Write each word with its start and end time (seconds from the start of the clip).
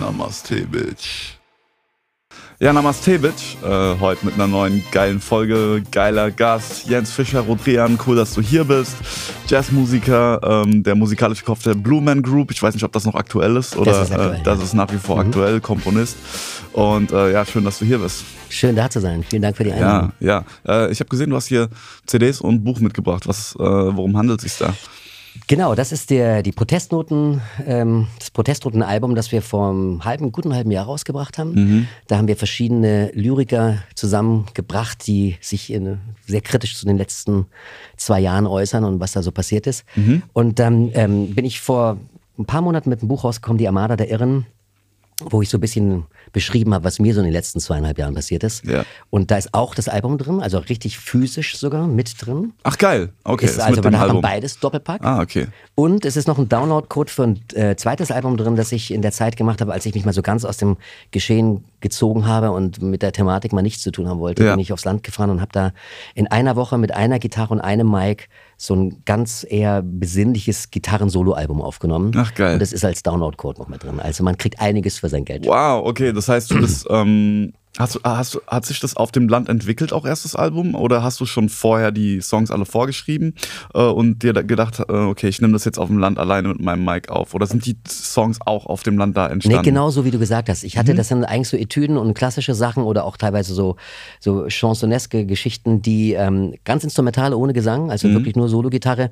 Namaste, 0.00 0.66
Bitch. 0.66 1.36
Ja, 2.58 2.72
Namaste, 2.72 3.18
Bitch. 3.18 3.56
Äh, 3.62 3.98
heute 4.00 4.24
mit 4.24 4.34
einer 4.34 4.46
neuen 4.46 4.82
geilen 4.92 5.20
Folge. 5.20 5.82
Geiler 5.90 6.30
Gast. 6.30 6.88
Jens 6.88 7.10
Fischer, 7.10 7.40
Rodrian. 7.40 7.98
Cool, 8.06 8.16
dass 8.16 8.34
du 8.34 8.40
hier 8.40 8.64
bist. 8.64 8.96
Jazzmusiker, 9.46 10.40
ähm, 10.42 10.82
der 10.82 10.94
musikalische 10.94 11.44
Kopf 11.44 11.64
der 11.64 11.74
Blue 11.74 12.00
Man 12.00 12.22
Group. 12.22 12.50
Ich 12.50 12.62
weiß 12.62 12.72
nicht, 12.74 12.84
ob 12.84 12.92
das 12.92 13.04
noch 13.04 13.14
aktuell 13.14 13.56
ist 13.56 13.76
oder 13.76 13.92
das 13.92 14.08
ist, 14.08 14.12
aktuell, 14.12 14.40
äh, 14.40 14.42
das 14.42 14.62
ist 14.62 14.74
nach 14.74 14.90
wie 14.90 14.98
vor 14.98 15.16
mhm. 15.16 15.28
aktuell. 15.28 15.60
Komponist. 15.60 16.16
Und 16.72 17.12
äh, 17.12 17.32
ja, 17.32 17.44
schön, 17.44 17.64
dass 17.64 17.78
du 17.78 17.84
hier 17.84 17.98
bist. 17.98 18.24
Schön 18.48 18.74
da 18.74 18.88
zu 18.88 19.00
sein. 19.00 19.22
Vielen 19.28 19.42
Dank 19.42 19.56
für 19.56 19.64
die 19.64 19.72
Einladung. 19.72 20.12
Ja, 20.20 20.44
ja. 20.66 20.84
Äh, 20.86 20.92
ich 20.92 21.00
habe 21.00 21.10
gesehen, 21.10 21.30
du 21.30 21.36
hast 21.36 21.48
hier 21.48 21.68
CDs 22.06 22.40
und 22.40 22.64
Buch 22.64 22.80
mitgebracht. 22.80 23.26
Was, 23.26 23.54
äh, 23.56 23.58
worum 23.58 24.16
handelt 24.16 24.42
es 24.42 24.56
sich 24.56 24.66
da? 24.66 24.72
Genau, 25.46 25.74
das 25.74 25.92
ist 25.92 26.10
der, 26.10 26.42
die 26.42 26.52
Protestnoten, 26.52 27.40
ähm, 27.66 28.08
das 28.18 28.30
Protestnotenalbum, 28.30 29.14
das 29.14 29.32
wir 29.32 29.42
vor 29.42 29.70
einem 29.70 30.04
halben, 30.04 30.32
guten 30.32 30.54
halben 30.54 30.70
Jahr 30.70 30.86
rausgebracht 30.86 31.38
haben. 31.38 31.54
Mhm. 31.54 31.88
Da 32.06 32.18
haben 32.18 32.28
wir 32.28 32.36
verschiedene 32.36 33.10
Lyriker 33.14 33.78
zusammengebracht, 33.94 35.06
die 35.06 35.36
sich 35.40 35.72
in, 35.72 35.98
sehr 36.26 36.40
kritisch 36.42 36.76
zu 36.76 36.86
den 36.86 36.98
letzten 36.98 37.46
zwei 37.96 38.20
Jahren 38.20 38.46
äußern 38.46 38.84
und 38.84 39.00
was 39.00 39.12
da 39.12 39.22
so 39.22 39.32
passiert 39.32 39.66
ist. 39.66 39.84
Mhm. 39.96 40.22
Und 40.32 40.58
dann 40.58 40.90
ähm, 40.94 41.34
bin 41.34 41.44
ich 41.44 41.60
vor 41.60 41.98
ein 42.38 42.44
paar 42.44 42.62
Monaten 42.62 42.90
mit 42.90 43.00
einem 43.00 43.08
Buch 43.08 43.24
rausgekommen, 43.24 43.58
Die 43.58 43.68
Armada 43.68 43.96
der 43.96 44.10
Irren, 44.10 44.46
wo 45.20 45.42
ich 45.42 45.48
so 45.48 45.58
ein 45.58 45.60
bisschen 45.60 46.04
beschrieben 46.32 46.74
habe, 46.74 46.84
was 46.84 46.98
mir 46.98 47.14
so 47.14 47.20
in 47.20 47.24
den 47.26 47.32
letzten 47.32 47.60
zweieinhalb 47.60 47.98
Jahren 47.98 48.14
passiert 48.14 48.42
ist. 48.44 48.64
Ja. 48.64 48.84
Und 49.10 49.30
da 49.30 49.36
ist 49.36 49.52
auch 49.52 49.74
das 49.74 49.88
Album 49.88 50.18
drin, 50.18 50.40
also 50.40 50.58
richtig 50.58 50.98
physisch 50.98 51.56
sogar 51.56 51.86
mit 51.86 52.14
drin. 52.18 52.52
Ach 52.62 52.78
geil, 52.78 53.10
okay. 53.24 53.44
Ist, 53.44 53.52
ist 53.52 53.60
also 53.60 53.82
man 53.82 53.98
hat 53.98 54.20
beides 54.20 54.58
Doppelpack. 54.58 55.04
Ah, 55.04 55.20
okay. 55.20 55.48
Und 55.74 56.04
es 56.04 56.16
ist 56.16 56.28
noch 56.28 56.38
ein 56.38 56.48
Download-Code 56.48 57.10
für 57.10 57.22
ein 57.24 57.40
äh, 57.54 57.76
zweites 57.76 58.10
Album 58.10 58.36
drin, 58.36 58.56
das 58.56 58.72
ich 58.72 58.90
in 58.90 59.02
der 59.02 59.12
Zeit 59.12 59.36
gemacht 59.36 59.60
habe, 59.60 59.72
als 59.72 59.86
ich 59.86 59.94
mich 59.94 60.04
mal 60.04 60.12
so 60.12 60.22
ganz 60.22 60.44
aus 60.44 60.56
dem 60.56 60.76
Geschehen 61.10 61.64
gezogen 61.80 62.26
habe 62.26 62.50
und 62.52 62.80
mit 62.80 63.02
der 63.02 63.12
Thematik 63.12 63.52
mal 63.52 63.62
nichts 63.62 63.82
zu 63.82 63.90
tun 63.90 64.08
haben 64.08 64.20
wollte. 64.20 64.44
Ja. 64.44 64.52
Bin 64.52 64.60
ich 64.60 64.72
aufs 64.72 64.84
Land 64.84 65.02
gefahren 65.02 65.30
und 65.30 65.40
habe 65.40 65.52
da 65.52 65.72
in 66.14 66.26
einer 66.28 66.56
Woche 66.56 66.78
mit 66.78 66.92
einer 66.92 67.18
Gitarre 67.18 67.52
und 67.52 67.60
einem 67.60 67.90
Mic 67.90 68.28
so 68.62 68.76
ein 68.76 69.02
ganz 69.04 69.44
eher 69.48 69.82
besinnliches 69.82 70.70
Gitarren-Solo-Album 70.70 71.60
aufgenommen. 71.60 72.12
Ach 72.16 72.32
geil. 72.32 72.54
Und 72.54 72.62
das 72.62 72.72
ist 72.72 72.84
als 72.84 73.02
Download-Code 73.02 73.60
noch 73.60 73.66
mit 73.66 73.82
drin. 73.82 73.98
Also 73.98 74.22
man 74.22 74.38
kriegt 74.38 74.60
einiges 74.60 75.00
für 75.00 75.08
sein 75.08 75.24
Geld. 75.24 75.46
Wow, 75.46 75.84
okay. 75.84 76.12
Das 76.12 76.28
heißt, 76.28 76.48
du 76.52 76.60
bist 76.60 76.86
ähm, 76.90 77.54
Hast, 77.78 77.98
hast, 78.04 78.38
hat 78.46 78.66
sich 78.66 78.80
das 78.80 78.96
auf 78.96 79.12
dem 79.12 79.28
Land 79.28 79.48
entwickelt, 79.48 79.94
auch 79.94 80.04
erstes 80.04 80.36
Album? 80.36 80.74
Oder 80.74 81.02
hast 81.02 81.18
du 81.20 81.26
schon 81.26 81.48
vorher 81.48 81.90
die 81.90 82.20
Songs 82.20 82.50
alle 82.50 82.66
vorgeschrieben 82.66 83.34
äh, 83.72 83.80
und 83.80 84.22
dir 84.22 84.34
gedacht, 84.34 84.80
äh, 84.80 84.92
okay, 84.92 85.28
ich 85.28 85.40
nehme 85.40 85.54
das 85.54 85.64
jetzt 85.64 85.78
auf 85.78 85.88
dem 85.88 85.96
Land 85.96 86.18
alleine 86.18 86.48
mit 86.48 86.60
meinem 86.60 86.84
Mic 86.84 87.08
auf? 87.08 87.32
Oder 87.32 87.46
sind 87.46 87.64
die 87.64 87.78
Songs 87.88 88.38
auch 88.44 88.66
auf 88.66 88.82
dem 88.82 88.98
Land 88.98 89.16
da 89.16 89.26
entstanden? 89.26 89.58
Nee, 89.58 89.64
genau 89.64 89.88
so 89.88 90.04
wie 90.04 90.10
du 90.10 90.18
gesagt 90.18 90.50
hast. 90.50 90.64
Ich 90.64 90.76
hatte, 90.76 90.92
mhm. 90.92 90.98
das 90.98 91.08
sind 91.08 91.24
eigentlich 91.24 91.48
so 91.48 91.56
Etüden 91.56 91.96
und 91.96 92.12
klassische 92.12 92.54
Sachen 92.54 92.82
oder 92.82 93.04
auch 93.04 93.16
teilweise 93.16 93.54
so, 93.54 93.76
so 94.20 94.50
chansoneske 94.50 95.24
Geschichten, 95.24 95.80
die 95.80 96.12
ähm, 96.12 96.54
ganz 96.64 96.84
instrumental 96.84 97.32
ohne 97.32 97.54
Gesang, 97.54 97.90
also 97.90 98.06
mhm. 98.06 98.14
wirklich 98.14 98.36
nur 98.36 98.50
Solo-Gitarre, 98.50 99.08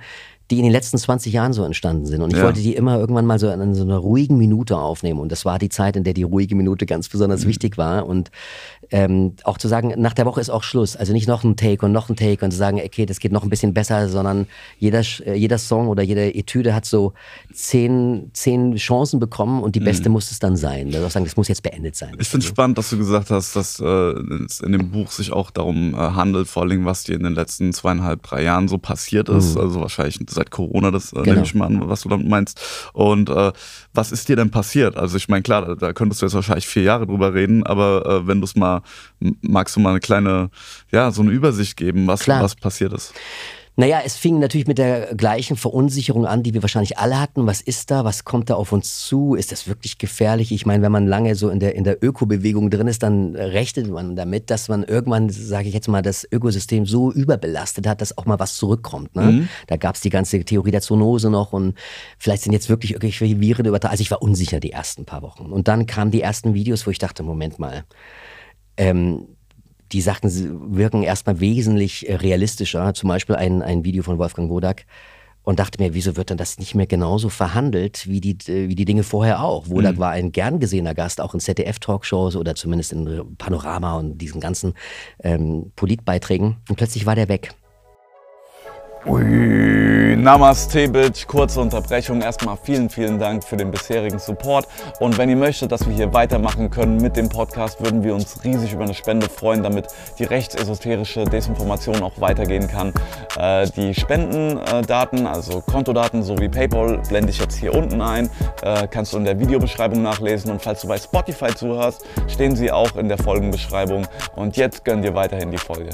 die 0.50 0.58
in 0.58 0.64
den 0.64 0.72
letzten 0.72 0.98
20 0.98 1.32
Jahren 1.32 1.52
so 1.52 1.64
entstanden 1.64 2.06
sind. 2.06 2.22
Und 2.22 2.32
ich 2.32 2.38
ja. 2.38 2.44
wollte 2.44 2.60
die 2.60 2.74
immer 2.74 2.98
irgendwann 2.98 3.26
mal 3.26 3.38
so 3.38 3.48
in 3.48 3.74
so 3.74 3.82
einer 3.82 3.98
ruhigen 3.98 4.36
Minute 4.36 4.76
aufnehmen. 4.76 5.20
Und 5.20 5.30
das 5.30 5.44
war 5.44 5.58
die 5.58 5.68
Zeit, 5.68 5.96
in 5.96 6.04
der 6.04 6.14
die 6.14 6.24
ruhige 6.24 6.54
Minute 6.54 6.86
ganz 6.86 7.08
besonders 7.08 7.44
mhm. 7.44 7.50
wichtig 7.50 7.78
war. 7.78 8.06
Und 8.06 8.30
ähm, 8.90 9.34
auch 9.44 9.58
zu 9.58 9.68
sagen, 9.68 9.94
nach 9.96 10.14
der 10.14 10.26
Woche 10.26 10.40
ist 10.40 10.50
auch 10.50 10.62
Schluss. 10.62 10.96
Also 10.96 11.12
nicht 11.12 11.28
noch 11.28 11.44
ein 11.44 11.56
Take 11.56 11.84
und 11.86 11.92
noch 11.92 12.08
ein 12.08 12.16
Take 12.16 12.44
und 12.44 12.50
zu 12.50 12.56
sagen, 12.56 12.80
okay, 12.84 13.06
das 13.06 13.20
geht 13.20 13.32
noch 13.32 13.42
ein 13.42 13.50
bisschen 13.50 13.72
besser, 13.72 14.08
sondern 14.08 14.46
jeder, 14.78 15.00
äh, 15.24 15.34
jeder 15.34 15.58
Song 15.58 15.88
oder 15.88 16.02
jede 16.02 16.34
Etüde 16.34 16.74
hat 16.74 16.84
so 16.84 17.12
zehn, 17.52 18.30
zehn 18.32 18.74
Chancen 18.76 19.20
bekommen 19.20 19.62
und 19.62 19.76
die 19.76 19.80
beste 19.80 20.08
mhm. 20.08 20.14
muss 20.14 20.30
es 20.30 20.38
dann 20.38 20.56
sein. 20.56 20.94
Also 20.94 21.08
sagen, 21.08 21.24
das 21.24 21.36
muss 21.36 21.48
jetzt 21.48 21.62
beendet 21.62 21.96
sein. 21.96 22.16
Ich 22.18 22.28
finde 22.28 22.44
es 22.44 22.48
spannend, 22.48 22.78
dass 22.78 22.90
du 22.90 22.98
gesagt 22.98 23.30
hast, 23.30 23.54
dass 23.54 23.80
äh, 23.80 23.84
es 23.84 24.60
in 24.60 24.72
dem 24.72 24.90
Buch 24.90 25.10
sich 25.10 25.32
auch 25.32 25.50
darum 25.50 25.94
äh, 25.94 25.96
handelt, 25.96 26.48
vor 26.48 26.62
allem 26.62 26.84
was 26.84 27.04
dir 27.04 27.14
in 27.14 27.22
den 27.22 27.34
letzten 27.34 27.72
zweieinhalb, 27.72 28.22
drei 28.22 28.42
Jahren 28.42 28.68
so 28.68 28.78
passiert 28.78 29.28
ist. 29.28 29.54
Mhm. 29.54 29.60
Also 29.60 29.80
wahrscheinlich 29.80 30.18
seit 30.28 30.50
Corona, 30.50 30.90
das 30.90 31.12
äh, 31.12 31.16
genau. 31.16 31.34
nehme 31.34 31.44
ich 31.44 31.54
mal 31.54 31.66
an, 31.66 31.88
was 31.88 32.02
du 32.02 32.08
damit 32.08 32.28
meinst. 32.28 32.60
Und 32.92 33.30
äh, 33.30 33.52
was 33.94 34.12
ist 34.12 34.28
dir 34.28 34.36
denn 34.36 34.50
passiert? 34.50 34.96
Also 34.96 35.16
ich 35.16 35.28
meine, 35.28 35.42
klar, 35.42 35.66
da, 35.66 35.74
da, 35.74 35.92
könntest 35.92 36.22
du 36.22 36.26
jetzt 36.26 36.34
wahrscheinlich 36.34 36.66
vier 36.66 36.82
Jahre 36.82 37.06
drüber 37.06 37.34
reden, 37.34 37.64
aber 37.64 38.06
äh, 38.06 38.26
wenn 38.26 38.40
du 38.40 38.44
es 38.44 38.56
mal, 38.56 38.79
magst 39.40 39.76
du 39.76 39.80
mal 39.80 39.90
eine 39.90 40.00
kleine, 40.00 40.50
ja, 40.90 41.10
so 41.10 41.22
eine 41.22 41.30
Übersicht 41.30 41.76
geben, 41.76 42.06
was, 42.06 42.26
was 42.26 42.54
passiert 42.54 42.92
ist? 42.92 43.14
Naja, 43.80 44.02
es 44.04 44.16
fing 44.16 44.38
natürlich 44.40 44.66
mit 44.66 44.76
der 44.76 45.14
gleichen 45.14 45.56
Verunsicherung 45.56 46.26
an, 46.26 46.42
die 46.42 46.52
wir 46.52 46.60
wahrscheinlich 46.60 46.98
alle 46.98 47.18
hatten. 47.18 47.46
Was 47.46 47.62
ist 47.62 47.90
da? 47.90 48.04
Was 48.04 48.24
kommt 48.26 48.50
da 48.50 48.54
auf 48.54 48.72
uns 48.72 49.06
zu? 49.06 49.34
Ist 49.34 49.52
das 49.52 49.68
wirklich 49.68 49.96
gefährlich? 49.96 50.52
Ich 50.52 50.66
meine, 50.66 50.82
wenn 50.82 50.92
man 50.92 51.06
lange 51.06 51.34
so 51.34 51.48
in 51.48 51.60
der, 51.60 51.76
in 51.76 51.84
der 51.84 52.04
Ökobewegung 52.04 52.68
drin 52.68 52.88
ist, 52.88 53.02
dann 53.02 53.34
rechnet 53.34 53.88
man 53.88 54.16
damit, 54.16 54.50
dass 54.50 54.68
man 54.68 54.82
irgendwann, 54.82 55.30
sage 55.30 55.68
ich 55.68 55.72
jetzt 55.72 55.88
mal, 55.88 56.02
das 56.02 56.28
Ökosystem 56.30 56.84
so 56.84 57.10
überbelastet 57.10 57.86
hat, 57.86 58.02
dass 58.02 58.18
auch 58.18 58.26
mal 58.26 58.38
was 58.38 58.56
zurückkommt. 58.56 59.16
Ne? 59.16 59.22
Mhm. 59.22 59.48
Da 59.68 59.78
gab 59.78 59.94
es 59.94 60.02
die 60.02 60.10
ganze 60.10 60.44
Theorie 60.44 60.72
der 60.72 60.82
Zoonose 60.82 61.30
noch 61.30 61.54
und 61.54 61.74
vielleicht 62.18 62.42
sind 62.42 62.52
jetzt 62.52 62.68
wirklich 62.68 62.92
irgendwelche 62.92 63.40
Viren 63.40 63.64
übertragen. 63.64 63.92
Also 63.92 64.02
ich 64.02 64.10
war 64.10 64.20
unsicher 64.20 64.60
die 64.60 64.72
ersten 64.72 65.06
paar 65.06 65.22
Wochen. 65.22 65.46
Und 65.46 65.68
dann 65.68 65.86
kamen 65.86 66.10
die 66.10 66.20
ersten 66.20 66.52
Videos, 66.52 66.86
wo 66.86 66.90
ich 66.90 66.98
dachte, 66.98 67.22
Moment 67.22 67.58
mal, 67.58 67.84
ähm, 68.80 69.26
die 69.92 70.00
Sachen 70.00 70.30
wirken 70.76 71.02
erstmal 71.02 71.40
wesentlich 71.40 72.08
äh, 72.08 72.14
realistischer. 72.14 72.94
Zum 72.94 73.08
Beispiel 73.08 73.36
ein, 73.36 73.62
ein 73.62 73.84
Video 73.84 74.02
von 74.02 74.18
Wolfgang 74.18 74.48
Wodak. 74.48 74.86
Und 75.42 75.58
dachte 75.58 75.82
mir, 75.82 75.94
wieso 75.94 76.16
wird 76.16 76.30
dann 76.30 76.36
das 76.36 76.58
nicht 76.58 76.74
mehr 76.74 76.86
genauso 76.86 77.30
verhandelt 77.30 78.06
wie 78.06 78.20
die, 78.20 78.36
wie 78.46 78.74
die 78.74 78.84
Dinge 78.84 79.02
vorher 79.02 79.42
auch? 79.42 79.68
Wodak 79.68 79.96
mhm. 79.96 79.98
war 79.98 80.10
ein 80.10 80.32
gern 80.32 80.60
gesehener 80.60 80.94
Gast, 80.94 81.20
auch 81.20 81.32
in 81.32 81.40
ZDF-Talkshows 81.40 82.36
oder 82.36 82.54
zumindest 82.54 82.92
in 82.92 83.36
Panorama 83.38 83.98
und 83.98 84.18
diesen 84.18 84.40
ganzen 84.40 84.74
ähm, 85.22 85.72
Politbeiträgen. 85.76 86.58
Und 86.68 86.76
plötzlich 86.76 87.06
war 87.06 87.14
der 87.14 87.28
weg. 87.28 87.54
Ui, 89.06 89.99
Namaste, 90.16 90.88
Bitch. 90.88 91.26
Kurze 91.26 91.60
Unterbrechung. 91.60 92.22
Erstmal 92.22 92.56
vielen, 92.62 92.90
vielen 92.90 93.18
Dank 93.18 93.44
für 93.44 93.56
den 93.56 93.70
bisherigen 93.70 94.18
Support. 94.18 94.66
Und 94.98 95.18
wenn 95.18 95.28
ihr 95.28 95.36
möchtet, 95.36 95.72
dass 95.72 95.86
wir 95.86 95.94
hier 95.94 96.12
weitermachen 96.12 96.70
können 96.70 96.96
mit 96.96 97.16
dem 97.16 97.28
Podcast, 97.28 97.82
würden 97.82 98.02
wir 98.02 98.14
uns 98.14 98.42
riesig 98.42 98.72
über 98.72 98.84
eine 98.84 98.94
Spende 98.94 99.28
freuen, 99.28 99.62
damit 99.62 99.86
die 100.18 100.24
rechtsesoterische 100.24 101.24
Desinformation 101.24 102.02
auch 102.02 102.20
weitergehen 102.20 102.66
kann. 102.68 102.92
Äh, 103.38 103.68
die 103.76 103.94
Spendendaten, 103.94 105.26
also 105.26 105.60
Kontodaten 105.60 106.22
sowie 106.22 106.48
PayPal, 106.48 107.02
blende 107.08 107.30
ich 107.30 107.38
jetzt 107.38 107.58
hier 107.58 107.74
unten 107.74 108.00
ein. 108.00 108.30
Äh, 108.62 108.88
kannst 108.88 109.12
du 109.12 109.18
in 109.18 109.24
der 109.24 109.38
Videobeschreibung 109.38 110.02
nachlesen. 110.02 110.50
Und 110.50 110.62
falls 110.62 110.82
du 110.82 110.88
bei 110.88 110.98
Spotify 110.98 111.54
zuhörst, 111.54 112.04
stehen 112.26 112.56
sie 112.56 112.72
auch 112.72 112.96
in 112.96 113.08
der 113.08 113.18
Folgenbeschreibung. 113.18 114.06
Und 114.34 114.56
jetzt 114.56 114.84
gönn 114.84 115.02
dir 115.02 115.14
weiterhin 115.14 115.50
die 115.50 115.58
Folge. 115.58 115.90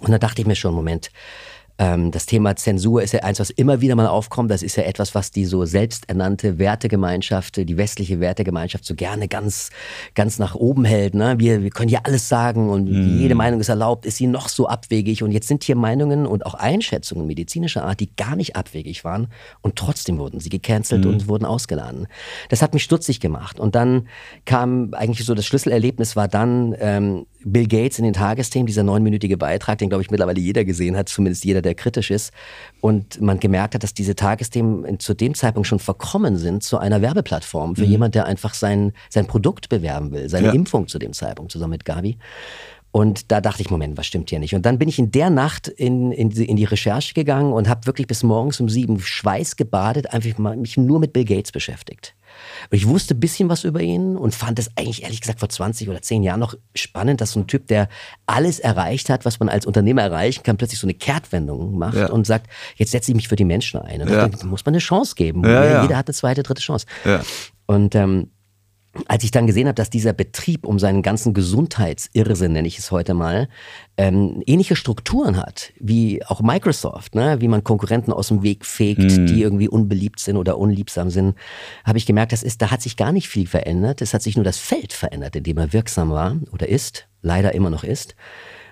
Und 0.00 0.10
da 0.10 0.18
dachte 0.18 0.42
ich 0.42 0.46
mir 0.46 0.56
schon, 0.56 0.74
Moment. 0.74 1.10
Ähm, 1.78 2.10
das 2.10 2.26
Thema 2.26 2.56
Zensur 2.56 3.02
ist 3.02 3.12
ja 3.12 3.20
eins, 3.20 3.38
was 3.38 3.50
immer 3.50 3.80
wieder 3.80 3.94
mal 3.94 4.06
aufkommt. 4.06 4.50
Das 4.50 4.62
ist 4.62 4.76
ja 4.76 4.82
etwas, 4.82 5.14
was 5.14 5.30
die 5.30 5.44
so 5.44 5.64
selbsternannte 5.64 6.58
Wertegemeinschaft, 6.58 7.56
die 7.56 7.76
westliche 7.76 8.20
Wertegemeinschaft 8.20 8.84
so 8.84 8.94
gerne 8.94 9.28
ganz, 9.28 9.70
ganz 10.14 10.38
nach 10.38 10.54
oben 10.54 10.84
hält. 10.84 11.14
Ne? 11.14 11.36
Wir, 11.38 11.62
wir 11.62 11.70
können 11.70 11.88
ja 11.88 12.00
alles 12.02 12.28
sagen 12.28 12.68
und 12.68 12.90
mhm. 12.90 13.18
jede 13.18 13.34
Meinung 13.34 13.60
ist 13.60 13.68
erlaubt. 13.68 14.06
Ist 14.06 14.16
sie 14.16 14.26
noch 14.26 14.48
so 14.48 14.66
abwegig? 14.66 15.22
Und 15.22 15.30
jetzt 15.30 15.46
sind 15.46 15.62
hier 15.62 15.76
Meinungen 15.76 16.26
und 16.26 16.44
auch 16.44 16.54
Einschätzungen 16.54 17.26
medizinischer 17.26 17.84
Art, 17.84 18.00
die 18.00 18.14
gar 18.16 18.34
nicht 18.34 18.56
abwegig 18.56 19.04
waren 19.04 19.28
und 19.60 19.76
trotzdem 19.76 20.18
wurden 20.18 20.40
sie 20.40 20.48
gecancelt 20.48 21.04
mhm. 21.04 21.10
und 21.12 21.28
wurden 21.28 21.44
ausgeladen. 21.44 22.08
Das 22.48 22.60
hat 22.60 22.74
mich 22.74 22.82
stutzig 22.82 23.20
gemacht. 23.20 23.60
Und 23.60 23.74
dann 23.74 24.08
kam 24.44 24.94
eigentlich 24.94 25.24
so 25.24 25.34
das 25.34 25.46
Schlüsselerlebnis 25.46 26.16
war 26.16 26.26
dann 26.26 26.74
ähm, 26.80 27.26
Bill 27.44 27.66
Gates 27.68 27.98
in 27.98 28.04
den 28.04 28.14
Tagesthemen, 28.14 28.66
dieser 28.66 28.82
neunminütige 28.82 29.36
Beitrag, 29.36 29.78
den 29.78 29.88
glaube 29.88 30.02
ich 30.02 30.10
mittlerweile 30.10 30.40
jeder 30.40 30.64
gesehen 30.64 30.96
hat, 30.96 31.08
zumindest 31.08 31.44
jeder, 31.44 31.62
der 31.62 31.67
kritisch 31.74 32.10
ist. 32.10 32.32
Und 32.80 33.20
man 33.20 33.40
gemerkt 33.40 33.74
hat, 33.74 33.82
dass 33.82 33.94
diese 33.94 34.14
Tagesthemen 34.14 34.98
zu 35.00 35.14
dem 35.14 35.34
Zeitpunkt 35.34 35.66
schon 35.66 35.78
verkommen 35.78 36.36
sind 36.36 36.62
zu 36.62 36.78
einer 36.78 37.02
Werbeplattform 37.02 37.76
für 37.76 37.84
mhm. 37.84 37.90
jemand, 37.90 38.14
der 38.14 38.26
einfach 38.26 38.54
sein, 38.54 38.92
sein 39.10 39.26
Produkt 39.26 39.68
bewerben 39.68 40.12
will, 40.12 40.28
seine 40.28 40.48
ja. 40.48 40.52
Impfung 40.52 40.88
zu 40.88 40.98
dem 40.98 41.12
Zeitpunkt, 41.12 41.52
zusammen 41.52 41.72
mit 41.72 41.84
Gavi. 41.84 42.18
Und 42.90 43.30
da 43.30 43.40
dachte 43.40 43.62
ich, 43.62 43.70
Moment, 43.70 43.98
was 43.98 44.06
stimmt 44.06 44.30
hier 44.30 44.38
nicht? 44.38 44.54
Und 44.54 44.64
dann 44.64 44.78
bin 44.78 44.88
ich 44.88 44.98
in 44.98 45.10
der 45.10 45.30
Nacht 45.30 45.68
in, 45.68 46.10
in, 46.10 46.30
in 46.30 46.56
die 46.56 46.64
Recherche 46.64 47.14
gegangen 47.14 47.52
und 47.52 47.68
habe 47.68 47.86
wirklich 47.86 48.06
bis 48.06 48.22
morgens 48.22 48.60
um 48.60 48.68
sieben 48.68 48.98
Schweiß 48.98 49.56
gebadet, 49.56 50.12
einfach 50.12 50.38
mal 50.38 50.56
mich 50.56 50.76
nur 50.76 50.98
mit 50.98 51.12
Bill 51.12 51.24
Gates 51.24 51.52
beschäftigt. 51.52 52.14
Und 52.70 52.76
ich 52.76 52.86
wusste 52.86 53.14
ein 53.14 53.20
bisschen 53.20 53.48
was 53.48 53.64
über 53.64 53.80
ihn 53.80 54.16
und 54.16 54.34
fand 54.34 54.58
es 54.58 54.70
eigentlich 54.76 55.02
ehrlich 55.02 55.20
gesagt 55.20 55.40
vor 55.40 55.48
20 55.48 55.88
oder 55.88 56.02
10 56.02 56.22
Jahren 56.22 56.40
noch 56.40 56.54
spannend, 56.74 57.20
dass 57.20 57.32
so 57.32 57.40
ein 57.40 57.46
Typ, 57.46 57.66
der 57.68 57.88
alles 58.26 58.58
erreicht 58.58 59.10
hat, 59.10 59.24
was 59.24 59.40
man 59.40 59.48
als 59.48 59.66
Unternehmer 59.66 60.02
erreichen 60.02 60.42
kann, 60.42 60.56
plötzlich 60.56 60.80
so 60.80 60.86
eine 60.86 60.94
Kehrtwendung 60.94 61.78
macht 61.78 61.96
ja. 61.96 62.10
und 62.10 62.26
sagt, 62.26 62.48
jetzt 62.76 62.92
setze 62.92 63.10
ich 63.10 63.16
mich 63.16 63.28
für 63.28 63.36
die 63.36 63.44
Menschen 63.44 63.80
ein. 63.80 64.02
Und 64.02 64.10
ja. 64.10 64.28
da 64.28 64.46
muss 64.46 64.64
man 64.64 64.74
eine 64.74 64.80
Chance 64.80 65.14
geben. 65.14 65.44
Ja, 65.44 65.82
Jeder 65.82 65.96
hat 65.96 66.08
eine 66.08 66.14
zweite, 66.14 66.42
dritte 66.42 66.62
Chance. 66.62 66.86
Und 67.66 67.94
ähm, 67.94 68.30
als 69.06 69.22
ich 69.24 69.30
dann 69.30 69.46
gesehen 69.46 69.66
habe, 69.66 69.74
dass 69.74 69.90
dieser 69.90 70.12
Betrieb 70.12 70.66
um 70.66 70.78
seinen 70.78 71.02
ganzen 71.02 71.34
Gesundheitsirrsinn, 71.34 72.52
nenne 72.52 72.66
ich 72.66 72.78
es 72.78 72.90
heute 72.90 73.14
mal, 73.14 73.48
ähm, 73.96 74.42
ähnliche 74.46 74.76
Strukturen 74.76 75.36
hat, 75.36 75.72
wie 75.78 76.24
auch 76.24 76.40
Microsoft, 76.40 77.14
ne? 77.14 77.40
wie 77.40 77.48
man 77.48 77.64
Konkurrenten 77.64 78.12
aus 78.12 78.28
dem 78.28 78.42
Weg 78.42 78.64
fegt, 78.64 79.00
mhm. 79.00 79.26
die 79.26 79.42
irgendwie 79.42 79.68
unbeliebt 79.68 80.20
sind 80.20 80.36
oder 80.36 80.58
unliebsam 80.58 81.10
sind, 81.10 81.36
habe 81.84 81.98
ich 81.98 82.06
gemerkt, 82.06 82.32
das 82.32 82.42
ist, 82.42 82.62
da 82.62 82.70
hat 82.70 82.82
sich 82.82 82.96
gar 82.96 83.12
nicht 83.12 83.28
viel 83.28 83.46
verändert. 83.46 84.02
Es 84.02 84.14
hat 84.14 84.22
sich 84.22 84.36
nur 84.36 84.44
das 84.44 84.58
Feld 84.58 84.92
verändert, 84.92 85.36
in 85.36 85.44
dem 85.44 85.58
er 85.58 85.72
wirksam 85.72 86.10
war 86.10 86.36
oder 86.52 86.68
ist, 86.68 87.08
leider 87.22 87.54
immer 87.54 87.70
noch 87.70 87.84
ist. 87.84 88.14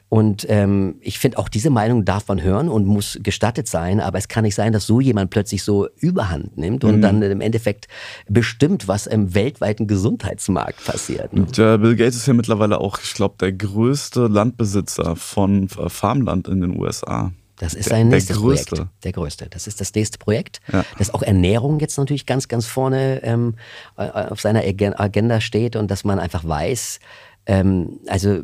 Und 0.08 0.46
ähm, 0.48 0.96
ich 1.00 1.18
finde, 1.18 1.38
auch 1.38 1.48
diese 1.48 1.68
Meinung 1.68 2.04
darf 2.04 2.28
man 2.28 2.40
hören 2.40 2.68
und 2.68 2.86
muss 2.86 3.18
gestattet 3.22 3.66
sein, 3.66 4.00
aber 4.00 4.18
es 4.18 4.28
kann 4.28 4.44
nicht 4.44 4.54
sein, 4.54 4.72
dass 4.72 4.86
so 4.86 5.00
jemand 5.00 5.30
plötzlich 5.30 5.64
so 5.64 5.88
Überhand 5.96 6.56
nimmt 6.56 6.84
und 6.84 6.98
mhm. 6.98 7.02
dann 7.02 7.22
im 7.22 7.40
Endeffekt 7.40 7.88
bestimmt, 8.28 8.86
was 8.86 9.08
im 9.08 9.34
weltweiten 9.34 9.88
Gesundheitsmarkt 9.88 10.84
passiert. 10.84 11.32
Ne? 11.32 11.46
Der 11.56 11.78
Bill 11.78 11.96
Gates 11.96 12.16
ist 12.16 12.26
ja 12.26 12.34
mittlerweile 12.34 12.80
auch, 12.80 13.00
ich 13.02 13.14
glaube, 13.14 13.34
der 13.40 13.52
größte 13.52 14.28
Landbesitzer 14.28 15.16
von 15.16 15.64
äh, 15.64 15.88
Farmland 15.88 16.46
in 16.46 16.60
den 16.60 16.78
USA. 16.78 17.32
Das 17.58 17.74
ist 17.74 17.88
sein 17.88 18.08
nächstes 18.08 18.36
der 18.36 18.42
größte. 18.42 18.76
Projekt. 18.76 19.04
Der 19.04 19.12
größte. 19.12 19.46
Das 19.48 19.66
ist 19.66 19.80
das 19.80 19.94
nächste 19.94 20.18
Projekt. 20.18 20.60
Ja. 20.70 20.84
Das 20.98 21.12
auch 21.12 21.22
Ernährung 21.22 21.80
jetzt 21.80 21.96
natürlich 21.96 22.26
ganz, 22.26 22.48
ganz 22.48 22.66
vorne 22.66 23.22
ähm, 23.24 23.56
äh, 23.96 24.08
auf 24.08 24.40
seiner 24.40 24.60
Agenda 24.60 25.40
steht 25.40 25.74
und 25.74 25.90
dass 25.90 26.04
man 26.04 26.18
einfach 26.18 26.46
weiß, 26.46 27.00
ähm, 27.46 27.98
also 28.08 28.42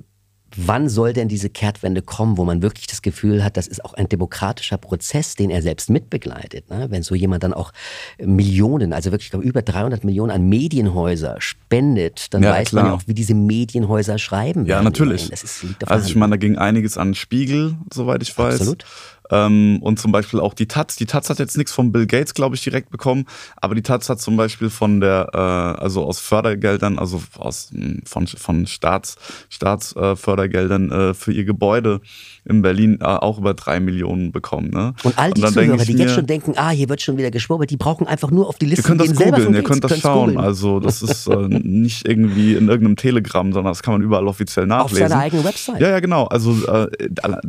wann 0.57 0.89
soll 0.89 1.13
denn 1.13 1.29
diese 1.29 1.51
Kehrtwende 1.51 2.03
kommen, 2.03 2.37
wo 2.37 2.45
man 2.45 2.63
wirklich 2.63 2.87
das 2.87 3.03
Gefühl 3.03 3.45
hat, 3.45 3.57
das 3.57 3.67
ist 3.67 3.85
auch 3.85 3.95
ein 3.95 4.09
demokratischer 4.09 4.79
Prozess, 4.79 5.35
den 5.35 5.51
er 5.51 5.63
selbst 5.63 5.91
mitbegleitet. 5.91 6.71
Ne? 6.71 6.87
Wenn 6.91 7.03
so 7.03 7.15
jemand 7.15 7.43
dann 7.43 7.55
auch 7.55 7.73
Millionen, 8.19 8.93
also 8.93 9.11
wirklich 9.13 9.31
glaube, 9.31 9.45
über 9.45 9.63
300 9.63 10.05
Millionen 10.05 10.31
an 10.31 10.49
Medienhäuser 10.49 11.37
spendet, 11.41 12.33
dann 12.35 12.43
ja, 12.43 12.51
weiß 12.51 12.71
klar. 12.71 12.85
man 12.85 12.93
ja 12.93 12.99
auch, 12.99 13.03
wie 13.07 13.15
diese 13.15 13.35
Medienhäuser 13.35 14.19
schreiben. 14.19 14.67
Ja, 14.67 14.83
natürlich. 14.83 15.31
Das 15.31 15.43
ist, 15.43 15.65
also 15.87 16.09
ich 16.09 16.17
meine, 16.17 16.33
da 16.33 16.37
ging 16.37 16.57
einiges 16.57 16.97
an 16.97 17.15
Spiegel, 17.15 17.77
soweit 17.93 18.23
ich 18.23 18.37
weiß. 18.37 18.55
Absolut. 18.55 18.85
Ähm, 19.33 19.79
und 19.81 19.99
zum 19.99 20.13
Beispiel 20.13 20.39
auch 20.39 20.53
die 20.53 20.69
Taz. 20.69 20.97
Die 20.97 21.07
Taz 21.07 21.31
hat 21.31 21.39
jetzt 21.39 21.57
nichts 21.57 21.73
von 21.73 21.91
Bill 21.91 22.07
Gates, 22.07 22.35
glaube 22.35 22.55
ich, 22.55 22.63
direkt 22.63 22.91
bekommen, 22.91 23.25
aber 23.57 23.75
die 23.75 23.83
Taz 23.83 24.09
hat 24.11 24.21
zum 24.21 24.37
Beispiel 24.37 24.69
von 24.69 25.01
der, 25.01 25.31
äh, 25.33 25.83
also 25.83 26.05
aus 26.05 26.21
Fördergeldern, 26.21 26.99
also 26.99 27.23
aus, 27.39 27.71
hm, 27.73 28.03
von, 28.05 28.27
von 28.27 28.67
Staats, 28.67 29.17
Staatsfördergeldern 29.49 30.93
äh, 30.93 31.15
für 31.15 31.33
ihr 31.33 31.45
Gebäude 31.45 32.03
in 32.45 32.63
Berlin 32.63 32.99
äh, 33.01 33.05
auch 33.05 33.39
über 33.39 33.55
drei 33.55 33.79
Millionen 33.79 34.33
bekommen. 34.33 34.71
Ne? 34.71 34.95
Und 35.05 35.17
all 35.19 35.33
die 35.33 35.43
und 35.43 35.53
Zuhörer, 35.53 35.77
die 35.85 35.95
mir, 35.95 36.03
jetzt 36.03 36.15
schon 36.15 36.27
denken, 36.27 36.55
ah, 36.57 36.71
hier 36.71 36.89
wird 36.89 37.01
schon 37.01 37.17
wieder 37.17 37.31
geschwurbelt, 37.31 37.71
die 37.71 37.77
brauchen 37.77 38.07
einfach 38.07 38.31
nur 38.31 38.49
auf 38.49 38.59
die 38.59 38.67
Liste 38.67 38.83
gehen. 38.83 39.01
Ihr 39.01 39.07
könnt 39.07 39.19
das 39.19 39.27
googeln, 39.27 39.55
ihr 39.55 39.63
könnt 39.63 39.85
das 39.85 39.99
schauen. 40.01 40.39
Also 40.39 40.81
das 40.81 41.03
ist 41.03 41.29
äh, 41.29 41.37
nicht 41.37 42.07
irgendwie 42.07 42.55
in 42.55 42.69
irgendeinem 42.69 42.97
Telegram, 42.97 43.53
sondern 43.53 43.71
das 43.71 43.83
kann 43.83 43.95
man 43.95 44.03
überall 44.03 44.27
offiziell 44.27 44.67
nachlesen. 44.67 45.05
Auf 45.05 45.11
seiner 45.11 45.23
eigenen 45.23 45.45
Website. 45.45 45.81
Ja, 45.81 45.91
ja, 45.91 46.01
genau. 46.01 46.25
Also 46.25 46.53
äh, 46.67 46.89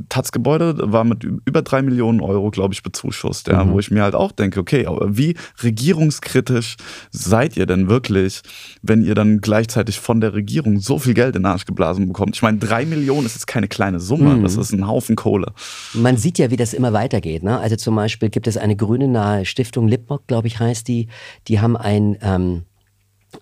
Taz-Gebäude 0.09 0.75
war 0.79 1.03
mit 1.03 1.23
über 1.23 1.63
drei 1.63 1.81
Millionen 1.81 2.21
Euro, 2.21 2.51
glaube 2.51 2.73
ich, 2.73 2.83
bezuschusst. 2.83 3.47
Ja, 3.47 3.63
mhm. 3.63 3.71
Wo 3.71 3.79
ich 3.79 3.89
mir 3.89 4.03
halt 4.03 4.15
auch 4.15 4.31
denke, 4.31 4.59
okay, 4.59 4.85
aber 4.85 5.17
wie 5.17 5.35
regierungskritisch 5.63 6.75
seid 7.11 7.57
ihr 7.57 7.65
denn 7.65 7.89
wirklich, 7.89 8.41
wenn 8.83 9.03
ihr 9.03 9.15
dann 9.15 9.41
gleichzeitig 9.41 9.99
von 9.99 10.21
der 10.21 10.33
Regierung 10.33 10.79
so 10.79 10.99
viel 10.99 11.15
Geld 11.15 11.35
in 11.35 11.41
den 11.41 11.47
Arsch 11.47 11.65
geblasen 11.65 12.07
bekommt? 12.07 12.35
Ich 12.35 12.43
meine, 12.43 12.59
drei 12.59 12.85
Millionen 12.85 13.25
ist 13.25 13.33
jetzt 13.33 13.47
keine 13.47 13.67
kleine 13.67 13.99
Summe. 13.99 14.35
Mhm. 14.35 14.43
Das 14.43 14.55
ist 14.55 14.71
ein 14.71 14.82
Haufen 14.87 15.15
Kohle. 15.15 15.53
Man 15.93 16.17
sieht 16.17 16.37
ja, 16.37 16.51
wie 16.51 16.57
das 16.57 16.73
immer 16.73 16.93
weitergeht. 16.93 17.43
Ne? 17.43 17.59
Also 17.59 17.75
zum 17.75 17.95
Beispiel 17.95 18.29
gibt 18.29 18.47
es 18.47 18.57
eine 18.57 18.75
grüne 18.75 19.07
nahe 19.07 19.45
Stiftung, 19.45 19.87
Lipbock, 19.87 20.27
glaube 20.27 20.47
ich, 20.47 20.59
heißt 20.59 20.87
die. 20.87 21.07
Die 21.47 21.59
haben 21.59 21.77
ein, 21.77 22.17
ähm, 22.21 22.63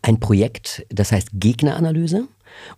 ein 0.02 0.20
Projekt, 0.20 0.86
das 0.90 1.12
heißt 1.12 1.30
Gegneranalyse. 1.34 2.28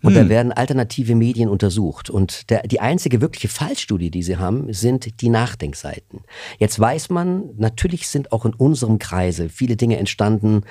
Und 0.02 0.16
hm. 0.16 0.24
da 0.24 0.30
werden 0.30 0.52
alternative 0.52 1.16
Medien 1.16 1.50
untersucht. 1.50 2.10
Und 2.10 2.50
der, 2.50 2.64
die 2.64 2.80
einzige 2.80 3.22
wirkliche 3.22 3.48
Fallstudie, 3.48 4.12
die 4.12 4.24
sie 4.24 4.38
haben, 4.38 4.72
sind 4.74 5.22
die 5.22 5.30
Nachdenkseiten. 5.30 6.22
Jetzt 6.60 6.80
weiß 6.80 7.10
man, 7.10 7.50
natürlich 7.58 8.08
sind 8.08 8.32
auch 8.32 8.46
in 8.46 8.54
unserem 8.54 9.00
Kreise 9.00 9.50
viele 9.50 9.76
Dinge 9.76 9.98
entstanden, 9.98 10.62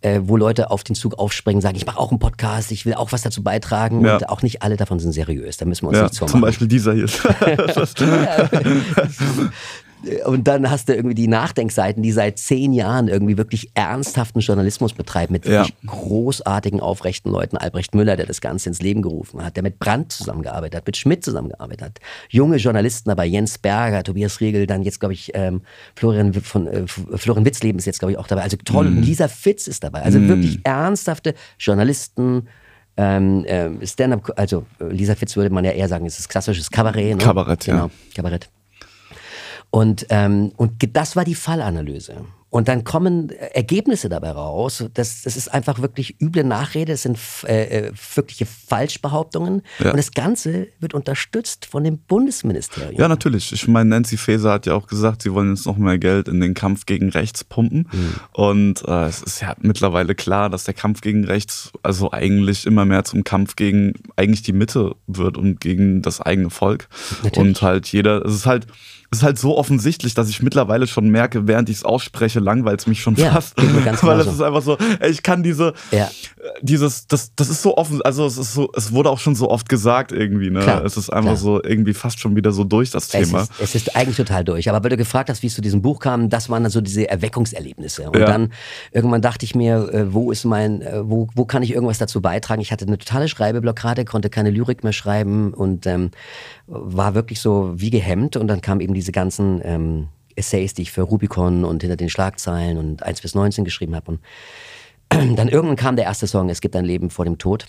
äh, 0.00 0.20
wo 0.22 0.36
Leute 0.36 0.70
auf 0.70 0.84
den 0.84 0.94
Zug 0.94 1.18
aufspringen, 1.18 1.60
sagen, 1.60 1.76
ich 1.76 1.86
mache 1.86 1.98
auch 1.98 2.10
einen 2.10 2.18
Podcast, 2.18 2.72
ich 2.72 2.86
will 2.86 2.94
auch 2.94 3.12
was 3.12 3.22
dazu 3.22 3.42
beitragen. 3.42 4.04
Ja. 4.04 4.14
Und 4.14 4.28
auch 4.28 4.42
nicht 4.42 4.62
alle 4.62 4.76
davon 4.76 4.98
sind 4.98 5.12
seriös. 5.12 5.56
Da 5.56 5.64
müssen 5.64 5.84
wir 5.84 5.88
uns 5.88 5.98
ja, 5.98 6.04
nichts 6.04 6.18
vormachen. 6.18 6.32
Zum 6.32 6.40
Beispiel 6.40 6.68
dieser 6.68 6.94
hier. 6.94 7.08
Und 10.26 10.46
dann 10.46 10.70
hast 10.70 10.88
du 10.88 10.94
irgendwie 10.94 11.14
die 11.14 11.26
Nachdenkseiten, 11.26 12.02
die 12.02 12.12
seit 12.12 12.38
zehn 12.38 12.72
Jahren 12.72 13.08
irgendwie 13.08 13.36
wirklich 13.36 13.70
ernsthaften 13.74 14.40
Journalismus 14.40 14.92
betreiben, 14.92 15.32
mit 15.32 15.44
wirklich 15.44 15.74
ja. 15.82 15.90
großartigen, 15.90 16.80
aufrechten 16.80 17.30
Leuten. 17.30 17.56
Albrecht 17.56 17.94
Müller, 17.94 18.16
der 18.16 18.26
das 18.26 18.40
Ganze 18.40 18.68
ins 18.68 18.80
Leben 18.80 19.02
gerufen 19.02 19.44
hat, 19.44 19.56
der 19.56 19.62
mit 19.62 19.78
Brandt 19.78 20.12
zusammengearbeitet 20.12 20.76
hat, 20.76 20.86
mit 20.86 20.96
Schmidt 20.96 21.24
zusammengearbeitet 21.24 21.82
hat. 21.82 21.98
Junge 22.28 22.56
Journalisten 22.56 23.08
dabei, 23.08 23.26
Jens 23.26 23.58
Berger, 23.58 24.04
Tobias 24.04 24.40
Riegel, 24.40 24.66
dann 24.66 24.82
jetzt, 24.82 25.00
glaube 25.00 25.14
ich, 25.14 25.32
ähm, 25.34 25.62
Florian, 25.96 26.32
von, 26.32 26.66
äh, 26.68 26.86
Florian 26.86 27.44
Witzleben 27.44 27.78
ist 27.78 27.86
jetzt, 27.86 27.98
glaube 27.98 28.12
ich, 28.12 28.18
auch 28.18 28.28
dabei. 28.28 28.42
Also 28.42 28.56
toll. 28.64 28.88
Mm. 28.90 29.02
Lisa 29.02 29.26
Fitz 29.26 29.66
ist 29.66 29.82
dabei. 29.82 30.02
Also 30.02 30.20
mm. 30.20 30.28
wirklich 30.28 30.60
ernsthafte 30.62 31.34
Journalisten, 31.58 32.46
ähm, 32.96 33.44
äh, 33.44 33.86
Stand-up, 33.86 34.32
also 34.36 34.66
äh, 34.80 34.92
Lisa 34.92 35.14
Fitz 35.14 35.36
würde 35.36 35.50
man 35.50 35.64
ja 35.64 35.70
eher 35.70 35.88
sagen, 35.88 36.06
es 36.06 36.18
ist 36.18 36.28
klassisches 36.28 36.70
Kabarett. 36.70 37.16
Ne? 37.16 37.22
Kabarett, 37.22 37.66
ja. 37.66 37.74
Genau, 37.74 37.90
Kabarett. 38.14 38.48
Und, 39.70 40.06
ähm, 40.10 40.52
und 40.56 40.96
das 40.96 41.16
war 41.16 41.24
die 41.24 41.34
Fallanalyse. 41.34 42.24
Und 42.50 42.68
dann 42.68 42.82
kommen 42.82 43.28
Ergebnisse 43.28 44.08
dabei 44.08 44.30
raus. 44.30 44.82
Das, 44.94 45.22
das 45.22 45.36
ist 45.36 45.52
einfach 45.52 45.82
wirklich 45.82 46.18
üble 46.18 46.44
Nachrede, 46.44 46.92
das 46.92 47.02
sind 47.02 47.18
äh, 47.44 47.88
äh, 47.88 47.92
wirkliche 48.14 48.46
Falschbehauptungen. 48.46 49.60
Ja. 49.80 49.90
Und 49.90 49.98
das 49.98 50.12
Ganze 50.12 50.68
wird 50.80 50.94
unterstützt 50.94 51.66
von 51.66 51.84
dem 51.84 51.98
Bundesministerium. 51.98 52.98
Ja, 52.98 53.06
natürlich. 53.06 53.52
Ich 53.52 53.68
meine, 53.68 53.90
Nancy 53.90 54.16
Faeser 54.16 54.52
hat 54.52 54.64
ja 54.64 54.72
auch 54.72 54.86
gesagt, 54.86 55.22
sie 55.22 55.34
wollen 55.34 55.54
jetzt 55.54 55.66
noch 55.66 55.76
mehr 55.76 55.98
Geld 55.98 56.26
in 56.26 56.40
den 56.40 56.54
Kampf 56.54 56.86
gegen 56.86 57.10
rechts 57.10 57.44
pumpen. 57.44 57.86
Mhm. 57.92 58.14
Und 58.32 58.82
äh, 58.88 59.04
es 59.04 59.22
ist 59.22 59.42
ja 59.42 59.54
mittlerweile 59.60 60.14
klar, 60.14 60.48
dass 60.48 60.64
der 60.64 60.74
Kampf 60.74 61.02
gegen 61.02 61.24
rechts 61.24 61.70
also 61.82 62.12
eigentlich 62.12 62.64
immer 62.64 62.86
mehr 62.86 63.04
zum 63.04 63.24
Kampf 63.24 63.56
gegen 63.56 63.92
eigentlich 64.16 64.42
die 64.42 64.54
Mitte 64.54 64.96
wird 65.06 65.36
und 65.36 65.60
gegen 65.60 66.00
das 66.00 66.22
eigene 66.22 66.48
Volk. 66.48 66.88
Natürlich. 67.22 67.36
Und 67.36 67.60
halt 67.60 67.88
jeder, 67.88 68.24
es 68.24 68.34
ist 68.34 68.46
halt 68.46 68.66
es 68.66 68.72
ist 69.10 69.22
halt 69.22 69.38
so 69.38 69.56
offensichtlich, 69.56 70.12
dass 70.12 70.28
ich 70.28 70.42
mittlerweile 70.42 70.86
schon 70.86 71.08
merke, 71.08 71.46
während 71.46 71.70
ich 71.70 71.78
es 71.78 71.84
ausspreche, 71.84 72.40
langweilt 72.40 72.80
es 72.80 72.86
mich 72.86 73.00
schon 73.00 73.14
ja, 73.16 73.30
fast. 73.32 73.56
Weil 74.02 74.20
es 74.20 74.26
ist 74.26 74.42
einfach 74.42 74.62
so, 74.62 74.76
ey, 75.00 75.10
ich 75.10 75.22
kann 75.22 75.42
diese, 75.42 75.72
ja. 75.90 76.10
dieses, 76.60 77.06
das, 77.06 77.34
das 77.34 77.48
ist 77.48 77.62
so 77.62 77.78
offen, 77.78 78.02
also 78.02 78.26
es 78.26 78.36
ist 78.36 78.52
so, 78.52 78.70
es 78.76 78.92
wurde 78.92 79.08
auch 79.08 79.18
schon 79.18 79.34
so 79.34 79.50
oft 79.50 79.68
gesagt 79.68 80.12
irgendwie, 80.12 80.50
ne? 80.50 80.60
Klar, 80.60 80.84
es 80.84 80.98
ist 80.98 81.08
einfach 81.08 81.30
klar. 81.30 81.36
so 81.36 81.62
irgendwie 81.62 81.94
fast 81.94 82.20
schon 82.20 82.36
wieder 82.36 82.52
so 82.52 82.64
durch 82.64 82.90
das 82.90 83.08
Thema. 83.08 83.42
Es 83.42 83.50
ist, 83.50 83.60
es 83.60 83.74
ist 83.74 83.96
eigentlich 83.96 84.18
total 84.18 84.44
durch. 84.44 84.68
Aber 84.68 84.82
weil 84.84 84.90
du 84.90 84.98
gefragt 84.98 85.30
hast, 85.30 85.42
wie 85.42 85.46
es 85.46 85.54
zu 85.54 85.62
diesem 85.62 85.80
Buch 85.80 86.00
kam, 86.00 86.28
das 86.28 86.50
waren 86.50 86.62
dann 86.62 86.72
so 86.72 86.82
diese 86.82 87.08
Erweckungserlebnisse. 87.08 88.10
Und 88.10 88.20
ja. 88.20 88.26
dann 88.26 88.52
irgendwann 88.92 89.22
dachte 89.22 89.46
ich 89.46 89.54
mir, 89.54 89.88
äh, 89.90 90.12
wo 90.12 90.30
ist 90.30 90.44
mein, 90.44 90.82
äh, 90.82 91.00
wo, 91.02 91.28
wo 91.34 91.46
kann 91.46 91.62
ich 91.62 91.72
irgendwas 91.72 91.96
dazu 91.96 92.20
beitragen? 92.20 92.60
Ich 92.60 92.72
hatte 92.72 92.86
eine 92.86 92.98
totale 92.98 93.28
Schreibeblockade, 93.28 94.04
konnte 94.04 94.28
keine 94.28 94.50
Lyrik 94.50 94.84
mehr 94.84 94.92
schreiben 94.92 95.54
und 95.54 95.86
ähm, 95.86 96.10
war 96.68 97.14
wirklich 97.14 97.40
so 97.40 97.72
wie 97.74 97.90
gehemmt. 97.90 98.36
Und 98.36 98.48
dann 98.48 98.60
kam 98.60 98.80
eben 98.80 98.94
diese 98.94 99.12
ganzen 99.12 99.60
ähm, 99.64 100.08
Essays, 100.36 100.74
die 100.74 100.82
ich 100.82 100.92
für 100.92 101.02
Rubicon 101.02 101.64
und 101.64 101.82
hinter 101.82 101.96
den 101.96 102.10
Schlagzeilen 102.10 102.78
und 102.78 103.02
1 103.02 103.20
bis 103.22 103.34
19 103.34 103.64
geschrieben 103.64 103.96
habe. 103.96 104.12
Und 104.12 104.20
dann 105.38 105.48
irgendwann 105.48 105.76
kam 105.76 105.96
der 105.96 106.04
erste 106.04 106.26
Song, 106.26 106.48
Es 106.48 106.60
gibt 106.60 106.76
ein 106.76 106.84
Leben 106.84 107.10
vor 107.10 107.24
dem 107.24 107.38
Tod. 107.38 107.66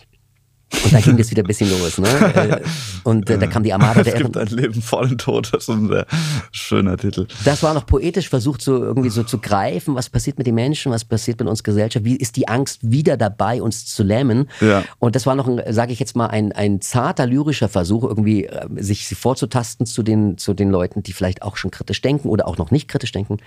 Und 0.84 0.94
dann 0.94 1.02
ging 1.02 1.18
das 1.18 1.32
wieder 1.32 1.44
ein 1.44 1.48
bisschen 1.48 1.70
los. 1.70 1.98
Ne? 1.98 2.62
Und 3.04 3.30
äh, 3.30 3.38
da 3.38 3.48
kam 3.48 3.64
die 3.64 3.74
Armada 3.74 4.04
der 4.04 4.14
Es 4.14 4.22
gibt 4.22 4.38
ein 4.38 4.48
Leben 4.48 4.82
vor 4.82 5.08
dem 5.08 5.18
Tod, 5.18 5.52
das 5.52 5.64
ist 5.64 5.70
ein 5.70 5.88
sehr 5.88 6.06
schöner 6.52 6.96
Titel. 6.98 7.28
Das 7.44 7.64
war 7.64 7.74
noch 7.74 7.86
poetisch 7.86 8.30
versucht, 8.30 8.62
so 8.62 8.78
irgendwie 8.78 9.10
so 9.10 9.24
zu 9.24 9.40
greifen, 9.40 9.96
was 9.96 10.10
passiert 10.10 10.38
mit 10.38 10.46
den 10.46 10.56
Menschen, 10.56 10.92
was 10.92 11.06
passiert 11.06 11.40
mit 11.40 11.50
uns 11.50 11.64
Gesellschaft, 11.64 12.06
wie 12.06 12.16
ist 12.16 12.36
die 12.36 12.48
Angst 12.48 12.80
wieder 12.84 13.18
dabei, 13.18 13.62
uns 13.62 13.88
zu 13.88 14.04
lähmen. 14.04 14.50
Ja. 14.62 14.84
Und 15.00 15.16
das 15.16 15.26
war 15.26 15.36
noch, 15.36 15.50
sage 15.70 15.92
ich 15.92 16.00
jetzt 16.00 16.16
mal, 16.16 16.28
ein, 16.28 16.52
ein 16.52 16.82
zarter 16.82 17.26
lyrischer 17.26 17.70
Versuch, 17.70 18.04
irgendwie 18.04 18.46
äh, 18.46 18.68
sich 18.78 19.08
vorzutasten 19.08 19.86
zu 19.86 20.04
den, 20.04 20.38
zu 20.38 20.54
den 20.54 20.70
Leuten, 20.70 21.02
die 21.02 21.14
vielleicht 21.14 21.42
auch 21.42 21.58
schon 21.58 21.72
kritisch 21.72 22.02
denken 22.02 22.30
oder 22.30 22.48
auch 22.48 22.58
noch 22.58 22.70
nicht 22.70 22.88
kritisch 22.88 23.12
denken. 23.12 23.38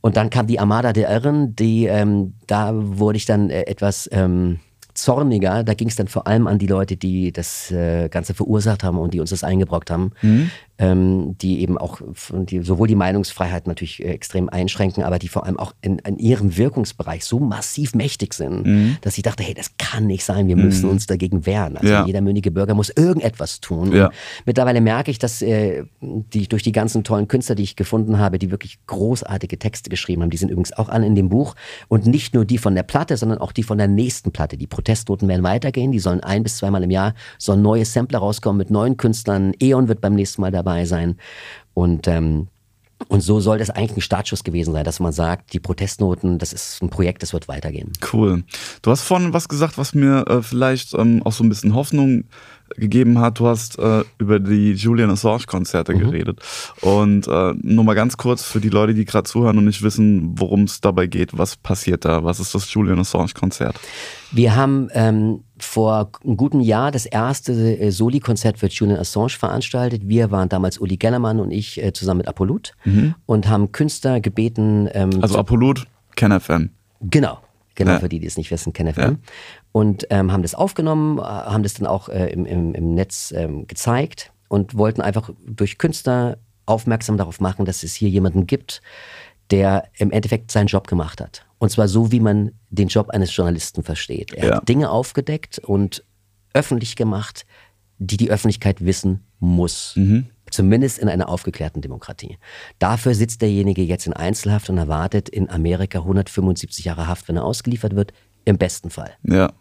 Und 0.00 0.16
dann 0.16 0.30
kam 0.30 0.46
die 0.46 0.58
Armada 0.58 0.92
der 0.92 1.10
Irren, 1.10 1.54
die, 1.54 1.84
ähm, 1.84 2.32
da 2.46 2.72
wurde 2.74 3.18
ich 3.18 3.26
dann 3.26 3.50
äh, 3.50 3.62
etwas... 3.62 4.08
Ähm, 4.10 4.58
zorniger. 4.94 5.64
Da 5.64 5.74
ging 5.74 5.88
es 5.88 5.96
dann 5.96 6.08
vor 6.08 6.26
allem 6.26 6.46
an 6.46 6.58
die 6.58 6.66
Leute, 6.66 6.96
die 6.96 7.32
das 7.32 7.70
äh, 7.70 8.08
Ganze 8.08 8.34
verursacht 8.34 8.84
haben 8.84 8.98
und 8.98 9.14
die 9.14 9.20
uns 9.20 9.30
das 9.30 9.44
eingebrockt 9.44 9.90
haben. 9.90 10.12
Mhm. 10.22 10.50
Ähm, 10.82 11.36
die 11.38 11.60
eben 11.60 11.78
auch 11.78 12.00
die, 12.32 12.60
sowohl 12.62 12.88
die 12.88 12.96
Meinungsfreiheit 12.96 13.68
natürlich 13.68 14.02
äh, 14.02 14.08
extrem 14.08 14.48
einschränken, 14.48 15.04
aber 15.04 15.20
die 15.20 15.28
vor 15.28 15.46
allem 15.46 15.56
auch 15.56 15.72
in, 15.80 16.00
in 16.00 16.18
ihrem 16.18 16.56
Wirkungsbereich 16.56 17.24
so 17.24 17.38
massiv 17.38 17.94
mächtig 17.94 18.34
sind, 18.34 18.66
mhm. 18.66 18.96
dass 19.00 19.16
ich 19.16 19.22
dachte, 19.22 19.44
hey, 19.44 19.54
das 19.54 19.76
kann 19.78 20.08
nicht 20.08 20.24
sein, 20.24 20.48
wir 20.48 20.56
müssen 20.56 20.86
mhm. 20.86 20.92
uns 20.92 21.06
dagegen 21.06 21.46
wehren. 21.46 21.76
Also 21.76 21.92
ja. 21.92 22.04
jeder 22.04 22.20
mündige 22.20 22.50
Bürger 22.50 22.74
muss 22.74 22.90
irgendetwas 22.90 23.60
tun. 23.60 23.92
Ja. 23.92 24.10
mittlerweile 24.44 24.80
merke 24.80 25.12
ich, 25.12 25.20
dass 25.20 25.40
äh, 25.40 25.84
die, 26.00 26.48
durch 26.48 26.64
die 26.64 26.72
ganzen 26.72 27.04
tollen 27.04 27.28
Künstler, 27.28 27.54
die 27.54 27.62
ich 27.62 27.76
gefunden 27.76 28.18
habe, 28.18 28.40
die 28.40 28.50
wirklich 28.50 28.84
großartige 28.86 29.60
Texte 29.60 29.88
geschrieben 29.88 30.22
haben, 30.22 30.30
die 30.30 30.36
sind 30.36 30.50
übrigens 30.50 30.72
auch 30.72 30.88
alle 30.88 31.06
in 31.06 31.14
dem 31.14 31.28
Buch 31.28 31.54
und 31.86 32.06
nicht 32.06 32.34
nur 32.34 32.44
die 32.44 32.58
von 32.58 32.74
der 32.74 32.82
Platte, 32.82 33.16
sondern 33.16 33.38
auch 33.38 33.52
die 33.52 33.62
von 33.62 33.78
der 33.78 33.88
nächsten 33.88 34.32
Platte. 34.32 34.56
Die 34.56 34.66
Protestnoten 34.66 35.28
werden 35.28 35.44
weitergehen, 35.44 35.92
die 35.92 36.00
sollen 36.00 36.20
ein 36.20 36.42
bis 36.42 36.56
zweimal 36.56 36.82
im 36.82 36.90
Jahr 36.90 37.14
sollen 37.38 37.62
neue 37.62 37.84
Sampler 37.84 38.18
rauskommen 38.18 38.58
mit 38.58 38.70
neuen 38.70 38.96
Künstlern. 38.96 39.52
Eon 39.60 39.86
wird 39.86 40.00
beim 40.00 40.14
nächsten 40.14 40.40
Mal 40.40 40.50
dabei 40.50 40.71
sein 40.84 41.16
und 41.74 42.08
ähm, 42.08 42.48
und 43.08 43.20
so 43.20 43.40
soll 43.40 43.58
das 43.58 43.70
eigentlich 43.70 43.96
ein 43.96 44.00
Startschuss 44.00 44.44
gewesen 44.44 44.72
sein, 44.72 44.84
dass 44.84 45.00
man 45.00 45.12
sagt, 45.12 45.52
die 45.52 45.60
Protestnoten, 45.60 46.38
das 46.38 46.52
ist 46.52 46.82
ein 46.82 46.90
Projekt, 46.90 47.22
das 47.22 47.32
wird 47.32 47.48
weitergehen. 47.48 47.92
Cool. 48.12 48.44
Du 48.82 48.90
hast 48.90 49.02
vorhin 49.02 49.32
was 49.32 49.48
gesagt, 49.48 49.78
was 49.78 49.94
mir 49.94 50.24
äh, 50.28 50.42
vielleicht 50.42 50.94
ähm, 50.94 51.22
auch 51.24 51.32
so 51.32 51.44
ein 51.44 51.48
bisschen 51.48 51.74
Hoffnung 51.74 52.24
gegeben 52.76 53.18
hat. 53.18 53.38
Du 53.38 53.46
hast 53.46 53.78
äh, 53.78 54.02
über 54.18 54.40
die 54.40 54.72
Julian 54.72 55.10
Assange-Konzerte 55.10 55.94
mhm. 55.94 55.98
geredet. 55.98 56.40
Und 56.80 57.26
äh, 57.28 57.54
nur 57.60 57.84
mal 57.84 57.94
ganz 57.94 58.16
kurz 58.16 58.44
für 58.44 58.60
die 58.60 58.70
Leute, 58.70 58.94
die 58.94 59.04
gerade 59.04 59.28
zuhören 59.28 59.58
und 59.58 59.66
nicht 59.66 59.82
wissen, 59.82 60.38
worum 60.38 60.64
es 60.64 60.80
dabei 60.80 61.06
geht. 61.06 61.36
Was 61.36 61.56
passiert 61.56 62.04
da? 62.04 62.24
Was 62.24 62.40
ist 62.40 62.54
das 62.54 62.72
Julian 62.72 62.98
Assange-Konzert? 62.98 63.78
Wir 64.30 64.56
haben 64.56 64.88
ähm, 64.94 65.44
vor 65.64 66.10
einem 66.24 66.36
guten 66.36 66.60
Jahr 66.60 66.90
das 66.90 67.06
erste 67.06 67.52
äh, 67.52 67.90
Soli-Konzert 67.90 68.58
für 68.58 68.66
Julian 68.66 68.98
Assange 68.98 69.30
veranstaltet. 69.30 70.08
Wir 70.08 70.30
waren 70.30 70.48
damals 70.48 70.78
Uli 70.78 70.96
Gellermann 70.96 71.40
und 71.40 71.50
ich 71.50 71.82
äh, 71.82 71.92
zusammen 71.92 72.18
mit 72.18 72.28
Apollut 72.28 72.74
mhm. 72.84 73.14
und 73.26 73.48
haben 73.48 73.72
Künstler 73.72 74.20
gebeten. 74.20 74.88
Ähm, 74.92 75.10
also 75.20 75.38
Apollut, 75.38 75.86
KenFM. 76.16 76.70
Genau. 77.00 77.38
Genau, 77.74 77.92
ja. 77.92 78.00
für 78.00 78.10
die, 78.10 78.20
die 78.20 78.26
es 78.26 78.36
nicht 78.36 78.50
wissen, 78.50 78.74
KenFM. 78.74 79.00
Ja 79.00 79.16
und 79.72 80.06
ähm, 80.10 80.30
haben 80.30 80.42
das 80.42 80.54
aufgenommen, 80.54 81.18
äh, 81.18 81.22
haben 81.22 81.62
das 81.62 81.74
dann 81.74 81.86
auch 81.86 82.08
äh, 82.08 82.28
im, 82.28 82.46
im, 82.46 82.74
im, 82.74 82.94
Netz 82.94 83.32
ähm, 83.34 83.66
gezeigt 83.66 84.32
und 84.48 84.76
wollten 84.76 85.00
einfach 85.00 85.30
durch 85.44 85.78
Künstler 85.78 86.38
aufmerksam 86.66 87.16
darauf 87.16 87.40
machen, 87.40 87.64
dass 87.64 87.82
es 87.82 87.94
hier 87.94 88.08
jemanden 88.08 88.46
gibt, 88.46 88.82
der 89.52 89.84
im 89.98 90.10
Endeffekt 90.10 90.50
seinen 90.50 90.66
Job 90.66 90.88
gemacht 90.88 91.20
hat. 91.20 91.44
Und 91.58 91.70
zwar 91.70 91.86
so, 91.86 92.10
wie 92.10 92.20
man 92.20 92.52
den 92.70 92.88
Job 92.88 93.10
eines 93.10 93.36
Journalisten 93.36 93.82
versteht. 93.82 94.32
Er 94.32 94.48
ja. 94.48 94.56
hat 94.56 94.68
Dinge 94.68 94.90
aufgedeckt 94.90 95.58
und 95.60 96.04
öffentlich 96.54 96.96
gemacht, 96.96 97.46
die 97.98 98.16
die 98.16 98.30
Öffentlichkeit 98.30 98.84
wissen 98.84 99.20
muss. 99.38 99.92
Mhm. 99.96 100.26
Zumindest 100.50 100.98
in 100.98 101.08
einer 101.08 101.28
aufgeklärten 101.28 101.82
Demokratie. 101.82 102.38
Dafür 102.78 103.14
sitzt 103.14 103.42
derjenige 103.42 103.82
jetzt 103.82 104.06
in 104.06 104.12
Einzelhaft 104.12 104.70
und 104.70 104.78
erwartet 104.78 105.28
in 105.28 105.48
Amerika 105.48 105.98
175 105.98 106.84
Jahre 106.84 107.06
Haft, 107.06 107.28
wenn 107.28 107.36
er 107.36 107.44
ausgeliefert 107.44 107.94
wird. 107.94 108.12
Im 108.44 108.58
besten 108.58 108.90
Fall. 108.90 109.12
Ja. 109.22 109.52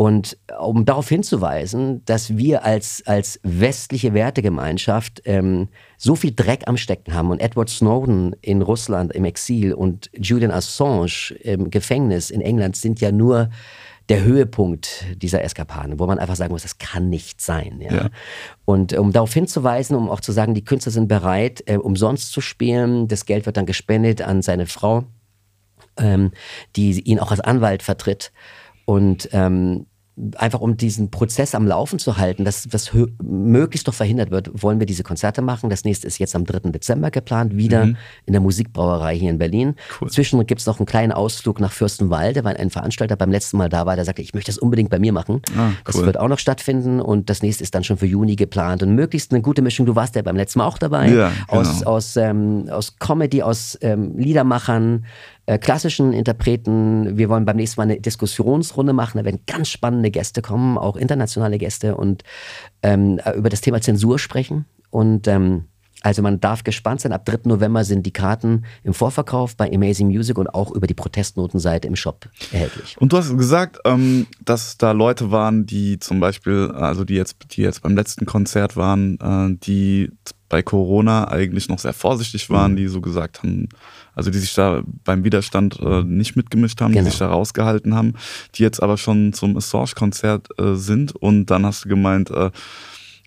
Und 0.00 0.38
um 0.58 0.86
darauf 0.86 1.10
hinzuweisen, 1.10 2.02
dass 2.06 2.34
wir 2.38 2.64
als, 2.64 3.02
als 3.04 3.38
westliche 3.42 4.14
Wertegemeinschaft 4.14 5.20
ähm, 5.26 5.68
so 5.98 6.16
viel 6.16 6.32
Dreck 6.34 6.62
am 6.68 6.78
Stecken 6.78 7.12
haben 7.12 7.30
und 7.30 7.38
Edward 7.38 7.68
Snowden 7.68 8.34
in 8.40 8.62
Russland 8.62 9.12
im 9.12 9.26
Exil 9.26 9.74
und 9.74 10.10
Julian 10.14 10.52
Assange 10.52 11.34
im 11.42 11.68
Gefängnis 11.68 12.30
in 12.30 12.40
England 12.40 12.76
sind 12.76 13.02
ja 13.02 13.12
nur 13.12 13.50
der 14.08 14.24
Höhepunkt 14.24 15.04
dieser 15.16 15.44
Eskapaden, 15.44 15.98
wo 15.98 16.06
man 16.06 16.18
einfach 16.18 16.36
sagen 16.36 16.54
muss, 16.54 16.62
das 16.62 16.78
kann 16.78 17.10
nicht 17.10 17.42
sein. 17.42 17.82
Ja? 17.82 17.94
ja. 17.94 18.08
Und 18.64 18.94
um 18.94 19.12
darauf 19.12 19.34
hinzuweisen, 19.34 19.94
um 19.98 20.08
auch 20.08 20.20
zu 20.20 20.32
sagen, 20.32 20.54
die 20.54 20.64
Künstler 20.64 20.92
sind 20.92 21.08
bereit, 21.08 21.62
äh, 21.66 21.76
umsonst 21.76 22.32
zu 22.32 22.40
spielen, 22.40 23.06
das 23.06 23.26
Geld 23.26 23.44
wird 23.44 23.58
dann 23.58 23.66
gespendet 23.66 24.22
an 24.22 24.40
seine 24.40 24.64
Frau 24.64 25.04
ähm, 25.98 26.30
die 26.74 26.98
ihn 27.00 27.18
auch 27.18 27.32
als 27.32 27.40
Anwalt 27.40 27.82
vertritt. 27.82 28.32
Und 28.86 29.28
ähm, 29.32 29.86
einfach 30.36 30.60
um 30.60 30.76
diesen 30.76 31.10
Prozess 31.10 31.54
am 31.54 31.66
Laufen 31.66 31.98
zu 31.98 32.16
halten, 32.16 32.44
dass 32.44 32.64
das 32.64 32.92
möglichst 33.22 33.88
doch 33.88 33.94
verhindert 33.94 34.30
wird, 34.30 34.62
wollen 34.62 34.78
wir 34.78 34.86
diese 34.86 35.02
Konzerte 35.02 35.42
machen. 35.42 35.70
Das 35.70 35.84
nächste 35.84 36.06
ist 36.06 36.18
jetzt 36.18 36.34
am 36.36 36.44
3. 36.44 36.70
Dezember 36.70 37.10
geplant, 37.10 37.56
wieder 37.56 37.86
mhm. 37.86 37.96
in 38.26 38.32
der 38.32 38.40
Musikbrauerei 38.40 39.16
hier 39.16 39.30
in 39.30 39.38
Berlin. 39.38 39.74
Cool. 40.00 40.10
Zwischendurch 40.10 40.46
gibt 40.46 40.60
es 40.60 40.66
noch 40.66 40.78
einen 40.78 40.86
kleinen 40.86 41.12
Ausflug 41.12 41.60
nach 41.60 41.72
Fürstenwalde, 41.72 42.44
weil 42.44 42.56
ein 42.56 42.70
Veranstalter 42.70 43.16
beim 43.16 43.30
letzten 43.30 43.56
Mal 43.56 43.68
da 43.68 43.86
war, 43.86 43.96
der 43.96 44.04
sagte, 44.04 44.22
ich 44.22 44.34
möchte 44.34 44.50
das 44.50 44.58
unbedingt 44.58 44.90
bei 44.90 44.98
mir 44.98 45.12
machen. 45.12 45.42
Ah, 45.56 45.68
cool. 45.68 45.74
Das 45.84 45.96
wird 46.02 46.18
auch 46.18 46.28
noch 46.28 46.38
stattfinden 46.38 47.00
und 47.00 47.30
das 47.30 47.42
nächste 47.42 47.62
ist 47.62 47.74
dann 47.74 47.84
schon 47.84 47.96
für 47.96 48.06
Juni 48.06 48.36
geplant 48.36 48.82
und 48.82 48.94
möglichst 48.94 49.32
eine 49.32 49.42
gute 49.42 49.62
Mischung. 49.62 49.86
Du 49.86 49.96
warst 49.96 50.16
ja 50.16 50.22
beim 50.22 50.36
letzten 50.36 50.58
Mal 50.58 50.66
auch 50.66 50.78
dabei. 50.78 51.08
Ja, 51.08 51.32
genau. 51.48 51.60
aus, 51.60 51.82
aus, 51.82 52.16
ähm, 52.16 52.68
aus 52.70 52.96
Comedy, 52.98 53.42
aus 53.42 53.78
ähm, 53.80 54.16
Liedermachern, 54.16 55.04
äh, 55.50 55.58
klassischen 55.58 56.12
Interpreten. 56.12 57.18
Wir 57.18 57.28
wollen 57.28 57.44
beim 57.44 57.56
nächsten 57.56 57.80
Mal 57.80 57.84
eine 57.84 58.00
Diskussionsrunde 58.00 58.92
machen. 58.92 59.18
Da 59.18 59.24
werden 59.24 59.40
ganz 59.48 59.68
spannende 59.68 60.12
Gäste 60.12 60.42
kommen, 60.42 60.78
auch 60.78 60.94
internationale 60.94 61.58
Gäste 61.58 61.96
und 61.96 62.22
ähm, 62.84 63.18
äh, 63.24 63.32
über 63.32 63.48
das 63.48 63.60
Thema 63.60 63.80
Zensur 63.80 64.20
sprechen. 64.20 64.66
Und 64.90 65.26
ähm, 65.26 65.64
also 66.02 66.22
man 66.22 66.38
darf 66.38 66.62
gespannt 66.62 67.00
sein. 67.00 67.12
Ab 67.12 67.24
3. 67.24 67.40
November 67.44 67.84
sind 67.84 68.06
die 68.06 68.12
Karten 68.12 68.64
im 68.84 68.94
Vorverkauf 68.94 69.56
bei 69.56 69.68
Amazing 69.74 70.06
Music 70.06 70.38
und 70.38 70.46
auch 70.46 70.70
über 70.70 70.86
die 70.86 70.94
Protestnotenseite 70.94 71.88
im 71.88 71.96
Shop 71.96 72.28
erhältlich. 72.52 72.96
Und 73.00 73.12
du 73.12 73.16
hast 73.16 73.36
gesagt, 73.36 73.78
ähm, 73.84 74.28
dass 74.44 74.78
da 74.78 74.92
Leute 74.92 75.32
waren, 75.32 75.66
die 75.66 75.98
zum 75.98 76.20
Beispiel, 76.20 76.70
also 76.76 77.04
die 77.04 77.14
jetzt, 77.14 77.36
die 77.50 77.62
jetzt 77.62 77.82
beim 77.82 77.96
letzten 77.96 78.24
Konzert 78.24 78.76
waren, 78.76 79.18
äh, 79.18 79.58
die 79.64 80.12
bei 80.48 80.62
Corona 80.62 81.28
eigentlich 81.28 81.68
noch 81.68 81.80
sehr 81.80 81.92
vorsichtig 81.92 82.50
waren, 82.50 82.72
mhm. 82.72 82.76
die 82.76 82.88
so 82.88 83.00
gesagt 83.00 83.42
haben, 83.42 83.68
also 84.14 84.30
die 84.30 84.38
sich 84.38 84.54
da 84.54 84.82
beim 85.04 85.24
Widerstand 85.24 85.78
äh, 85.80 86.02
nicht 86.02 86.36
mitgemischt 86.36 86.80
haben, 86.80 86.92
genau. 86.92 87.04
die 87.04 87.10
sich 87.10 87.18
da 87.18 87.28
rausgehalten 87.28 87.94
haben, 87.94 88.14
die 88.54 88.62
jetzt 88.62 88.82
aber 88.82 88.96
schon 88.96 89.32
zum 89.32 89.56
Assange-Konzert 89.56 90.48
äh, 90.58 90.74
sind 90.74 91.14
und 91.14 91.46
dann 91.46 91.66
hast 91.66 91.84
du 91.84 91.88
gemeint, 91.88 92.30
äh, 92.30 92.50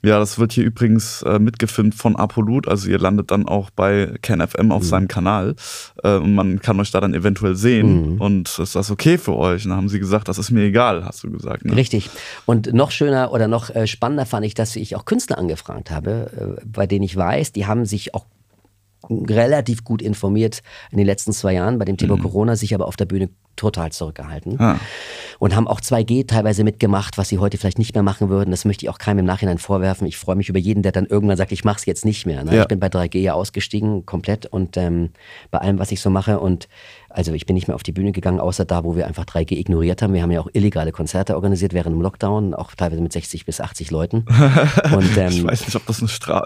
ja, 0.05 0.19
das 0.19 0.37
wird 0.37 0.51
hier 0.51 0.65
übrigens 0.65 1.21
äh, 1.21 1.39
mitgefilmt 1.39 1.95
von 1.95 2.17
Apollut, 2.17 2.67
also 2.67 2.89
ihr 2.89 2.99
landet 2.99 3.31
dann 3.31 3.47
auch 3.47 3.69
bei 3.69 4.13
KenFM 4.21 4.73
auf 4.73 4.83
mhm. 4.83 4.87
seinem 4.87 5.07
Kanal 5.07 5.55
äh, 6.03 6.17
und 6.17 6.35
man 6.35 6.59
kann 6.59 6.77
euch 6.81 6.91
da 6.91 6.99
dann 6.99 7.13
eventuell 7.13 7.55
sehen 7.55 8.15
mhm. 8.15 8.21
und 8.21 8.59
ist 8.59 8.75
das 8.75 8.91
okay 8.91 9.17
für 9.17 9.37
euch? 9.37 9.63
Und 9.63 9.69
dann 9.69 9.77
haben 9.77 9.89
sie 9.89 9.99
gesagt, 9.99 10.27
das 10.27 10.37
ist 10.37 10.51
mir 10.51 10.63
egal, 10.65 11.05
hast 11.05 11.23
du 11.23 11.31
gesagt. 11.31 11.63
Ne? 11.63 11.75
Richtig. 11.77 12.09
Und 12.45 12.73
noch 12.73 12.91
schöner 12.91 13.31
oder 13.31 13.47
noch 13.47 13.69
äh, 13.69 13.87
spannender 13.87 14.25
fand 14.25 14.45
ich, 14.45 14.53
dass 14.53 14.75
ich 14.75 14.97
auch 14.97 15.05
Künstler 15.05 15.37
angefragt 15.37 15.89
habe, 15.89 16.57
äh, 16.59 16.65
bei 16.65 16.85
denen 16.85 17.03
ich 17.03 17.15
weiß, 17.15 17.53
die 17.53 17.65
haben 17.65 17.85
sich 17.85 18.13
auch 18.13 18.25
relativ 19.09 19.83
gut 19.83 20.01
informiert 20.01 20.61
in 20.91 20.97
den 20.97 21.05
letzten 21.05 21.33
zwei 21.33 21.53
Jahren 21.53 21.77
bei 21.77 21.85
dem 21.85 21.97
Thema 21.97 22.17
mhm. 22.17 22.21
Corona, 22.21 22.55
sich 22.55 22.73
aber 22.73 22.87
auf 22.87 22.95
der 22.95 23.05
Bühne 23.05 23.29
total 23.55 23.91
zurückgehalten. 23.91 24.59
Ah. 24.59 24.79
Und 25.39 25.55
haben 25.55 25.67
auch 25.67 25.81
2G 25.81 26.27
teilweise 26.27 26.63
mitgemacht, 26.63 27.17
was 27.17 27.29
sie 27.29 27.39
heute 27.39 27.57
vielleicht 27.57 27.79
nicht 27.79 27.93
mehr 27.93 28.03
machen 28.03 28.29
würden. 28.29 28.51
Das 28.51 28.65
möchte 28.65 28.85
ich 28.85 28.89
auch 28.89 28.97
keinem 28.97 29.19
im 29.19 29.25
Nachhinein 29.25 29.57
vorwerfen. 29.57 30.05
Ich 30.07 30.17
freue 30.17 30.35
mich 30.35 30.49
über 30.49 30.59
jeden, 30.59 30.83
der 30.83 30.91
dann 30.91 31.05
irgendwann 31.05 31.37
sagt, 31.37 31.51
ich 31.51 31.63
mache 31.63 31.77
es 31.77 31.85
jetzt 31.85 32.05
nicht 32.05 32.25
mehr. 32.25 32.43
Ne? 32.43 32.55
Ja. 32.55 32.61
Ich 32.61 32.67
bin 32.67 32.79
bei 32.79 32.87
3G 32.87 33.19
ja 33.19 33.33
ausgestiegen, 33.33 34.05
komplett 34.05 34.45
und 34.45 34.77
ähm, 34.77 35.11
bei 35.51 35.59
allem, 35.59 35.79
was 35.79 35.91
ich 35.91 36.01
so 36.01 36.09
mache. 36.09 36.39
Und 36.39 36.67
also 37.09 37.33
ich 37.33 37.45
bin 37.45 37.53
nicht 37.55 37.67
mehr 37.67 37.75
auf 37.75 37.83
die 37.83 37.91
Bühne 37.91 38.11
gegangen, 38.11 38.39
außer 38.39 38.65
da, 38.65 38.83
wo 38.83 38.95
wir 38.95 39.07
einfach 39.07 39.25
3G 39.25 39.53
ignoriert 39.53 40.01
haben. 40.01 40.13
Wir 40.13 40.21
haben 40.21 40.31
ja 40.31 40.41
auch 40.41 40.49
illegale 40.53 40.91
Konzerte 40.91 41.35
organisiert 41.35 41.73
während 41.73 41.95
dem 41.95 42.01
Lockdown, 42.01 42.53
auch 42.53 42.73
teilweise 42.75 43.01
mit 43.01 43.13
60 43.13 43.45
bis 43.45 43.61
80 43.61 43.91
Leuten. 43.91 44.25
Und, 44.93 45.17
ähm, 45.17 45.29
ich 45.29 45.43
weiß 45.43 45.65
nicht, 45.65 45.75
ob 45.75 45.85
das 45.85 45.99
eine 45.99 46.09
Straf 46.09 46.43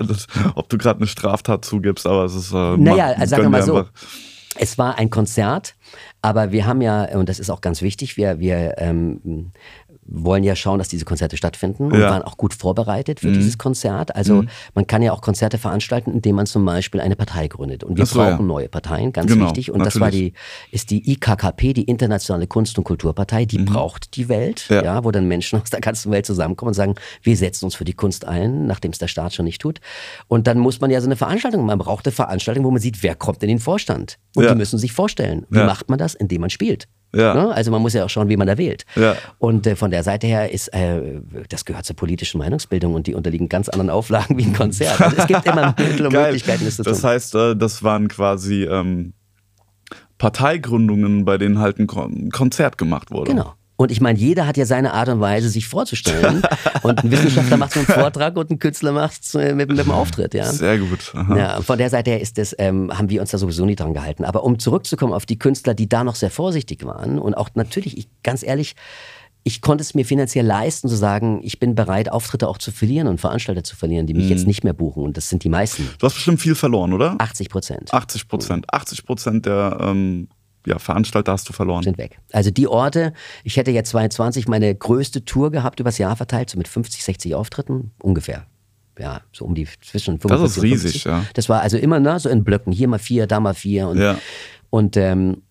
ob 0.55 0.69
du 0.69 0.77
gerade 0.77 0.99
eine 0.99 1.07
Straftat 1.07 1.65
zugibst, 1.65 2.05
aber 2.05 2.25
es 2.25 2.35
ist. 2.35 2.51
Äh, 2.51 2.77
naja, 2.77 3.07
also 3.07 3.25
sagen 3.25 3.43
wir 3.43 3.49
mal 3.49 3.63
so. 3.63 3.85
Es 4.59 4.77
war 4.77 4.97
ein 4.97 5.11
Konzert, 5.11 5.75
aber 6.21 6.51
wir 6.51 6.65
haben 6.65 6.81
ja, 6.81 7.05
und 7.17 7.29
das 7.29 7.39
ist 7.39 7.49
auch 7.49 7.61
ganz 7.61 7.81
wichtig, 7.81 8.17
wir, 8.17 8.39
wir 8.39 8.75
ähm, 8.77 9.51
wollen 10.07 10.43
ja 10.43 10.55
schauen, 10.55 10.79
dass 10.79 10.87
diese 10.87 11.05
Konzerte 11.05 11.37
stattfinden 11.37 11.91
und 11.91 11.99
ja. 11.99 12.09
waren 12.09 12.23
auch 12.23 12.37
gut 12.37 12.53
vorbereitet 12.53 13.19
für 13.19 13.27
mhm. 13.27 13.33
dieses 13.33 13.57
Konzert. 13.57 14.15
Also 14.15 14.43
mhm. 14.43 14.49
man 14.73 14.87
kann 14.87 15.01
ja 15.01 15.11
auch 15.11 15.21
Konzerte 15.21 15.57
veranstalten, 15.57 16.11
indem 16.11 16.35
man 16.35 16.45
zum 16.45 16.65
Beispiel 16.65 17.01
eine 17.01 17.15
Partei 17.15 17.47
gründet. 17.47 17.83
Und 17.83 17.97
wir 17.97 18.05
so, 18.05 18.19
brauchen 18.19 18.39
ja. 18.39 18.41
neue 18.41 18.69
Parteien, 18.69 19.11
ganz 19.11 19.31
genau, 19.31 19.45
wichtig. 19.45 19.71
Und 19.71 19.79
natürlich. 19.79 19.93
das 19.93 20.01
war 20.01 20.11
die, 20.11 20.33
ist 20.71 20.91
die 20.91 21.11
IKKP, 21.11 21.73
die 21.73 21.83
Internationale 21.83 22.47
Kunst- 22.47 22.77
und 22.77 22.83
Kulturpartei, 22.83 23.45
die 23.45 23.59
mhm. 23.59 23.65
braucht 23.65 24.15
die 24.15 24.29
Welt, 24.29 24.65
ja. 24.69 24.83
ja. 24.83 25.03
wo 25.03 25.11
dann 25.11 25.27
Menschen 25.27 25.61
aus 25.61 25.69
der 25.69 25.81
ganzen 25.81 26.11
Welt 26.11 26.25
zusammenkommen 26.25 26.69
und 26.69 26.75
sagen, 26.75 26.95
wir 27.21 27.35
setzen 27.35 27.65
uns 27.65 27.75
für 27.75 27.85
die 27.85 27.93
Kunst 27.93 28.25
ein, 28.25 28.65
nachdem 28.65 28.91
es 28.91 28.97
der 28.97 29.07
Staat 29.07 29.33
schon 29.33 29.45
nicht 29.45 29.61
tut. 29.61 29.79
Und 30.27 30.47
dann 30.47 30.57
muss 30.57 30.79
man 30.79 30.89
ja 30.89 31.01
so 31.01 31.07
eine 31.07 31.15
Veranstaltung, 31.15 31.65
man 31.65 31.77
braucht 31.77 32.05
eine 32.05 32.13
Veranstaltung, 32.13 32.63
wo 32.63 32.71
man 32.71 32.81
sieht, 32.81 33.03
wer 33.03 33.15
kommt 33.15 33.43
in 33.43 33.49
den 33.49 33.59
Vorstand. 33.59 34.17
Und 34.35 34.49
die 34.49 34.55
müssen 34.55 34.77
sich 34.77 34.93
vorstellen. 34.93 35.45
Wie 35.49 35.63
macht 35.63 35.89
man 35.89 35.97
das? 35.97 36.13
Indem 36.13 36.41
man 36.41 36.49
spielt. 36.49 36.87
Ja. 37.15 37.33
Ne? 37.33 37.53
Also 37.53 37.71
man 37.71 37.81
muss 37.81 37.93
ja 37.93 38.05
auch 38.05 38.09
schauen, 38.09 38.29
wie 38.29 38.37
man 38.37 38.47
da 38.47 38.57
wählt. 38.57 38.85
Ja. 38.95 39.15
Und 39.39 39.65
äh, 39.65 39.75
von 39.75 39.91
der 39.91 40.03
Seite 40.03 40.27
her 40.27 40.51
ist, 40.51 40.67
äh, 40.69 41.21
das 41.49 41.65
gehört 41.65 41.85
zur 41.85 41.95
politischen 41.95 42.37
Meinungsbildung 42.39 42.93
und 42.93 43.07
die 43.07 43.15
unterliegen 43.15 43.49
ganz 43.49 43.69
anderen 43.69 43.89
Auflagen 43.89 44.37
wie 44.37 44.43
ein 44.43 44.53
Konzert. 44.53 44.99
Also 44.99 45.17
es 45.17 45.27
gibt 45.27 45.45
immer 45.45 45.73
Mittel 45.79 46.07
und 46.07 46.13
Möglichkeiten, 46.13 46.65
das 46.65 46.75
zu 46.75 46.83
tun. 46.83 46.93
Das 46.93 47.03
heißt, 47.03 47.35
äh, 47.35 47.55
das 47.55 47.83
waren 47.83 48.07
quasi 48.07 48.63
ähm, 48.63 49.13
Parteigründungen, 50.17 51.25
bei 51.25 51.37
denen 51.37 51.59
halt 51.59 51.79
ein 51.79 51.87
Konzert 52.31 52.77
gemacht 52.77 53.11
wurde. 53.11 53.31
Genau. 53.31 53.53
Und 53.77 53.91
ich 53.91 54.01
meine, 54.01 54.17
jeder 54.17 54.47
hat 54.47 54.57
ja 54.57 54.65
seine 54.65 54.93
Art 54.93 55.07
und 55.07 55.19
Weise, 55.19 55.49
sich 55.49 55.67
vorzustellen. 55.67 56.41
und 56.81 57.03
ein 57.03 57.11
Wissenschaftler 57.11 57.57
macht 57.57 57.73
so 57.73 57.79
einen 57.79 57.87
Vortrag 57.87 58.35
und 58.35 58.49
ein 58.49 58.59
Künstler 58.59 58.91
macht 58.91 59.23
es 59.23 59.33
mit, 59.35 59.55
mit 59.55 59.79
einem 59.79 59.91
Auftritt. 59.91 60.33
Ja? 60.33 60.51
Sehr 60.51 60.79
gut. 60.79 61.13
Aha. 61.13 61.37
Ja, 61.37 61.61
von 61.61 61.77
der 61.77 61.91
Seite 61.91 62.09
her 62.09 62.19
ist 62.19 62.39
das, 62.39 62.55
ähm, 62.57 62.91
haben 62.91 63.09
wir 63.09 63.21
uns 63.21 63.31
da 63.31 63.37
sowieso 63.37 63.65
nicht 63.65 63.79
dran 63.79 63.93
gehalten. 63.93 64.25
Aber 64.25 64.43
um 64.43 64.57
zurückzukommen 64.57 65.13
auf 65.13 65.27
die 65.27 65.37
Künstler, 65.37 65.75
die 65.75 65.87
da 65.87 66.03
noch 66.03 66.15
sehr 66.15 66.31
vorsichtig 66.31 66.85
waren 66.85 67.19
und 67.19 67.35
auch 67.35 67.49
natürlich, 67.53 67.97
ich, 67.97 68.07
ganz 68.23 68.41
ehrlich, 68.41 68.75
ich 69.43 69.61
konnte 69.61 69.81
es 69.81 69.93
mir 69.93 70.03
finanziell 70.03 70.45
leisten, 70.45 70.89
zu 70.89 70.95
sagen, 70.95 71.39
ich 71.41 71.57
bin 71.57 71.73
bereit, 71.73 72.11
Auftritte 72.11 72.49
auch 72.49 72.57
zu 72.57 72.71
verlieren 72.71 73.07
und 73.07 73.21
Veranstalter 73.21 73.63
zu 73.63 73.77
verlieren, 73.77 74.05
die 74.05 74.13
mich 74.13 74.25
mhm. 74.25 74.31
jetzt 74.31 74.45
nicht 74.45 74.65
mehr 74.65 74.73
buchen. 74.73 75.03
Und 75.03 75.15
das 75.15 75.29
sind 75.29 75.45
die 75.45 75.49
meisten. 75.49 75.87
Du 75.99 76.05
hast 76.05 76.15
bestimmt 76.15 76.41
viel 76.41 76.53
verloren, 76.53 76.91
oder? 76.91 77.15
80 77.19 77.49
Prozent. 77.49 77.93
80 77.93 78.27
Prozent. 78.27 78.73
80 78.73 79.05
Prozent 79.05 79.45
der 79.45 79.77
ähm, 79.79 80.27
ja, 80.67 80.79
Veranstalter 80.79 81.31
hast 81.31 81.47
du 81.47 81.53
verloren. 81.53 81.83
Sind 81.83 81.97
weg. 81.97 82.19
Also 82.33 82.51
die 82.51 82.67
Orte, 82.67 83.13
ich 83.43 83.55
hätte 83.57 83.71
jetzt 83.71 83.89
22 83.91 84.47
meine 84.47 84.75
größte 84.75 85.23
Tour 85.23 85.49
gehabt 85.49 85.79
übers 85.79 85.97
Jahr 85.97 86.15
verteilt, 86.15 86.49
so 86.49 86.57
mit 86.57 86.67
50, 86.67 87.03
60 87.03 87.35
Auftritten 87.35 87.91
ungefähr. 88.01 88.45
Ja, 88.99 89.21
so 89.31 89.45
um 89.45 89.55
die 89.55 89.67
zwischen 89.81 90.19
55 90.19 90.29
Das 90.29 90.57
ist 90.57 90.63
riesig, 90.63 91.03
ja. 91.05 91.23
Das 91.35 91.49
war 91.49 91.61
also 91.61 91.77
immer 91.77 91.99
ne, 91.99 92.19
so 92.19 92.29
in 92.29 92.43
Blöcken, 92.43 92.73
hier 92.73 92.87
mal 92.87 92.99
vier, 92.99 93.27
da 93.27 93.39
mal 93.39 93.53
vier. 93.53 93.87
Und, 93.87 93.99
ja. 93.99 94.17
und, 94.69 94.97
ähm, 94.97 95.43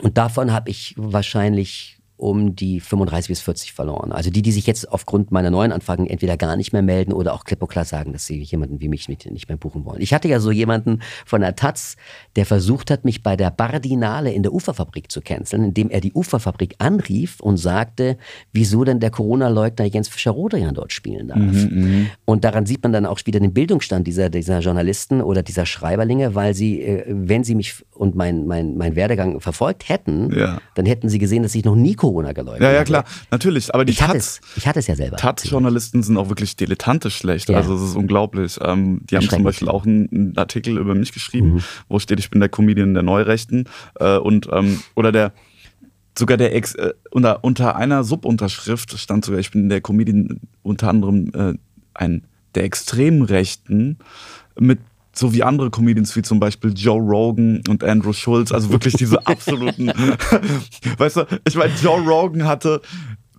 und 0.00 0.16
davon 0.16 0.52
habe 0.52 0.70
ich 0.70 0.94
wahrscheinlich 0.96 1.95
um 2.16 2.56
die 2.56 2.80
35 2.80 3.28
bis 3.28 3.40
40 3.42 3.72
verloren. 3.72 4.12
Also 4.12 4.30
die, 4.30 4.42
die 4.42 4.52
sich 4.52 4.66
jetzt 4.66 4.90
aufgrund 4.90 5.32
meiner 5.32 5.50
neuen 5.50 5.72
Anfragen 5.72 6.06
entweder 6.06 6.36
gar 6.36 6.56
nicht 6.56 6.72
mehr 6.72 6.82
melden 6.82 7.12
oder 7.12 7.34
auch 7.34 7.44
klipp 7.44 7.60
und 7.62 7.68
klar 7.68 7.84
sagen, 7.84 8.12
dass 8.12 8.26
sie 8.26 8.40
jemanden 8.42 8.80
wie 8.80 8.88
mich 8.88 9.08
nicht, 9.08 9.48
mehr 9.48 9.58
buchen 9.58 9.84
wollen. 9.84 10.00
Ich 10.00 10.14
hatte 10.14 10.28
ja 10.28 10.40
so 10.40 10.50
jemanden 10.50 11.00
von 11.26 11.42
der 11.42 11.56
Taz, 11.56 11.96
der 12.36 12.46
versucht 12.46 12.90
hat, 12.90 13.04
mich 13.04 13.22
bei 13.22 13.36
der 13.36 13.50
Bardinale 13.50 14.32
in 14.32 14.42
der 14.42 14.52
Uferfabrik 14.52 15.10
zu 15.10 15.20
canceln, 15.20 15.64
indem 15.64 15.90
er 15.90 16.00
die 16.00 16.12
Uferfabrik 16.12 16.76
anrief 16.78 17.40
und 17.40 17.58
sagte, 17.58 18.16
wieso 18.52 18.84
denn 18.84 18.98
der 19.00 19.10
Corona-Leugner 19.10 19.84
Jens 19.84 20.08
Fischer-Rodrian 20.08 20.74
dort 20.74 20.92
spielen 20.92 21.28
darf. 21.28 21.38
Mhm, 21.38 21.68
mhm, 21.70 22.06
und 22.24 22.44
daran 22.44 22.64
sieht 22.64 22.82
man 22.82 22.92
dann 22.92 23.04
auch 23.04 23.20
wieder 23.24 23.40
den 23.40 23.52
Bildungsstand 23.52 24.06
dieser, 24.06 24.30
dieser 24.30 24.60
Journalisten 24.60 25.20
oder 25.20 25.42
dieser 25.42 25.66
Schreiberlinge, 25.66 26.34
weil 26.34 26.54
sie, 26.54 26.80
äh, 26.80 27.04
wenn 27.08 27.44
sie 27.44 27.54
mich 27.54 27.84
und 27.92 28.14
mein, 28.14 28.46
mein, 28.46 28.76
mein 28.76 28.96
Werdegang 28.96 29.40
verfolgt 29.40 29.88
hätten, 29.88 30.32
ja. 30.36 30.60
dann 30.74 30.86
hätten 30.86 31.08
sie 31.08 31.18
gesehen, 31.18 31.42
dass 31.42 31.54
ich 31.54 31.64
noch 31.64 31.76
nie 31.76 31.94
Corona 32.06 32.32
geleugnet 32.32 32.62
Ja, 32.62 32.72
ja, 32.72 32.84
klar, 32.84 33.04
natürlich. 33.30 33.74
Aber 33.74 33.84
die 33.84 33.92
ich 33.92 34.02
hatte, 34.02 34.16
es, 34.16 34.40
ich 34.54 34.66
hatte 34.66 34.78
es 34.78 34.86
ja 34.86 34.94
selber. 34.94 35.16
Taz-Journalisten 35.16 36.02
sind 36.04 36.16
auch 36.16 36.28
wirklich 36.28 36.54
dilettantisch 36.54 37.16
schlecht. 37.16 37.48
Ja. 37.48 37.56
Also, 37.56 37.74
es 37.74 37.82
ist 37.82 37.96
unglaublich. 37.96 38.58
Ähm, 38.62 39.00
die 39.10 39.16
haben 39.16 39.28
zum 39.28 39.42
Beispiel 39.42 39.68
auch 39.68 39.84
einen, 39.84 40.36
Artikel 40.36 40.78
über 40.78 40.94
mich 40.94 41.12
geschrieben, 41.12 41.54
mhm. 41.54 41.62
wo 41.88 41.98
steht, 41.98 42.20
ich 42.20 42.30
bin 42.30 42.40
der 42.40 42.48
Comedian 42.48 42.94
der 42.94 43.02
Neurechten. 43.02 43.68
Äh, 43.98 44.18
und, 44.18 44.48
ähm, 44.52 44.80
oder 44.94 45.10
der, 45.10 45.32
sogar 46.16 46.36
der 46.36 46.54
Ex, 46.54 46.74
äh, 46.74 46.92
unter, 47.10 47.42
unter 47.42 47.76
einer 47.76 48.04
Subunterschrift 48.04 48.96
stand 48.98 49.24
sogar, 49.24 49.40
ich 49.40 49.50
bin 49.50 49.68
der 49.68 49.80
Comedian 49.80 50.40
unter 50.62 50.88
anderem 50.88 51.32
äh, 51.34 51.54
ein 51.94 52.22
der 52.54 52.64
extremen 52.64 53.22
Rechten 53.22 53.98
mit 54.58 54.78
so 55.18 55.32
wie 55.32 55.42
andere 55.42 55.70
Comedians 55.70 56.14
wie 56.16 56.22
zum 56.22 56.38
Beispiel 56.40 56.72
Joe 56.74 57.00
Rogan 57.00 57.62
und 57.68 57.82
Andrew 57.82 58.12
Schulz, 58.12 58.52
also 58.52 58.70
wirklich 58.70 58.94
diese 58.94 59.26
absoluten, 59.26 59.88
weißt 60.98 61.16
du, 61.16 61.26
ich 61.46 61.56
meine, 61.56 61.72
Joe 61.82 62.00
Rogan 62.00 62.44
hatte 62.44 62.80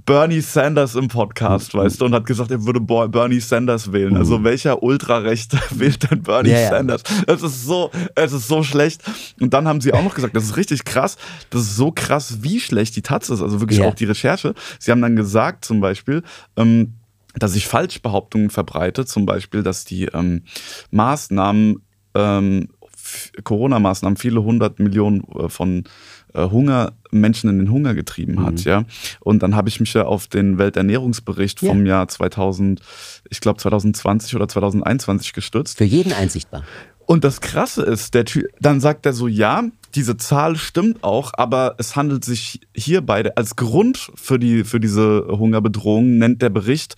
Bernie 0.07 0.39
Sanders 0.39 0.95
im 0.95 1.09
Podcast, 1.09 1.75
weißt 1.75 1.99
du, 1.99 2.05
und 2.05 2.13
hat 2.13 2.25
gesagt, 2.25 2.49
er 2.49 2.65
würde 2.65 2.79
Bernie 2.79 3.41
Sanders 3.41 3.91
wählen. 3.91 4.15
Also 4.15 4.39
mhm. 4.39 4.45
welcher 4.45 4.81
Ultrarechter 4.81 5.59
wählt 5.71 6.09
denn 6.09 6.23
Bernie 6.23 6.51
ja, 6.51 6.69
Sanders? 6.69 7.03
Es 7.27 7.43
ist 7.43 7.65
so, 7.65 7.91
es 8.15 8.31
ist 8.31 8.47
so 8.47 8.63
schlecht. 8.63 9.03
Und 9.41 9.53
dann 9.53 9.67
haben 9.67 9.81
sie 9.81 9.93
auch 9.93 10.01
noch 10.01 10.15
gesagt, 10.15 10.33
das 10.33 10.45
ist 10.45 10.55
richtig 10.55 10.85
krass, 10.85 11.17
das 11.49 11.63
ist 11.63 11.75
so 11.75 11.91
krass, 11.91 12.37
wie 12.41 12.61
schlecht 12.61 12.95
die 12.95 13.01
Taz 13.01 13.29
ist, 13.29 13.41
also 13.41 13.59
wirklich 13.59 13.79
ja. 13.79 13.89
auch 13.89 13.95
die 13.95 14.05
Recherche. 14.05 14.53
Sie 14.79 14.91
haben 14.91 15.01
dann 15.01 15.17
gesagt, 15.17 15.65
zum 15.65 15.81
Beispiel, 15.81 16.23
ähm, 16.55 16.93
dass 17.39 17.53
sich 17.53 17.67
Falschbehauptungen 17.67 18.49
verbreitet, 18.49 19.09
zum 19.09 19.25
Beispiel, 19.25 19.63
dass 19.63 19.85
die 19.85 20.05
ähm, 20.05 20.43
Maßnahmen, 20.91 21.81
ähm, 22.15 22.69
Corona-Maßnahmen, 23.43 24.17
viele 24.17 24.43
hundert 24.43 24.79
Millionen 24.79 25.23
äh, 25.35 25.49
von 25.49 25.85
äh, 26.33 26.49
Hunger, 26.49 26.93
Menschen 27.11 27.49
in 27.49 27.57
den 27.57 27.71
Hunger 27.71 27.93
getrieben 27.93 28.33
mhm. 28.33 28.45
hat, 28.45 28.63
ja. 28.63 28.83
Und 29.21 29.43
dann 29.43 29.55
habe 29.55 29.69
ich 29.69 29.79
mich 29.79 29.93
ja 29.93 30.05
auf 30.05 30.27
den 30.27 30.57
Welternährungsbericht 30.57 31.59
vom 31.59 31.85
ja. 31.85 31.97
Jahr 31.97 32.07
2000, 32.07 32.81
ich 33.29 33.39
glaube 33.39 33.59
2020 33.59 34.35
oder 34.35 34.47
2021 34.47 35.33
gestützt. 35.33 35.77
Für 35.77 35.85
jeden 35.85 36.13
einsichtbar. 36.13 36.63
Und 37.05 37.23
das 37.23 37.39
Krasse 37.39 37.83
ist, 37.83 38.13
der 38.13 38.25
Typ, 38.25 38.47
dann 38.59 38.81
sagt 38.81 39.05
er 39.05 39.13
so, 39.13 39.29
ja, 39.29 39.63
diese 39.97 40.15
Zahl 40.15 40.55
stimmt 40.55 41.03
auch, 41.03 41.31
aber 41.35 41.75
es 41.79 41.95
handelt 41.95 42.23
sich 42.23 42.61
hierbei 42.75 43.35
als 43.35 43.55
Grund 43.55 44.11
für, 44.13 44.37
die, 44.37 44.63
für 44.63 44.79
diese 44.79 45.25
Hungerbedrohung, 45.27 46.19
nennt 46.19 46.43
der 46.43 46.49
Bericht 46.51 46.95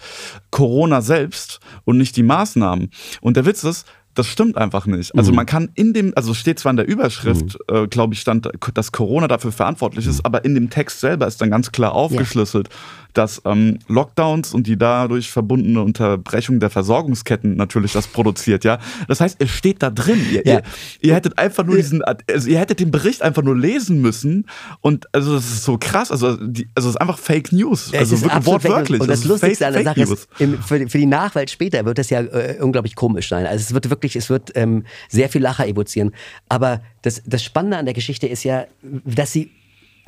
Corona 0.52 1.02
selbst 1.02 1.62
und 1.86 1.98
nicht 1.98 2.18
die 2.18 2.24
Maßnahmen. 2.24 2.90
Und 3.22 3.38
der 3.38 3.46
Witz 3.46 3.64
ist, 3.64 3.88
das 4.16 4.28
stimmt 4.28 4.58
einfach 4.58 4.86
nicht. 4.86 5.16
Also 5.16 5.32
mhm. 5.32 5.38
man 5.38 5.46
kann 5.46 5.70
in 5.76 5.94
dem, 5.94 6.12
also 6.16 6.34
steht 6.34 6.60
zwar 6.60 6.72
in 6.72 6.78
der 6.78 6.88
Überschrift, 6.88 7.58
mhm. 7.70 7.76
äh, 7.76 7.88
glaube 7.88 8.16
ich, 8.16 8.20
stand, 8.20 8.50
dass 8.74 8.92
Corona 8.92 9.30
dafür 9.30 9.54
verantwortlich 9.54 10.06
ist, 10.06 10.18
mhm. 10.18 10.26
aber 10.26 10.44
in 10.44 10.56
dem 10.56 10.70
Text 10.70 11.00
selber 11.00 11.26
ist 11.26 11.40
dann 11.40 11.52
ganz 11.52 11.72
klar 11.72 11.94
aufgeschlüsselt, 11.94 12.68
dass 13.14 13.42
ähm, 13.46 13.80
Lockdowns 13.88 14.54
und 14.54 14.68
die 14.68 14.78
dadurch 14.78 15.32
verbundene 15.32 15.82
Unterbrechung 15.82 16.60
der 16.60 16.70
Versorgungsketten 16.70 17.56
natürlich 17.56 17.94
das 17.94 18.08
produziert, 18.08 18.64
ja. 18.64 18.80
Das 19.08 19.22
heißt, 19.22 19.38
es 19.40 19.50
steht 19.50 19.82
da 19.82 19.90
drin. 19.90 20.20
Ihr, 20.32 20.44
ja. 20.46 20.54
ihr, 20.54 20.62
ihr 21.02 21.16
hättet 21.16 21.38
einfach 21.38 21.66
nur 21.66 21.76
diesen, 21.76 22.04
also 22.04 22.50
ihr 22.50 22.60
hättet 22.60 22.80
den 22.80 22.92
Bericht 22.92 23.22
einfach 23.22 23.42
nur 23.42 23.58
lesen 23.58 24.02
müssen 24.02 24.46
und 24.82 25.08
also 25.14 25.36
das 25.36 25.46
ist 25.46 25.64
so 25.64 25.78
krass, 25.78 26.12
also, 26.12 26.36
die, 26.36 26.70
also 26.76 26.90
es 26.90 26.96
ist 26.96 27.02
einfach 27.02 27.18
Fake 27.18 27.52
News, 27.52 27.94
also 27.94 28.16
es 28.16 28.22
wirklich 28.24 28.46
wortwörtlich. 28.46 29.02
Und 29.02 29.08
das, 29.10 29.22
das 29.22 29.30
Lustigste 29.30 29.68
an 29.68 29.74
der 29.74 29.84
Sache 29.84 30.02
ist, 30.02 30.28
im, 30.40 30.62
für, 30.62 30.88
für, 30.88 30.98
die 30.98 31.06
Nachwelt 31.06 31.50
später 31.50 31.86
wird 31.86 31.98
das 31.98 32.10
ja 32.10 32.22
äh, 32.22 32.58
unglaublich 32.62 32.96
komisch 32.96 33.30
sein. 33.30 33.46
Also 33.46 33.64
es 33.64 33.74
wird 33.74 33.90
wirklich, 33.90 34.16
es 34.16 34.30
wird 34.30 34.52
ähm, 34.56 34.86
sehr 35.08 35.30
viel 35.30 35.42
Lacher 35.42 35.68
evozieren. 35.68 36.14
Aber 36.48 36.82
das, 37.02 37.22
das 37.26 37.44
Spannende 37.44 37.78
an 37.78 37.86
der 37.86 37.94
Geschichte 37.94 38.28
ist 38.28 38.44
ja, 38.44 38.66
dass 38.82 39.32
sie 39.32 39.52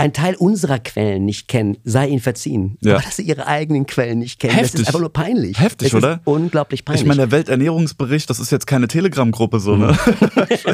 ein 0.02 0.14
Teil 0.14 0.36
unserer 0.36 0.80
Quellen 0.80 1.26
nicht 1.26 1.48
kennen, 1.48 1.78
sei 1.84 2.08
ihnen 2.08 2.20
verziehen. 2.20 2.78
Ja. 2.82 2.96
Aber 2.96 3.04
dass 3.04 3.18
sie 3.18 3.24
ihre 3.24 3.46
eigenen 3.46 3.86
Quellen 3.86 4.20
nicht 4.20 4.40
kennen, 4.40 4.54
Heftig. 4.54 4.72
das 4.72 4.82
ist 4.82 4.88
einfach 4.88 5.00
nur 5.00 5.14
peinlich. 5.14 5.60
Heftig, 5.60 5.92
das 5.92 5.98
oder? 5.98 6.22
unglaublich 6.26 6.86
peinlich. 6.86 7.04
Ich 7.04 7.08
meine, 7.08 7.20
der 7.20 7.32
Welternährungsbericht, 7.32 8.30
das 8.30 8.40
ist 8.40 8.52
jetzt 8.52 8.66
keine 8.66 8.88
Telegram-Gruppe 8.88 9.60
so, 9.60 9.76
ne? 9.76 9.88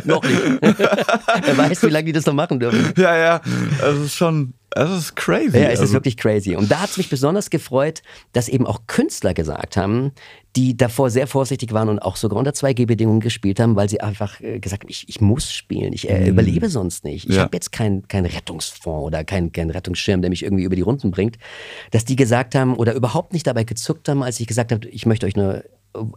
noch 0.06 0.24
nicht. 0.24 0.42
Wer 0.62 1.58
weiß, 1.58 1.84
wie 1.84 1.90
lange 1.90 2.06
die 2.06 2.14
das 2.14 2.26
noch 2.26 2.34
machen 2.34 2.60
dürfen. 2.60 2.94
Ja, 2.98 3.18
ja, 3.18 3.42
es 3.84 4.00
ist 4.00 4.16
schon, 4.16 4.54
es 4.72 4.90
ist 4.92 5.16
crazy. 5.16 5.58
Ja, 5.58 5.68
es 5.68 5.76
ist 5.76 5.80
also. 5.82 5.94
wirklich 5.94 6.18
crazy. 6.18 6.56
Und 6.56 6.72
da 6.72 6.82
hat 6.82 6.90
es 6.92 6.98
mich 6.98 7.10
besonders 7.10 7.50
gefreut, 7.50 8.02
dass 8.34 8.48
eben 8.48 8.66
auch 8.66 8.82
Künstler 8.88 9.34
gesagt 9.34 9.76
haben, 9.76 10.12
die 10.58 10.76
davor 10.76 11.12
sehr 11.12 11.28
vorsichtig 11.28 11.72
waren 11.72 11.88
und 11.88 12.00
auch 12.00 12.16
sogar 12.16 12.40
unter 12.40 12.50
2G-Bedingungen 12.50 13.20
gespielt 13.20 13.60
haben, 13.60 13.76
weil 13.76 13.88
sie 13.88 14.02
einfach 14.02 14.42
äh, 14.42 14.60
gesagt 14.60 14.84
haben, 14.84 14.90
ich, 14.90 15.08
ich 15.08 15.22
muss 15.22 15.54
spielen, 15.54 15.94
ich 15.94 16.10
äh, 16.10 16.22
mhm. 16.22 16.28
überlebe 16.30 16.68
sonst 16.70 17.04
nicht. 17.04 17.30
Ich 17.30 17.36
ja. 17.36 17.44
habe 17.44 17.56
jetzt 17.56 17.72
keinen 17.72 18.08
kein 18.08 18.26
Rettungsfonds 18.26 19.06
oder 19.06 19.24
keinen 19.24 19.52
kein 19.52 19.70
Rettungsschirm, 19.70 20.22
der 20.22 20.32
mich 20.32 20.42
irgendwie 20.42 20.64
über 20.64 20.76
die 20.76 20.82
Runden 20.82 21.12
bringt. 21.12 21.38
Dass 21.92 22.06
die 22.06 22.16
gesagt 22.16 22.56
haben 22.56 22.76
oder 22.76 22.96
überhaupt 22.96 23.34
nicht 23.34 23.46
dabei 23.46 23.66
gezuckt 23.66 24.10
haben, 24.10 24.24
als 24.24 24.40
ich 24.40 24.48
gesagt 24.48 24.72
habe, 24.72 24.88
ich 24.88 25.06
möchte 25.06 25.28
euch 25.28 25.36
nur 25.36 25.64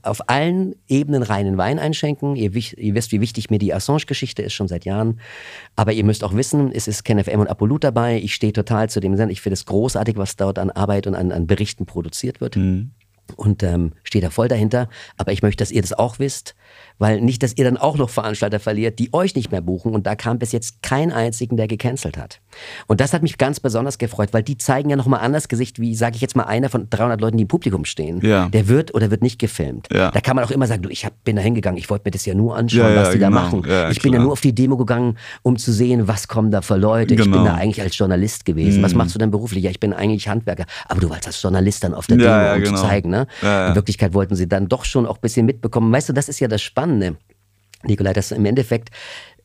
auf 0.03 0.29
allen 0.29 0.75
Ebenen 0.89 1.23
reinen 1.23 1.59
Wein 1.59 1.79
einschenken. 1.79 2.35
Ihr, 2.35 2.55
ihr, 2.55 2.95
wisst, 2.95 3.13
wie 3.13 3.21
wichtig 3.21 3.51
mir 3.51 3.59
die 3.59 3.75
Assange-Geschichte 3.75 4.41
ist, 4.41 4.55
schon 4.55 4.69
seit 4.69 4.87
Jahren. 4.87 5.21
Aber 5.77 5.93
ihr 5.93 6.05
müsst 6.05 6.25
auch 6.25 6.35
wissen, 6.35 6.73
es 6.73 6.89
ist 6.89 7.05
KenFM 7.05 7.41
und 7.41 7.49
Apolut 7.49 7.85
dabei. 7.85 8.19
Ich 8.19 8.35
stehe 8.35 8.55
total 8.55 8.89
zu 8.89 9.01
dem 9.01 9.17
Sender. 9.19 9.33
Ich 9.33 9.43
finde 9.43 9.55
es 9.55 9.67
großartig, 9.67 10.17
was 10.17 10.37
dort 10.37 10.59
an 10.59 10.71
Arbeit 10.71 11.07
und 11.07 11.15
an, 11.15 11.31
an 11.31 11.47
Berichten 11.47 11.85
produziert 11.85 12.41
wird. 12.41 12.57
Mhm. 12.57 12.93
Und 13.37 13.63
ähm, 13.63 13.93
stehe 14.03 14.23
da 14.23 14.31
voll 14.31 14.49
dahinter. 14.49 14.89
Aber 15.17 15.33
ich 15.33 15.43
möchte, 15.43 15.63
dass 15.63 15.71
ihr 15.71 15.83
das 15.83 15.93
auch 15.93 16.19
wisst. 16.19 16.55
Weil 17.01 17.23
nicht, 17.23 17.43
dass 17.43 17.57
ihr 17.57 17.65
dann 17.65 17.79
auch 17.79 17.97
noch 17.97 18.11
Veranstalter 18.11 18.61
verliert, 18.61 18.99
die 18.99 19.13
euch 19.15 19.35
nicht 19.35 19.51
mehr 19.51 19.63
buchen. 19.63 19.95
Und 19.95 20.07
da 20.07 20.15
kam 20.15 20.39
bis 20.39 20.53
jetzt 20.53 20.83
kein 20.83 21.11
einzigen, 21.13 21.57
der 21.57 21.67
gecancelt 21.67 22.19
hat. 22.19 22.41
Und 22.89 23.01
das 23.01 23.15
hat 23.15 23.23
mich 23.23 23.39
ganz 23.39 23.59
besonders 23.59 23.97
gefreut, 23.97 24.29
weil 24.33 24.43
die 24.43 24.59
zeigen 24.59 24.91
ja 24.91 24.97
nochmal 24.97 25.21
anders 25.21 25.49
Gesicht, 25.49 25.81
wie, 25.81 25.95
sage 25.95 26.17
ich 26.17 26.21
jetzt 26.21 26.37
mal, 26.37 26.43
einer 26.43 26.69
von 26.69 26.89
300 26.91 27.19
Leuten, 27.19 27.39
die 27.39 27.45
im 27.45 27.49
Publikum 27.49 27.87
stehen. 27.87 28.21
Ja. 28.21 28.51
Der 28.51 28.69
wird 28.69 28.95
oder 28.95 29.11
wird 29.11 29.23
nicht 29.23 29.39
gefilmt. 29.39 29.89
Ja. 29.91 30.11
Da 30.11 30.21
kann 30.21 30.37
man 30.37 30.45
auch 30.45 30.51
immer 30.51 30.67
sagen, 30.67 30.83
du, 30.83 30.91
ich 30.91 31.07
hab, 31.07 31.25
bin 31.25 31.37
da 31.37 31.43
hingegangen, 31.43 31.79
ich 31.79 31.89
wollte 31.89 32.03
mir 32.07 32.11
das 32.11 32.27
ja 32.27 32.35
nur 32.35 32.55
anschauen, 32.55 32.93
ja, 32.93 32.97
was 32.97 33.13
die 33.13 33.19
genau. 33.19 33.31
da 33.31 33.31
machen. 33.31 33.91
ich 33.91 34.03
bin 34.03 34.13
ja 34.13 34.19
nur 34.19 34.33
auf 34.33 34.43
die 34.43 34.55
Demo 34.55 34.77
gegangen, 34.77 35.17
um 35.41 35.57
zu 35.57 35.73
sehen, 35.73 36.07
was 36.07 36.29
kommen 36.29 36.51
da 36.51 36.61
für 36.61 36.77
Leute. 36.77 37.17
Genau. 37.17 37.25
Ich 37.25 37.33
bin 37.33 37.45
da 37.45 37.53
genau. 37.53 37.63
eigentlich 37.63 37.81
als 37.81 37.97
Journalist 37.97 38.45
gewesen. 38.45 38.81
Mhm. 38.81 38.85
Was 38.85 38.95
machst 38.95 39.15
du 39.15 39.19
denn 39.19 39.31
beruflich? 39.31 39.65
Ja, 39.65 39.71
ich 39.71 39.81
bin 39.81 39.95
eigentlich 39.95 40.29
Handwerker. 40.29 40.67
Aber 40.87 41.01
du 41.01 41.09
warst 41.09 41.27
als 41.27 41.41
Journalist 41.41 41.83
dann 41.83 41.95
auf 41.95 42.07
der 42.07 42.19
Demo, 42.19 42.55
um 42.57 42.63
genau. 42.63 42.77
zu 42.77 42.83
zeigen. 42.83 43.09
Ne? 43.09 43.27
In 43.41 43.75
Wirklichkeit 43.75 44.13
wollten 44.13 44.37
sie 44.37 44.47
dann 44.47 44.69
doch 44.69 44.85
schon 44.85 45.07
auch 45.07 45.17
ein 45.17 45.23
bisschen 45.23 45.47
mitbekommen. 45.47 45.91
Weißt 45.91 46.11
du, 46.11 46.13
das 46.13 46.29
ist 46.29 46.41
ja 46.41 46.49
das 46.49 46.61
Spannende. 46.61 46.90
Nikolai, 47.83 48.13
dass 48.13 48.31
im 48.33 48.45
Endeffekt 48.45 48.91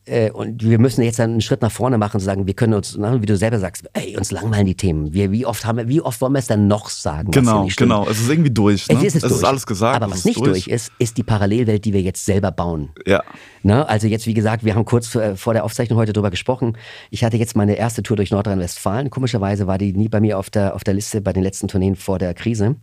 äh, 0.06 0.30
und 0.30 0.62
wir 0.62 0.78
müssen 0.78 1.02
jetzt 1.02 1.18
einen 1.20 1.40
Schritt 1.40 1.62
nach 1.62 1.72
vorne 1.72 1.98
machen 1.98 2.16
und 2.16 2.20
sagen, 2.20 2.46
wir 2.46 2.54
können 2.54 2.74
uns, 2.74 2.96
wie 2.96 3.26
du 3.26 3.36
selber 3.36 3.58
sagst, 3.58 3.84
ey, 3.92 4.16
uns 4.16 4.30
langweilen 4.30 4.66
die 4.66 4.76
Themen. 4.76 5.12
Wir, 5.12 5.32
wie 5.32 5.44
oft 5.44 5.66
haben 5.66 5.78
wir, 5.78 5.88
wie 5.88 6.00
oft 6.00 6.20
wollen 6.20 6.32
wir 6.32 6.38
es 6.38 6.46
dann 6.46 6.68
noch 6.68 6.88
sagen? 6.88 7.32
Genau, 7.32 7.68
genau. 7.76 8.06
Es 8.08 8.20
ist 8.20 8.30
irgendwie 8.30 8.50
durch. 8.50 8.88
Ne? 8.88 8.96
Es, 8.96 9.02
ist, 9.02 9.16
es, 9.16 9.22
es 9.24 9.28
durch. 9.28 9.40
ist 9.40 9.44
alles 9.44 9.66
gesagt. 9.66 9.96
Aber 9.96 10.12
was 10.12 10.24
nicht 10.24 10.38
durch. 10.38 10.64
durch 10.64 10.68
ist, 10.68 10.92
ist 10.98 11.18
die 11.18 11.24
Parallelwelt, 11.24 11.84
die 11.84 11.92
wir 11.92 12.02
jetzt 12.02 12.24
selber 12.24 12.52
bauen. 12.52 12.90
Ja. 13.04 13.22
Ne? 13.62 13.88
Also 13.88 14.06
jetzt, 14.06 14.26
wie 14.26 14.34
gesagt, 14.34 14.64
wir 14.64 14.76
haben 14.76 14.84
kurz 14.84 15.12
äh, 15.16 15.34
vor 15.34 15.54
der 15.54 15.64
Aufzeichnung 15.64 15.98
heute 15.98 16.12
darüber 16.12 16.30
gesprochen. 16.30 16.76
Ich 17.10 17.24
hatte 17.24 17.36
jetzt 17.36 17.56
meine 17.56 17.74
erste 17.74 18.02
Tour 18.04 18.16
durch 18.16 18.30
Nordrhein-Westfalen. 18.30 19.10
Komischerweise 19.10 19.66
war 19.66 19.78
die 19.78 19.92
nie 19.92 20.08
bei 20.08 20.20
mir 20.20 20.38
auf 20.38 20.50
der, 20.50 20.76
auf 20.76 20.84
der 20.84 20.94
Liste 20.94 21.20
bei 21.20 21.32
den 21.32 21.42
letzten 21.42 21.66
Tourneen 21.66 21.96
vor 21.96 22.18
der 22.20 22.32
Krise. 22.34 22.76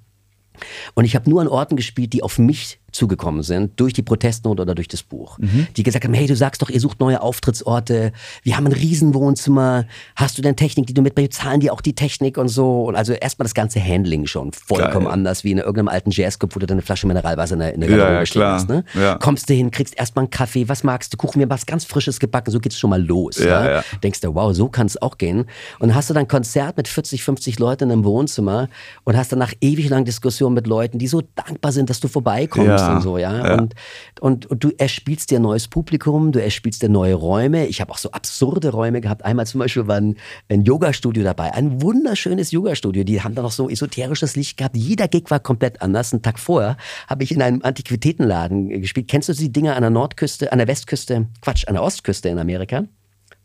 Und 0.93 1.05
ich 1.05 1.15
habe 1.15 1.29
nur 1.29 1.41
an 1.41 1.47
Orten 1.47 1.77
gespielt, 1.77 2.13
die 2.13 2.21
auf 2.21 2.37
mich 2.37 2.79
zugekommen 2.93 3.43
sind, 3.43 3.79
durch 3.79 3.93
die 3.93 4.03
Protestnot 4.03 4.59
oder 4.59 4.75
durch 4.75 4.87
das 4.87 5.03
Buch. 5.03 5.37
Mhm. 5.39 5.67
Die 5.75 5.83
gesagt 5.83 6.05
haben, 6.05 6.13
hey, 6.13 6.27
du 6.27 6.35
sagst 6.35 6.61
doch, 6.61 6.69
ihr 6.69 6.79
sucht 6.79 6.99
neue 6.99 7.21
Auftrittsorte, 7.21 8.13
wir 8.43 8.55
haben 8.55 8.67
ein 8.67 8.73
Riesenwohnzimmer, 8.73 9.85
hast 10.15 10.37
du 10.37 10.41
denn 10.41 10.55
Technik, 10.55 10.87
die 10.87 10.93
du 10.93 11.01
mitbringst, 11.01 11.33
zahlen 11.33 11.59
die 11.59 11.71
auch 11.71 11.81
die 11.81 11.93
Technik 11.93 12.37
und 12.37 12.47
so. 12.47 12.85
Und 12.85 12.95
also 12.95 13.13
erstmal 13.13 13.45
das 13.45 13.53
ganze 13.53 13.83
Handling 13.83 14.27
schon 14.27 14.51
vollkommen 14.53 15.05
Geil. 15.05 15.13
anders, 15.13 15.43
wie 15.43 15.51
in 15.51 15.57
irgendeinem 15.57 15.87
alten 15.87 16.11
Jazzclub, 16.11 16.55
wo 16.55 16.59
du 16.59 16.67
deine 16.67 16.81
Flasche 16.81 17.07
Mineralwasser 17.07 17.53
in 17.53 17.59
der, 17.59 17.73
in 17.73 17.81
der 17.81 17.89
Garderobe 17.89 18.13
ja, 18.13 18.23
klar. 18.23 18.53
hast. 18.53 18.69
Ne? 18.69 18.83
Ja. 18.93 19.15
Kommst 19.15 19.49
du 19.49 19.53
hin, 19.53 19.71
kriegst 19.71 19.97
erstmal 19.97 20.23
einen 20.23 20.29
Kaffee, 20.29 20.69
was 20.69 20.83
magst 20.83 21.11
du, 21.13 21.17
Kuchen, 21.17 21.39
mir 21.39 21.49
was 21.49 21.65
ganz 21.65 21.85
Frisches 21.85 22.19
gebacken, 22.19 22.51
so 22.51 22.59
geht's 22.59 22.77
schon 22.77 22.89
mal 22.89 23.03
los. 23.03 23.39
Ja, 23.39 23.69
ja. 23.69 23.83
Denkst 24.03 24.21
du, 24.21 24.35
wow, 24.35 24.53
so 24.53 24.69
kann 24.69 24.87
es 24.87 25.01
auch 25.01 25.17
gehen. 25.17 25.45
Und 25.79 25.95
hast 25.95 26.09
du 26.09 26.13
dann 26.13 26.23
ein 26.23 26.27
Konzert 26.27 26.77
mit 26.77 26.87
40, 26.87 27.23
50 27.23 27.59
Leuten 27.59 27.85
in 27.85 27.91
einem 27.91 28.03
Wohnzimmer 28.05 28.69
und 29.03 29.17
hast 29.17 29.31
danach 29.31 29.53
ewig 29.61 29.89
lang 29.89 30.05
Diskussionen 30.05 30.53
mit 30.53 30.67
Leuten, 30.67 30.99
die 30.99 31.07
so 31.07 31.21
dankbar 31.35 31.71
sind, 31.71 31.89
dass 31.89 31.99
du 31.99 32.07
vorbeikommst 32.07 32.82
und 32.91 33.01
so, 33.01 33.17
ja. 33.17 33.53
Und, 33.55 33.73
und, 34.19 34.45
und, 34.47 34.63
du 34.63 34.71
erspielst 34.77 35.31
dir 35.31 35.39
ein 35.39 35.43
neues 35.43 35.67
Publikum, 35.67 36.31
du 36.31 36.41
erspielst 36.41 36.81
dir 36.81 36.89
neue 36.89 37.15
Räume. 37.15 37.65
Ich 37.67 37.81
habe 37.81 37.91
auch 37.91 37.97
so 37.97 38.11
absurde 38.11 38.69
Räume 38.69 39.01
gehabt. 39.01 39.25
Einmal 39.25 39.47
zum 39.47 39.59
Beispiel 39.59 39.87
war 39.87 39.97
ein, 39.97 40.15
ein 40.49 40.63
Yoga-Studio 40.63 41.23
dabei, 41.23 41.53
ein 41.53 41.81
wunderschönes 41.81 42.51
Yoga-Studio. 42.51 43.03
Die 43.03 43.21
haben 43.21 43.35
da 43.35 43.41
noch 43.41 43.51
so 43.51 43.69
esoterisches 43.69 44.35
Licht 44.35 44.57
gehabt. 44.57 44.75
Jeder 44.75 45.07
Gig 45.07 45.29
war 45.29 45.39
komplett 45.39 45.81
anders. 45.81 46.13
Einen 46.13 46.21
Tag 46.21 46.39
vorher 46.39 46.77
habe 47.07 47.23
ich 47.23 47.31
in 47.31 47.41
einem 47.41 47.61
Antiquitätenladen 47.61 48.69
gespielt. 48.81 49.07
Kennst 49.07 49.29
du 49.29 49.33
die 49.33 49.51
Dinger 49.51 49.75
an 49.75 49.81
der 49.81 49.89
Nordküste, 49.89 50.51
an 50.51 50.57
der 50.59 50.67
Westküste, 50.67 51.27
Quatsch, 51.41 51.67
an 51.67 51.73
der 51.73 51.83
Ostküste 51.83 52.29
in 52.29 52.39
Amerika? 52.39 52.83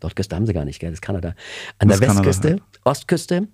Nordküste 0.03 0.37
haben 0.37 0.47
sie 0.47 0.53
gar 0.53 0.65
nicht, 0.65 0.79
gell? 0.79 0.91
Das 0.91 0.99
ist 0.99 1.03
Kanada. 1.03 1.35
An 1.79 1.89
das 1.89 2.01
der 2.01 2.09
Westküste, 2.11 2.49
Kanada. 2.49 2.65
Ostküste, 2.85 3.49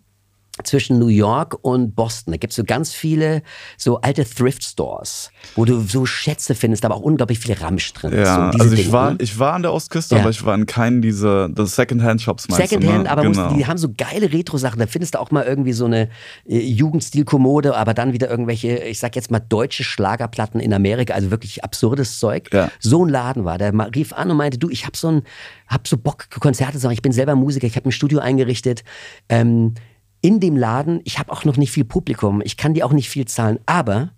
zwischen 0.63 1.01
New 1.01 1.09
York 1.09 1.59
und 1.63 1.97
Boston. 1.97 2.33
Da 2.33 2.37
gibt 2.37 2.53
es 2.53 2.57
so 2.57 2.63
ganz 2.63 2.93
viele 2.93 3.43
so 3.77 4.01
alte 4.01 4.25
Thrift 4.25 4.63
Stores, 4.63 5.31
wo 5.57 5.65
du 5.65 5.81
so 5.81 6.07
Schätze 6.07 6.55
findest, 6.55 6.85
aber 6.85 6.95
auch 6.95 7.01
unglaublich 7.01 7.41
viel 7.41 7.55
Ramsch 7.55 7.93
drin. 7.93 8.13
Ja, 8.13 8.53
so 8.53 8.61
also 8.61 8.77
ich 8.77 8.93
war, 8.93 9.13
ne? 9.13 9.17
ich 9.21 9.37
war 9.39 9.55
an 9.55 9.63
der 9.63 9.73
Ostküste, 9.73 10.15
ja. 10.15 10.21
aber 10.21 10.31
ich 10.31 10.45
war 10.45 10.55
in 10.55 10.67
keinen 10.67 11.03
dieser 11.03 11.51
Secondhand-Shops 11.57 12.45
Secondhand, 12.45 13.05
ne? 13.05 13.11
aber 13.11 13.23
genau. 13.23 13.49
musst, 13.49 13.57
die 13.57 13.67
haben 13.67 13.79
so 13.79 13.89
geile 13.97 14.33
Retro-Sachen. 14.33 14.79
Da 14.79 14.87
findest 14.87 15.17
du 15.17 15.19
auch 15.19 15.33
mal 15.33 15.45
irgendwie 15.45 15.73
so 15.73 15.87
eine 15.87 16.09
äh, 16.47 16.61
Jugendstil-Kommode, 16.61 17.77
aber 17.77 17.93
dann 17.93 18.13
wieder 18.13 18.31
irgendwelche, 18.31 18.79
ich 18.79 19.01
sag 19.01 19.17
jetzt 19.17 19.33
mal, 19.33 19.41
deutsche 19.41 19.83
Schlagerplatten 19.83 20.61
in 20.61 20.73
Amerika, 20.73 21.15
also 21.15 21.33
wirklich 21.33 21.65
absurdes 21.65 22.21
Zeug. 22.21 22.51
Ja. 22.53 22.71
So 22.79 23.05
ein 23.05 23.09
Laden 23.09 23.45
war. 23.45 23.59
Der 23.59 23.73
rief 23.95 24.13
an 24.13 24.31
und 24.31 24.37
meinte, 24.37 24.59
du, 24.59 24.71
ich 24.71 24.87
hab 24.87 24.97
so 24.97 25.09
ein, 25.09 25.23
hab 25.67 25.89
so 25.89 25.97
Bock, 25.97 26.31
Konzerte 26.39 26.79
zu 26.79 26.87
machen. 26.87 26.95
Ich 26.95 27.03
bin 27.03 27.13
selber 27.13 27.35
Musiker, 27.35 27.67
ich 27.67 27.75
habe 27.75 27.89
ein 27.89 27.93
Studio 27.93 28.21
eingerichtet. 28.21 28.85
Ähm, 29.29 29.75
in 30.25 30.41
dem 30.41 30.57
Laden, 30.57 31.03
ich 31.05 31.19
habe 31.19 31.31
auch 31.31 31.45
noch 31.45 31.59
nicht 31.59 31.71
viel 31.71 31.85
Publikum, 31.85 32.41
ich 32.43 32.57
kann 32.57 32.73
dir 32.73 32.87
auch 32.87 32.95
nicht 32.95 33.11
viel 33.11 33.27
zahlen, 33.27 33.59
aber 33.67 34.09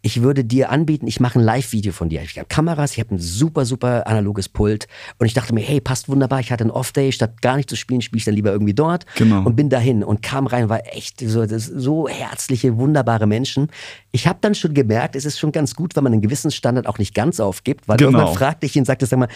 ich 0.00 0.22
würde 0.22 0.44
dir 0.44 0.70
anbieten, 0.70 1.08
ich 1.08 1.18
mache 1.18 1.40
ein 1.40 1.42
Live-Video 1.42 1.92
von 1.92 2.08
dir. 2.08 2.22
Ich 2.22 2.38
habe 2.38 2.46
Kameras, 2.46 2.92
ich 2.92 3.00
habe 3.00 3.14
ein 3.14 3.18
super, 3.18 3.64
super 3.64 4.06
analoges 4.06 4.48
Pult. 4.48 4.86
Und 5.18 5.26
ich 5.26 5.34
dachte 5.34 5.52
mir, 5.54 5.62
hey, 5.62 5.80
passt 5.80 6.08
wunderbar. 6.08 6.38
Ich 6.38 6.52
hatte 6.52 6.62
einen 6.62 6.70
Off-Day, 6.70 7.10
statt 7.10 7.42
gar 7.42 7.56
nicht 7.56 7.68
zu 7.68 7.76
spielen, 7.76 8.00
spiele 8.00 8.18
ich 8.18 8.24
dann 8.26 8.34
lieber 8.34 8.52
irgendwie 8.52 8.74
dort. 8.74 9.06
Genau. 9.16 9.42
Und 9.42 9.56
bin 9.56 9.70
dahin 9.70 10.04
und 10.04 10.22
kam 10.22 10.46
rein, 10.46 10.68
war 10.68 10.82
echt 10.94 11.20
so, 11.20 11.44
so 11.46 12.08
herzliche, 12.08 12.76
wunderbare 12.76 13.26
Menschen. 13.26 13.70
Ich 14.12 14.26
habe 14.26 14.38
dann 14.42 14.54
schon 14.54 14.74
gemerkt, 14.74 15.16
es 15.16 15.24
ist 15.24 15.38
schon 15.38 15.50
ganz 15.50 15.74
gut, 15.74 15.96
wenn 15.96 16.04
man 16.04 16.12
einen 16.12 16.22
gewissen 16.22 16.50
Standard 16.50 16.86
auch 16.86 16.98
nicht 16.98 17.14
ganz 17.14 17.40
aufgibt, 17.40 17.88
weil 17.88 17.96
genau. 17.96 18.10
irgendwann 18.10 18.34
fragte 18.34 18.66
ich 18.66 18.76
ihn, 18.76 18.84
sagte, 18.84 19.06
sag 19.06 19.18
mal, 19.18 19.28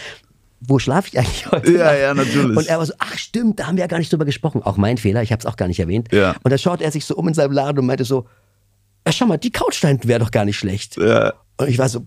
wo 0.60 0.78
schlafe 0.78 1.08
ich 1.08 1.18
eigentlich 1.18 1.50
heute? 1.50 1.72
Ja, 1.72 1.84
Nacht? 1.84 1.98
ja, 1.98 2.14
natürlich. 2.14 2.56
Und 2.56 2.66
er 2.66 2.78
war 2.78 2.86
so, 2.86 2.94
ach 2.98 3.16
stimmt, 3.18 3.60
da 3.60 3.66
haben 3.66 3.76
wir 3.76 3.82
ja 3.82 3.88
gar 3.88 3.98
nicht 3.98 4.12
drüber 4.12 4.24
gesprochen. 4.24 4.62
Auch 4.62 4.76
mein 4.76 4.96
Fehler, 4.98 5.22
ich 5.22 5.32
habe 5.32 5.40
es 5.40 5.46
auch 5.46 5.56
gar 5.56 5.68
nicht 5.68 5.80
erwähnt. 5.80 6.08
Ja. 6.12 6.36
Und 6.42 6.50
da 6.50 6.58
schaut 6.58 6.80
er 6.80 6.90
sich 6.90 7.04
so 7.04 7.16
um 7.16 7.28
in 7.28 7.34
seinem 7.34 7.52
Laden 7.52 7.78
und 7.78 7.86
meinte 7.86 8.04
so, 8.04 8.26
ja, 9.06 9.12
schau 9.12 9.26
mal, 9.26 9.36
die 9.36 9.50
Couch 9.50 9.82
wäre 9.82 10.20
doch 10.20 10.30
gar 10.30 10.44
nicht 10.44 10.56
schlecht. 10.56 10.96
Ja. 10.96 11.34
Und 11.56 11.68
ich 11.68 11.78
war 11.78 11.88
so, 11.88 12.06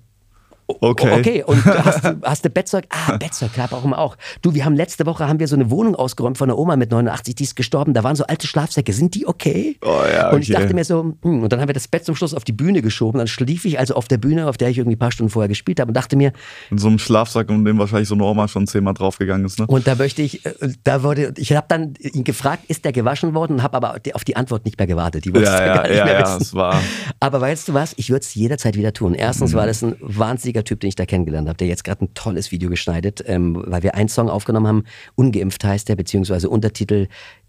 Okay. 0.67 1.19
Okay, 1.19 1.43
und 1.43 1.65
hast 1.86 2.03
du, 2.03 2.19
hast 2.23 2.45
du 2.45 2.49
Bettzeug? 2.49 2.86
Ah, 2.89 3.17
Bettzeug, 3.17 3.53
klar, 3.53 3.67
warum 3.71 3.93
auch. 3.93 4.17
Du, 4.41 4.53
wir 4.53 4.65
haben 4.65 4.75
letzte 4.75 5.06
Woche 5.06 5.27
haben 5.27 5.39
wir 5.39 5.47
so 5.47 5.56
eine 5.56 5.71
Wohnung 5.71 5.95
ausgeräumt 5.95 6.38
von 6.38 6.49
einer 6.49 6.60
Oma 6.60 6.75
mit 6.75 6.91
89, 6.91 7.36
die 7.36 7.43
ist 7.43 7.56
gestorben. 7.56 7.93
Da 7.93 8.03
waren 8.03 8.15
so 8.15 8.25
alte 8.25 8.47
Schlafsäcke. 8.47 8.91
Sind 8.91 9.15
die 9.15 9.27
okay? 9.27 9.77
Oh 9.82 9.88
ja, 9.88 10.27
okay. 10.27 10.36
Und 10.36 10.41
ich 10.41 10.49
dachte 10.49 10.73
mir 10.73 10.84
so, 10.84 11.15
hm, 11.21 11.43
und 11.43 11.53
dann 11.53 11.62
haben 11.62 11.69
wir 11.69 11.73
das 11.73 11.88
Bett 11.88 12.06
zum 12.06 12.15
Schluss 12.15 12.34
auf 12.34 12.43
die 12.43 12.51
Bühne 12.51 12.82
geschoben. 12.82 13.17
Dann 13.17 13.27
schlief 13.27 13.65
ich 13.65 13.80
also 13.80 13.95
auf 13.95 14.08
der 14.08 14.17
Bühne, 14.17 14.47
auf 14.47 14.58
der 14.58 14.69
ich 14.69 14.77
irgendwie 14.77 14.97
ein 14.97 14.99
paar 14.99 15.12
Stunden 15.12 15.30
vorher 15.30 15.47
gespielt 15.47 15.80
habe 15.80 15.89
und 15.89 15.93
dachte 15.95 16.17
mir. 16.17 16.34
In 16.69 16.77
so 16.77 16.88
einem 16.88 16.99
Schlafsack, 16.99 17.49
um 17.49 17.63
dem 17.63 17.77
wahrscheinlich 17.80 18.10
so 18.10 18.15
eine 18.15 18.23
Oma 18.23 18.47
schon 18.47 18.67
zehnmal 18.67 18.93
draufgegangen 18.93 19.45
ist, 19.45 19.60
ne? 19.60 19.67
Und 19.67 19.88
da 19.88 19.95
möchte 19.95 20.21
ich, 20.21 20.45
äh, 20.45 20.53
da 20.84 21.03
wurde, 21.03 21.34
ich 21.38 21.56
habe 21.56 21.67
dann 21.69 21.93
ihn 21.99 22.23
gefragt, 22.23 22.63
ist 22.67 22.84
der 22.84 22.91
gewaschen 22.91 23.34
worden 23.34 23.53
und 23.53 23.63
habe 23.63 23.77
aber 23.77 23.99
auf 24.13 24.23
die 24.23 24.36
Antwort 24.36 24.65
nicht 24.65 24.77
mehr 24.77 24.88
gewartet. 24.88 25.25
Die 25.25 25.30
ja, 25.30 25.41
ja, 25.41 25.75
gar 25.75 25.88
nicht 25.88 25.97
ja, 25.97 26.06
mehr 26.06 26.19
ja, 26.19 26.39
wissen. 26.39 26.58
war. 26.58 26.82
Aber 27.19 27.41
weißt 27.41 27.69
du 27.69 27.73
was? 27.73 27.93
Ich 27.97 28.10
würde 28.10 28.21
es 28.21 28.36
jederzeit 28.36 28.75
wieder 28.75 28.93
tun. 28.93 29.13
Erstens 29.13 29.53
mhm. 29.53 29.58
war 29.58 29.67
das 29.67 29.82
ein 29.82 29.95
wahnsinniger 29.99 30.57
Typ, 30.63 30.80
den 30.80 30.89
ich 30.89 30.96
da 30.96 31.06
kennengelernt 31.06 31.48
habe, 31.48 31.58
der 31.58 31.67
jetzt 31.67 31.84
gerade 31.84 32.06
ein 32.06 32.13
tolles 32.13 32.52
Video 32.52 32.70
geschneidet, 32.70 33.24
ähm, 33.26 33.63
weil 33.65 33.84
wir 33.84 33.96
einen 33.96 34.10
Song 34.10 34.30
aufgenommen 34.30 34.67
haben, 34.67 34.84
Ungeimpft 35.15 35.63
heißt 35.63 35.89
der, 35.89 35.96
beziehungsweise 35.96 36.50
Untertitel, 36.50 37.08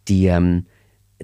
die 0.08 0.26
ähm, 0.26 0.64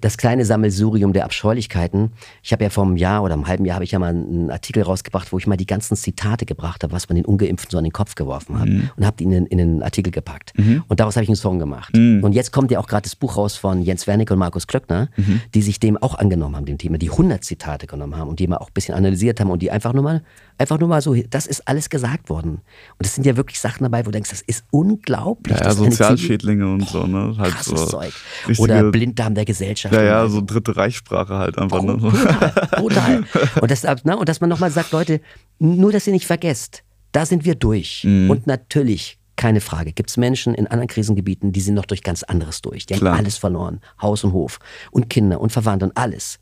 das 0.01 0.17
kleine 0.17 0.45
Sammelsurium 0.45 1.13
der 1.13 1.25
Abscheulichkeiten. 1.25 2.11
Ich 2.43 2.53
habe 2.53 2.65
ja 2.65 2.71
vor 2.71 2.85
einem 2.85 2.97
Jahr 2.97 3.23
oder 3.23 3.35
einem 3.35 3.47
halben 3.47 3.65
Jahr 3.65 3.77
habe 3.77 3.85
ich 3.85 3.93
ja 3.93 3.99
mal 3.99 4.11
einen 4.11 4.51
Artikel 4.51 4.83
rausgebracht, 4.83 5.33
wo 5.33 5.39
ich 5.39 5.47
mal 5.47 5.57
die 5.57 5.67
ganzen 5.67 5.97
Zitate 5.97 6.47
gebracht 6.47 6.83
habe, 6.83 6.93
was 6.93 7.09
man 7.09 7.17
den 7.17 7.25
Ungeimpften 7.25 7.71
so 7.71 7.79
an 7.79 7.85
den 7.85 7.93
Kopf 7.93 8.15
geworfen 8.15 8.59
hat 8.59 8.69
mhm. 8.69 8.91
und 8.97 9.07
habe 9.07 9.17
die 9.17 9.25
in, 9.25 9.47
in 9.47 9.59
den 9.59 9.83
Artikel 9.83 10.11
gepackt. 10.11 10.53
Mhm. 10.57 10.83
Und 10.89 11.01
daraus 11.01 11.15
habe 11.17 11.23
ich 11.23 11.29
einen 11.29 11.37
Song 11.37 11.59
gemacht. 11.59 11.97
Mhm. 11.97 12.25
Und 12.25 12.33
jetzt 12.33 12.53
kommt 12.53 12.71
ja 12.73 12.81
auch 12.81 12.89
gerade 12.89 13.03
das 13.03 13.15
Buch 13.15 13.37
raus 13.37 13.57
von 13.57 13.83
Jens 13.83 14.07
Wernicke 14.07 14.33
und 14.33 14.41
Markus 14.41 14.67
Klöckner, 14.67 15.11
mhm. 15.17 15.41
die 15.55 15.63
sich 15.63 15.79
dem 15.79 15.97
auch 15.97 16.17
angenommen 16.17 16.57
haben, 16.57 16.67
dem 16.67 16.79
Thema, 16.79 16.99
die 16.99 17.11
100 17.11 17.45
Zitate 17.45 17.87
genommen 17.87 18.17
haben 18.17 18.29
und 18.29 18.41
die 18.41 18.49
mal 18.49 18.57
auch 18.57 18.69
ein 18.69 18.75
bisschen 18.75 18.95
analysiert 18.95 19.39
haben 19.41 19.51
und 19.51 19.63
die 19.63 19.71
einfach 19.71 19.93
nur 19.93 20.03
mal 20.03 20.23
einfach 20.59 20.79
nur 20.79 20.89
mal 20.89 21.01
so, 21.01 21.15
das 21.15 21.47
ist 21.47 21.67
alles 21.67 21.91
gesagt 21.91 22.29
worden. 22.29 22.61
Und 22.99 23.07
es 23.07 23.15
sind 23.15 23.27
ja 23.27 23.37
wirklich 23.37 23.61
Sachen 23.61 23.83
dabei, 23.83 24.01
wo 24.01 24.05
du 24.07 24.13
denkst, 24.13 24.31
das 24.31 24.43
ist 24.43 24.65
unglaublich. 24.71 25.59
Ja, 25.59 25.65
ja 25.65 25.73
Sozialschädlinge 25.73 26.67
und 26.67 26.89
so, 26.89 27.07
ne? 27.07 27.35
Halt 27.39 27.55
so 27.63 27.75
Zeug. 27.75 28.13
Oder 28.59 28.91
Blinddarm 28.91 29.35
der 29.35 29.45
Gesellschaft. 29.45 29.95
Ja, 29.95 30.03
ja, 30.03 30.29
so 30.29 30.41
dritte 30.41 30.77
Reichssprache 30.77 31.35
halt 31.35 31.59
einfach. 31.59 31.83
Ne? 31.83 31.97
Brutal, 31.97 32.53
brutal. 32.77 33.25
Und, 33.61 33.71
das, 33.71 33.83
ne? 34.05 34.17
und 34.17 34.29
dass 34.29 34.41
man 34.41 34.51
nochmal 34.51 34.71
sagt, 34.71 34.93
Leute, 34.93 35.21
nur, 35.59 35.93
dass 35.93 36.07
ihr 36.07 36.13
nicht 36.13 36.27
vergesst, 36.27 36.85
da 37.13 37.27
sind 37.27 37.45
wir 37.45 37.55
durch. 37.55 38.05
Mhm. 38.05 38.31
Und 38.31 38.47
natürlich 38.47 39.19
keine 39.37 39.61
Frage. 39.61 39.93
Gibt 39.93 40.11
es 40.11 40.17
Menschen 40.17 40.55
in 40.55 40.67
anderen 40.69 40.89
Krisengebieten, 40.89 41.53
die 41.53 41.61
sind 41.61 41.75
noch 41.75 41.87
durch 41.87 42.03
ganz 42.03 42.23
anderes 42.23 42.63
durch. 42.63 42.87
Die 42.87 42.95
Klar. 42.95 43.13
haben 43.13 43.19
alles 43.19 43.37
verloren. 43.37 43.81
Haus 44.01 44.23
und 44.23 44.33
Hof 44.33 44.61
und 44.93 45.11
Kinder 45.11 45.41
und 45.41 45.51
Verwandte 45.51 45.87
und 45.87 45.97
alles 45.97 46.39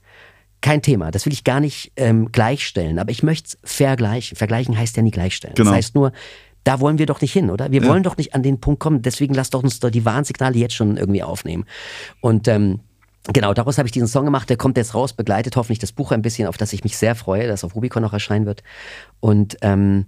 kein 0.62 0.80
Thema. 0.80 1.10
Das 1.10 1.26
will 1.26 1.32
ich 1.32 1.44
gar 1.44 1.60
nicht 1.60 1.92
ähm, 1.96 2.32
gleichstellen, 2.32 2.98
aber 2.98 3.10
ich 3.10 3.22
möchte 3.22 3.48
es 3.48 3.58
vergleichen. 3.70 4.36
Vergleichen 4.36 4.78
heißt 4.78 4.96
ja 4.96 5.02
nie 5.02 5.10
gleichstellen. 5.10 5.54
Genau. 5.54 5.70
Das 5.70 5.76
heißt 5.76 5.94
nur, 5.94 6.12
da 6.64 6.80
wollen 6.80 6.98
wir 6.98 7.06
doch 7.06 7.20
nicht 7.20 7.32
hin, 7.32 7.50
oder? 7.50 7.70
Wir 7.70 7.82
ja. 7.82 7.88
wollen 7.88 8.02
doch 8.02 8.16
nicht 8.16 8.34
an 8.34 8.42
den 8.42 8.60
Punkt 8.60 8.80
kommen. 8.80 9.02
Deswegen 9.02 9.34
lasst 9.34 9.52
doch 9.54 9.62
uns 9.62 9.80
doch 9.80 9.90
die 9.90 10.04
Warnsignale 10.04 10.56
jetzt 10.56 10.74
schon 10.74 10.96
irgendwie 10.96 11.22
aufnehmen. 11.22 11.66
Und 12.20 12.48
ähm, 12.48 12.80
Genau, 13.32 13.54
daraus 13.54 13.78
habe 13.78 13.86
ich 13.86 13.92
diesen 13.92 14.08
Song 14.08 14.24
gemacht. 14.24 14.50
Der 14.50 14.56
kommt 14.56 14.76
jetzt 14.76 14.94
raus, 14.94 15.12
begleitet 15.12 15.54
hoffentlich 15.54 15.78
das 15.78 15.92
Buch 15.92 16.10
ein 16.10 16.22
bisschen, 16.22 16.48
auf 16.48 16.56
das 16.56 16.72
ich 16.72 16.82
mich 16.82 16.96
sehr 16.96 17.14
freue, 17.14 17.46
das 17.46 17.62
auf 17.62 17.76
Rubicon 17.76 18.02
noch 18.02 18.12
erscheinen 18.12 18.46
wird. 18.46 18.64
Und 19.20 19.56
ähm, 19.62 20.06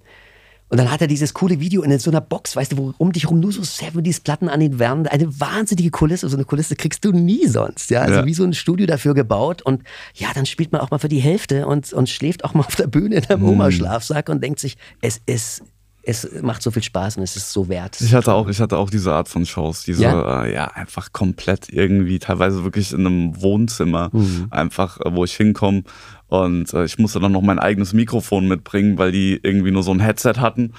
und 0.74 0.78
dann 0.78 0.90
hat 0.90 1.00
er 1.00 1.06
dieses 1.06 1.34
coole 1.34 1.60
Video 1.60 1.84
in 1.84 1.96
so 2.00 2.10
einer 2.10 2.20
Box, 2.20 2.56
weißt 2.56 2.72
du, 2.72 2.76
wo 2.78 2.94
um 2.98 3.12
dich 3.12 3.30
rum 3.30 3.38
nur 3.38 3.52
so 3.52 3.62
70s-Platten 3.62 4.48
an 4.48 4.58
den 4.58 4.80
Wänden. 4.80 5.06
Eine 5.06 5.38
wahnsinnige 5.38 5.92
Kulisse. 5.92 6.28
So 6.28 6.36
eine 6.36 6.44
Kulisse 6.44 6.74
kriegst 6.74 7.04
du 7.04 7.12
nie 7.12 7.46
sonst. 7.46 7.92
Ja, 7.92 8.00
also 8.00 8.14
ja. 8.14 8.26
wie 8.26 8.34
so 8.34 8.42
ein 8.42 8.54
Studio 8.54 8.84
dafür 8.84 9.14
gebaut. 9.14 9.62
Und 9.62 9.84
ja, 10.14 10.30
dann 10.34 10.46
spielt 10.46 10.72
man 10.72 10.80
auch 10.80 10.90
mal 10.90 10.98
für 10.98 11.08
die 11.08 11.20
Hälfte 11.20 11.68
und, 11.68 11.92
und 11.92 12.10
schläft 12.10 12.44
auch 12.44 12.54
mal 12.54 12.64
auf 12.64 12.74
der 12.74 12.88
Bühne 12.88 13.14
in 13.14 13.24
einem 13.26 13.42
hm. 13.42 13.50
Oma-Schlafsack 13.50 14.28
und 14.28 14.42
denkt 14.42 14.58
sich, 14.58 14.76
es 15.00 15.20
ist 15.26 15.62
es 16.06 16.28
macht 16.42 16.62
so 16.62 16.70
viel 16.70 16.82
Spaß 16.82 17.16
und 17.16 17.22
es 17.22 17.36
ist 17.36 17.52
so 17.52 17.68
wert. 17.68 17.98
Ich 18.00 18.12
hatte 18.12 18.34
auch, 18.34 18.48
ich 18.48 18.60
hatte 18.60 18.76
auch 18.76 18.90
diese 18.90 19.12
Art 19.14 19.28
von 19.28 19.46
Shows, 19.46 19.84
diese 19.84 20.02
ja, 20.02 20.44
äh, 20.44 20.52
ja 20.52 20.66
einfach 20.66 21.12
komplett 21.12 21.70
irgendwie, 21.70 22.18
teilweise 22.18 22.62
wirklich 22.62 22.92
in 22.92 23.06
einem 23.06 23.40
Wohnzimmer, 23.40 24.10
mhm. 24.12 24.48
einfach, 24.50 25.00
äh, 25.00 25.14
wo 25.14 25.24
ich 25.24 25.34
hinkomme 25.34 25.84
und 26.42 26.72
äh, 26.74 26.84
ich 26.84 26.98
musste 26.98 27.20
dann 27.20 27.32
noch 27.32 27.42
mein 27.42 27.58
eigenes 27.58 27.92
Mikrofon 27.92 28.48
mitbringen, 28.48 28.98
weil 28.98 29.12
die 29.12 29.38
irgendwie 29.42 29.70
nur 29.70 29.82
so 29.82 29.92
ein 29.92 30.00
Headset 30.00 30.34
hatten. 30.38 30.72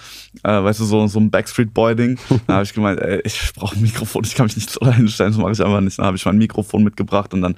Äh, 0.43 0.63
weißt 0.63 0.79
du, 0.79 0.85
so, 0.85 1.07
so 1.07 1.19
ein 1.19 1.31
Backstreet 1.31 1.73
Boy-Ding. 1.73 2.17
Da 2.47 2.55
habe 2.55 2.63
ich 2.63 2.73
gemeint, 2.73 2.99
ey, 2.99 3.21
ich 3.23 3.53
brauche 3.55 3.75
ein 3.75 3.81
Mikrofon, 3.81 4.23
ich 4.23 4.35
kann 4.35 4.45
mich 4.45 4.55
nicht 4.55 4.69
so 4.69 4.85
hinstellen, 4.85 5.31
das 5.31 5.41
mache 5.41 5.51
ich 5.51 5.63
einfach 5.63 5.81
nicht. 5.81 5.97
Dann 5.97 6.05
habe 6.05 6.17
ich 6.17 6.25
mein 6.25 6.37
Mikrofon 6.37 6.83
mitgebracht 6.83 7.33
und 7.33 7.41
dann 7.41 7.55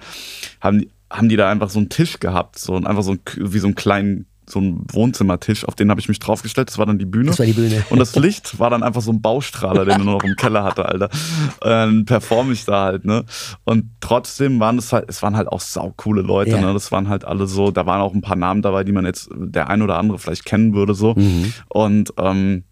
haben 0.62 0.80
die, 0.80 0.90
haben 1.10 1.30
die 1.30 1.36
da 1.36 1.50
einfach 1.50 1.70
so 1.70 1.80
einen 1.80 1.90
Tisch 1.90 2.20
gehabt, 2.20 2.60
so 2.60 2.76
einfach 2.76 3.04
so 3.04 3.14
ein, 3.14 3.20
wie 3.36 3.60
so 3.60 3.68
einen 3.68 3.76
kleinen 3.76 4.26
so 4.50 4.60
ein 4.60 4.84
Wohnzimmertisch, 4.92 5.66
auf 5.66 5.76
den 5.76 5.90
habe 5.90 6.00
ich 6.00 6.08
mich 6.08 6.20
draufgestellt. 6.20 6.70
Das 6.70 6.78
war 6.78 6.86
dann 6.86 6.98
die 6.98 7.06
Bühne. 7.06 7.28
Das 7.28 7.40
war 7.40 7.46
die 7.46 7.54
Bühne. 7.54 7.84
Und 7.90 8.00
das 8.00 8.16
Licht 8.16 8.60
war 8.60 8.70
dann 8.70 8.82
einfach 8.84 9.02
so 9.02 9.12
ein 9.12 9.22
Baustrahler, 9.22 9.84
den 9.86 9.92
er 10.00 10.04
nur 10.06 10.14
noch 10.14 10.24
im 10.24 10.36
Keller 10.36 10.64
hatte, 10.64 10.86
Alter. 10.86 11.10
Dann 11.60 12.06
performe 12.06 12.54
ich 12.54 12.64
da 12.66 12.86
halt, 12.86 13.06
ne? 13.06 13.26
Und 13.66 13.86
trotzdem 14.00 14.60
waren 14.60 14.78
es 14.78 14.94
halt, 14.94 15.06
es 15.10 15.22
waren 15.22 15.36
halt 15.36 15.50
auch 15.50 15.60
saukoole 15.60 16.22
Leute, 16.22 16.52
Ja. 16.52 16.62
ne? 16.62 16.74
Das 16.74 16.92
waren 16.92 17.10
halt 17.10 17.26
alle 17.26 17.48
so, 17.48 17.72
da 17.72 17.86
waren 17.86 18.02
auch 18.02 18.14
ein 18.14 18.22
paar 18.22 18.38
Namen 18.38 18.62
dabei, 18.62 18.84
die 18.84 18.92
man 18.94 19.06
jetzt, 19.06 19.30
der 19.36 19.70
ein 19.70 19.82
oder 19.82 19.98
andere 19.98 20.18
vielleicht 20.18 20.46
kennen 20.46 20.74
würde, 20.74 20.94
so. 20.94 21.14
Mhm. 21.16 21.54
Und 21.68 22.14
ähm, 22.18 22.64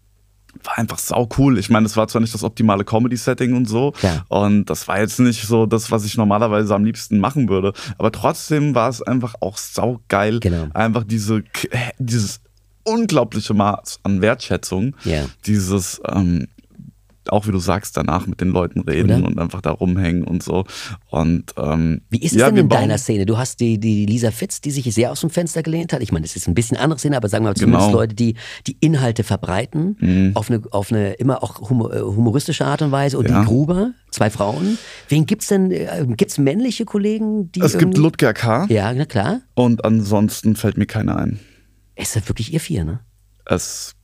war 0.64 0.78
einfach 0.78 0.98
sau 0.98 1.28
cool. 1.38 1.58
Ich 1.58 1.70
meine, 1.70 1.86
es 1.86 1.96
war 1.96 2.08
zwar 2.08 2.20
nicht 2.20 2.34
das 2.34 2.44
optimale 2.44 2.84
Comedy-Setting 2.84 3.54
und 3.54 3.68
so. 3.68 3.92
Klar. 3.92 4.24
Und 4.28 4.66
das 4.66 4.88
war 4.88 5.00
jetzt 5.00 5.18
nicht 5.20 5.46
so 5.46 5.66
das, 5.66 5.90
was 5.90 6.04
ich 6.04 6.16
normalerweise 6.16 6.74
am 6.74 6.84
liebsten 6.84 7.18
machen 7.18 7.48
würde. 7.48 7.72
Aber 7.98 8.12
trotzdem 8.12 8.74
war 8.74 8.88
es 8.88 9.02
einfach 9.02 9.34
auch 9.40 9.58
sau 9.58 10.00
geil. 10.08 10.40
Genau. 10.40 10.68
Einfach 10.74 11.04
diese, 11.04 11.42
dieses 11.98 12.40
unglaubliche 12.84 13.54
Maß 13.54 14.00
an 14.02 14.20
Wertschätzung. 14.20 14.94
Ja. 15.04 15.26
Dieses, 15.46 16.00
ähm, 16.08 16.46
auch 17.32 17.46
wie 17.46 17.52
du 17.52 17.58
sagst, 17.58 17.96
danach 17.96 18.26
mit 18.26 18.40
den 18.40 18.48
Leuten 18.48 18.80
reden 18.80 19.10
Oder? 19.18 19.26
und 19.28 19.38
einfach 19.38 19.60
da 19.60 19.70
rumhängen 19.70 20.24
und 20.24 20.42
so. 20.42 20.64
Und 21.10 21.54
ähm, 21.56 22.02
Wie 22.10 22.18
ist 22.22 22.32
es 22.32 22.38
ja, 22.38 22.46
denn 22.50 22.56
in 22.58 22.68
deiner 22.68 22.98
Szene? 22.98 23.26
Du 23.26 23.38
hast 23.38 23.60
die, 23.60 23.78
die 23.78 24.06
Lisa 24.06 24.30
Fitz, 24.30 24.60
die 24.60 24.70
sich 24.70 24.92
sehr 24.94 25.10
aus 25.12 25.20
dem 25.20 25.30
Fenster 25.30 25.62
gelehnt 25.62 25.92
hat. 25.92 26.02
Ich 26.02 26.12
meine, 26.12 26.24
das 26.26 26.36
ist 26.36 26.46
ein 26.48 26.54
bisschen 26.54 26.76
andere 26.76 26.98
Szene, 26.98 27.16
aber 27.16 27.28
sagen 27.28 27.44
wir 27.44 27.50
mal 27.50 27.54
zumindest 27.56 27.86
Genau. 27.88 27.98
Leute, 27.98 28.14
die 28.14 28.34
die 28.66 28.76
Inhalte 28.80 29.24
verbreiten, 29.24 29.96
Mhm. 30.00 30.30
auf, 30.34 30.50
eine, 30.50 30.62
auf 30.70 30.92
eine 30.92 31.14
immer 31.14 31.42
auch 31.42 31.60
äh, 31.70 32.00
humoristische 32.00 32.64
Art 32.64 32.82
und 32.82 32.92
Weise. 32.92 33.18
Und 33.18 33.28
Ja. 33.28 33.40
die 33.40 33.46
Gruber, 33.46 33.92
zwei 34.10 34.30
Frauen. 34.30 34.78
Wen 35.08 35.26
gibt's 35.26 35.48
denn? 35.48 35.70
Äh, 35.70 36.06
gibt's 36.16 36.38
männliche 36.38 36.84
Kollegen, 36.84 37.50
die. 37.52 37.60
Es 37.60 37.76
gibt 37.78 37.96
Ludger 37.96 38.32
K. 38.34 38.66
Ja, 38.68 38.92
na 38.94 39.04
klar. 39.04 39.40
und 39.54 39.84
ansonsten 39.84 40.56
fällt 40.56 40.76
mir 40.78 40.86
keiner 40.86 41.16
ein. 41.16 41.40
Es 41.94 42.12
sind 42.12 42.28
wirklich 42.28 42.52
ihr 42.52 42.60
vier, 42.60 42.84
ne? 42.84 43.00
Es 43.46 43.95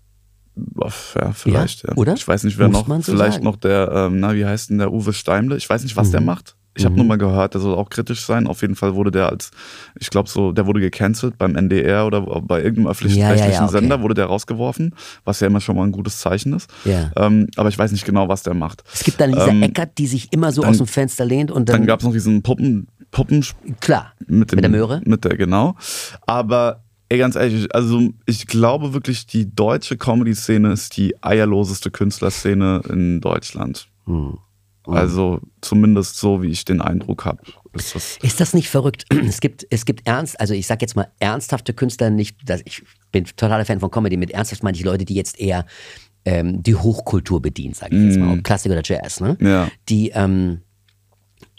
ja, 0.54 1.32
vielleicht, 1.32 1.84
ja. 1.84 1.94
oder? 1.96 2.14
Ich 2.14 2.26
weiß 2.26 2.44
nicht, 2.44 2.58
wer 2.58 2.68
Muss 2.68 2.86
noch. 2.86 3.02
so 3.02 3.12
vielleicht 3.12 3.34
sagen. 3.34 3.44
noch 3.44 3.56
der, 3.56 3.90
ähm, 3.92 4.20
na, 4.20 4.34
wie 4.34 4.44
heißt 4.44 4.70
denn 4.70 4.78
der 4.78 4.92
Uwe 4.92 5.12
Steimle? 5.12 5.56
Ich 5.56 5.68
weiß 5.68 5.82
nicht, 5.82 5.96
was 5.96 6.10
der 6.10 6.20
Mhm. 6.20 6.26
macht. 6.26 6.56
Ich 6.74 6.86
habe 6.86 6.94
nur 6.96 7.04
mal 7.04 7.18
gehört, 7.18 7.52
der 7.52 7.60
soll 7.60 7.74
auch 7.74 7.90
kritisch 7.90 8.24
sein. 8.24 8.46
Auf 8.46 8.62
jeden 8.62 8.76
Fall 8.76 8.94
wurde 8.94 9.10
der 9.10 9.28
als, 9.28 9.50
ich 10.00 10.08
glaube 10.08 10.30
so, 10.30 10.52
der 10.52 10.66
wurde 10.66 10.80
gecancelt 10.80 11.36
beim 11.36 11.54
NDR 11.54 12.06
oder 12.06 12.22
bei 12.22 12.60
irgendeinem 12.62 12.86
öffentlich-rechtlichen 12.88 13.52
ja, 13.52 13.58
ja, 13.58 13.64
okay. 13.64 13.72
Sender 13.72 14.00
wurde 14.00 14.14
der 14.14 14.24
rausgeworfen, 14.24 14.94
was 15.24 15.40
ja 15.40 15.48
immer 15.48 15.60
schon 15.60 15.76
mal 15.76 15.82
ein 15.84 15.92
gutes 15.92 16.18
Zeichen 16.20 16.54
ist. 16.54 16.70
Ja. 16.86 17.10
Ähm, 17.16 17.48
aber 17.56 17.68
ich 17.68 17.78
weiß 17.78 17.92
nicht 17.92 18.06
genau, 18.06 18.28
was 18.28 18.42
der 18.42 18.54
macht. 18.54 18.84
Es 18.90 19.04
gibt 19.04 19.20
dann 19.20 19.30
Lisa 19.32 19.48
Ähm, 19.48 19.62
Eckert, 19.62 19.98
die 19.98 20.06
sich 20.06 20.32
immer 20.32 20.50
so 20.50 20.62
dann- 20.62 20.70
aus 20.70 20.78
dem 20.78 20.86
Fenster 20.86 21.26
lehnt 21.26 21.50
und 21.50 21.68
dann. 21.68 21.76
Dann 21.76 21.86
gab 21.86 22.00
es 22.00 22.06
noch 22.06 22.12
diesen 22.12 22.40
Puppen, 22.42 22.88
Puppen 23.10 23.44
klar. 23.80 24.14
mit, 24.26 24.50
dem, 24.52 24.56
Mit 24.56 24.64
der 24.64 24.70
Möhre? 24.70 25.02
Mit 25.04 25.24
der, 25.26 25.36
genau. 25.36 25.76
Aber 26.26 26.81
ey, 27.12 27.18
ganz 27.18 27.36
ehrlich, 27.36 27.74
also 27.74 28.08
ich 28.24 28.46
glaube 28.46 28.94
wirklich, 28.94 29.26
die 29.26 29.54
deutsche 29.54 29.98
Comedy-Szene 29.98 30.72
ist 30.72 30.96
die 30.96 31.14
eierloseste 31.22 31.90
Künstlerszene 31.90 32.80
in 32.88 33.20
Deutschland. 33.20 33.86
Hm. 34.06 34.38
Also 34.86 35.40
zumindest 35.60 36.16
so, 36.16 36.42
wie 36.42 36.48
ich 36.48 36.64
den 36.64 36.80
Eindruck 36.80 37.24
habe. 37.24 37.42
Ist 37.74 37.94
das 37.94 38.16
Ist 38.22 38.40
das 38.40 38.54
nicht 38.54 38.68
verrückt? 38.68 39.04
Es 39.28 39.40
gibt, 39.40 39.66
es 39.68 39.84
gibt 39.84 40.06
ernst, 40.06 40.40
also 40.40 40.54
ich 40.54 40.66
sag 40.66 40.80
jetzt 40.80 40.96
mal 40.96 41.08
ernsthafte 41.20 41.74
Künstler, 41.74 42.08
nicht, 42.08 42.38
ich 42.64 42.82
bin 43.12 43.24
totaler 43.24 43.64
Fan 43.66 43.80
von 43.80 43.90
Comedy. 43.90 44.16
Mit 44.16 44.30
ernsthaft 44.30 44.62
meine 44.62 44.76
ich 44.76 44.82
Leute, 44.82 45.04
die 45.04 45.14
jetzt 45.14 45.38
eher 45.38 45.66
ähm, 46.24 46.62
die 46.62 46.74
Hochkultur 46.74 47.42
bedienen, 47.42 47.74
sage 47.74 47.94
ich 47.94 48.04
jetzt 48.04 48.18
mal, 48.18 48.38
ob 48.38 48.42
Klassik 48.42 48.72
oder 48.72 48.82
Jazz, 48.82 49.20
ne? 49.20 49.36
Ja. 49.40 49.70
Die, 49.88 50.10
ähm, 50.10 50.62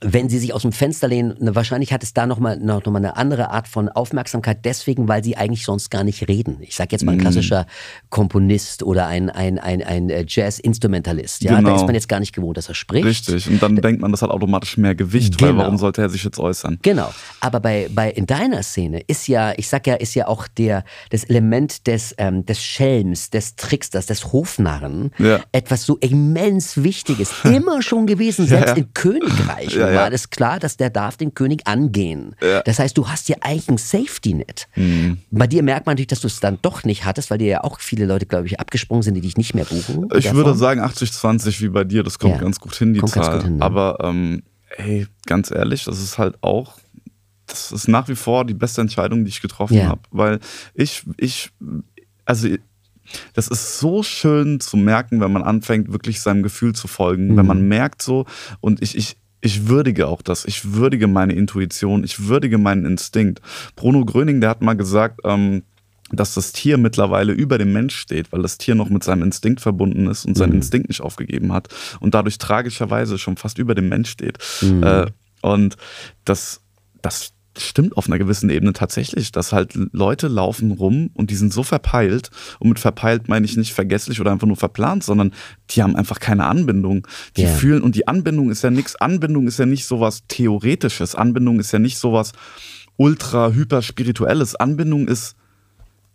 wenn 0.05 0.29
sie 0.29 0.37
sich 0.39 0.53
aus 0.53 0.61
dem 0.63 0.71
Fenster 0.73 1.07
lehnen, 1.07 1.35
ne, 1.39 1.55
wahrscheinlich 1.55 1.93
hat 1.93 2.03
es 2.03 2.13
da 2.13 2.25
nochmal 2.27 2.57
noch, 2.57 2.83
noch 2.85 2.91
mal 2.91 2.97
eine 2.99 3.15
andere 3.17 3.49
Art 3.51 3.67
von 3.67 3.89
Aufmerksamkeit, 3.89 4.65
deswegen, 4.65 5.07
weil 5.07 5.23
sie 5.23 5.37
eigentlich 5.37 5.63
sonst 5.65 5.89
gar 5.89 6.03
nicht 6.03 6.27
reden. 6.27 6.57
Ich 6.61 6.75
sag 6.75 6.91
jetzt 6.91 7.03
mal 7.05 7.13
ein 7.13 7.17
klassischer 7.19 7.65
Komponist 8.09 8.83
oder 8.83 9.07
ein, 9.07 9.29
ein, 9.29 9.57
ein, 9.59 9.81
ein 9.81 10.09
äh, 10.09 10.25
Jazz-Instrumentalist. 10.27 11.41
Ja, 11.43 11.53
da 11.53 11.57
Genau. 11.59 11.75
ist 11.75 11.85
man 11.85 11.95
jetzt 11.95 12.09
gar 12.09 12.19
nicht 12.19 12.33
gewohnt, 12.33 12.57
dass 12.57 12.69
er 12.69 12.75
spricht. 12.75 13.05
richtig. 13.05 13.49
Und 13.49 13.61
dann 13.63 13.75
denkt 13.77 14.01
man, 14.01 14.11
das 14.11 14.21
hat 14.21 14.29
automatisch 14.29 14.77
mehr 14.77 14.93
Gewicht, 14.95 15.41
weil 15.41 15.49
Genau. 15.51 15.63
warum 15.63 15.77
sollte 15.77 16.01
er 16.01 16.09
sich 16.09 16.23
jetzt 16.23 16.39
äußern? 16.39 16.79
Genau. 16.81 17.11
Aber 17.39 17.59
bei, 17.59 17.89
bei 17.93 18.11
in 18.11 18.25
deiner 18.25 18.61
Szene 18.63 19.01
ist 19.07 19.27
ja, 19.27 19.53
ich 19.57 19.67
sag 19.69 19.87
ja, 19.87 19.95
ist 19.95 20.13
ja 20.15 20.27
auch 20.27 20.47
der, 20.47 20.83
das 21.09 21.23
Element 21.23 21.87
des, 21.87 22.13
ähm, 22.17 22.45
des 22.45 22.61
Schelms, 22.61 23.29
des 23.29 23.55
Tricksters, 23.55 24.05
des 24.05 24.31
Hofnarren 24.33 25.11
Ja. 25.17 25.39
etwas 25.51 25.85
so 25.85 25.97
immens 25.97 26.83
Wichtiges. 26.83 27.31
Immer 27.43 27.81
schon 27.81 28.05
gewesen, 28.05 28.45
selbst 28.47 28.75
ja. 28.77 28.83
in 28.83 28.93
Königreichen 28.93 29.79
Ja, 29.79 29.89
ja. 29.93 30.01
war 30.01 30.09
das 30.09 30.29
klar, 30.29 30.59
dass 30.59 30.77
der 30.77 30.89
darf 30.89 31.17
den 31.17 31.33
König 31.33 31.65
angehen. 31.67 32.35
Ja. 32.41 32.59
Mhm. 32.59 32.61
Das 32.65 32.79
heißt, 32.79 32.97
du 32.97 33.07
hast 33.09 33.29
ja 33.29 33.37
eigentlich 33.41 33.69
ein 33.69 33.77
Safety-Net. 33.77 34.67
Bei 35.31 35.47
dir 35.47 35.63
merkt 35.63 35.85
man 35.85 35.93
natürlich, 35.93 36.07
dass 36.07 36.21
du 36.21 36.27
es 36.27 36.39
dann 36.39 36.59
doch 36.61 36.83
nicht 36.83 37.05
hattest, 37.05 37.31
weil 37.31 37.37
dir 37.37 37.47
ja 37.47 37.63
auch 37.63 37.79
viele 37.79 38.05
Leute, 38.05 38.25
glaube 38.25 38.47
ich, 38.47 38.59
abgesprungen 38.59 39.03
sind, 39.03 39.13
die 39.15 39.21
dich 39.21 39.37
nicht 39.37 39.53
mehr 39.55 39.65
buchen. 39.65 40.09
Ich 40.15 40.23
der 40.25 40.35
würde 40.35 40.53
sagen 40.55 40.81
80-20 40.81 41.61
wie 41.61 41.69
bei 41.69 41.83
dir, 41.83 42.03
das 42.03 42.19
kommt 42.19 42.35
Ja. 42.35 42.41
ganz 42.41 42.59
gut 42.59 42.75
hin, 42.75 42.93
die 42.93 42.99
Kommt 42.99 43.13
Zahl. 43.13 43.43
hin, 43.43 43.57
ne? 43.57 43.61
Aber 43.63 43.97
ähm, 44.01 44.43
ey, 44.77 45.07
ganz 45.25 45.51
ehrlich, 45.51 45.85
das 45.85 46.01
ist 46.01 46.17
halt 46.17 46.35
auch, 46.41 46.77
das 47.45 47.71
ist 47.71 47.87
nach 47.87 48.07
wie 48.07 48.15
vor 48.15 48.45
die 48.45 48.53
beste 48.53 48.81
Entscheidung, 48.81 49.23
die 49.25 49.29
ich 49.29 49.41
getroffen 49.41 49.75
Ja. 49.77 49.87
habe. 49.87 50.01
Weil 50.11 50.39
ich, 50.73 51.03
ich, 51.17 51.49
also 52.25 52.47
das 53.33 53.49
ist 53.49 53.79
so 53.79 54.01
schön 54.01 54.59
zu 54.61 54.77
merken, 54.77 55.19
wenn 55.19 55.31
man 55.31 55.43
anfängt, 55.43 55.91
wirklich 55.91 56.21
seinem 56.21 56.41
Gefühl 56.41 56.73
zu 56.73 56.87
folgen. 56.87 57.35
Wenn 57.35 57.43
Mhm. 57.43 57.47
man 57.47 57.67
merkt 57.67 58.01
so, 58.01 58.25
und 58.61 58.81
ich, 58.81 58.97
ich, 58.97 59.17
ich 59.43 59.67
würdige 59.67 60.07
auch 60.07 60.21
das. 60.21 60.45
Ich 60.45 60.73
würdige 60.73 61.07
meine 61.07 61.33
Intuition. 61.33 62.03
Ich 62.03 62.27
würdige 62.27 62.57
meinen 62.57 62.85
Instinkt. 62.85 63.41
Bruno 63.75 64.05
Gröning, 64.05 64.39
der 64.39 64.49
hat 64.49 64.61
mal 64.61 64.75
gesagt, 64.75 65.19
ähm, 65.25 65.63
dass 66.11 66.33
das 66.33 66.53
Tier 66.53 66.77
mittlerweile 66.77 67.33
über 67.33 67.57
dem 67.57 67.73
Mensch 67.73 67.95
steht, 67.95 68.31
weil 68.31 68.41
das 68.41 68.57
Tier 68.57 68.75
noch 68.75 68.89
mit 68.89 69.03
seinem 69.03 69.23
Instinkt 69.23 69.59
verbunden 69.59 70.07
ist 70.07 70.25
und 70.25 70.35
seinen 70.37 70.51
Mhm. 70.51 70.57
Instinkt 70.57 70.87
nicht 70.87 71.01
aufgegeben 71.01 71.51
hat 71.51 71.67
und 71.99 72.13
dadurch 72.13 72.37
tragischerweise 72.37 73.17
schon 73.17 73.35
fast 73.35 73.57
über 73.57 73.75
dem 73.75 73.89
Mensch 73.89 74.11
steht. 74.11 74.37
Mhm. 74.61 74.83
Äh, 74.83 75.05
und 75.41 75.75
das, 76.23 76.61
das 77.01 77.33
stimmt 77.57 77.97
auf 77.97 78.07
einer 78.07 78.17
gewissen 78.17 78.49
Ebene 78.49 78.73
tatsächlich, 78.73 79.31
dass 79.31 79.53
halt 79.53 79.73
Leute 79.91 80.27
laufen 80.27 80.71
rum 80.71 81.11
und 81.13 81.29
die 81.29 81.35
sind 81.35 81.53
so 81.53 81.63
verpeilt 81.63 82.29
und 82.59 82.69
mit 82.69 82.79
verpeilt 82.79 83.27
meine 83.27 83.45
ich 83.45 83.57
nicht 83.57 83.73
vergesslich 83.73 84.19
oder 84.19 84.31
einfach 84.31 84.47
nur 84.47 84.57
verplant, 84.57 85.03
sondern 85.03 85.33
die 85.69 85.83
haben 85.83 85.95
einfach 85.95 86.19
keine 86.19 86.45
Anbindung. 86.45 87.07
Die 87.37 87.43
Ja. 87.43 87.49
fühlen 87.49 87.81
und 87.83 87.95
die 87.95 88.07
Anbindung 88.07 88.49
ist 88.49 88.63
ja 88.63 88.71
nichts, 88.71 88.95
Anbindung 88.95 89.47
ist 89.47 89.59
ja 89.59 89.65
nicht 89.65 89.85
sowas 89.85 90.23
theoretisches, 90.27 91.15
Anbindung 91.15 91.59
ist 91.59 91.71
ja 91.71 91.79
nicht 91.79 91.97
sowas 91.97 92.31
ultra 92.97 93.51
hyper 93.51 93.81
spirituelles, 93.81 94.55
Anbindung 94.55 95.07
ist 95.07 95.35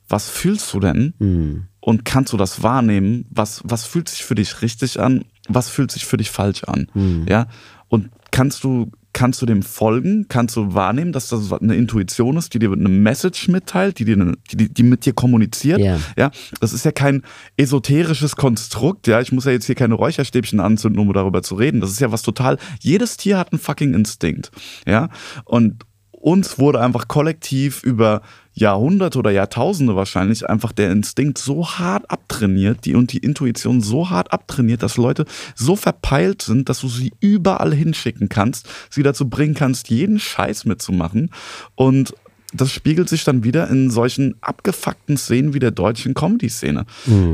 was 0.09 0.31
fühlst 0.31 0.73
du 0.73 0.81
denn? 0.81 1.13
Hm. 1.19 1.65
Und 1.81 2.05
kannst 2.05 2.33
du 2.33 2.37
das 2.39 2.63
wahrnehmen? 2.63 3.27
Was, 3.31 3.61
was 3.65 3.85
fühlt 3.85 4.09
sich 4.09 4.25
für 4.25 4.35
dich 4.35 4.63
richtig 4.63 4.99
an? 4.99 5.25
Was 5.49 5.69
fühlt 5.69 5.91
sich 5.91 6.07
für 6.07 6.17
dich 6.17 6.31
falsch 6.31 6.65
an? 6.65 6.89
Hm. 6.95 7.27
Ja. 7.29 7.47
Und 7.89 8.09
kannst 8.31 8.65
du, 8.65 8.91
kannst 9.13 9.43
du 9.43 9.47
dem 9.47 9.63
folgen? 9.63 10.27
Kannst 10.29 10.57
du 10.57 10.75
wahrnehmen, 10.75 11.13
dass 11.13 11.29
das 11.29 11.53
eine 11.53 11.75
Intuition 11.77 12.37
ist, 12.37 12.55
die 12.55 12.59
dir 12.59 12.73
eine 12.73 12.89
Message 12.89 13.49
mitteilt, 13.49 13.99
die, 13.99 14.05
dir 14.05 14.15
eine, 14.15 14.35
die, 14.53 14.73
die 14.73 14.83
mit 14.83 15.07
dir 15.07 15.13
kommuniziert? 15.13 15.81
Ja. 15.81 15.99
ja. 16.17 16.31
Das 16.61 16.73
ist 16.73 16.85
ja 16.85 16.93
kein 16.93 17.23
esoterisches 17.57 18.37
Konstrukt. 18.37 19.07
Ja. 19.07 19.21
Ich 19.21 19.33
muss 19.33 19.45
ja 19.45 19.53
jetzt 19.53 19.67
hier 19.67 19.75
keine 19.75 19.95
Räucherstäbchen 19.95 20.61
anzünden, 20.61 21.01
um 21.01 21.13
darüber 21.13 21.43
zu 21.43 21.55
reden. 21.55 21.81
Das 21.81 21.91
ist 21.91 22.01
ja 22.01 22.13
was 22.13 22.23
total, 22.23 22.59
jedes 22.81 23.17
Tier 23.17 23.39
hat 23.39 23.53
einen 23.53 23.61
fucking 23.61 23.95
Instinkt. 23.95 24.51
Ja. 24.87 25.09
Und 25.45 25.85
uns 26.11 26.59
wurde 26.59 26.81
einfach 26.81 27.09
kollektiv 27.09 27.83
über 27.83 28.23
Jahrhunderte 28.59 29.19
oder 29.19 29.31
Jahrtausende 29.31 29.97
wahrscheinlich 29.97 30.49
einfach 30.49 30.73
der 30.73 30.91
Instinkt 30.91 31.39
so 31.39 31.67
hart 31.67 32.11
abtrainiert, 32.11 32.85
die 32.85 32.95
und 32.95 33.13
die 33.13 33.19
Intuition 33.19 33.81
so 33.81 34.11
hart 34.11 34.33
abtrainiert, 34.33 34.83
dass 34.83 34.97
Leute 34.97 35.25
so 35.55 35.77
verpeilt 35.77 36.43
sind, 36.43 36.69
dass 36.69 36.81
du 36.81 36.89
sie 36.89 37.13
überall 37.21 37.73
hinschicken 37.75 38.29
kannst, 38.29 38.69
sie 38.91 39.03
dazu 39.03 39.29
bringen 39.29 39.55
kannst, 39.55 39.91
jeden 39.91 40.19
Scheiß 40.19 40.65
mitzumachen. 40.65 41.31
Und 41.75 42.15
das 42.53 42.73
spiegelt 42.73 43.09
sich 43.09 43.25
dann 43.25 43.45
wieder 43.45 43.69
in 43.69 43.91
solchen 43.91 44.37
abgefuckten 44.41 45.17
Szenen 45.17 45.55
wie 45.55 45.59
der 45.59 45.71
deutschen 45.71 46.15
Comedy-Szene. 46.15 46.87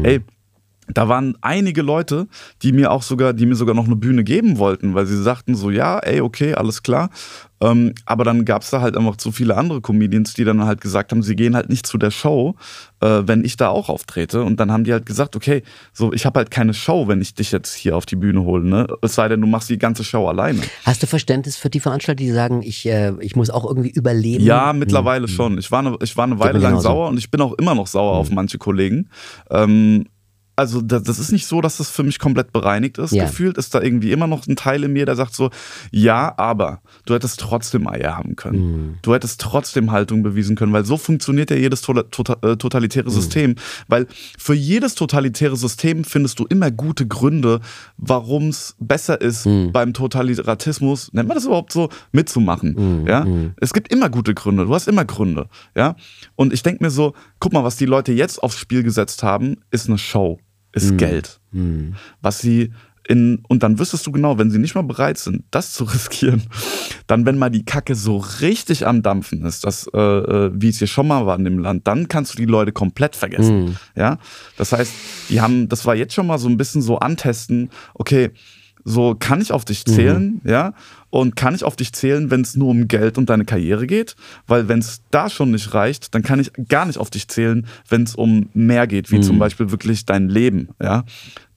Ey, 0.02 0.20
da 0.88 1.08
waren 1.08 1.36
einige 1.40 1.82
Leute, 1.82 2.26
die 2.62 2.72
mir 2.72 2.90
auch 2.90 3.02
sogar, 3.02 3.32
die 3.32 3.46
mir 3.46 3.54
sogar 3.54 3.74
noch 3.74 3.86
eine 3.86 3.96
Bühne 3.96 4.24
geben 4.24 4.58
wollten, 4.58 4.94
weil 4.94 5.06
sie 5.06 5.20
sagten 5.20 5.54
so, 5.54 5.70
ja, 5.70 5.98
ey, 5.98 6.20
okay, 6.20 6.54
alles 6.54 6.82
klar. 6.82 7.10
Ähm, 7.60 7.94
aber 8.04 8.24
dann 8.24 8.44
gab 8.44 8.62
es 8.62 8.70
da 8.70 8.80
halt 8.80 8.96
einfach 8.96 9.16
zu 9.16 9.32
viele 9.32 9.56
andere 9.56 9.80
Comedians, 9.80 10.34
die 10.34 10.44
dann 10.44 10.64
halt 10.64 10.80
gesagt 10.80 11.12
haben, 11.12 11.22
sie 11.22 11.36
gehen 11.36 11.54
halt 11.54 11.70
nicht 11.70 11.86
zu 11.86 11.96
der 11.96 12.10
Show, 12.10 12.56
äh, 13.00 13.22
wenn 13.24 13.44
ich 13.44 13.56
da 13.56 13.68
auch 13.68 13.88
auftrete. 13.88 14.42
Und 14.42 14.60
dann 14.60 14.70
haben 14.70 14.84
die 14.84 14.92
halt 14.92 15.06
gesagt, 15.06 15.36
okay, 15.36 15.62
so 15.92 16.12
ich 16.12 16.26
habe 16.26 16.38
halt 16.40 16.50
keine 16.50 16.74
Show, 16.74 17.08
wenn 17.08 17.22
ich 17.22 17.34
dich 17.34 17.52
jetzt 17.52 17.74
hier 17.74 17.96
auf 17.96 18.06
die 18.06 18.16
Bühne 18.16 18.42
hole. 18.42 18.64
Ne? 18.64 18.86
Es 19.00 19.14
sei 19.14 19.28
denn, 19.28 19.40
du 19.40 19.46
machst 19.46 19.70
die 19.70 19.78
ganze 19.78 20.04
Show 20.04 20.28
alleine. 20.28 20.60
Hast 20.84 21.02
du 21.02 21.06
Verständnis 21.06 21.56
für 21.56 21.70
die 21.70 21.80
Veranstalter, 21.80 22.16
die 22.16 22.30
sagen, 22.30 22.62
ich, 22.62 22.84
äh, 22.86 23.12
ich 23.20 23.36
muss 23.36 23.50
auch 23.50 23.64
irgendwie 23.64 23.90
überleben? 23.90 24.44
Ja, 24.44 24.72
mittlerweile 24.72 25.28
schon. 25.28 25.56
Ich 25.56 25.70
war 25.70 25.78
eine, 25.78 25.96
ich 26.02 26.16
war 26.16 26.24
eine 26.24 26.38
Weile 26.38 26.58
lang 26.58 26.72
genauso. 26.72 26.88
sauer 26.88 27.08
und 27.08 27.18
ich 27.18 27.30
bin 27.30 27.40
auch 27.40 27.54
immer 27.54 27.74
noch 27.74 27.86
sauer 27.86 28.16
auf 28.16 28.30
manche 28.30 28.58
Kollegen. 28.58 29.08
Ähm, 29.50 30.06
also 30.56 30.80
das, 30.80 31.02
das, 31.02 31.18
ist 31.18 31.32
nicht 31.32 31.46
so, 31.46 31.60
dass 31.60 31.78
das 31.78 31.90
für 31.90 32.02
mich 32.02 32.18
komplett 32.18 32.52
bereinigt 32.52 32.98
ist. 32.98 33.12
Ja. 33.12 33.24
Gefühlt 33.24 33.58
ist 33.58 33.74
da 33.74 33.82
irgendwie 33.82 34.12
immer 34.12 34.26
noch 34.26 34.46
ein 34.46 34.56
Teil 34.56 34.84
in 34.84 34.92
mir, 34.92 35.04
der 35.04 35.16
sagt 35.16 35.34
so, 35.34 35.50
ja, 35.90 36.32
aber 36.36 36.80
du 37.06 37.14
hättest 37.14 37.40
trotzdem 37.40 37.88
Eier 37.88 38.16
haben 38.16 38.36
können. 38.36 38.58
Mhm. 38.58 38.94
Du 39.02 39.14
hättest 39.14 39.40
trotzdem 39.40 39.90
Haltung 39.90 40.22
bewiesen 40.22 40.54
können, 40.54 40.72
weil 40.72 40.84
so 40.84 40.96
funktioniert 40.96 41.50
ja 41.50 41.56
jedes 41.56 41.82
to 41.82 41.94
to 42.02 42.22
äh, 42.42 42.56
totalitäre 42.56 43.06
mhm. 43.06 43.14
System. 43.14 43.54
Weil 43.88 44.06
für 44.38 44.54
jedes 44.54 44.94
totalitäre 44.94 45.56
System 45.56 46.04
findest 46.04 46.38
du 46.38 46.46
immer 46.46 46.70
gute 46.70 47.06
Gründe, 47.06 47.60
warum 47.96 48.48
es 48.48 48.76
besser 48.78 49.20
ist, 49.20 49.46
mhm. 49.46 49.72
beim 49.72 49.92
Totalitarismus, 49.92 51.12
nennt 51.12 51.28
man 51.28 51.36
das 51.36 51.46
überhaupt 51.46 51.72
so, 51.72 51.88
mitzumachen. 52.12 53.00
Mhm. 53.00 53.06
Ja? 53.08 53.24
Mhm. 53.24 53.54
Es 53.60 53.72
gibt 53.72 53.92
immer 53.92 54.08
gute 54.08 54.34
Gründe, 54.34 54.66
du 54.66 54.74
hast 54.74 54.86
immer 54.86 55.04
Gründe. 55.04 55.48
Ja? 55.74 55.96
Und 56.36 56.52
ich 56.52 56.62
denke 56.62 56.84
mir 56.84 56.90
so, 56.90 57.14
guck 57.40 57.52
mal, 57.52 57.64
was 57.64 57.76
die 57.76 57.86
Leute 57.86 58.12
jetzt 58.12 58.42
aufs 58.42 58.58
Spiel 58.58 58.84
gesetzt 58.84 59.22
haben, 59.24 59.56
ist 59.70 59.88
eine 59.88 59.98
Show 59.98 60.38
ist 60.74 60.92
mhm. 60.92 60.96
Geld. 60.98 61.40
Mhm. 61.52 61.94
Was 62.20 62.40
sie 62.40 62.72
in, 63.06 63.42
und 63.48 63.62
dann 63.62 63.78
wüsstest 63.78 64.06
du 64.06 64.12
genau, 64.12 64.38
wenn 64.38 64.50
sie 64.50 64.58
nicht 64.58 64.74
mal 64.74 64.82
bereit 64.82 65.18
sind, 65.18 65.44
das 65.50 65.72
zu 65.72 65.84
riskieren, 65.84 66.42
dann, 67.06 67.26
wenn 67.26 67.38
mal 67.38 67.50
die 67.50 67.64
Kacke 67.64 67.94
so 67.94 68.18
richtig 68.40 68.86
am 68.86 69.02
Dampfen 69.02 69.44
ist, 69.44 69.64
das, 69.64 69.88
äh, 69.92 69.98
äh, 69.98 70.50
wie 70.54 70.68
es 70.68 70.78
hier 70.78 70.86
schon 70.86 71.06
mal 71.06 71.26
war 71.26 71.38
in 71.38 71.44
dem 71.44 71.58
Land, 71.58 71.86
dann 71.86 72.08
kannst 72.08 72.34
du 72.34 72.38
die 72.38 72.46
Leute 72.46 72.72
komplett 72.72 73.14
vergessen. 73.14 73.64
Mhm. 73.64 73.76
Ja, 73.94 74.18
das 74.56 74.72
heißt, 74.72 74.92
die 75.28 75.40
haben, 75.40 75.68
das 75.68 75.84
war 75.86 75.94
jetzt 75.94 76.14
schon 76.14 76.26
mal 76.26 76.38
so 76.38 76.48
ein 76.48 76.56
bisschen 76.56 76.82
so 76.82 76.98
antesten, 76.98 77.70
okay, 77.94 78.30
so 78.84 79.14
kann 79.18 79.40
ich 79.40 79.52
auf 79.52 79.64
dich 79.64 79.84
zählen, 79.84 80.40
mhm. 80.42 80.50
ja, 80.50 80.74
und 81.10 81.36
kann 81.36 81.54
ich 81.54 81.64
auf 81.64 81.76
dich 81.76 81.92
zählen, 81.92 82.30
wenn 82.30 82.42
es 82.42 82.56
nur 82.56 82.68
um 82.68 82.88
Geld 82.88 83.18
und 83.18 83.30
deine 83.30 83.44
Karriere 83.44 83.86
geht, 83.86 84.16
weil 84.46 84.68
wenn 84.68 84.80
es 84.80 85.02
da 85.10 85.30
schon 85.30 85.50
nicht 85.52 85.74
reicht, 85.74 86.14
dann 86.14 86.22
kann 86.22 86.40
ich 86.40 86.52
gar 86.68 86.84
nicht 86.84 86.98
auf 86.98 87.10
dich 87.10 87.28
zählen, 87.28 87.66
wenn 87.88 88.02
es 88.02 88.14
um 88.14 88.50
mehr 88.52 88.86
geht, 88.86 89.10
wie 89.10 89.18
mhm. 89.18 89.22
zum 89.22 89.38
Beispiel 89.38 89.70
wirklich 89.70 90.04
dein 90.06 90.28
Leben, 90.28 90.68
ja 90.82 91.04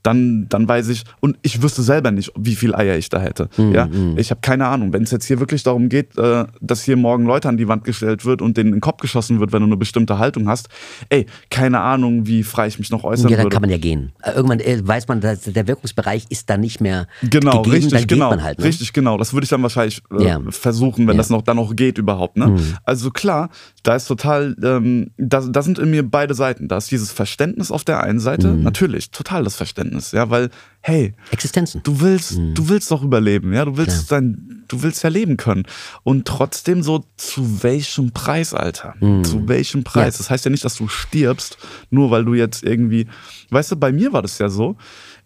dann, 0.08 0.46
dann 0.48 0.66
weiß 0.66 0.88
ich, 0.88 1.04
und 1.20 1.36
ich 1.42 1.62
wüsste 1.62 1.82
selber 1.82 2.10
nicht, 2.10 2.32
wie 2.34 2.54
viel 2.54 2.74
Eier 2.74 2.96
ich 2.96 3.10
da 3.10 3.20
hätte. 3.20 3.50
Mhm. 3.58 3.74
Ja? 3.74 3.86
Mhm. 3.86 4.16
Ich 4.16 4.30
habe 4.30 4.40
keine 4.40 4.66
Ahnung. 4.66 4.94
Wenn 4.94 5.02
es 5.02 5.10
jetzt 5.10 5.26
hier 5.26 5.38
wirklich 5.38 5.62
darum 5.64 5.90
geht, 5.90 6.16
äh, 6.16 6.46
dass 6.62 6.82
hier 6.82 6.96
morgen 6.96 7.26
Leute 7.26 7.46
an 7.46 7.58
die 7.58 7.68
Wand 7.68 7.84
gestellt 7.84 8.24
wird 8.24 8.40
und 8.40 8.56
denen 8.56 8.68
in 8.68 8.74
den 8.76 8.80
Kopf 8.80 9.02
geschossen 9.02 9.38
wird, 9.38 9.52
wenn 9.52 9.60
du 9.60 9.66
eine 9.66 9.76
bestimmte 9.76 10.18
Haltung 10.18 10.48
hast, 10.48 10.70
ey, 11.10 11.26
keine 11.50 11.80
Ahnung, 11.80 12.26
wie 12.26 12.42
frei 12.42 12.68
ich 12.68 12.78
mich 12.78 12.90
noch 12.90 13.04
äußern 13.04 13.30
ja, 13.30 13.36
dann 13.36 13.44
würde. 13.44 13.54
kann 13.54 13.60
man 13.60 13.68
ja 13.68 13.76
gehen. 13.76 14.12
Äh, 14.22 14.30
irgendwann 14.30 14.60
äh, 14.60 14.80
weiß 14.82 15.08
man, 15.08 15.20
der 15.20 15.68
Wirkungsbereich 15.68 16.24
ist 16.30 16.48
dann 16.48 16.60
nicht 16.60 16.80
mehr 16.80 17.06
genau, 17.22 17.62
gegeben, 17.62 17.74
richtig, 17.74 18.00
dann 18.00 18.06
genau, 18.06 18.30
man 18.30 18.42
halt. 18.42 18.60
Ne? 18.60 18.64
Richtig, 18.64 18.94
genau. 18.94 19.18
Das 19.18 19.34
würde 19.34 19.44
ich 19.44 19.50
dann 19.50 19.62
wahrscheinlich 19.62 20.00
äh, 20.18 20.24
ja. 20.24 20.40
versuchen, 20.48 21.06
wenn 21.06 21.16
ja. 21.16 21.18
das 21.18 21.28
noch 21.28 21.42
dann 21.42 21.58
noch 21.58 21.76
geht 21.76 21.98
überhaupt. 21.98 22.38
Ne? 22.38 22.46
Mhm. 22.46 22.76
Also 22.84 23.10
klar, 23.10 23.50
da 23.82 23.94
ist 23.94 24.06
total, 24.06 24.56
ähm, 24.62 25.10
da, 25.18 25.40
da 25.40 25.60
sind 25.60 25.78
in 25.78 25.90
mir 25.90 26.08
beide 26.08 26.32
Seiten. 26.32 26.68
Da 26.68 26.78
ist 26.78 26.90
dieses 26.90 27.12
Verständnis 27.12 27.70
auf 27.70 27.84
der 27.84 28.02
einen 28.02 28.20
Seite, 28.20 28.48
mhm. 28.48 28.62
natürlich, 28.62 29.10
total 29.10 29.44
das 29.44 29.56
Verständnis, 29.56 29.97
ja, 30.12 30.30
weil 30.30 30.50
hey, 30.80 31.14
Existenzen. 31.30 31.82
Du 31.82 32.00
willst, 32.00 32.38
mhm. 32.38 32.54
du 32.54 32.68
willst 32.68 32.90
doch 32.90 33.02
überleben, 33.02 33.52
ja, 33.52 33.64
du 33.64 33.76
willst 33.76 34.08
Klar. 34.08 34.20
dein, 34.20 34.64
du 34.68 34.82
willst 34.82 35.02
ja 35.02 35.10
leben 35.10 35.36
können. 35.36 35.64
Und 36.02 36.26
trotzdem 36.26 36.82
so, 36.82 37.04
zu 37.16 37.62
welchem 37.62 38.12
Preis, 38.12 38.54
Alter? 38.54 38.94
Mhm. 39.00 39.24
Zu 39.24 39.48
welchem 39.48 39.84
Preis? 39.84 40.14
Ja. 40.14 40.18
Das 40.18 40.30
heißt 40.30 40.44
ja 40.44 40.50
nicht, 40.50 40.64
dass 40.64 40.76
du 40.76 40.88
stirbst, 40.88 41.58
nur 41.90 42.10
weil 42.10 42.24
du 42.24 42.34
jetzt 42.34 42.64
irgendwie, 42.64 43.06
weißt 43.50 43.72
du, 43.72 43.76
bei 43.76 43.92
mir 43.92 44.12
war 44.12 44.22
das 44.22 44.38
ja 44.38 44.48
so, 44.48 44.76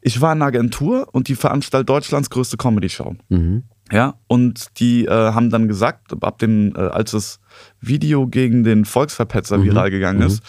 ich 0.00 0.20
war 0.20 0.32
in 0.32 0.38
einer 0.38 0.46
Agentur 0.46 1.08
und 1.12 1.28
die 1.28 1.36
veranstaltet 1.36 1.88
Deutschlands 1.88 2.30
größte 2.30 2.56
Comedy-Show. 2.56 3.14
Mhm. 3.28 3.62
Ja, 3.92 4.14
und 4.26 4.80
die 4.80 5.04
äh, 5.04 5.10
haben 5.10 5.50
dann 5.50 5.68
gesagt, 5.68 6.12
ab 6.22 6.38
dem, 6.38 6.74
äh, 6.74 6.80
als 6.80 7.12
es 7.12 7.40
Video 7.80 8.26
gegen 8.26 8.64
den 8.64 8.84
Volksverpetzer 8.84 9.58
mhm. 9.58 9.64
viral 9.64 9.90
gegangen 9.90 10.20
mhm. 10.20 10.26
ist, 10.26 10.42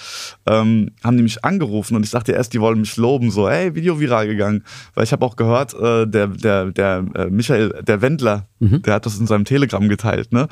ähm, 0.45 0.91
haben 1.03 1.17
die 1.17 1.23
mich 1.23 1.43
angerufen 1.43 1.95
und 1.95 2.03
ich 2.05 2.11
dachte 2.11 2.31
erst, 2.31 2.53
die 2.53 2.61
wollen 2.61 2.79
mich 2.79 2.95
loben, 2.97 3.31
so, 3.31 3.49
hey, 3.49 3.73
Video 3.75 3.99
viral 3.99 4.27
gegangen. 4.27 4.63
Weil 4.93 5.03
ich 5.03 5.11
habe 5.11 5.25
auch 5.25 5.35
gehört, 5.35 5.73
äh, 5.73 6.07
der, 6.07 6.27
der, 6.27 6.71
der 6.71 7.05
äh, 7.15 7.29
Michael, 7.29 7.81
der 7.85 8.01
Wendler, 8.01 8.47
mhm. 8.59 8.81
der 8.83 8.93
hat 8.95 9.05
das 9.05 9.19
in 9.19 9.27
seinem 9.27 9.45
Telegram 9.45 9.87
geteilt, 9.89 10.31
ne? 10.31 10.47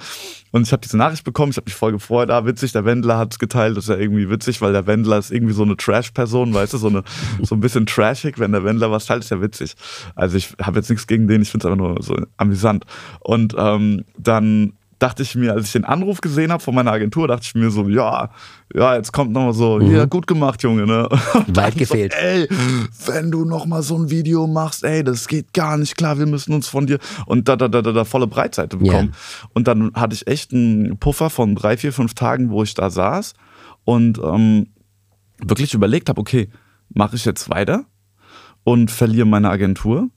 Und 0.51 0.63
ich 0.63 0.73
habe 0.73 0.81
diese 0.81 0.97
Nachricht 0.97 1.23
bekommen, 1.23 1.51
ich 1.51 1.57
habe 1.57 1.65
mich 1.65 1.75
voll 1.75 1.93
gefreut, 1.93 2.29
ah, 2.29 2.45
witzig, 2.45 2.73
der 2.73 2.83
Wendler 2.83 3.17
hat 3.17 3.31
es 3.31 3.39
geteilt, 3.39 3.77
das 3.77 3.85
ist 3.85 3.89
ja 3.89 3.97
irgendwie 3.97 4.29
witzig, 4.29 4.61
weil 4.61 4.73
der 4.73 4.85
Wendler 4.85 5.17
ist 5.17 5.31
irgendwie 5.31 5.53
so 5.53 5.63
eine 5.63 5.77
Trash-Person, 5.77 6.53
weißt 6.53 6.73
du, 6.73 6.77
so, 6.77 6.87
eine, 6.87 7.03
so 7.41 7.55
ein 7.55 7.61
bisschen 7.61 7.85
trashig, 7.85 8.37
wenn 8.37 8.51
der 8.51 8.63
Wendler 8.63 8.91
was 8.91 9.05
teilt, 9.05 9.23
ist 9.23 9.29
ja 9.29 9.41
witzig. 9.41 9.75
Also 10.15 10.37
ich 10.37 10.53
habe 10.61 10.79
jetzt 10.79 10.89
nichts 10.89 11.07
gegen 11.07 11.27
den, 11.27 11.41
ich 11.41 11.49
finde 11.49 11.67
es 11.67 11.71
einfach 11.71 11.87
nur 11.87 12.03
so 12.03 12.17
amüsant. 12.37 12.85
Und 13.21 13.55
ähm, 13.57 14.03
dann 14.17 14.73
dachte 15.01 15.23
ich 15.23 15.35
mir, 15.35 15.53
als 15.53 15.65
ich 15.65 15.71
den 15.71 15.83
Anruf 15.83 16.21
gesehen 16.21 16.51
habe 16.51 16.61
von 16.61 16.75
meiner 16.75 16.91
Agentur, 16.91 17.27
dachte 17.27 17.43
ich 17.43 17.55
mir 17.55 17.71
so, 17.71 17.89
ja, 17.89 18.29
ja, 18.73 18.95
jetzt 18.95 19.11
kommt 19.11 19.31
nochmal 19.31 19.53
so, 19.53 19.79
mhm. 19.79 19.95
ja, 19.95 20.05
gut 20.05 20.27
gemacht, 20.27 20.61
Junge, 20.61 20.85
ne? 20.85 21.09
Weit 21.47 21.75
gefehlt. 21.75 22.13
So, 22.13 22.19
ey, 22.19 22.47
wenn 23.07 23.31
du 23.31 23.43
nochmal 23.43 23.81
so 23.81 23.97
ein 23.97 24.11
Video 24.11 24.45
machst, 24.45 24.83
ey, 24.83 25.03
das 25.03 25.27
geht 25.27 25.53
gar 25.53 25.77
nicht 25.77 25.97
klar, 25.97 26.19
wir 26.19 26.27
müssen 26.27 26.53
uns 26.53 26.67
von 26.67 26.85
dir 26.85 26.99
und 27.25 27.47
da, 27.49 27.55
da, 27.55 27.67
da, 27.67 27.81
da, 27.81 27.91
da 27.91 28.05
volle 28.05 28.27
Breitseite 28.27 28.77
bekommen. 28.77 29.07
Yeah. 29.07 29.49
Und 29.53 29.67
dann 29.67 29.91
hatte 29.95 30.13
ich 30.13 30.27
echt 30.27 30.53
einen 30.53 30.99
Puffer 30.99 31.31
von 31.31 31.55
drei, 31.55 31.77
vier, 31.77 31.93
fünf 31.93 32.13
Tagen, 32.13 32.51
wo 32.51 32.61
ich 32.61 32.75
da 32.75 32.91
saß 32.91 33.33
und 33.85 34.19
ähm, 34.23 34.67
wirklich 35.39 35.73
überlegt 35.73 36.09
habe, 36.09 36.21
okay, 36.21 36.49
mache 36.89 37.15
ich 37.15 37.25
jetzt 37.25 37.49
weiter 37.49 37.85
und 38.63 38.91
verliere 38.91 39.25
meine 39.25 39.49
Agentur 39.49 40.09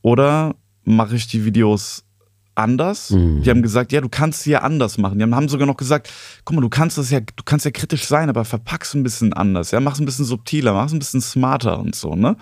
oder 0.00 0.54
mache 0.84 1.16
ich 1.16 1.26
die 1.26 1.44
Videos 1.44 2.06
anders. 2.54 3.10
Mhm. 3.10 3.42
Die 3.42 3.50
haben 3.50 3.62
gesagt, 3.62 3.92
ja, 3.92 4.00
du 4.00 4.08
kannst 4.08 4.42
sie 4.42 4.50
ja 4.50 4.60
anders 4.60 4.98
machen. 4.98 5.18
Die 5.18 5.24
haben 5.24 5.48
sogar 5.48 5.66
noch 5.66 5.76
gesagt, 5.76 6.10
guck 6.44 6.56
mal, 6.56 6.62
du 6.62 6.68
kannst 6.68 6.98
das 6.98 7.10
ja, 7.10 7.20
du 7.20 7.42
kannst 7.44 7.64
ja 7.64 7.70
kritisch 7.70 8.04
sein, 8.06 8.28
aber 8.28 8.44
verpack's 8.44 8.94
ein 8.94 9.02
bisschen 9.02 9.32
anders, 9.32 9.70
ja, 9.70 9.80
mach's 9.80 10.00
ein 10.00 10.06
bisschen 10.06 10.24
subtiler, 10.24 10.72
mach's 10.72 10.92
ein 10.92 10.98
bisschen 10.98 11.20
smarter 11.20 11.78
und 11.78 11.94
so, 11.94 12.14
ne? 12.14 12.36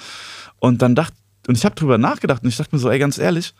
Und 0.59 0.83
dann 0.83 0.95
dachte, 0.95 1.17
und 1.47 1.57
ich 1.57 1.65
habe 1.65 1.75
drüber 1.75 1.99
nachgedacht 1.99 2.43
und 2.43 2.49
ich 2.49 2.57
dachte 2.57 2.75
mir 2.75 2.81
so, 2.81 2.91
ey, 2.91 2.99
ganz 2.99 3.19
ehrlich, 3.19 3.55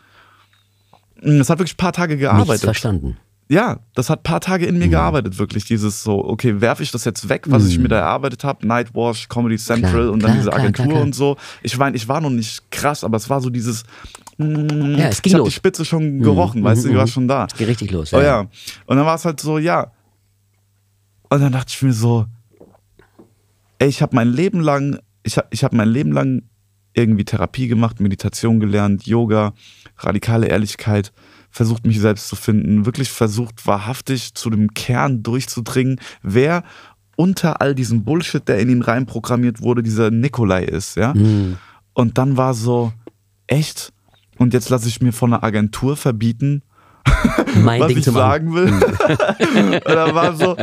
das 1.21 1.49
hat 1.49 1.59
wirklich 1.59 1.75
ein 1.75 1.77
paar 1.77 1.93
Tage 1.93 2.17
gearbeitet. 2.17 2.49
Nichts 2.49 2.63
verstanden 2.63 3.17
ja, 3.51 3.79
das 3.95 4.09
hat 4.09 4.19
ein 4.19 4.23
paar 4.23 4.39
Tage 4.39 4.65
in 4.65 4.79
mir 4.79 4.85
mhm. 4.85 4.91
gearbeitet, 4.91 5.37
wirklich. 5.37 5.65
Dieses 5.65 6.03
so, 6.03 6.23
okay, 6.23 6.61
werfe 6.61 6.83
ich 6.83 6.91
das 6.91 7.03
jetzt 7.03 7.27
weg, 7.27 7.47
was 7.49 7.63
mhm. 7.63 7.69
ich 7.69 7.79
mir 7.79 7.89
da 7.89 7.97
erarbeitet 7.97 8.45
habe? 8.45 8.65
Nightwash, 8.65 9.27
Comedy 9.27 9.57
Central 9.57 9.91
klar, 9.91 10.11
und 10.11 10.23
dann 10.23 10.31
klar, 10.31 10.37
diese 10.37 10.53
Agentur 10.53 10.85
klar, 10.85 11.01
und 11.01 11.13
so. 11.13 11.35
Ich 11.61 11.77
meine, 11.77 11.97
ich 11.97 12.07
war 12.07 12.21
noch 12.21 12.29
nicht 12.29 12.71
krass, 12.71 13.03
aber 13.03 13.17
es 13.17 13.29
war 13.29 13.41
so 13.41 13.49
dieses. 13.49 13.83
Mm, 14.37 14.95
ja, 14.97 15.07
es 15.07 15.21
ging 15.21 15.31
ich 15.31 15.35
habe 15.35 15.45
die 15.45 15.51
Spitze 15.51 15.85
schon 15.85 16.17
mhm. 16.17 16.21
gerochen, 16.21 16.63
weißt 16.63 16.85
du, 16.85 16.89
die 16.89 16.95
war 16.95 17.05
mhm. 17.05 17.11
schon 17.11 17.27
da. 17.27 17.45
Es 17.45 17.57
geht 17.57 17.67
richtig 17.67 17.91
los. 17.91 18.11
Ja. 18.11 18.17
Oh 18.17 18.21
ja. 18.21 18.39
Und 18.85 18.97
dann 18.97 19.05
war 19.05 19.15
es 19.15 19.25
halt 19.25 19.39
so, 19.39 19.57
ja. 19.57 19.91
Und 21.29 21.41
dann 21.41 21.51
dachte 21.51 21.71
ich 21.73 21.81
mir 21.81 21.93
so, 21.93 22.25
ey, 23.79 23.87
ich 23.87 24.01
habe 24.01 24.15
mein 24.15 24.29
Leben 24.29 24.59
lang, 24.59 24.99
ich 25.23 25.37
habe 25.37 25.47
ich 25.51 25.63
hab 25.63 25.73
mein 25.73 25.89
Leben 25.89 26.11
lang 26.11 26.43
irgendwie 26.93 27.23
Therapie 27.23 27.67
gemacht, 27.67 27.99
Meditation 27.99 28.59
gelernt, 28.59 29.05
Yoga, 29.05 29.53
radikale 29.97 30.47
Ehrlichkeit 30.47 31.13
versucht 31.51 31.85
mich 31.85 31.99
selbst 31.99 32.27
zu 32.29 32.35
finden, 32.35 32.85
wirklich 32.85 33.11
versucht 33.11 33.67
wahrhaftig 33.67 34.33
zu 34.33 34.49
dem 34.49 34.73
Kern 34.73 35.21
durchzudringen, 35.21 35.99
wer 36.23 36.63
unter 37.17 37.61
all 37.61 37.75
diesem 37.75 38.03
Bullshit, 38.03 38.47
der 38.47 38.59
in 38.59 38.69
ihn 38.69 38.81
reinprogrammiert 38.81 39.61
wurde, 39.61 39.83
dieser 39.83 40.09
Nikolai 40.09 40.63
ist, 40.63 40.95
ja. 40.95 41.13
Mhm. 41.13 41.57
Und 41.93 42.17
dann 42.17 42.37
war 42.37 42.53
so, 42.53 42.93
echt? 43.47 43.91
Und 44.41 44.55
jetzt 44.55 44.69
lasse 44.69 44.87
ich 44.87 45.01
mir 45.01 45.13
von 45.13 45.31
einer 45.31 45.43
Agentur 45.43 45.95
verbieten, 45.95 46.63
mein 47.57 47.79
was 47.79 47.89
Ding 47.89 47.99
ich 47.99 48.05
sagen 48.05 48.55
will. 48.55 48.73
und 49.85 49.85
dann 49.85 50.15
war 50.15 50.35
so, 50.35 50.57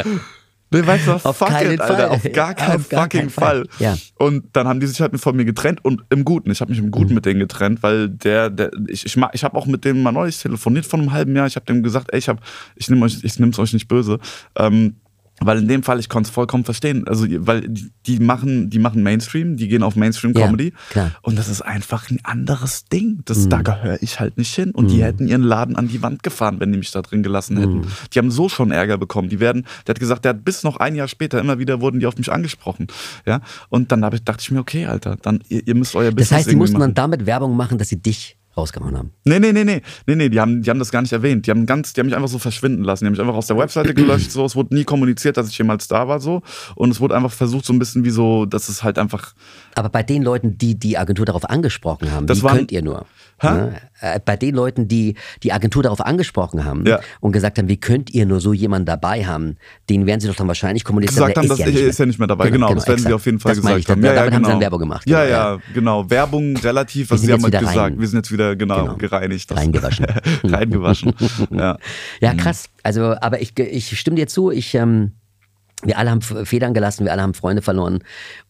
Nee, 0.73 0.85
weißt 0.85 1.07
du 1.07 1.13
was? 1.13 1.25
Auf 1.25 1.37
Fuck 1.37 1.49
keinen 1.51 1.75
it, 1.75 1.79
Fall. 1.79 1.93
Alter. 1.93 2.11
Auf 2.11 2.33
gar 2.33 2.55
keinen 2.55 2.81
Auf 2.81 2.89
gar 2.89 3.03
fucking 3.05 3.31
Fall. 3.31 3.67
Fall. 3.69 3.69
Ja. 3.79 3.97
Und 4.17 4.47
dann 4.55 4.67
haben 4.67 4.81
die 4.81 4.89
sich 4.89 5.01
halt 5.01 5.19
von 5.21 5.37
mir 5.37 5.45
getrennt 5.45 5.85
und 5.85 6.03
im 6.11 6.25
Guten. 6.25 6.51
Ich 6.51 6.61
habe 6.61 6.73
mich 6.73 6.81
im 6.81 6.91
Guten 6.91 7.11
mhm. 7.11 7.15
mit 7.15 7.27
denen 7.27 7.39
getrennt, 7.39 7.85
weil 7.85 8.09
der, 8.09 8.51
der 8.51 8.73
ich, 8.89 9.07
ich, 9.07 9.17
ich 9.17 9.45
habe 9.45 9.57
auch 9.57 9.67
mit 9.67 9.85
dem 9.85 10.03
mal 10.03 10.11
neulich 10.11 10.43
telefoniert 10.43 10.85
vor 10.85 10.99
einem 10.99 11.13
halben 11.13 11.37
Jahr. 11.37 11.47
Ich 11.47 11.55
habe 11.55 11.65
dem 11.65 11.85
gesagt, 11.85 12.09
ey, 12.13 12.19
ich 12.19 12.29
hab, 12.29 12.41
ich 12.75 12.91
nehme 12.91 13.07
euch, 13.07 13.23
ich 13.23 13.39
nehm's 13.39 13.61
euch 13.61 13.73
nicht 13.73 13.87
böse. 13.87 14.19
Ähm, 14.57 14.97
weil 15.41 15.59
in 15.59 15.69
dem 15.69 15.83
Fall, 15.83 16.01
ich 16.01 16.09
konnte 16.09 16.29
es 16.29 16.35
vollkommen 16.35 16.65
verstehen. 16.65 17.07
Also, 17.07 17.27
weil 17.29 17.69
die, 17.69 17.91
die, 18.07 18.19
machen, 18.19 18.71
die 18.71 18.79
machen 18.79 19.03
Mainstream, 19.03 19.57
die 19.57 19.69
gehen 19.69 19.83
auf 19.83 19.97
Mainstream-Comedy. 19.97 20.73
Ja, 20.95 21.13
und 21.23 21.39
das 21.39 21.49
ist 21.49 21.63
einfach 21.63 22.11
ein 22.11 22.21
anderes 22.25 22.85
Ding. 22.87 23.21
Das, 23.25 23.39
mhm. 23.39 23.51
Da 23.51 23.63
gehöre 23.63 24.03
ich 24.03 24.21
halt 24.21 24.37
nicht 24.39 24.55
hin. 24.55 24.71
Und 24.73 24.87
mhm. 24.87 24.89
die 24.89 25.03
hätten 25.03 25.29
ihren 25.29 25.43
Laden 25.43 25.77
an 25.77 25.89
die 25.89 26.03
Wand 26.03 26.23
gefahren, 26.23 26.61
wenn 26.61 26.73
die 26.73 26.79
mich 26.79 26.91
da 26.91 27.03
drin 27.03 27.23
gelassen 27.23 27.57
hätten. 27.59 27.79
Mhm. 27.79 27.87
Die 28.13 28.19
haben 28.19 28.31
so 28.31 28.49
schon 28.49 28.71
Ärger 28.71 28.99
bekommen. 28.99 29.29
Die 29.29 29.41
werden, 29.41 29.67
der 29.87 29.95
hat 29.95 30.01
gesagt, 30.01 30.25
der 30.25 30.31
hat 30.31 30.45
bis 30.45 30.63
noch 30.65 30.77
ein 30.77 30.95
Jahr 30.95 31.09
später 31.09 31.41
immer 31.41 31.59
wieder 31.59 31.81
wurden 31.81 32.01
die 32.01 32.07
auf 32.07 32.17
mich 32.17 32.33
angesprochen. 32.33 32.89
Ja. 33.27 33.41
Und 33.69 33.93
dann 33.93 34.03
ich, 34.13 34.25
dachte 34.25 34.43
ich 34.43 34.51
mir, 34.51 34.61
okay, 34.61 34.87
Alter, 34.87 35.17
dann 35.21 35.41
ihr, 35.49 35.67
ihr 35.67 35.75
müsst 35.75 35.95
euer 35.95 36.11
Business 36.11 36.29
Das 36.29 36.39
heißt, 36.39 36.51
die 36.51 36.57
mussten 36.57 36.79
machen. 36.79 36.95
dann 36.95 37.11
damit 37.11 37.27
Werbung 37.27 37.57
machen, 37.57 37.79
dass 37.79 37.89
sie 37.89 38.01
dich 38.01 38.37
rausgehauen 38.59 38.97
haben. 38.97 39.13
Nee, 39.25 39.39
nee, 39.39 39.53
nee, 39.53 39.65
nee, 39.65 39.83
nee, 40.07 40.15
nee, 40.15 40.29
die 40.29 40.41
haben, 40.41 40.63
die 40.63 40.71
haben 40.71 40.79
das 40.79 40.91
gar 40.91 41.03
nicht 41.03 41.13
erwähnt. 41.13 41.47
Die 41.47 41.51
haben 41.51 41.65
ganz, 41.67 41.93
die 41.93 42.01
haben 42.01 42.07
mich 42.07 42.17
einfach 42.17 42.29
so 42.29 42.39
verschwinden 42.39 42.85
lassen. 42.85 43.05
Die 43.05 43.07
haben 43.07 43.13
mich 43.13 43.21
einfach 43.21 43.35
aus 43.35 43.47
der 43.47 43.57
Webseite 43.57 43.95
gelöscht, 43.95 44.31
so. 44.31 44.45
Es 44.45 44.57
wurde 44.57 44.75
nie 44.75 44.85
kommuniziert, 44.85 45.37
dass 45.37 45.49
ich 45.49 45.57
jemals 45.57 45.89
da 45.89 46.09
war, 46.09 46.21
so. 46.21 46.43
Und 46.75 46.91
es 46.91 47.01
wurde 47.01 47.17
einfach 47.17 47.33
versucht, 47.33 47.65
so 47.65 47.73
ein 47.73 47.79
bisschen 47.79 48.05
wie 48.05 48.11
so, 48.11 48.45
dass 48.45 48.69
es 48.69 48.83
halt 48.83 48.99
einfach. 48.99 49.35
Aber 49.75 49.89
bei 49.89 50.03
den 50.03 50.23
Leuten, 50.23 50.59
die 50.59 50.79
die 50.79 50.99
Agentur 50.99 51.25
darauf 51.25 51.49
angesprochen 51.49 52.11
haben, 52.13 52.27
das 52.27 52.39
wie 52.39 52.43
waren, 52.43 52.57
könnt 52.59 52.73
ihr 52.73 52.83
nur? 52.83 53.07
Ne? 53.43 53.77
Äh, 54.01 54.21
bei 54.25 54.37
den 54.37 54.55
Leuten, 54.55 54.89
die 54.89 55.15
die 55.43 55.53
Agentur 55.53 55.83
darauf 55.83 56.01
angesprochen 56.01 56.65
haben 56.65 56.85
Ja. 56.87 57.01
und 57.21 57.33
gesagt 57.33 57.59
haben, 57.59 57.69
wie 57.69 57.79
könnt 57.79 58.11
ihr 58.15 58.27
nur 58.27 58.41
so 58.41 58.53
jemanden 58.53 58.87
dabei 58.87 59.25
haben, 59.27 59.57
den 59.91 60.07
werden 60.07 60.21
sie 60.21 60.29
doch 60.29 60.37
dann 60.37 60.49
wahrscheinlich 60.49 60.85
kommunizieren. 60.85 61.27
gesagt 61.33 61.39
haben, 61.39 61.49
das 61.49 61.59
ist 61.61 61.99
ja 61.99 62.07
nicht 62.07 62.19
mehr 62.19 62.29
dabei. 62.29 62.51
Genau, 62.51 62.75
das 62.75 62.87
werden 62.87 62.99
sie 62.99 63.05
exakt. 63.05 63.15
auf 63.15 63.27
jeden 63.27 63.39
Fall 63.41 63.53
das 63.55 63.61
gesagt 63.63 63.89
haben. 63.91 64.03
Damit 64.03 64.33
haben 64.35 64.45
sie 64.45 64.51
dann 64.51 64.61
Werbung 64.61 64.79
gemacht. 64.81 65.09
Ja, 65.09 65.25
genau, 65.25 65.37
ja, 65.37 65.59
genau. 65.75 66.11
Werbung 66.11 66.57
relativ, 66.57 67.11
was 67.11 67.21
sie 67.23 67.33
haben 67.33 67.43
halt 67.43 67.59
gesagt. 67.59 67.77
rein. 67.77 68.01
Wir 68.01 68.07
sind 68.09 68.19
jetzt 68.19 68.33
wieder 68.33 68.57
genau, 68.57 68.83
Genau. 68.83 68.97
gereinigt. 68.97 69.51
Reingewaschen. 69.55 70.07
Reingewaschen. 70.45 71.13
ja. 71.51 71.77
Ja, 72.21 72.35
krass. 72.35 72.69
Also, 72.83 73.15
aber 73.21 73.41
ich, 73.41 73.59
ich 73.59 73.99
stimme 73.99 74.17
dir 74.17 74.27
zu, 74.27 74.51
ich, 74.51 74.75
ähm, 74.75 75.13
wir 75.85 75.97
alle 75.97 76.11
haben 76.11 76.21
Federn 76.21 76.75
gelassen, 76.75 77.05
wir 77.05 77.13
alle 77.13 77.23
haben 77.23 77.35
Freunde 77.35 77.63
verloren 77.63 78.01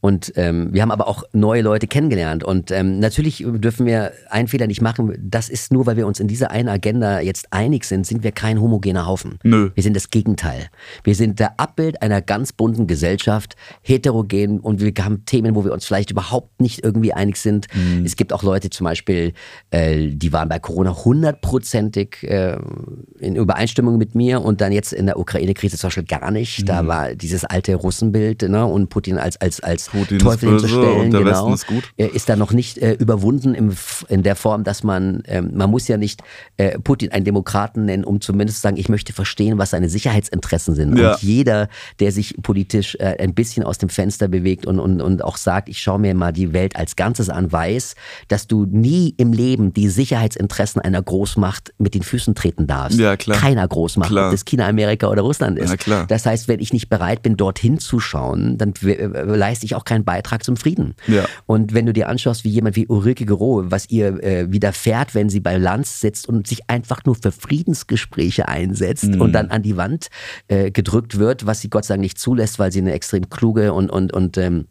und 0.00 0.32
ähm, 0.36 0.68
wir 0.72 0.82
haben 0.82 0.90
aber 0.90 1.08
auch 1.08 1.24
neue 1.32 1.62
Leute 1.62 1.86
kennengelernt. 1.86 2.42
Und 2.42 2.70
ähm, 2.70 2.98
natürlich 3.00 3.44
dürfen 3.46 3.86
wir 3.86 4.12
einen 4.30 4.48
Fehler 4.48 4.66
nicht 4.66 4.80
machen. 4.80 5.14
Das 5.20 5.48
ist 5.48 5.72
nur, 5.72 5.86
weil 5.86 5.96
wir 5.96 6.06
uns 6.06 6.20
in 6.20 6.28
dieser 6.28 6.50
einen 6.50 6.68
Agenda 6.68 7.20
jetzt 7.20 7.52
einig 7.52 7.84
sind, 7.84 8.06
sind 8.06 8.22
wir 8.22 8.32
kein 8.32 8.60
homogener 8.60 9.06
Haufen. 9.06 9.38
Nö. 9.42 9.70
Wir 9.74 9.82
sind 9.82 9.94
das 9.94 10.10
Gegenteil. 10.10 10.68
Wir 11.04 11.14
sind 11.14 11.38
der 11.38 11.60
Abbild 11.60 12.00
einer 12.00 12.22
ganz 12.22 12.52
bunten 12.52 12.86
Gesellschaft, 12.86 13.56
heterogen 13.82 14.60
und 14.60 14.80
wir 14.80 14.92
haben 15.04 15.24
Themen, 15.26 15.54
wo 15.54 15.64
wir 15.64 15.72
uns 15.72 15.84
vielleicht 15.84 16.10
überhaupt 16.10 16.60
nicht 16.60 16.82
irgendwie 16.82 17.12
einig 17.12 17.36
sind. 17.36 17.66
Es 18.04 18.16
gibt 18.16 18.32
auch 18.32 18.42
Leute 18.42 18.70
zum 18.70 18.84
Beispiel, 18.84 19.34
äh, 19.70 20.08
die 20.08 20.32
waren 20.32 20.48
bei 20.48 20.58
Corona 20.58 21.04
hundertprozentig 21.04 22.22
äh, 22.22 22.56
in 23.18 23.36
Übereinstimmung 23.36 23.98
mit 23.98 24.14
mir 24.14 24.42
und 24.42 24.60
dann 24.60 24.72
jetzt 24.72 24.92
in 24.92 25.06
der 25.06 25.18
Ukraine-Krise 25.18 25.76
zum 25.76 25.88
Beispiel 25.88 26.04
gar 26.04 26.30
nicht. 26.30 26.68
Da 26.68 26.86
war 26.86 27.14
dieses 27.18 27.44
alte 27.44 27.74
Russenbild 27.74 28.42
ne, 28.42 28.64
und 28.64 28.88
Putin 28.88 29.18
als, 29.18 29.40
als, 29.40 29.60
als 29.60 29.88
Putin 29.88 30.18
Teufel 30.18 30.48
und 30.48 31.12
der 31.12 31.22
genau, 31.22 31.52
ist 31.52 31.66
ist 31.96 32.28
da 32.28 32.36
noch 32.36 32.52
nicht 32.52 32.78
äh, 32.78 32.92
überwunden 32.94 33.54
im, 33.54 33.72
in 34.08 34.22
der 34.22 34.36
Form, 34.36 34.64
dass 34.64 34.82
man, 34.82 35.22
ähm, 35.26 35.50
man 35.54 35.70
muss 35.70 35.88
ja 35.88 35.96
nicht 35.96 36.22
äh, 36.56 36.78
Putin 36.78 37.12
einen 37.12 37.24
Demokraten 37.24 37.84
nennen, 37.84 38.04
um 38.04 38.20
zumindest 38.20 38.58
zu 38.58 38.62
sagen, 38.62 38.76
ich 38.76 38.88
möchte 38.88 39.12
verstehen, 39.12 39.58
was 39.58 39.70
seine 39.70 39.88
Sicherheitsinteressen 39.88 40.74
sind. 40.74 40.96
Ja. 40.96 41.12
Und 41.12 41.22
jeder, 41.22 41.68
der 42.00 42.12
sich 42.12 42.36
politisch 42.42 42.96
äh, 42.96 43.16
ein 43.18 43.34
bisschen 43.34 43.64
aus 43.64 43.78
dem 43.78 43.88
Fenster 43.88 44.28
bewegt 44.28 44.66
und, 44.66 44.78
und, 44.78 45.00
und 45.00 45.24
auch 45.24 45.36
sagt, 45.36 45.68
ich 45.68 45.80
schaue 45.80 45.98
mir 45.98 46.14
mal 46.14 46.32
die 46.32 46.52
Welt 46.52 46.76
als 46.76 46.96
Ganzes 46.96 47.28
an, 47.28 47.50
weiß, 47.50 47.94
dass 48.28 48.46
du 48.46 48.64
nie 48.64 49.14
im 49.16 49.32
Leben 49.32 49.72
die 49.72 49.88
Sicherheitsinteressen 49.88 50.80
einer 50.80 51.02
Großmacht 51.02 51.74
mit 51.78 51.94
den 51.94 52.02
Füßen 52.02 52.34
treten 52.34 52.66
darfst. 52.66 52.98
Ja, 52.98 53.16
klar. 53.16 53.38
Keiner 53.38 53.66
Großmacht, 53.66 54.10
Klar. 54.10 54.26
ob 54.26 54.32
das 54.32 54.44
China, 54.44 54.66
Amerika 54.66 55.08
oder 55.08 55.22
Russland 55.22 55.58
ist. 55.58 55.70
Ja, 55.70 55.76
klar. 55.76 56.06
Das 56.06 56.26
heißt, 56.26 56.48
wenn 56.48 56.60
ich 56.60 56.72
nicht 56.72 56.88
bereit 56.88 57.07
bin, 57.16 57.36
dorthin 57.36 57.78
zu 57.78 57.98
schauen, 58.00 58.58
dann 58.58 58.74
w- 58.80 58.92
äh, 58.92 59.06
leiste 59.24 59.64
ich 59.66 59.74
auch 59.74 59.84
keinen 59.84 60.04
Beitrag 60.04 60.44
zum 60.44 60.56
Frieden. 60.56 60.94
Ja. 61.06 61.24
Und 61.46 61.74
wenn 61.74 61.86
du 61.86 61.92
dir 61.92 62.08
anschaust, 62.08 62.44
wie 62.44 62.50
jemand 62.50 62.76
wie 62.76 62.86
Ulrike 62.86 63.24
Gero, 63.26 63.64
was 63.70 63.88
ihr 63.90 64.22
äh, 64.22 64.52
widerfährt, 64.52 65.14
wenn 65.14 65.28
sie 65.28 65.40
bei 65.40 65.56
Lanz 65.56 66.00
sitzt 66.00 66.28
und 66.28 66.46
sich 66.46 66.68
einfach 66.68 67.04
nur 67.04 67.14
für 67.14 67.32
Friedensgespräche 67.32 68.48
einsetzt 68.48 69.04
Mhm. 69.14 69.20
und 69.20 69.32
dann 69.32 69.50
an 69.50 69.62
die 69.62 69.76
Wand 69.76 70.08
äh, 70.48 70.70
gedrückt 70.70 71.18
wird, 71.18 71.46
was 71.46 71.60
sie 71.60 71.70
Gott 71.70 71.84
sei 71.84 71.94
Dank 71.94 72.02
nicht 72.02 72.18
zulässt, 72.18 72.58
weil 72.58 72.72
sie 72.72 72.80
eine 72.80 72.92
extrem 72.92 73.28
kluge 73.30 73.72
und, 73.72 73.90
und, 73.90 74.12
und 74.12 74.36
ähm, 74.38 74.66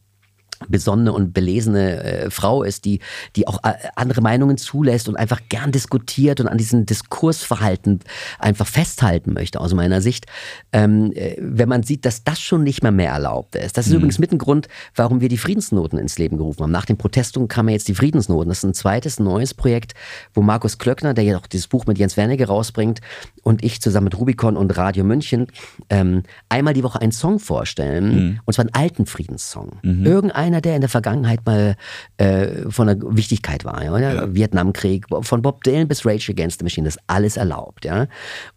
besonnene 0.68 1.14
und 1.14 1.34
belesene 1.34 2.04
äh, 2.04 2.30
Frau 2.30 2.64
ist, 2.64 2.86
die, 2.86 3.00
die 3.36 3.48
auch 3.48 3.64
äh, 3.64 3.74
andere 3.96 4.22
Meinungen 4.22 4.58
zulässt 4.58 5.08
und 5.08 5.16
einfach 5.16 5.42
gern 5.50 5.72
diskutiert 5.72 6.40
und 6.40 6.48
an 6.48 6.58
diesem 6.58 6.86
Diskursverhalten 6.86 8.00
einfach 8.40 8.68
festhalten 8.68 9.34
möchte, 9.34 9.60
aus 9.60 9.74
meiner 9.74 10.02
Sicht. 10.02 10.26
Ähm, 10.72 11.12
äh, 11.14 11.36
wenn 11.40 11.70
man 11.70 11.84
sieht, 11.84 12.06
dass 12.06 12.24
das 12.24 12.40
schon 12.40 12.64
nicht 12.64 12.84
mehr 12.84 12.92
mehr 12.92 13.12
erlaubt 13.12 13.56
ist. 13.56 13.78
Das 13.78 13.88
ist 13.88 13.94
übrigens 13.94 14.20
mit 14.20 14.32
ein 14.32 14.38
Grund, 14.38 14.68
warum 14.96 15.22
wir 15.22 15.30
die 15.30 15.38
Friedensnoten 15.38 16.00
ins 16.00 16.18
Leben 16.18 16.38
gerufen 16.38 16.64
haben. 16.64 16.72
Nach 16.72 16.86
den 16.86 16.98
Protestungen 16.98 17.48
kamen 17.48 17.70
jetzt 17.70 17.88
die 17.88 17.96
Friedensnoten. 17.96 18.50
Das 18.50 18.60
ist 18.60 18.64
ein 18.64 18.74
zweites 18.74 19.20
neues 19.20 19.54
Projekt, 19.54 19.94
wo 20.34 20.42
Markus 20.42 20.78
Klöckner, 20.78 21.14
der 21.14 21.24
ja 21.24 21.38
auch 21.38 21.48
dieses 21.48 21.68
Buch 21.68 21.86
mit 21.86 21.98
Jens 21.98 22.18
Wernicke 22.18 22.48
rausbringt, 22.48 23.02
und 23.48 23.64
ich 23.64 23.80
zusammen 23.80 24.06
mit 24.06 24.20
Rubicon 24.20 24.58
und 24.58 24.76
Radio 24.78 25.06
München 25.06 25.48
ähm, 25.90 26.24
einmal 26.50 26.74
die 26.74 26.84
Woche 26.84 27.00
einen 27.00 27.14
Song 27.14 27.40
vorstellen, 27.40 28.42
und 28.44 28.54
zwar 28.54 28.66
einen 28.66 28.74
alten 28.74 29.06
Friedenssong. 29.06 29.80
Irgendeiner, 30.06 30.60
der 30.60 30.76
in 30.76 30.82
der 30.82 30.90
Vergangenheit 30.90 31.46
mal 31.46 31.78
äh, 32.18 32.70
von 32.70 32.88
der 32.88 32.98
Wichtigkeit 33.02 33.64
war. 33.64 33.82
Ja? 33.82 33.94
oder? 33.94 34.36
Vietnamkrieg, 34.36 35.06
von 35.22 35.42
Bob 35.42 35.64
Dylan 35.64 35.88
bis 35.88 36.06
Rage 36.06 36.30
Against 36.30 36.60
the 36.60 36.66
Machine, 36.66 36.86
das 36.86 36.98
ist 36.98 37.04
alles 37.08 37.38
erlaubt. 37.38 37.86
Ja? 37.86 38.08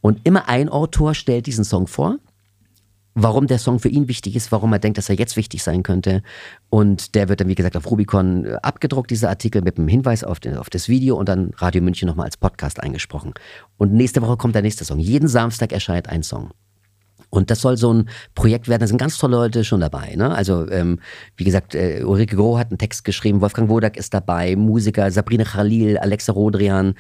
Und 0.01 0.19
immer 0.25 0.49
ein 0.49 0.69
Autor 0.69 1.15
stellt 1.15 1.47
diesen 1.47 1.63
Song 1.63 1.87
vor 1.87 2.19
warum 3.15 3.47
der 3.47 3.59
Song 3.59 3.79
für 3.79 3.89
ihn 3.89 4.09
wichtig 4.09 4.37
ist, 4.37 4.53
warum 4.53 4.73
er 4.73 4.79
denkt, 4.79 4.99
dass 4.99 5.09
er 5.09 5.17
jetzt 5.17 5.37
wichtig 5.37 5.63
sein 5.63 5.83
könnte. 5.83 6.23
Und 6.69 7.15
der 7.15 7.29
wird 7.29 7.41
dann, 7.41 7.49
wie 7.49 7.55
gesagt, 7.55 7.77
auf 7.77 7.91
Rubicon 7.91 8.45
äh, 8.45 8.57
abgedruckt, 8.63 9.11
dieser 9.11 9.29
Artikel, 9.29 9.63
mit 9.63 9.79
einem 9.79 9.89
Hinweis 9.89 10.25
auf, 10.25 10.41
den, 10.41 10.57
auf 10.57 10.71
das 10.71 10.89
Video 10.89 11.17
und 11.17 11.29
dann 11.29 11.53
Radio 11.57 11.83
München 11.83 12.07
nochmal 12.07 12.27
als 12.27 12.37
Podcast 12.37 12.81
eingesprochen. 12.83 13.35
Und 13.77 13.93
nächste 13.93 14.23
Woche 14.23 14.37
kommt 14.37 14.55
der 14.55 14.63
nächste 14.63 14.85
Song. 14.85 14.99
Jeden 14.99 15.29
Samstag 15.29 15.73
erscheint 15.73 16.09
ein 16.09 16.23
Song. 16.23 16.51
Und 17.31 17.51
das 17.51 17.61
soll 17.61 17.77
so 17.77 17.93
ein 17.95 18.09
Projekt 18.35 18.69
werden. 18.69 18.81
Da 18.81 18.87
sind 18.87 18.99
ganz 18.99 19.17
tolle 19.17 19.37
Leute 19.37 19.65
schon 19.65 19.81
dabei. 19.81 20.15
Ne? 20.17 20.35
Also, 20.35 20.69
ähm, 20.69 20.99
wie 21.37 21.45
gesagt, 21.45 21.75
äh, 21.75 22.03
Ulrike 22.05 22.37
Groh 22.37 22.59
hat 22.59 22.71
einen 22.71 22.79
Text 22.79 23.05
geschrieben, 23.05 23.41
Wolfgang 23.41 23.69
Wodak 23.69 23.97
ist 23.97 24.13
dabei, 24.13 24.57
Musiker, 24.57 25.11
Sabrina 25.11 25.45
Khalil, 25.45 25.99
Alexa 25.99 26.33
Rodrian, 26.33 26.95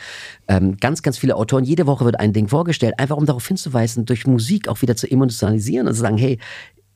ähm, 0.49 0.76
ganz, 0.78 1.03
ganz 1.03 1.18
viele 1.18 1.37
Autoren. 1.37 1.64
Jede 1.64 1.87
Woche 1.87 2.05
wird 2.05 2.20
ein 2.20 2.33
Ding 2.33 2.49
vorgestellt, 2.49 2.95
einfach 2.99 3.16
um 3.16 3.26
darauf 3.26 3.47
hinzuweisen, 3.47 4.05
durch 4.05 4.26
Musik 4.26 4.68
auch 4.68 4.81
wieder 4.83 4.97
zu 4.97 5.11
emotionalisieren 5.11 5.89
und 5.89 5.95
zu 5.95 6.01
sagen, 6.01 6.16
hey, 6.16 6.39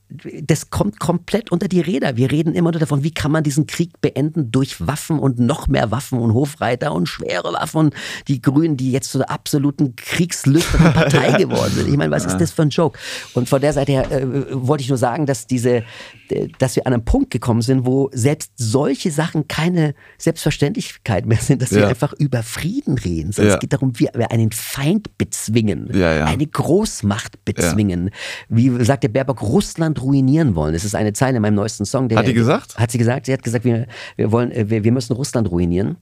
das 0.09 0.69
kommt 0.69 0.99
komplett 0.99 1.51
unter 1.51 1.67
die 1.67 1.81
Räder. 1.81 2.15
Wir 2.15 2.31
reden 2.31 2.53
immer 2.53 2.71
nur 2.71 2.79
davon, 2.79 3.03
wie 3.03 3.11
kann 3.11 3.31
man 3.31 3.43
diesen 3.43 3.65
Krieg 3.65 3.99
beenden 4.01 4.51
durch 4.51 4.85
Waffen 4.85 5.17
und 5.17 5.39
noch 5.39 5.67
mehr 5.67 5.89
Waffen 5.89 6.19
und 6.19 6.33
Hofreiter 6.33 6.93
und 6.93 7.07
schwere 7.07 7.53
Waffen 7.53 7.77
und 7.77 7.93
die 8.27 8.39
Grünen, 8.41 8.77
die 8.77 8.91
jetzt 8.91 9.09
zu 9.11 9.17
der 9.17 9.31
absoluten 9.31 9.95
kriegslüsternen 9.95 10.93
Partei 10.93 11.31
geworden 11.39 11.71
sind. 11.73 11.89
Ich 11.89 11.97
meine, 11.97 12.11
was 12.11 12.25
ist 12.25 12.37
das 12.37 12.51
für 12.51 12.61
ein 12.61 12.69
Joke? 12.69 12.99
Und 13.33 13.49
von 13.49 13.59
der 13.61 13.73
Seite 13.73 13.93
her 13.93 14.11
äh, 14.11 14.25
wollte 14.51 14.83
ich 14.83 14.89
nur 14.89 14.97
sagen, 14.99 15.25
dass 15.25 15.47
diese, 15.47 15.83
äh, 16.29 16.47
dass 16.59 16.75
wir 16.75 16.85
an 16.85 16.93
einen 16.93 17.05
Punkt 17.05 17.31
gekommen 17.31 17.63
sind, 17.63 17.85
wo 17.87 18.09
selbst 18.13 18.51
solche 18.57 19.09
Sachen 19.09 19.47
keine 19.47 19.95
Selbstverständlichkeit 20.19 21.25
mehr 21.25 21.39
sind, 21.39 21.61
dass 21.63 21.71
wir 21.71 21.79
Ja. 21.81 21.87
einfach 21.87 22.13
über 22.13 22.43
Frieden 22.43 22.97
reden. 22.99 23.31
Sondern 23.31 23.49
Ja. 23.51 23.55
es 23.55 23.59
geht 23.59 23.73
darum, 23.73 23.97
wie 23.99 24.07
wir 24.13 24.31
einen 24.31 24.51
Feind 24.51 25.17
bezwingen, 25.17 25.89
Ja, 25.93 26.13
ja. 26.13 26.25
eine 26.25 26.45
Großmacht 26.45 27.43
bezwingen. 27.43 28.11
Wie 28.49 28.83
sagt 28.85 29.03
der 29.03 29.09
Baerbock, 29.09 29.41
Russland 29.41 29.94
ruinieren 30.01 30.55
wollen. 30.55 30.73
Das 30.73 30.85
ist 30.85 30.95
eine 30.95 31.13
Zeile 31.13 31.37
in 31.37 31.41
meinem 31.41 31.55
neuesten 31.55 31.85
Song. 31.85 32.09
Der, 32.09 32.17
Hat 32.17 32.27
die 32.27 32.33
gesagt? 32.33 32.77
Hat 32.77 32.91
sie 32.91 32.97
gesagt. 32.97 33.25
Sie 33.25 33.33
hat 33.33 33.43
gesagt, 33.43 33.65
wir, 33.65 33.87
wir, 34.15 34.31
wollen, 34.31 34.51
äh, 34.51 34.69
wir, 34.69 34.83
wir 34.83 34.91
müssen 34.91 35.13
Russland 35.13 35.49
ruinieren. 35.49 35.97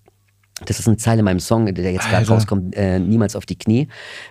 Das 0.65 0.79
ist 0.79 0.87
eine 0.87 0.97
Zeile 0.97 1.19
in 1.19 1.25
meinem 1.25 1.39
Song, 1.39 1.73
der 1.73 1.91
jetzt 1.91 2.07
gerade 2.07 2.27
rauskommt, 2.27 2.75
äh, 2.75 2.99
niemals 2.99 3.35
auf 3.35 3.45
die 3.45 3.57
Knie, 3.57 3.87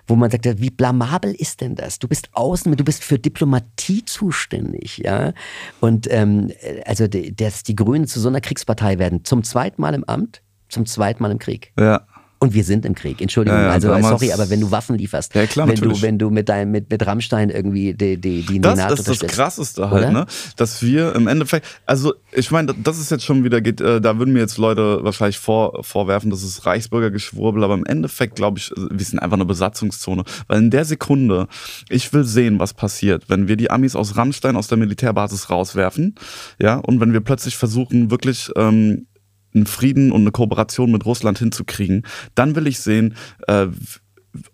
wo 0.07 0.15
man 0.15 0.31
sagt, 0.31 0.47
wie 0.61 0.71
blamabel 0.71 1.35
ist 1.35 1.61
denn 1.61 1.75
das? 1.75 1.99
Du 1.99 2.09
bist 2.09 2.31
außen, 2.33 2.75
du 2.77 2.85
bist 2.85 3.03
für 3.03 3.19
Diplomatie 3.19 4.05
zuständig, 4.05 4.99
ja. 4.99 5.33
Und 5.81 6.07
ähm, 6.11 6.51
äh, 6.61 6.83
also, 6.85 7.07
dass 7.09 7.65
die 7.65 7.75
Grünen 7.75 8.07
zu 8.07 8.21
so 8.21 8.29
einer 8.29 8.41
Kriegspartei 8.41 8.99
werden, 8.99 9.25
zum 9.25 9.43
zweiten 9.43 9.83
Mal 9.83 9.95
im 9.95 10.05
Amt, 10.05 10.43
zum 10.69 10.87
zweiten 10.87 11.23
Mal 11.23 11.33
im 11.33 11.39
Krieg. 11.39 11.73
Ja. 11.79 12.07
Und 12.43 12.55
wir 12.55 12.65
sind 12.65 12.85
im 12.85 12.97
Krieg. 12.97 13.21
Entschuldigung, 13.23 13.61
Ja, 13.61 13.67
ja, 13.67 13.71
also 13.71 13.97
sorry, 14.01 14.33
aber 14.33 14.51
wenn 14.51 14.59
du 14.59 14.73
Waffen 14.73 14.99
lieferst, 14.99 15.33
Ja, 15.37 15.47
klar, 15.47 15.69
wenn 15.69 15.77
du, 15.77 16.03
wenn 16.03 16.19
du 16.19 16.29
mit 16.29 16.49
deinem 16.49 16.73
mit, 16.73 16.91
mit 16.91 17.07
Rammstein 17.07 17.51
irgendwie 17.51 17.95
die, 17.95 18.21
die, 18.21 18.43
die 18.43 18.61
Das 18.61 18.77
NATO 18.77 18.95
ist 18.95 19.09
das. 19.09 19.21
Krasseste 19.21 19.89
halt, 19.89 20.07
Oder? 20.07 20.11
ne? 20.11 20.27
Dass 20.57 20.83
wir 20.83 21.15
im 21.15 21.29
Endeffekt, 21.29 21.67
also 21.87 22.15
ich 22.33 22.51
meine, 22.51 22.75
das 22.75 22.99
ist 22.99 23.13
jetzt 23.13 23.25
schon 23.25 23.45
wieder, 23.45 23.61
geht, 23.61 23.81
äh, 23.81 24.01
da 24.01 24.19
würden 24.19 24.35
mir 24.35 24.41
jetzt 24.41 24.59
Leute 24.59 25.05
wahrscheinlich 25.05 25.39
vor, 25.39 25.85
vorwerfen, 25.85 26.31
das 26.31 26.43
ist 26.43 26.67
Reichsbürgergeschwurbel, 26.67 27.63
aber 27.63 27.75
im 27.75 27.87
Endeffekt 27.87 28.35
glaube 28.35 28.59
ich, 28.59 28.73
äh, 28.73 28.89
wir 28.91 29.07
sind 29.07 29.21
einfach 29.21 29.37
eine 29.37 29.45
Besatzungszone. 29.45 30.25
Weil 30.49 30.59
in 30.59 30.71
der 30.73 30.85
Sekunde, 30.85 31.47
ich 31.91 32.13
will 32.13 32.25
sehen, 32.25 32.59
was 32.59 32.75
passiert, 32.75 33.29
wenn 33.29 33.47
wir 33.47 33.57
die 33.57 33.71
Amis 33.71 33.95
aus 33.95 34.17
Rammstein 34.17 34.57
aus 34.57 34.67
der 34.67 34.79
Militärbasis 34.79 35.49
rauswerfen, 35.49 36.17
ja, 36.61 36.79
und 36.79 37.01
wenn 37.01 37.13
wir 37.13 37.21
plötzlich 37.21 37.57
versuchen, 37.57 38.11
wirklich 38.11 38.51
ähm, 38.57 39.07
einen 39.55 39.67
Frieden 39.67 40.13
und 40.13 40.23
eine 40.23 40.31
Kooperation 40.33 40.91
mit 40.91 41.05
Russland 41.05 41.39
hinzukriegen, 41.39 42.03
dann 42.35 42.55
will 42.57 42.67
ich 42.67 42.81
sehen, 42.81 43.15
äh, 43.49 43.67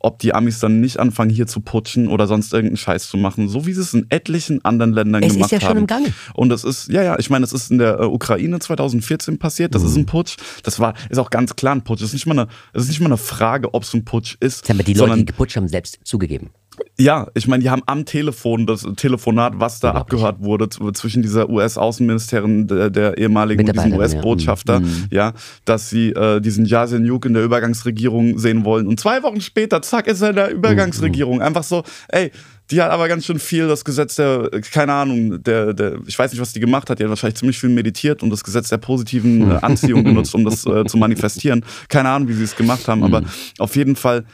ob 0.01 0.19
die 0.19 0.35
Amis 0.35 0.59
dann 0.59 0.81
nicht 0.81 0.99
anfangen, 0.99 1.31
hier 1.31 1.47
zu 1.47 1.61
putschen 1.61 2.09
oder 2.09 2.27
sonst 2.27 2.53
irgendeinen 2.53 2.79
Scheiß 2.79 3.09
zu 3.09 3.17
machen, 3.17 3.49
so 3.49 3.65
wie 3.65 3.73
sie 3.73 3.81
es 3.81 3.95
in 3.95 4.07
etlichen 4.09 4.65
anderen 4.65 4.93
Ländern 4.93 5.23
Es 5.23 5.29
ist 5.29 5.35
gemacht 5.37 5.53
ja 5.53 5.61
schon 5.61 5.69
haben. 5.69 5.79
im 5.79 5.87
Gange. 5.87 6.13
Und 6.35 6.49
das 6.49 6.65
ist, 6.65 6.89
ja, 6.89 7.01
ja, 7.05 7.17
ich 7.21 7.31
meine, 7.31 7.45
das 7.45 7.53
ist 7.53 7.71
in 7.71 7.79
der 7.79 8.01
äh, 8.01 8.05
Ukraine 8.05 8.59
2014 8.59 9.39
passiert, 9.39 9.77
das 9.77 9.85
ist 9.85 9.93
Mhm. 9.95 10.01
ein 10.03 10.07
Putsch. 10.07 10.37
Das 10.65 10.81
war, 10.81 10.95
ist 11.11 11.19
auch 11.19 11.31
ganz 11.31 11.55
klar 11.55 11.77
ein 11.77 11.83
Putsch. 11.85 12.01
Das 12.03 12.09
ist 12.09 12.15
nicht 12.15 12.27
mal 12.27 12.37
eine, 12.37 12.49
das 12.73 12.83
ist 12.85 12.89
nicht 12.89 12.99
mal 13.01 13.07
eine 13.07 13.17
Frage, 13.19 13.73
ob 13.73 13.85
es 13.85 13.95
ein 13.95 14.05
Putsch 14.05 14.37
ist. 14.41 14.63
Das 14.63 14.71
haben 14.71 14.79
die 14.85 14.95
Leute, 14.95 14.99
sondern, 14.99 15.19
die 15.21 15.27
geputscht 15.27 15.57
haben, 15.57 15.69
selbst 15.69 16.01
zugegeben. 16.03 16.51
Ja, 16.99 17.27
ich 17.35 17.47
meine, 17.49 17.63
die 17.63 17.71
haben 17.71 17.83
am 17.87 18.05
Telefon 18.05 18.67
das 18.67 18.87
Telefonat, 18.97 19.55
was 19.57 19.81
da 19.81 19.93
abgehört 19.93 20.41
wurde, 20.41 20.69
zwischen 20.69 21.23
dieser 21.23 21.49
US-Außenministerin, 21.49 22.67
der, 22.67 22.91
der 22.91 23.19
ehemaligen 23.19 23.59
diesem 23.65 23.75
Mitarbeiterin, 23.77 24.01
ja. 24.01 24.17
US-Botschafter, 24.17 24.81
Mhm. 24.81 25.07
ja, 25.11 25.33
dass 25.65 25.91
sie 25.91 26.11
äh, 26.11 26.41
diesen 26.41 26.65
Jasenjuk 26.67 27.25
in 27.27 27.35
der 27.35 27.45
Übergangsregierung 27.45 28.39
sehen 28.39 28.65
wollen. 28.65 28.87
Und 28.87 29.01
zwei 29.01 29.23
Wochen 29.23 29.41
später, 29.41 29.83
zack, 29.83 30.07
ist 30.07 30.21
er 30.23 30.31
in 30.31 30.37
der 30.37 30.51
Mhm. 30.51 30.57
Übergangsregierung. 30.57 31.41
Einfach 31.43 31.63
so, 31.65 31.83
ey, 32.09 32.31
die 32.71 32.83
hat 32.83 32.91
aber 32.91 33.09
ganz 33.09 33.25
schön 33.25 33.39
viel 33.39 33.67
das 33.67 33.85
Gesetz 33.85 34.17
der, 34.17 34.51
keine 34.73 34.93
Ahnung, 34.93 35.43
der, 35.43 35.73
der, 35.73 35.99
ich 36.07 36.19
weiß 36.19 36.33
nicht, 36.33 36.41
was 36.41 36.53
die 36.53 36.61
gemacht 36.61 36.91
hat, 36.91 36.99
die 36.99 37.05
hat 37.05 37.09
wahrscheinlich 37.09 37.39
ziemlich 37.39 37.59
viel 37.59 37.71
meditiert 37.71 38.23
und 38.23 38.29
das 38.31 38.45
Gesetz 38.45 38.69
der 38.69 38.77
positiven 38.79 39.51
äh, 39.51 39.55
Anziehung 39.63 40.05
genutzt, 40.05 40.35
um 40.35 40.45
das 40.45 40.67
äh, 40.67 40.85
zu 40.85 40.99
manifestieren. 40.99 41.65
Keine 41.89 42.11
Ahnung, 42.11 42.29
wie 42.29 42.35
sie 42.35 42.45
es 42.45 42.57
gemacht 42.57 42.87
haben, 42.89 43.05
aber 43.05 43.23
auf 43.59 43.75
jeden 43.77 43.97
Fall, 43.97 44.25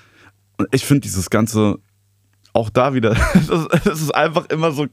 ich 0.73 0.85
finde 0.85 1.03
dieses 1.03 1.31
ganze 1.31 1.77
auch 2.55 2.71
da 2.71 2.95
wieder, 2.95 3.17
es 3.85 4.01
ist 4.01 4.15
einfach 4.15 4.47
immer 4.49 4.71
so, 4.71 4.87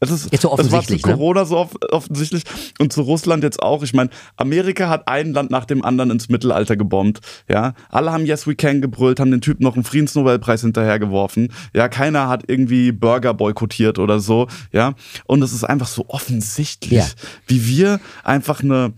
es 0.00 0.10
ist, 0.10 0.32
Jetzt 0.32 0.42
so 0.42 0.48
es 0.48 0.52
war 0.52 0.58
zu 0.58 0.66
offensichtlich, 0.66 1.06
ne? 1.06 1.12
Corona 1.12 1.44
so 1.44 1.56
off 1.56 1.70
offensichtlich 1.90 2.42
und 2.80 2.92
zu 2.92 3.02
Russland 3.02 3.44
jetzt 3.44 3.62
auch. 3.62 3.82
Ich 3.84 3.94
meine, 3.94 4.10
Amerika 4.36 4.88
hat 4.88 5.06
ein 5.08 5.32
Land 5.32 5.50
nach 5.50 5.64
dem 5.64 5.84
anderen 5.84 6.10
ins 6.10 6.28
Mittelalter 6.28 6.76
gebombt, 6.76 7.20
ja. 7.48 7.74
Alle 7.88 8.12
haben 8.12 8.26
Yes 8.26 8.46
We 8.48 8.56
Can 8.56 8.82
gebrüllt, 8.82 9.20
haben 9.20 9.30
den 9.30 9.40
Typen 9.40 9.62
noch 9.62 9.74
einen 9.76 9.84
Friedensnobelpreis 9.84 10.62
hinterhergeworfen, 10.62 11.52
ja. 11.72 11.88
Keiner 11.88 12.28
hat 12.28 12.44
irgendwie 12.48 12.90
Burger 12.92 13.32
boykottiert 13.32 13.98
oder 14.00 14.18
so, 14.18 14.48
ja. 14.72 14.94
Und 15.26 15.42
es 15.42 15.52
ist 15.52 15.64
einfach 15.64 15.86
so 15.86 16.06
offensichtlich, 16.08 16.92
Ja. 16.98 17.06
wie 17.46 17.66
wir 17.66 18.00
einfach 18.24 18.60
eine 18.60 18.92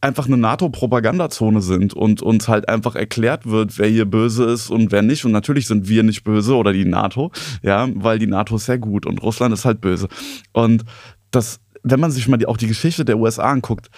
einfach 0.00 0.26
eine 0.26 0.36
NATO-Propagandazone 0.38 1.60
sind 1.60 1.92
und 1.92 2.22
uns 2.22 2.48
halt 2.48 2.68
einfach 2.68 2.94
erklärt 2.94 3.46
wird, 3.46 3.78
wer 3.78 3.88
hier 3.88 4.06
böse 4.06 4.44
ist 4.44 4.70
und 4.70 4.92
wer 4.92 5.02
nicht. 5.02 5.24
Und 5.24 5.32
natürlich 5.32 5.66
sind 5.66 5.88
wir 5.88 6.02
nicht 6.02 6.24
böse 6.24 6.54
oder 6.56 6.72
die 6.72 6.86
NATO, 6.86 7.30
ja, 7.62 7.88
weil 7.94 8.18
die 8.18 8.26
NATO 8.26 8.56
ist 8.56 8.66
sehr 8.66 8.78
gut 8.78 9.06
und 9.06 9.22
Russland 9.22 9.52
ist 9.52 9.64
halt 9.64 9.80
böse. 9.80 10.08
Und 10.52 10.84
das, 11.30 11.60
wenn 11.82 12.00
man 12.00 12.10
sich 12.10 12.28
mal 12.28 12.38
die, 12.38 12.46
auch 12.46 12.56
die 12.56 12.66
Geschichte 12.66 13.04
der 13.04 13.18
USA 13.18 13.50
anguckt, 13.50 13.90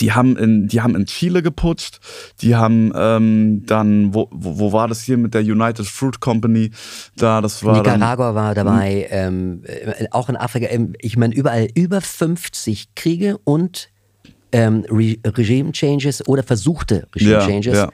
die 0.00 0.12
haben 0.12 0.38
in, 0.38 0.68
die 0.68 0.80
haben 0.80 0.96
in 0.96 1.04
Chile 1.04 1.42
geputscht, 1.42 2.00
die 2.40 2.56
haben 2.56 2.92
ähm, 2.96 3.66
dann, 3.66 4.14
wo, 4.14 4.28
wo, 4.30 4.58
wo 4.58 4.72
war 4.72 4.88
das 4.88 5.02
hier 5.02 5.18
mit 5.18 5.34
der 5.34 5.42
United 5.42 5.86
Fruit 5.86 6.18
Company? 6.18 6.70
Da, 7.16 7.42
das 7.42 7.62
war 7.62 7.82
dann, 7.82 8.00
Nicaragua 8.00 8.34
war 8.34 8.54
dabei, 8.54 9.06
ähm, 9.10 9.64
äh, 9.66 10.06
auch 10.10 10.30
in 10.30 10.36
Afrika, 10.36 10.68
ähm, 10.68 10.94
ich 10.98 11.18
meine 11.18 11.34
überall 11.34 11.68
über 11.74 12.00
50 12.00 12.94
Kriege 12.94 13.38
und 13.44 13.91
ähm, 14.52 14.84
Re 14.90 15.16
Regime 15.26 15.72
Changes 15.72 16.26
oder 16.28 16.42
versuchte 16.42 17.06
Regime 17.14 17.32
Ja, 17.32 17.46
Changes 17.46 17.76
ja. 17.76 17.90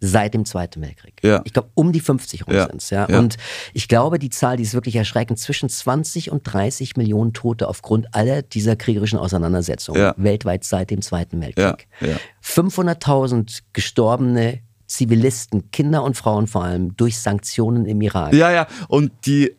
seit 0.00 0.34
dem 0.34 0.44
Zweiten 0.44 0.80
Weltkrieg. 0.80 1.14
Ja. 1.22 1.42
Ich 1.44 1.52
glaube, 1.52 1.68
um 1.74 1.92
die 1.92 2.00
50 2.00 2.46
rum 2.46 2.54
Ja, 2.54 2.66
sind's, 2.66 2.90
ja. 2.90 3.06
Und 3.06 3.36
ich 3.74 3.88
glaube, 3.88 4.18
die 4.18 4.30
Zahl, 4.30 4.56
die 4.56 4.62
ist 4.62 4.74
wirklich 4.74 4.96
erschreckend, 4.96 5.38
zwischen 5.38 5.68
20 5.68 6.30
und 6.30 6.42
30 6.44 6.96
Millionen 6.96 7.32
Tote 7.32 7.68
aufgrund 7.68 8.14
aller 8.14 8.42
dieser 8.42 8.76
kriegerischen 8.76 9.18
Auseinandersetzungen 9.18 10.12
weltweit 10.16 10.64
seit 10.64 10.90
dem 10.90 11.02
Zweiten 11.02 11.40
Weltkrieg. 11.40 11.88
Ja, 12.00 12.08
ja. 12.08 12.16
500.000 12.44 13.60
gestorbene 13.72 14.60
Zivilisten, 14.86 15.70
Kinder 15.70 16.02
und 16.02 16.16
Frauen 16.16 16.46
vor 16.46 16.64
allem, 16.64 16.96
durch 16.96 17.18
Sanktionen 17.18 17.84
im 17.84 18.00
Irak. 18.00 18.32
ja, 18.32 18.50
ja, 18.50 18.66
und 18.88 19.12
die, 19.26 19.54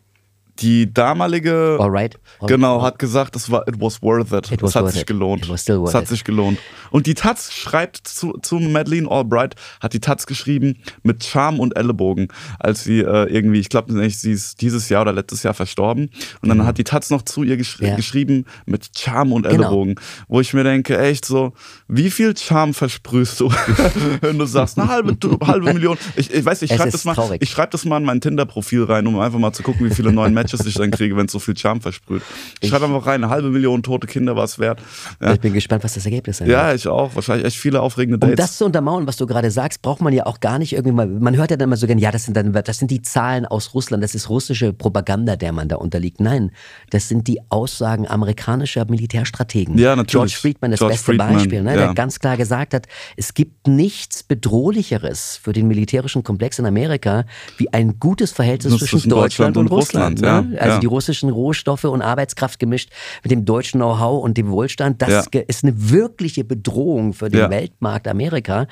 die 0.60 0.92
damalige 0.92 1.76
Alright. 1.80 2.18
Genau, 2.46 2.82
hat 2.82 2.98
gesagt, 2.98 3.36
es 3.36 3.50
war, 3.50 3.66
it 3.68 3.80
was 3.80 4.02
worth 4.02 4.32
it. 4.32 4.50
It 4.52 4.62
Es 4.62 4.74
hat 4.74 4.90
sich 4.92 5.02
it. 5.02 5.06
gelohnt. 5.06 5.44
It 5.44 5.50
was 5.50 5.62
still 5.62 5.78
worth 5.80 5.88
es 5.90 5.94
hat 5.94 6.02
it. 6.04 6.08
sich 6.08 6.24
gelohnt. 6.24 6.58
Und 6.90 7.06
die 7.06 7.14
Taz 7.14 7.52
schreibt 7.52 8.06
zu, 8.08 8.32
zu 8.42 8.56
Madeleine 8.56 9.10
Albright, 9.10 9.54
hat 9.80 9.92
die 9.92 10.00
Taz 10.00 10.26
geschrieben 10.26 10.78
mit 11.02 11.24
Charme 11.24 11.60
und 11.60 11.76
Ellenbogen, 11.76 12.28
als 12.58 12.84
sie 12.84 13.00
äh, 13.00 13.24
irgendwie, 13.32 13.60
ich 13.60 13.68
glaube 13.68 13.92
nicht, 13.94 14.18
sie 14.20 14.32
ist 14.32 14.60
dieses 14.60 14.88
Jahr 14.88 15.02
oder 15.02 15.12
letztes 15.12 15.42
Jahr 15.42 15.54
verstorben. 15.54 16.10
Und 16.42 16.48
dann 16.48 16.66
hat 16.66 16.78
die 16.78 16.84
Taz 16.84 17.10
noch 17.10 17.22
zu 17.22 17.42
ihr 17.42 17.56
geschri 17.56 17.84
Mhm. 17.84 17.88
Ja. 17.90 17.96
geschrieben 17.96 18.44
mit 18.66 18.90
Charme 18.98 19.32
und 19.32 19.42
Genau. 19.44 19.54
Ellenbogen, 19.54 19.94
wo 20.28 20.40
ich 20.40 20.52
mir 20.52 20.64
denke, 20.64 20.98
echt 20.98 21.24
so, 21.24 21.52
wie 21.88 22.10
viel 22.10 22.36
Charme 22.36 22.74
versprühst 22.74 23.38
du, 23.40 23.50
wenn 24.20 24.38
du 24.38 24.44
sagst, 24.44 24.78
eine 24.78 24.88
halbe, 24.88 25.16
halbe 25.46 25.72
Million. 25.72 25.96
Ich, 26.16 26.30
ich 26.32 26.44
weiß, 26.44 26.62
ich 26.62 26.70
schreibe 26.74 26.90
das 26.90 27.04
mal, 27.04 27.14
traurig. 27.14 27.40
ich 27.42 27.48
schreibe 27.50 27.70
das 27.72 27.84
mal 27.84 27.96
in 27.98 28.04
mein 28.04 28.20
Tinder-Profil 28.20 28.84
rein, 28.84 29.06
um 29.06 29.18
einfach 29.18 29.38
mal 29.38 29.52
zu 29.52 29.62
gucken, 29.62 29.88
wie 29.88 29.94
viele 29.94 30.12
neue 30.12 30.30
Matches 30.40 30.49
ich 30.52 30.74
dann 30.74 30.90
kriege, 30.90 31.16
wenn 31.16 31.26
es 31.26 31.32
so 31.32 31.38
viel 31.38 31.56
Charme 31.56 31.80
versprüht. 31.80 32.22
Ich 32.60 32.70
schreibe 32.70 32.86
einfach 32.86 33.06
rein, 33.06 33.22
eine 33.22 33.30
halbe 33.30 33.50
Million 33.50 33.82
tote 33.82 34.06
Kinder 34.06 34.36
war 34.36 34.44
es 34.44 34.58
wert. 34.58 34.80
Ja. 35.20 35.32
Ich 35.32 35.40
bin 35.40 35.52
gespannt, 35.52 35.84
was 35.84 35.94
das 35.94 36.04
Ergebnis 36.04 36.38
sein 36.38 36.48
wird. 36.48 36.58
ja, 36.58 36.74
ich 36.74 36.86
auch. 36.88 37.14
Wahrscheinlich 37.14 37.46
echt 37.46 37.56
viele 37.56 37.80
aufregende 37.80 38.16
Um 38.16 38.20
Dates. 38.20 38.36
das 38.36 38.58
zu 38.58 38.64
untermauern, 38.64 39.06
was 39.06 39.16
du 39.16 39.26
gerade 39.26 39.50
sagst, 39.50 39.82
braucht 39.82 40.00
man 40.00 40.12
ja 40.12 40.26
auch 40.26 40.40
gar 40.40 40.58
nicht 40.58 40.72
irgendwie 40.72 40.92
mal, 40.92 41.06
man 41.06 41.36
hört 41.36 41.50
ja 41.50 41.56
dann 41.56 41.68
immer 41.68 41.76
so 41.76 41.86
gerne, 41.86 42.00
ja, 42.00 42.10
das 42.10 42.24
sind 42.24 42.36
dann, 42.36 42.52
das 42.52 42.78
sind 42.78 42.90
die 42.90 43.02
Zahlen 43.02 43.46
aus 43.46 43.74
Russland, 43.74 44.02
das 44.02 44.14
ist 44.14 44.28
russische 44.28 44.72
Propaganda, 44.72 45.36
der 45.36 45.52
man 45.52 45.68
da 45.68 45.76
unterliegt. 45.76 46.20
Nein, 46.20 46.50
das 46.90 47.08
sind 47.08 47.26
die 47.28 47.40
Aussagen 47.48 48.06
amerikanischer 48.08 48.84
Militärstrategen. 48.84 49.78
Ja, 49.78 49.96
natürlich. 49.96 50.10
George 50.12 50.32
Friedman, 50.32 50.70
das 50.72 50.80
George 50.80 50.94
beste 50.94 51.04
Friedman, 51.06 51.34
Beispiel, 51.34 51.62
ne, 51.62 51.70
ja. 51.70 51.76
der 51.76 51.94
ganz 51.94 52.18
klar 52.18 52.36
gesagt 52.36 52.74
hat, 52.74 52.86
es 53.16 53.34
gibt 53.34 53.66
nichts 53.66 54.22
bedrohlicheres 54.22 55.38
für 55.42 55.52
den 55.52 55.68
militärischen 55.68 56.22
Komplex 56.22 56.58
in 56.58 56.66
Amerika, 56.66 57.24
wie 57.56 57.72
ein 57.72 57.98
gutes 57.98 58.32
Verhältnis 58.32 58.76
zwischen 58.78 59.08
Deutschland, 59.08 59.56
Deutschland 59.56 59.56
und 59.56 59.70
und 59.70 59.72
Russland. 59.72 60.20
Ja, 60.52 60.58
Also 60.60 60.74
ja. 60.74 60.78
die 60.80 60.86
russischen 60.86 61.30
Rohstoffe 61.30 61.84
und 61.84 62.02
Arbeitskraft 62.02 62.58
gemischt 62.58 62.90
mit 63.22 63.30
dem 63.32 63.44
deutschen 63.44 63.80
Know-how 63.80 64.22
und 64.22 64.36
dem 64.36 64.50
Wohlstand, 64.50 65.02
das 65.02 65.26
Ja. 65.32 65.40
ist 65.46 65.64
eine 65.64 65.74
wirkliche 65.90 66.44
Bedrohung 66.44 67.12
für 67.12 67.28
den. 67.28 67.50
Weltmarkt 67.50 68.06
Amerika. 68.06 68.66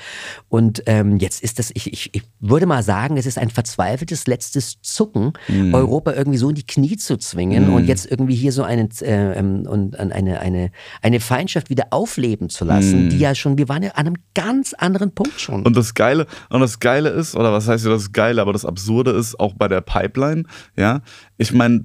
Und 0.48 0.82
ähm, 0.86 1.16
jetzt 1.18 1.42
ist 1.42 1.58
das, 1.58 1.70
ich, 1.74 1.92
ich, 1.92 2.10
ich 2.14 2.22
würde 2.40 2.66
mal 2.66 2.82
sagen, 2.82 3.16
es 3.16 3.26
ist 3.26 3.38
ein 3.38 3.50
verzweifeltes 3.50 4.26
letztes 4.26 4.80
Zucken, 4.82 5.32
Mhm. 5.48 5.74
Europa 5.74 6.12
irgendwie 6.12 6.38
so 6.38 6.48
in 6.50 6.54
die 6.54 6.66
Knie 6.66 6.96
zu 6.96 7.16
zwingen 7.16 7.70
und 7.70 7.86
jetzt 7.86 8.10
irgendwie 8.10 8.34
hier 8.34 8.52
so 8.52 8.62
eine, 8.62 8.88
äh, 9.02 9.38
ähm, 9.38 9.66
und 9.66 9.98
eine, 9.98 10.40
eine, 10.40 10.70
eine 11.02 11.20
Feindschaft 11.20 11.70
wieder 11.70 11.86
aufleben 11.90 12.48
zu 12.50 12.64
lassen, 12.64 13.08
die 13.10 13.18
ja 13.18 13.34
schon, 13.34 13.58
wir 13.58 13.68
waren 13.68 13.82
ja 13.82 13.90
an 13.92 14.06
einem 14.06 14.16
ganz 14.34 14.74
anderen 14.74 15.12
Punkt 15.14 15.40
schon. 15.40 15.60
Mhm. 15.60 15.66
Und 15.66 15.76
das 15.76 15.94
Geile, 15.94 16.26
und 16.50 16.60
das 16.60 16.80
Geile 16.80 17.08
ist, 17.10 17.34
oder 17.34 17.52
was 17.52 17.68
heißt 17.68 17.84
ja 17.84 17.90
das 17.90 18.12
Geile, 18.12 18.42
aber 18.42 18.52
das 18.52 18.64
Absurde 18.64 19.12
ist 19.12 19.38
auch 19.40 19.54
bei 19.54 19.68
der 19.68 19.80
Pipeline, 19.80 20.44
ja, 20.76 21.00
ich 21.38 21.52
meine, 21.52 21.84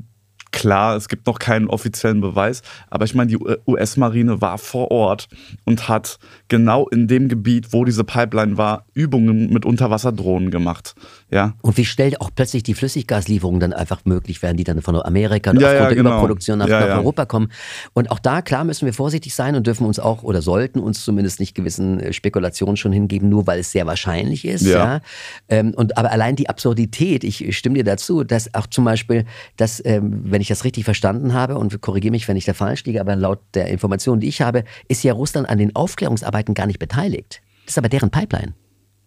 klar, 0.51 0.95
es 0.95 1.09
gibt 1.09 1.27
noch 1.27 1.39
keinen 1.39 1.67
offiziellen 1.67 2.21
Beweis, 2.21 2.61
aber 2.89 3.05
ich 3.05 3.15
meine, 3.15 3.29
die 3.29 3.39
US-Marine 3.67 4.39
war 4.39 4.57
vor 4.57 4.91
Ort 4.91 5.27
und 5.65 5.89
hat 5.89 6.19
genau 6.47 6.87
in 6.87 7.07
dem 7.07 7.27
Gebiet, 7.27 7.73
wo 7.73 7.83
diese 7.83 8.03
Pipeline 8.03 8.57
war, 8.57 8.85
Übungen 8.93 9.51
mit 9.51 9.65
Unterwasserdrohnen 9.65 10.51
gemacht, 10.51 10.95
ja. 11.33 11.53
Und 11.61 11.77
wie 11.77 11.85
schnell 11.85 12.15
auch 12.19 12.29
plötzlich 12.33 12.63
die 12.63 12.73
Flüssiggaslieferungen 12.73 13.59
dann 13.59 13.73
einfach 13.73 14.05
möglich 14.05 14.41
werden, 14.41 14.57
die 14.57 14.63
dann 14.63 14.81
von 14.81 14.95
Amerika 15.01 15.51
und 15.51 15.59
Ja, 15.59 15.67
aufgrund 15.67 15.81
ja, 15.81 15.87
der 15.87 15.95
genau. 15.97 16.09
Überproduktion 16.11 16.59
nach, 16.59 16.67
Ja, 16.67 16.87
nach. 16.87 16.97
Europa 16.97 17.25
kommen. 17.25 17.51
Und 17.93 18.11
auch 18.11 18.19
da, 18.19 18.41
klar, 18.41 18.63
müssen 18.63 18.85
wir 18.85 18.93
vorsichtig 18.93 19.33
sein 19.33 19.55
und 19.55 19.65
dürfen 19.65 19.85
uns 19.85 19.99
auch 19.99 20.23
oder 20.23 20.41
sollten 20.41 20.79
uns 20.79 21.03
zumindest 21.03 21.39
nicht 21.39 21.55
gewissen 21.55 21.99
äh, 21.99 22.13
Spekulationen 22.13 22.77
schon 22.77 22.91
hingeben, 22.91 23.29
nur 23.29 23.47
weil 23.47 23.59
es 23.59 23.71
sehr 23.71 23.85
wahrscheinlich 23.87 24.45
ist. 24.45 24.65
Ja. 24.65 24.73
Ja. 24.73 25.01
Ähm, 25.49 25.73
und 25.75 25.97
aber 25.97 26.11
allein 26.11 26.35
die 26.35 26.49
Absurdität, 26.49 27.23
ich 27.23 27.57
stimme 27.57 27.75
dir 27.75 27.83
dazu, 27.83 28.23
dass 28.23 28.53
auch 28.53 28.67
zum 28.67 28.85
Beispiel, 28.85 29.25
dass, 29.57 29.81
ähm, 29.85 30.21
wenn 30.25 30.41
ich 30.41 30.47
das 30.47 30.63
richtig 30.63 30.85
verstanden 30.85 31.33
habe, 31.33 31.57
und 31.57 31.81
korrigiere 31.81 32.11
mich, 32.11 32.27
wenn 32.27 32.37
ich 32.37 32.45
da 32.45 32.53
falsch 32.53 32.83
liege, 32.85 33.01
aber 33.01 33.15
laut 33.15 33.39
der 33.53 33.67
Informationen, 33.67 34.21
die 34.21 34.27
ich 34.27 34.41
habe, 34.41 34.63
ist 34.87 35.03
ja 35.03 35.13
Russland 35.13 35.49
an 35.49 35.57
den 35.57 35.75
Aufklärungsarbeiten 35.75 36.53
gar 36.53 36.67
nicht 36.67 36.79
beteiligt. 36.79 37.41
Das 37.65 37.73
ist 37.73 37.77
aber 37.77 37.89
deren 37.89 38.09
Pipeline. 38.09 38.53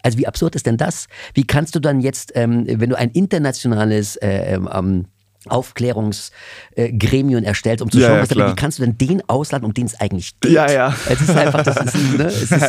Also 0.06 0.18
wie 0.18 0.28
absurd 0.28 0.54
ist 0.54 0.66
denn 0.66 0.76
das? 0.76 1.08
Wie 1.34 1.42
kannst 1.42 1.74
du 1.74 1.80
dann 1.80 2.00
jetzt, 2.00 2.30
ähm, 2.36 2.64
wenn 2.68 2.90
du 2.90 2.96
ein 2.96 3.10
internationales 3.10 4.14
äh, 4.14 4.54
ähm, 4.54 4.68
Aufklärungsgremium 5.48 7.44
erstellst, 7.44 7.82
um 7.82 7.90
zu 7.90 7.98
Ja, 7.98 8.08
schauen, 8.08 8.20
was 8.20 8.28
klar. 8.28 8.50
wie 8.52 8.56
kannst 8.56 8.78
du 8.78 8.84
denn 8.84 8.98
den 8.98 9.28
ausladen, 9.28 9.64
um 9.64 9.74
den 9.74 9.86
es 9.86 9.98
eigentlich 10.00 10.38
geht? 10.40 10.52
Ja, 10.52 10.70
ja. 10.70 10.94
Es 11.08 11.20
ist 11.20 11.30
einfach, 11.30 11.62
das 11.62 11.76
ist, 11.76 11.94
ne, 12.18 12.24
es 12.24 12.42
ist, 12.52 12.62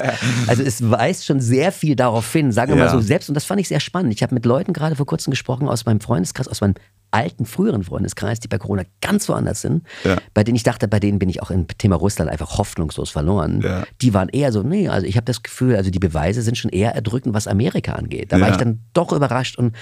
also 0.48 0.64
es 0.64 0.90
weist 0.90 1.26
schon 1.26 1.40
sehr 1.40 1.72
viel 1.72 1.96
darauf 1.96 2.32
hin, 2.32 2.52
sagen 2.52 2.72
wir 2.72 2.78
mal 2.78 2.86
Ja. 2.86 2.92
so 2.92 3.02
selbst, 3.02 3.30
und 3.30 3.36
das 3.36 3.46
fand 3.46 3.60
ich 3.62 3.68
sehr 3.68 3.80
spannend. 3.80 4.14
Ich 4.14 4.24
habe 4.24 4.34
mit 4.34 4.46
Leuten 4.46 4.74
gerade 4.74 4.96
vor 4.96 5.06
kurzem 5.06 5.32
gesprochen 5.32 5.68
aus 5.68 5.86
meinem 5.86 6.00
Freundeskreis, 6.00 6.48
aus 6.48 6.62
meinem 6.62 6.76
alten, 7.10 7.46
früheren 7.46 7.84
Freundeskreis, 7.84 8.42
die 8.42 8.50
bei 8.50 8.58
Corona 8.58 8.84
ganz 9.02 9.30
woanders 9.30 9.62
sind, 9.62 9.84
Ja. 10.04 10.18
bei 10.34 10.44
denen 10.44 10.58
ich 10.58 10.64
dachte, 10.64 10.90
bei 10.90 11.00
denen 11.00 11.20
bin 11.20 11.30
ich 11.30 11.42
auch 11.42 11.52
im 11.52 11.66
Thema 11.68 11.96
Russland 11.96 12.30
einfach 12.30 12.58
hoffnungslos 12.58 13.10
verloren. 13.12 13.62
Ja. 13.64 13.86
Die 14.02 14.14
waren 14.14 14.28
eher 14.28 14.52
so, 14.52 14.62
nee, 14.62 14.90
also 14.90 15.08
ich 15.08 15.16
habe 15.16 15.24
das 15.24 15.42
Gefühl, 15.42 15.78
also 15.78 15.90
die 15.90 16.00
Beweise 16.00 16.42
sind 16.42 16.58
schon 16.58 16.70
eher 16.70 16.94
erdrückend, 16.96 17.34
was 17.34 17.48
Amerika 17.48 17.94
angeht. 17.94 18.34
Da 18.34 18.40
war 18.42 18.48
Ja. 18.50 18.54
ich 18.54 18.60
dann 18.60 18.82
doch 18.94 19.14
überrascht 19.14 19.58
und 19.58 19.74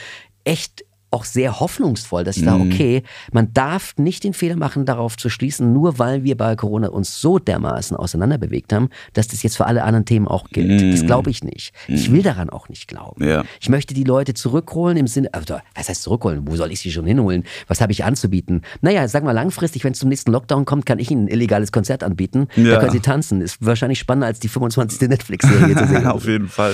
echt 0.43 0.85
auch 1.11 1.23
sehr 1.23 1.59
hoffnungsvoll, 1.59 2.23
dass 2.25 2.35
ich 2.35 2.43
Mhm. 2.43 2.45
sage, 2.47 2.63
okay, 2.63 3.03
man 3.31 3.53
darf 3.53 3.93
nicht 3.97 4.23
den 4.23 4.33
Fehler 4.33 4.55
machen, 4.57 4.85
darauf 4.85 5.15
zu 5.15 5.29
schließen, 5.29 5.71
nur 5.71 5.97
weil 5.97 6.23
wir 6.23 6.35
bei 6.35 6.55
Corona 6.57 6.89
uns 6.89 7.21
so 7.21 7.39
dermaßen 7.39 7.95
auseinanderbewegt 7.95 8.73
haben, 8.73 8.89
dass 9.13 9.27
das 9.29 9.41
jetzt 9.43 9.55
für 9.55 9.65
alle 9.65 9.83
anderen 9.83 10.05
Themen 10.05 10.27
auch 10.27 10.49
gilt. 10.49 10.93
Das 10.93 11.05
glaube 11.05 11.29
ich 11.29 11.43
nicht. 11.43 11.73
Ich 11.87 12.11
will 12.11 12.21
daran 12.21 12.49
auch 12.49 12.67
nicht 12.69 12.87
glauben. 12.87 13.23
Mhm. 13.23 13.29
Ja. 13.29 13.43
Ich 13.61 13.69
möchte 13.69 13.93
die 13.93 14.03
Leute 14.03 14.33
zurückholen 14.33 14.97
im 14.97 15.07
Sinne, 15.07 15.29
also, 15.33 15.55
was 15.75 15.87
heißt 15.89 16.03
zurückholen? 16.03 16.47
Wo 16.47 16.55
soll 16.57 16.71
ich 16.71 16.79
sie 16.81 16.91
schon 16.91 17.05
hinholen? 17.05 17.43
Was 17.67 17.79
habe 17.81 17.91
ich 17.93 18.03
anzubieten? 18.03 18.61
Naja, 18.81 19.07
sag 19.07 19.23
mal 19.23 19.31
langfristig, 19.31 19.83
wenn 19.85 19.93
es 19.93 19.99
zum 19.99 20.09
nächsten 20.09 20.31
Lockdown 20.31 20.65
kommt, 20.65 20.85
kann 20.85 20.99
ich 20.99 21.11
ihnen 21.11 21.25
ein 21.25 21.27
illegales 21.29 21.71
Konzert 21.71 22.03
anbieten. 22.03 22.47
Da 22.55 22.61
Ja. 22.61 22.79
können 22.79 22.91
sie 22.91 22.99
tanzen. 22.99 23.41
Ist 23.41 23.65
wahrscheinlich 23.65 23.99
spannender 23.99 24.27
als 24.27 24.39
die 24.39 24.49
25. 24.49 25.07
Netflix-Serie 25.07 25.75
zu 25.75 25.87
sehen. 25.87 26.05
Auf 26.07 26.25
jeden 26.27 26.47
Fall. 26.49 26.73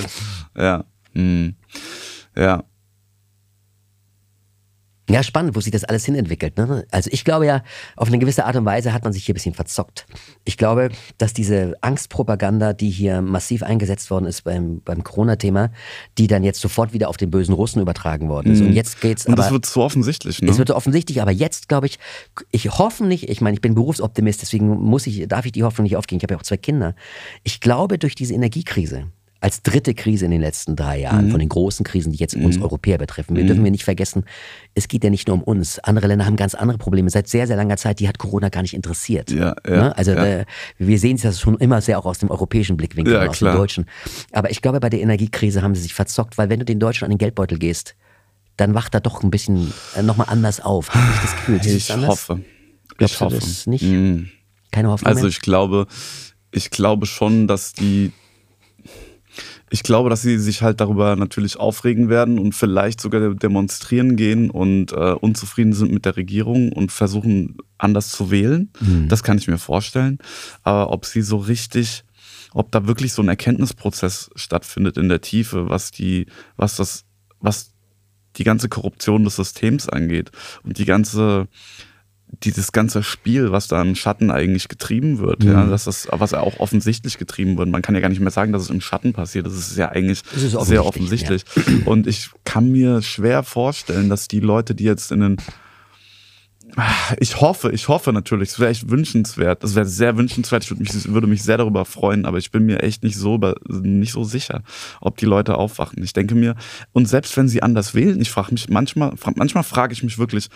Ja. 0.56 0.84
Hm. 1.14 1.54
Ja. 2.36 2.64
Ja, 5.12 5.22
spannend, 5.22 5.54
wo 5.54 5.60
sich 5.60 5.72
das 5.72 5.84
alles 5.84 6.04
hinentwickelt. 6.04 6.56
Ne? 6.56 6.84
Also 6.90 7.10
ich 7.12 7.24
glaube 7.24 7.46
ja, 7.46 7.62
auf 7.96 8.08
eine 8.08 8.18
gewisse 8.18 8.44
Art 8.44 8.56
und 8.56 8.64
Weise 8.64 8.92
hat 8.92 9.04
man 9.04 9.12
sich 9.12 9.24
hier 9.24 9.34
ein 9.34 9.36
bisschen 9.36 9.54
verzockt. 9.54 10.06
Ich 10.44 10.56
glaube, 10.56 10.90
dass 11.18 11.32
diese 11.32 11.74
Angstpropaganda, 11.80 12.72
die 12.72 12.90
hier 12.90 13.20
massiv 13.20 13.62
eingesetzt 13.62 14.10
worden 14.10 14.26
ist 14.26 14.42
beim, 14.42 14.80
beim 14.84 15.04
Corona-Thema, 15.04 15.70
die 16.18 16.26
dann 16.26 16.44
jetzt 16.44 16.60
sofort 16.60 16.92
wieder 16.92 17.08
auf 17.08 17.16
den 17.16 17.30
bösen 17.30 17.54
Russen 17.54 17.82
übertragen 17.82 18.28
worden 18.28 18.52
ist. 18.52 18.60
Mhm. 18.60 18.68
Und 18.68 18.72
jetzt 18.72 19.00
geht's. 19.00 19.26
Und 19.26 19.38
das 19.38 19.50
wird 19.50 19.66
so 19.66 19.82
offensichtlich, 19.82 20.40
ne? 20.40 20.50
Es 20.50 20.58
wird 20.58 20.68
so 20.68 20.76
offensichtlich, 20.76 21.20
aber 21.20 21.30
jetzt 21.30 21.68
glaube 21.68 21.86
ich, 21.86 21.98
ich 22.50 22.70
hoffe 22.78 23.04
nicht, 23.04 23.28
ich 23.28 23.40
meine, 23.40 23.54
ich 23.54 23.60
bin 23.60 23.74
Berufsoptimist, 23.74 24.42
deswegen 24.42 24.68
muss 24.68 25.06
ich, 25.06 25.28
darf 25.28 25.44
ich 25.44 25.52
die 25.52 25.64
Hoffnung 25.64 25.84
nicht 25.84 25.96
aufgehen. 25.96 26.18
Ich 26.18 26.22
habe 26.24 26.34
ja 26.34 26.38
auch 26.38 26.44
zwei 26.44 26.56
Kinder. 26.56 26.94
Ich 27.42 27.60
glaube, 27.60 27.98
durch 27.98 28.14
diese 28.14 28.34
Energiekrise, 28.34 29.08
als 29.42 29.62
dritte 29.62 29.92
Krise 29.92 30.24
in 30.24 30.30
den 30.30 30.40
letzten 30.40 30.76
drei 30.76 31.00
Jahren, 31.00 31.26
mhm. 31.26 31.30
von 31.32 31.40
den 31.40 31.48
großen 31.48 31.84
Krisen, 31.84 32.12
die 32.12 32.18
jetzt 32.18 32.36
uns 32.36 32.56
mhm. 32.56 32.62
Europäer 32.62 32.96
betreffen. 32.96 33.34
Wir 33.34 33.42
mhm. 33.42 33.48
dürfen 33.48 33.64
wir 33.64 33.72
nicht 33.72 33.82
vergessen, 33.82 34.24
es 34.74 34.86
geht 34.86 35.02
ja 35.02 35.10
nicht 35.10 35.26
nur 35.26 35.36
um 35.36 35.42
uns. 35.42 35.80
Andere 35.80 36.06
Länder 36.06 36.26
haben 36.26 36.36
ganz 36.36 36.54
andere 36.54 36.78
Probleme. 36.78 37.10
Seit 37.10 37.26
sehr, 37.26 37.48
sehr 37.48 37.56
langer 37.56 37.76
Zeit, 37.76 37.98
die 37.98 38.06
hat 38.06 38.18
Corona 38.18 38.50
gar 38.50 38.62
nicht 38.62 38.72
interessiert. 38.72 39.32
Ja, 39.32 39.56
ja, 39.66 39.76
ne? 39.76 39.98
Also 39.98 40.12
ja. 40.12 40.24
Äh, 40.24 40.44
wir 40.78 40.96
sehen 40.98 41.16
es 41.16 41.24
ja 41.24 41.32
schon 41.32 41.58
immer 41.58 41.80
sehr 41.80 41.98
auch 41.98 42.06
aus 42.06 42.18
dem 42.18 42.30
europäischen 42.30 42.76
Blickwinkel, 42.76 43.14
ja, 43.14 43.26
aus 43.26 43.38
klar. 43.38 43.54
dem 43.54 43.58
deutschen. 43.58 43.86
Aber 44.30 44.52
ich 44.52 44.62
glaube, 44.62 44.78
bei 44.78 44.90
der 44.90 45.00
Energiekrise 45.00 45.60
haben 45.60 45.74
sie 45.74 45.82
sich 45.82 45.94
verzockt, 45.94 46.38
weil 46.38 46.48
wenn 46.48 46.60
du 46.60 46.64
den 46.64 46.78
Deutschen 46.78 47.04
an 47.04 47.10
den 47.10 47.18
Geldbeutel 47.18 47.58
gehst, 47.58 47.96
dann 48.56 48.74
wacht 48.74 48.94
er 48.94 49.00
doch 49.00 49.24
ein 49.24 49.30
bisschen 49.32 49.72
äh, 49.96 50.02
nochmal 50.02 50.28
anders 50.30 50.60
auf. 50.60 50.94
Habe 50.94 51.04
ich 51.14 51.20
das 51.20 51.32
Gefühl? 51.32 51.60
Ich 51.64 51.90
hoffe. 52.06 52.40
Glaubst 52.96 53.14
ich 53.16 53.20
hoffe. 53.20 53.70
nicht? 53.70 53.82
Mhm. 53.82 54.28
Keine 54.70 54.88
Hoffnung 54.88 55.08
Also 55.08 55.22
mehr? 55.22 55.30
ich 55.30 55.40
glaube, 55.40 55.88
ich 56.52 56.70
glaube 56.70 57.06
schon, 57.06 57.48
dass 57.48 57.72
die 57.72 58.12
ich 59.72 59.82
glaube, 59.82 60.10
dass 60.10 60.20
sie 60.20 60.38
sich 60.38 60.60
halt 60.60 60.82
darüber 60.82 61.16
natürlich 61.16 61.56
aufregen 61.56 62.10
werden 62.10 62.38
und 62.38 62.54
vielleicht 62.54 63.00
sogar 63.00 63.34
demonstrieren 63.34 64.16
gehen 64.16 64.50
und 64.50 64.92
äh, 64.92 65.14
unzufrieden 65.14 65.72
sind 65.72 65.90
mit 65.90 66.04
der 66.04 66.18
Regierung 66.18 66.72
und 66.72 66.92
versuchen 66.92 67.56
anders 67.78 68.10
zu 68.10 68.30
wählen. 68.30 68.70
Mhm. 68.80 69.08
Das 69.08 69.22
kann 69.22 69.38
ich 69.38 69.48
mir 69.48 69.56
vorstellen. 69.56 70.18
Aber 70.62 70.92
ob 70.92 71.06
sie 71.06 71.22
so 71.22 71.38
richtig, 71.38 72.04
ob 72.52 72.70
da 72.70 72.86
wirklich 72.86 73.14
so 73.14 73.22
ein 73.22 73.28
Erkenntnisprozess 73.28 74.28
stattfindet 74.34 74.98
in 74.98 75.08
der 75.08 75.22
Tiefe, 75.22 75.70
was 75.70 75.90
die, 75.90 76.26
was 76.56 76.76
das, 76.76 77.06
was 77.40 77.72
die 78.36 78.44
ganze 78.44 78.68
Korruption 78.68 79.24
des 79.24 79.36
Systems 79.36 79.88
angeht 79.88 80.32
und 80.64 80.76
die 80.76 80.84
ganze 80.84 81.48
dieses 82.44 82.72
ganze 82.72 83.02
Spiel, 83.02 83.52
was 83.52 83.68
da 83.68 83.80
im 83.82 83.94
Schatten 83.94 84.30
eigentlich 84.30 84.68
getrieben 84.68 85.18
wird, 85.18 85.44
mhm. 85.44 85.50
ja, 85.50 85.66
dass 85.66 85.84
das, 85.84 86.08
was 86.10 86.32
ja 86.32 86.40
auch 86.40 86.58
offensichtlich 86.60 87.18
getrieben 87.18 87.58
wird. 87.58 87.68
Man 87.68 87.82
kann 87.82 87.94
ja 87.94 88.00
gar 88.00 88.08
nicht 88.08 88.20
mehr 88.20 88.30
sagen, 88.30 88.52
dass 88.52 88.62
es 88.62 88.70
im 88.70 88.80
Schatten 88.80 89.12
passiert. 89.12 89.46
Das 89.46 89.54
ist 89.54 89.76
ja 89.76 89.90
eigentlich 89.90 90.22
ist 90.34 90.52
sehr 90.66 90.84
offensichtlich. 90.84 91.44
Ja. 91.56 91.62
Und 91.84 92.06
ich 92.06 92.30
kann 92.44 92.70
mir 92.72 93.02
schwer 93.02 93.42
vorstellen, 93.42 94.08
dass 94.08 94.28
die 94.28 94.40
Leute, 94.40 94.74
die 94.74 94.84
jetzt 94.84 95.12
in 95.12 95.20
den 95.20 95.36
ich 97.20 97.40
hoffe, 97.40 97.70
ich 97.70 97.88
hoffe 97.88 98.14
natürlich, 98.14 98.50
es 98.50 98.58
wäre 98.58 98.70
echt 98.70 98.88
wünschenswert. 98.88 99.62
Es 99.62 99.74
wäre 99.74 99.84
sehr 99.84 100.16
wünschenswert. 100.16 100.64
Ich 100.64 100.70
würde 100.70 100.82
mich, 100.82 101.12
würde 101.12 101.26
mich 101.26 101.42
sehr 101.42 101.58
darüber 101.58 101.84
freuen, 101.84 102.24
aber 102.24 102.38
ich 102.38 102.50
bin 102.50 102.64
mir 102.64 102.82
echt 102.82 103.02
nicht 103.02 103.16
so, 103.16 103.38
nicht 103.68 104.12
so 104.12 104.24
sicher, 104.24 104.62
ob 105.00 105.18
die 105.18 105.26
Leute 105.26 105.56
aufwachen. 105.56 106.02
Ich 106.02 106.14
denke 106.14 106.34
mir, 106.34 106.54
und 106.92 107.06
selbst 107.06 107.36
wenn 107.36 107.48
sie 107.48 107.62
anders 107.62 107.94
wählen, 107.94 108.20
ich 108.20 108.30
frage 108.30 108.52
mich 108.52 108.70
manchmal, 108.70 109.12
manchmal 109.34 109.64
frage 109.64 109.92
ich 109.92 110.02
mich 110.02 110.18
wirklich, 110.18 110.48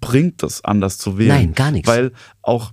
bringt 0.00 0.42
das, 0.42 0.64
anders 0.64 0.98
zu 0.98 1.18
wählen. 1.18 1.28
Nein, 1.28 1.54
gar 1.54 1.70
nichts. 1.70 1.88
Weil 1.88 2.12
auch 2.42 2.72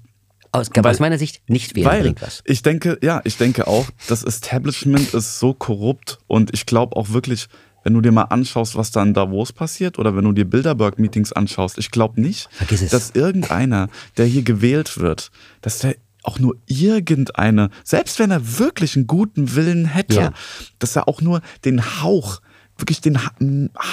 aus, 0.52 0.70
weil, 0.74 0.92
aus 0.92 1.00
meiner 1.00 1.18
Sicht 1.18 1.42
nicht 1.48 1.76
wählen 1.76 1.88
weil 1.88 2.02
bringt 2.02 2.22
was. 2.22 2.44
Ich 2.46 2.62
denke, 2.62 3.00
ja, 3.02 3.22
ich 3.24 3.38
denke 3.38 3.68
auch, 3.68 3.88
das 4.08 4.24
Establishment 4.24 5.14
ist 5.14 5.40
so 5.40 5.54
korrupt 5.54 6.20
und 6.28 6.54
ich 6.54 6.66
glaube 6.66 6.96
auch 6.96 7.10
wirklich, 7.10 7.48
wenn 7.84 7.94
du 7.94 8.02
dir 8.02 8.12
mal 8.12 8.24
anschaust, 8.24 8.76
was 8.76 8.92
da 8.92 9.02
in 9.02 9.14
Davos 9.14 9.52
passiert 9.52 9.98
oder 9.98 10.16
wenn 10.16 10.24
du 10.24 10.32
dir 10.32 10.46
Bilderberg-Meetings 10.46 11.34
anschaust, 11.34 11.80
ich 11.80 11.90
glaube 11.90 12.22
nicht, 12.22 12.50
dass 12.92 13.12
irgendeiner, 13.12 13.90
der 14.18 14.26
hier 14.26 14.44
gewählt 14.44 15.00
wird, 15.00 15.32
dass 15.62 15.80
der 15.80 15.96
auch 16.22 16.40
nur 16.40 16.56
irgendeine, 16.68 17.70
selbst 17.84 18.20
wenn 18.20 18.32
er 18.32 18.60
wirklich 18.60 18.96
einen 18.96 19.08
guten 19.08 19.56
Willen 19.56 19.86
hätte, 19.86 20.16
ja. 20.16 20.34
dass 20.80 20.96
er 20.96 21.08
auch 21.08 21.22
nur 21.22 21.42
den 21.66 22.02
Hauch 22.02 22.42
wirklich 22.84 23.02
den 23.02 23.18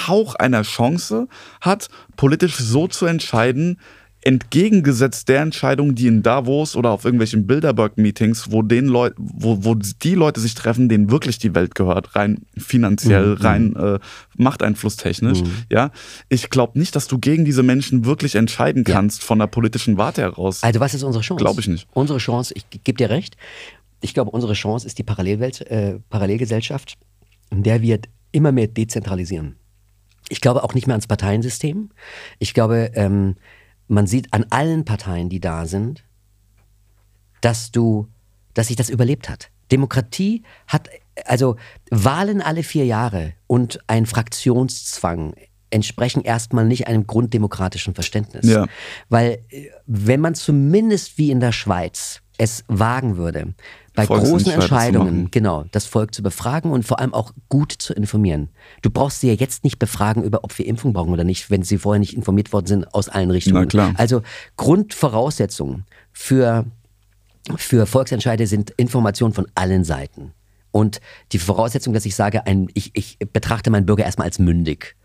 Hauch 0.07 0.35
einer 0.35 0.63
Chance 0.63 1.27
hat, 1.61 1.87
politisch 2.15 2.57
so 2.57 2.87
zu 2.87 3.05
entscheiden, 3.05 3.79
entgegengesetzt 4.23 5.29
der 5.29 5.41
Entscheidung, 5.41 5.95
die 5.95 6.05
in 6.07 6.21
Davos 6.21 6.75
oder 6.75 6.91
auf 6.91 7.05
irgendwelchen 7.05 7.47
Bilderberg-Meetings, 7.47 8.51
wo 8.51 8.61
den 8.61 8.93
wo, 8.93 9.11
wo 9.17 9.75
die 9.75 10.15
Leute 10.15 10.39
sich 10.39 10.53
treffen, 10.53 10.89
denen 10.89 11.09
wirklich 11.09 11.39
die 11.39 11.55
Welt 11.55 11.73
gehört, 11.73 12.15
rein 12.15 12.45
finanziell, 12.55 13.35
mhm. 13.35 13.41
rein 13.41 13.75
äh, 13.75 13.99
machteinflusstechnisch. 14.37 15.41
Mhm. 15.41 15.51
Ja, 15.71 15.91
ich 16.29 16.49
glaube 16.51 16.77
nicht, 16.77 16.95
dass 16.95 17.07
du 17.07 17.17
gegen 17.17 17.45
diese 17.45 17.63
Menschen 17.63 18.05
wirklich 18.05 18.35
entscheiden 18.35 18.83
kannst 18.83 19.21
ja. 19.21 19.25
von 19.25 19.39
der 19.39 19.47
politischen 19.47 19.97
Warte 19.97 20.21
heraus. 20.21 20.61
Also 20.61 20.79
was 20.79 20.93
ist 20.93 21.03
unsere 21.03 21.23
Chance? 21.23 21.43
Glaube 21.43 21.61
ich 21.61 21.67
nicht. 21.67 21.87
Unsere 21.93 22.19
Chance, 22.19 22.53
ich 22.55 22.65
gebe 22.83 22.97
dir 22.97 23.09
recht. 23.09 23.37
Ich 24.01 24.13
glaube, 24.13 24.31
unsere 24.31 24.53
Chance 24.53 24.85
ist 24.85 24.99
die 24.99 25.03
Parallelwelt, 25.03 25.61
äh, 25.61 25.99
Parallelgesellschaft, 26.09 26.97
in 27.49 27.63
der 27.63 27.81
wir 27.81 27.99
immer 28.31 28.51
mehr 28.51 28.67
dezentralisieren. 28.67 29.57
Ich 30.29 30.41
glaube 30.41 30.63
auch 30.63 30.73
nicht 30.73 30.87
mehr 30.87 30.93
ans 30.93 31.07
Parteiensystem. 31.07 31.89
Ich 32.39 32.53
glaube, 32.53 32.91
ähm, 32.95 33.35
man 33.87 34.07
sieht 34.07 34.31
an 34.33 34.45
allen 34.49 34.85
Parteien, 34.85 35.29
die 35.29 35.39
da 35.39 35.65
sind, 35.65 36.05
dass 37.41 37.71
du, 37.71 38.07
dass 38.53 38.67
sich 38.67 38.77
das 38.77 38.89
überlebt 38.89 39.27
hat. 39.27 39.49
Demokratie 39.71 40.43
hat, 40.67 40.89
also 41.25 41.57
Wahlen 41.89 42.41
alle 42.41 42.63
vier 42.63 42.85
Jahre 42.85 43.33
und 43.47 43.79
ein 43.87 44.05
Fraktionszwang 44.05 45.33
entsprechen 45.69 46.21
erstmal 46.21 46.65
nicht 46.65 46.87
einem 46.87 47.07
grunddemokratischen 47.07 47.95
Verständnis. 47.95 48.45
Ja. 48.45 48.67
Weil 49.09 49.39
äh, 49.49 49.69
wenn 49.87 50.19
man 50.19 50.35
zumindest 50.35 51.17
wie 51.17 51.31
in 51.31 51.39
der 51.39 51.51
Schweiz 51.51 52.21
es 52.41 52.63
wagen 52.67 53.17
würde, 53.17 53.53
bei 53.93 54.07
großen 54.07 54.51
Entscheidungen, 54.51 55.29
genau, 55.29 55.65
das 55.71 55.85
Volk 55.85 56.15
zu 56.15 56.23
befragen 56.23 56.71
und 56.71 56.83
vor 56.83 56.99
allem 56.99 57.13
auch 57.13 57.33
gut 57.49 57.71
zu 57.71 57.93
informieren. 57.93 58.49
Du 58.81 58.89
brauchst 58.89 59.19
sie 59.19 59.27
ja 59.27 59.33
jetzt 59.33 59.63
nicht 59.63 59.77
befragen 59.77 60.23
über, 60.23 60.43
ob 60.43 60.57
wir 60.57 60.65
Impfung 60.65 60.91
brauchen 60.91 61.13
oder 61.13 61.23
nicht, 61.23 61.51
wenn 61.51 61.61
sie 61.61 61.77
vorher 61.77 61.99
nicht 61.99 62.15
informiert 62.15 62.51
worden 62.51 62.65
sind 62.65 62.93
aus 62.95 63.09
allen 63.09 63.29
Richtungen. 63.29 63.69
Also 63.95 64.23
Grundvoraussetzungen 64.57 65.85
für, 66.11 66.65
für 67.57 67.85
Volksentscheide 67.85 68.47
sind 68.47 68.71
Informationen 68.71 69.33
von 69.33 69.45
allen 69.53 69.83
Seiten. 69.83 70.31
Und 70.71 70.99
die 71.31 71.39
Voraussetzung, 71.39 71.93
dass 71.93 72.05
ich 72.05 72.15
sage, 72.15 72.47
ein, 72.47 72.69
ich, 72.73 72.91
ich 72.93 73.19
betrachte 73.19 73.69
meinen 73.69 73.85
Bürger 73.85 74.05
erstmal 74.05 74.25
als 74.25 74.39
mündig. 74.39 74.95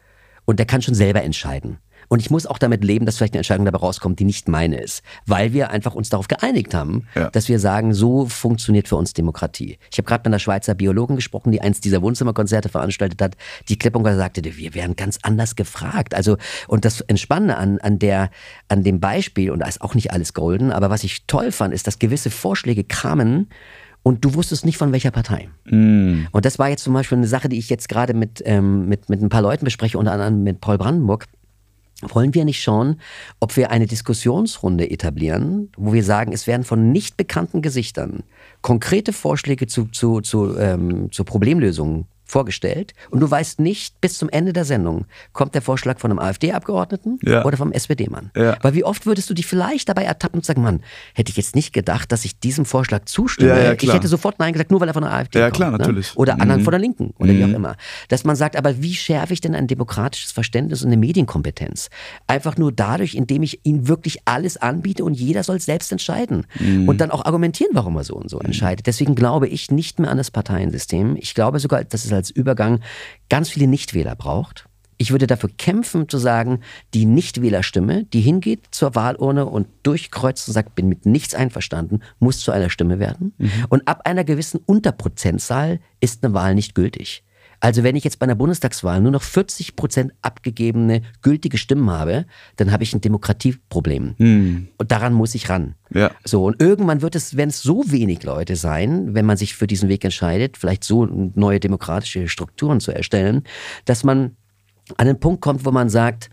Und 0.46 0.58
der 0.58 0.66
kann 0.66 0.80
schon 0.80 0.94
selber 0.94 1.22
entscheiden. 1.22 1.78
Und 2.08 2.20
ich 2.20 2.30
muss 2.30 2.46
auch 2.46 2.58
damit 2.58 2.84
leben, 2.84 3.06
dass 3.06 3.16
vielleicht 3.16 3.34
eine 3.34 3.38
Entscheidung 3.38 3.64
dabei 3.64 3.78
rauskommt, 3.78 4.18
die 4.18 4.24
nicht 4.24 4.48
meine 4.48 4.80
ist. 4.80 5.02
Weil 5.26 5.52
wir 5.52 5.70
einfach 5.70 5.94
uns 5.94 6.08
darauf 6.08 6.28
geeinigt 6.28 6.74
haben, 6.74 7.06
ja. 7.14 7.30
dass 7.30 7.48
wir 7.48 7.58
sagen, 7.58 7.94
so 7.94 8.26
funktioniert 8.26 8.88
für 8.88 8.96
uns 8.96 9.12
Demokratie. 9.12 9.78
Ich 9.90 9.98
habe 9.98 10.06
gerade 10.06 10.20
mit 10.22 10.26
einer 10.28 10.38
Schweizer 10.38 10.74
Biologin 10.74 11.16
gesprochen, 11.16 11.52
die 11.52 11.60
eins 11.60 11.80
dieser 11.80 12.02
Wohnzimmerkonzerte 12.02 12.68
veranstaltet 12.68 13.20
hat, 13.22 13.36
die 13.68 13.78
klipp 13.78 13.96
und 13.96 14.02
klar 14.02 14.16
sagte, 14.16 14.42
wir 14.44 14.74
werden 14.74 14.96
ganz 14.96 15.18
anders 15.22 15.56
gefragt. 15.56 16.14
Also, 16.14 16.36
und 16.68 16.84
das 16.84 17.00
Entspannende 17.02 17.56
an, 17.56 17.78
an, 17.78 17.98
der, 17.98 18.30
an 18.68 18.82
dem 18.82 19.00
Beispiel, 19.00 19.50
und 19.50 19.60
da 19.60 19.66
ist 19.66 19.80
auch 19.80 19.94
nicht 19.94 20.12
alles 20.12 20.34
golden, 20.34 20.72
aber 20.72 20.90
was 20.90 21.04
ich 21.04 21.26
toll 21.26 21.52
fand, 21.52 21.74
ist, 21.74 21.86
dass 21.86 21.98
gewisse 21.98 22.30
Vorschläge 22.30 22.84
kamen, 22.84 23.48
und 24.06 24.24
du 24.24 24.34
wusstest 24.34 24.64
nicht 24.64 24.78
von 24.78 24.92
welcher 24.92 25.10
Partei. 25.10 25.48
Mm. 25.64 26.28
Und 26.30 26.44
das 26.44 26.60
war 26.60 26.68
jetzt 26.68 26.84
zum 26.84 26.94
Beispiel 26.94 27.18
eine 27.18 27.26
Sache, 27.26 27.48
die 27.48 27.58
ich 27.58 27.68
jetzt 27.68 27.88
gerade 27.88 28.14
mit, 28.14 28.40
ähm, 28.46 28.88
mit, 28.88 29.08
mit 29.08 29.20
ein 29.20 29.30
paar 29.30 29.42
Leuten 29.42 29.64
bespreche, 29.64 29.98
unter 29.98 30.12
anderem 30.12 30.44
mit 30.44 30.60
Paul 30.60 30.78
Brandenburg 30.78 31.24
wollen 32.02 32.34
wir 32.34 32.44
nicht 32.44 32.62
schauen, 32.62 33.00
ob 33.40 33.56
wir 33.56 33.70
eine 33.70 33.86
Diskussionsrunde 33.86 34.90
etablieren, 34.90 35.70
wo 35.76 35.92
wir 35.92 36.04
sagen, 36.04 36.32
es 36.32 36.46
werden 36.46 36.64
von 36.64 36.92
nicht 36.92 37.16
bekannten 37.16 37.62
Gesichtern 37.62 38.22
konkrete 38.62 39.12
Vorschläge 39.12 39.66
zu, 39.66 39.86
zu, 39.86 40.20
zu, 40.20 40.56
ähm, 40.58 41.10
zur 41.12 41.24
Problemlösung 41.24 42.06
vorgestellt 42.26 42.92
und 43.10 43.20
du 43.20 43.30
weißt 43.30 43.60
nicht, 43.60 44.00
bis 44.00 44.18
zum 44.18 44.28
Ende 44.28 44.52
der 44.52 44.64
Sendung 44.64 45.06
kommt 45.32 45.54
der 45.54 45.62
Vorschlag 45.62 45.98
von 45.98 46.10
einem 46.10 46.18
AfD-Abgeordneten 46.18 47.18
ja. 47.22 47.44
oder 47.44 47.56
vom 47.56 47.72
SPD-Mann. 47.72 48.30
Ja. 48.36 48.58
Weil 48.62 48.74
wie 48.74 48.84
oft 48.84 49.06
würdest 49.06 49.30
du 49.30 49.34
dich 49.34 49.46
vielleicht 49.46 49.88
dabei 49.88 50.02
ertappen 50.04 50.40
und 50.40 50.44
sagen, 50.44 50.62
Mann, 50.62 50.80
hätte 51.14 51.30
ich 51.30 51.36
jetzt 51.36 51.54
nicht 51.54 51.72
gedacht, 51.72 52.12
dass 52.12 52.24
ich 52.24 52.38
diesem 52.38 52.64
Vorschlag 52.64 53.04
zustimme. 53.06 53.64
Ja, 53.64 53.72
ich 53.72 53.92
hätte 53.92 54.08
sofort 54.08 54.38
Nein 54.38 54.52
gesagt, 54.52 54.70
nur 54.70 54.80
weil 54.80 54.88
er 54.88 54.94
von 54.94 55.02
der 55.02 55.12
AfD 55.12 55.38
ja, 55.38 55.46
kommt. 55.46 55.58
Ja, 55.58 55.68
klar, 55.68 55.78
natürlich. 55.78 56.14
Ne? 56.14 56.20
Oder 56.20 56.34
mhm. 56.34 56.40
anderen 56.40 56.62
von 56.62 56.70
der 56.72 56.80
Linken 56.80 57.14
oder 57.18 57.32
mhm. 57.32 57.38
wie 57.38 57.44
auch 57.44 57.56
immer. 57.56 57.76
Dass 58.08 58.24
man 58.24 58.36
sagt, 58.36 58.56
aber 58.56 58.82
wie 58.82 58.94
schärfe 58.94 59.32
ich 59.32 59.40
denn 59.40 59.54
ein 59.54 59.66
demokratisches 59.66 60.32
Verständnis 60.32 60.82
und 60.82 60.88
eine 60.88 60.96
Medienkompetenz? 60.96 61.90
Einfach 62.26 62.56
nur 62.56 62.72
dadurch, 62.72 63.14
indem 63.14 63.42
ich 63.42 63.60
ihm 63.64 63.88
wirklich 63.88 64.20
alles 64.24 64.56
anbiete 64.56 65.04
und 65.04 65.14
jeder 65.14 65.42
soll 65.42 65.60
selbst 65.60 65.92
entscheiden. 65.92 66.46
Mhm. 66.58 66.88
Und 66.88 67.00
dann 67.00 67.10
auch 67.10 67.24
argumentieren, 67.24 67.70
warum 67.72 67.96
er 67.96 68.04
so 68.04 68.14
und 68.14 68.28
so 68.28 68.38
mhm. 68.38 68.46
entscheidet. 68.46 68.86
Deswegen 68.86 69.14
glaube 69.14 69.48
ich 69.48 69.70
nicht 69.70 69.98
mehr 69.98 70.10
an 70.10 70.18
das 70.18 70.30
Parteiensystem. 70.30 71.16
Ich 71.16 71.34
glaube 71.34 71.60
sogar, 71.60 71.84
dass 71.84 72.04
es 72.04 72.10
als 72.16 72.30
Übergang 72.30 72.80
ganz 73.28 73.50
viele 73.50 73.66
Nichtwähler 73.66 74.16
braucht. 74.16 74.66
Ich 74.98 75.10
würde 75.10 75.26
dafür 75.26 75.50
kämpfen, 75.56 76.08
zu 76.08 76.18
sagen, 76.18 76.60
die 76.94 77.04
Nichtwählerstimme, 77.04 78.04
die 78.04 78.20
hingeht 78.20 78.68
zur 78.70 78.94
Wahlurne 78.94 79.44
und 79.44 79.68
durchkreuzt 79.82 80.48
und 80.48 80.54
sagt, 80.54 80.74
bin 80.74 80.88
mit 80.88 81.04
nichts 81.04 81.34
einverstanden, 81.34 82.00
muss 82.18 82.40
zu 82.40 82.50
einer 82.50 82.70
Stimme 82.70 82.98
werden. 82.98 83.34
Mhm. 83.36 83.50
Und 83.68 83.88
ab 83.88 84.02
einer 84.04 84.24
gewissen 84.24 84.60
Unterprozentzahl 84.64 85.80
ist 86.00 86.24
eine 86.24 86.32
Wahl 86.32 86.54
nicht 86.54 86.74
gültig. 86.74 87.24
Also 87.66 87.82
wenn 87.82 87.96
ich 87.96 88.04
jetzt 88.04 88.20
bei 88.20 88.26
einer 88.26 88.36
Bundestagswahl 88.36 89.00
nur 89.00 89.10
noch 89.10 89.24
40 89.24 89.74
Prozent 89.74 90.12
abgegebene 90.22 91.02
gültige 91.20 91.58
Stimmen 91.58 91.90
habe, 91.90 92.26
dann 92.54 92.70
habe 92.70 92.84
ich 92.84 92.94
ein 92.94 93.00
Demokratieproblem. 93.00 94.14
Hm. 94.18 94.68
Und 94.78 94.92
daran 94.92 95.12
muss 95.12 95.34
ich 95.34 95.48
ran. 95.48 95.74
Ja. 95.92 96.12
So, 96.24 96.44
und 96.44 96.62
irgendwann 96.62 97.02
wird 97.02 97.16
es, 97.16 97.36
wenn 97.36 97.48
es 97.48 97.62
so 97.62 97.82
wenig 97.90 98.22
Leute 98.22 98.54
sein, 98.54 99.16
wenn 99.16 99.26
man 99.26 99.36
sich 99.36 99.56
für 99.56 99.66
diesen 99.66 99.88
Weg 99.88 100.04
entscheidet, 100.04 100.56
vielleicht 100.56 100.84
so 100.84 101.06
neue 101.06 101.58
demokratische 101.58 102.28
Strukturen 102.28 102.78
zu 102.78 102.92
erstellen, 102.92 103.42
dass 103.84 104.04
man 104.04 104.36
an 104.96 105.08
den 105.08 105.18
Punkt 105.18 105.40
kommt, 105.40 105.64
wo 105.64 105.72
man 105.72 105.88
sagt, 105.88 106.30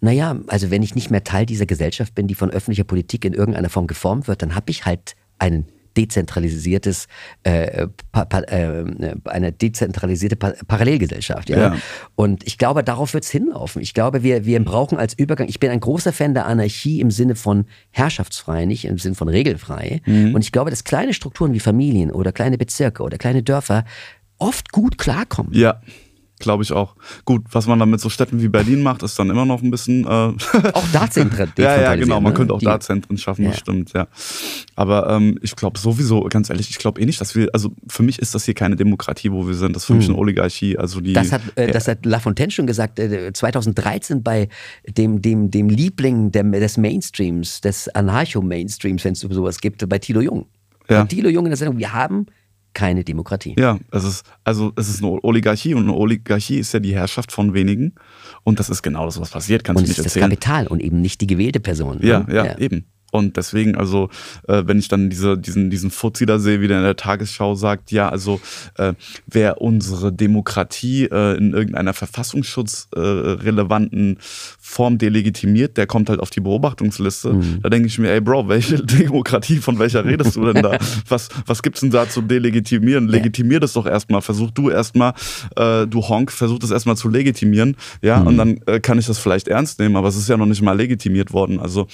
naja, 0.00 0.38
also 0.46 0.70
wenn 0.70 0.84
ich 0.84 0.94
nicht 0.94 1.10
mehr 1.10 1.24
Teil 1.24 1.46
dieser 1.46 1.66
Gesellschaft 1.66 2.14
bin, 2.14 2.28
die 2.28 2.36
von 2.36 2.50
öffentlicher 2.52 2.84
Politik 2.84 3.24
in 3.24 3.32
irgendeiner 3.32 3.70
Form 3.70 3.88
geformt 3.88 4.28
wird, 4.28 4.40
dann 4.40 4.54
habe 4.54 4.70
ich 4.70 4.86
halt 4.86 5.16
einen 5.40 5.66
dezentralisiertes, 5.96 7.08
äh, 7.42 7.86
pa, 8.12 8.24
pa, 8.24 8.40
äh, 8.40 8.84
eine 9.24 9.52
dezentralisierte 9.52 10.36
pa 10.36 10.52
Parallelgesellschaft. 10.66 11.48
Ja? 11.48 11.58
Ja. 11.58 11.76
Und 12.14 12.46
ich 12.46 12.58
glaube, 12.58 12.84
darauf 12.84 13.14
wird 13.14 13.24
es 13.24 13.30
hinlaufen. 13.30 13.82
Ich 13.82 13.94
glaube, 13.94 14.22
wir, 14.22 14.44
wir 14.44 14.62
brauchen 14.64 14.98
als 14.98 15.14
Übergang, 15.14 15.48
ich 15.48 15.60
bin 15.60 15.70
ein 15.70 15.80
großer 15.80 16.12
Fan 16.12 16.34
der 16.34 16.46
Anarchie 16.46 17.00
im 17.00 17.10
Sinne 17.10 17.34
von 17.34 17.66
herrschaftsfrei, 17.90 18.64
nicht 18.64 18.84
im 18.84 18.98
Sinne 18.98 19.14
von 19.14 19.28
regelfrei. 19.28 20.00
Und 20.06 20.42
ich 20.42 20.52
glaube, 20.52 20.70
dass 20.70 20.84
kleine 20.84 21.14
Strukturen 21.14 21.52
wie 21.52 21.60
Familien 21.60 22.10
oder 22.10 22.32
kleine 22.32 22.58
Bezirke 22.58 23.02
oder 23.02 23.18
kleine 23.18 23.42
Dörfer 23.42 23.84
oft 24.38 24.72
gut 24.72 24.98
klarkommen. 24.98 25.52
Ja, 25.54 25.80
glaube 26.38 26.62
ich 26.62 26.72
auch. 26.72 26.94
Gut, 27.24 27.44
was 27.50 27.66
man 27.66 27.78
dann 27.78 27.90
mit 27.90 28.00
so 28.00 28.08
Städten 28.10 28.42
wie 28.42 28.48
Berlin 28.48 28.82
macht, 28.82 29.02
ist 29.02 29.18
dann 29.18 29.30
immer 29.30 29.46
noch 29.46 29.62
ein 29.62 29.70
bisschen. 29.70 30.04
Äh, 30.04 30.08
Auch 30.08 30.84
da 30.92 31.10
Zentren. 31.10 31.52
ja, 31.58 31.80
ja, 31.80 31.94
genau. 31.94 32.20
Man 32.20 32.32
ne? 32.32 32.36
könnte 32.36 32.52
auch 32.54 32.58
Die- 32.58 32.66
da 32.66 32.78
Zentren 32.80 33.16
schaffen, 33.18 33.44
das 33.44 33.54
Ja. 33.54 33.60
stimmt, 33.60 33.92
ja. 33.94 34.06
Aber 34.74 35.08
ähm, 35.10 35.38
ich 35.42 35.56
glaube 35.56 35.78
sowieso, 35.78 36.20
ganz 36.24 36.50
ehrlich, 36.50 36.68
ich 36.70 36.78
glaube 36.78 37.00
eh 37.00 37.06
nicht, 37.06 37.20
dass 37.20 37.34
wir, 37.34 37.48
also 37.52 37.70
für 37.88 38.02
mich 38.02 38.18
ist 38.18 38.34
das 38.34 38.44
hier 38.44 38.54
keine 38.54 38.76
Demokratie, 38.76 39.32
wo 39.32 39.46
wir 39.46 39.54
sind. 39.54 39.74
Das 39.74 39.82
ist 39.82 39.86
für 39.86 39.94
mich 39.94 40.08
eine 40.08 40.18
Oligarchie. 40.18 40.76
Also 40.78 41.00
die. 41.00 41.08
Hm. 41.08 41.14
Das 41.14 41.32
hat, 41.32 41.40
äh, 41.56 41.70
das 41.70 41.88
hat 41.88 42.04
Lafontaine 42.04 42.50
schon 42.50 42.66
gesagt, 42.66 42.98
äh, 42.98 43.32
2013 43.32 44.22
bei 44.22 44.48
dem, 44.86 45.22
dem, 45.22 45.50
dem 45.50 45.68
Liebling 45.68 46.32
des 46.32 46.76
Mainstreams, 46.76 47.60
des 47.60 47.88
Anarcho-Mainstreams, 47.88 49.04
wenn 49.04 49.12
es 49.12 49.20
sowas 49.20 49.60
gibt, 49.60 49.88
bei 49.88 49.98
Thilo 49.98 50.20
Jung. 50.20 50.46
Ja. 50.88 51.00
Und 51.02 51.08
Thilo 51.08 51.28
Jung 51.28 51.46
in 51.46 51.50
der 51.50 51.56
Sendung, 51.56 51.78
wir 51.78 51.92
haben 51.92 52.26
keine 52.76 53.04
Demokratie. 53.04 53.56
Ja, 53.58 53.78
es 53.90 54.04
ist, 54.04 54.26
also 54.44 54.70
es 54.76 54.90
ist 54.90 55.02
eine 55.02 55.24
Oligarchie 55.24 55.72
und 55.72 55.84
eine 55.84 55.94
Oligarchie 55.94 56.58
ist 56.58 56.74
ja 56.74 56.78
die 56.78 56.94
Herrschaft 56.94 57.32
von 57.32 57.54
wenigen. 57.54 57.94
Und 58.44 58.60
das 58.60 58.68
ist 58.68 58.82
genau 58.82 59.06
das, 59.06 59.18
was 59.18 59.30
passiert, 59.30 59.64
kannst 59.64 59.78
Und 59.78 59.88
du 59.88 59.92
es 59.92 59.96
nicht 59.96 60.06
ist 60.06 60.14
das 60.14 60.16
erzählen. 60.16 60.30
Kapital 60.30 60.66
und 60.66 60.80
eben 60.82 61.00
nicht 61.00 61.22
die 61.22 61.26
gewählte 61.26 61.58
Person. 61.58 62.00
Ja, 62.02 62.20
ne? 62.20 62.34
ja, 62.34 62.58
eben. 62.58 62.84
Und 63.16 63.36
deswegen, 63.36 63.76
also, 63.76 64.08
äh, 64.48 64.62
wenn 64.66 64.78
ich 64.78 64.88
dann 64.88 65.10
diese, 65.10 65.36
diesen, 65.38 65.70
diesen 65.70 65.90
Fuzzi 65.90 66.26
da 66.26 66.38
sehe, 66.38 66.60
wie 66.60 66.68
der 66.68 66.78
in 66.78 66.84
der 66.84 66.96
Tagesschau 66.96 67.54
sagt, 67.54 67.92
ja, 67.92 68.08
also, 68.08 68.40
äh, 68.76 68.94
wer 69.26 69.60
unsere 69.60 70.12
Demokratie 70.12 71.04
äh, 71.04 71.36
in 71.36 71.52
irgendeiner 71.52 71.92
verfassungsschutzrelevanten 71.94 74.16
äh, 74.16 74.18
Form 74.20 74.98
delegitimiert, 74.98 75.76
der 75.76 75.86
kommt 75.86 76.08
halt 76.10 76.20
auf 76.20 76.30
die 76.30 76.40
Beobachtungsliste. 76.40 77.32
Mhm. 77.34 77.60
Da 77.62 77.68
denke 77.68 77.88
ich 77.88 77.98
mir, 77.98 78.10
ey, 78.10 78.20
Bro, 78.20 78.48
welche 78.48 78.76
Demokratie, 78.84 79.58
von 79.58 79.78
welcher 79.78 80.04
redest 80.04 80.36
du 80.36 80.52
denn 80.52 80.62
da? 80.62 80.78
Was, 81.08 81.28
was 81.46 81.62
gibt's 81.62 81.80
denn 81.80 81.90
da 81.90 82.08
zu 82.08 82.22
delegitimieren? 82.22 83.08
Legitimier 83.08 83.60
das 83.60 83.72
doch 83.74 83.86
erstmal. 83.86 84.22
Versuch 84.22 84.50
du 84.50 84.70
erstmal, 84.70 85.12
äh, 85.56 85.86
du 85.86 86.02
Honk, 86.02 86.32
versuch 86.32 86.58
das 86.58 86.70
erstmal 86.70 86.96
zu 86.96 87.08
legitimieren. 87.08 87.76
Ja, 88.02 88.20
Mhm. 88.20 88.26
und 88.26 88.36
dann 88.38 88.60
äh, 88.66 88.80
kann 88.80 88.98
ich 88.98 89.06
das 89.06 89.18
vielleicht 89.18 89.48
ernst 89.48 89.78
nehmen, 89.78 89.96
aber 89.96 90.08
es 90.08 90.16
ist 90.16 90.28
ja 90.28 90.36
noch 90.36 90.46
nicht 90.46 90.62
mal 90.62 90.72
legitimiert 90.72 91.32
worden. 91.32 91.60
Also, 91.60 91.86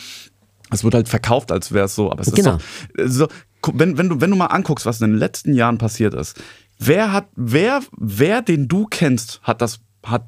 es 0.72 0.84
wird 0.84 0.94
halt 0.94 1.08
verkauft, 1.08 1.52
als 1.52 1.72
wäre 1.72 1.86
es 1.86 1.94
so, 1.94 2.10
aber 2.10 2.20
es 2.22 2.32
Genau. 2.32 2.58
ist 2.94 3.20
doch, 3.20 3.28
so, 3.28 3.72
wenn, 3.74 3.96
wenn, 3.98 4.08
du, 4.08 4.20
wenn 4.20 4.30
du 4.30 4.36
mal 4.36 4.46
anguckst, 4.46 4.86
was 4.86 5.00
in 5.00 5.10
den 5.12 5.18
letzten 5.18 5.54
Jahren 5.54 5.78
passiert 5.78 6.14
ist, 6.14 6.40
wer 6.78 7.12
hat, 7.12 7.28
wer, 7.36 7.80
wer 7.96 8.42
den 8.42 8.68
du 8.68 8.86
kennst, 8.86 9.40
hat 9.42 9.62
das, 9.62 9.80
hat, 10.04 10.26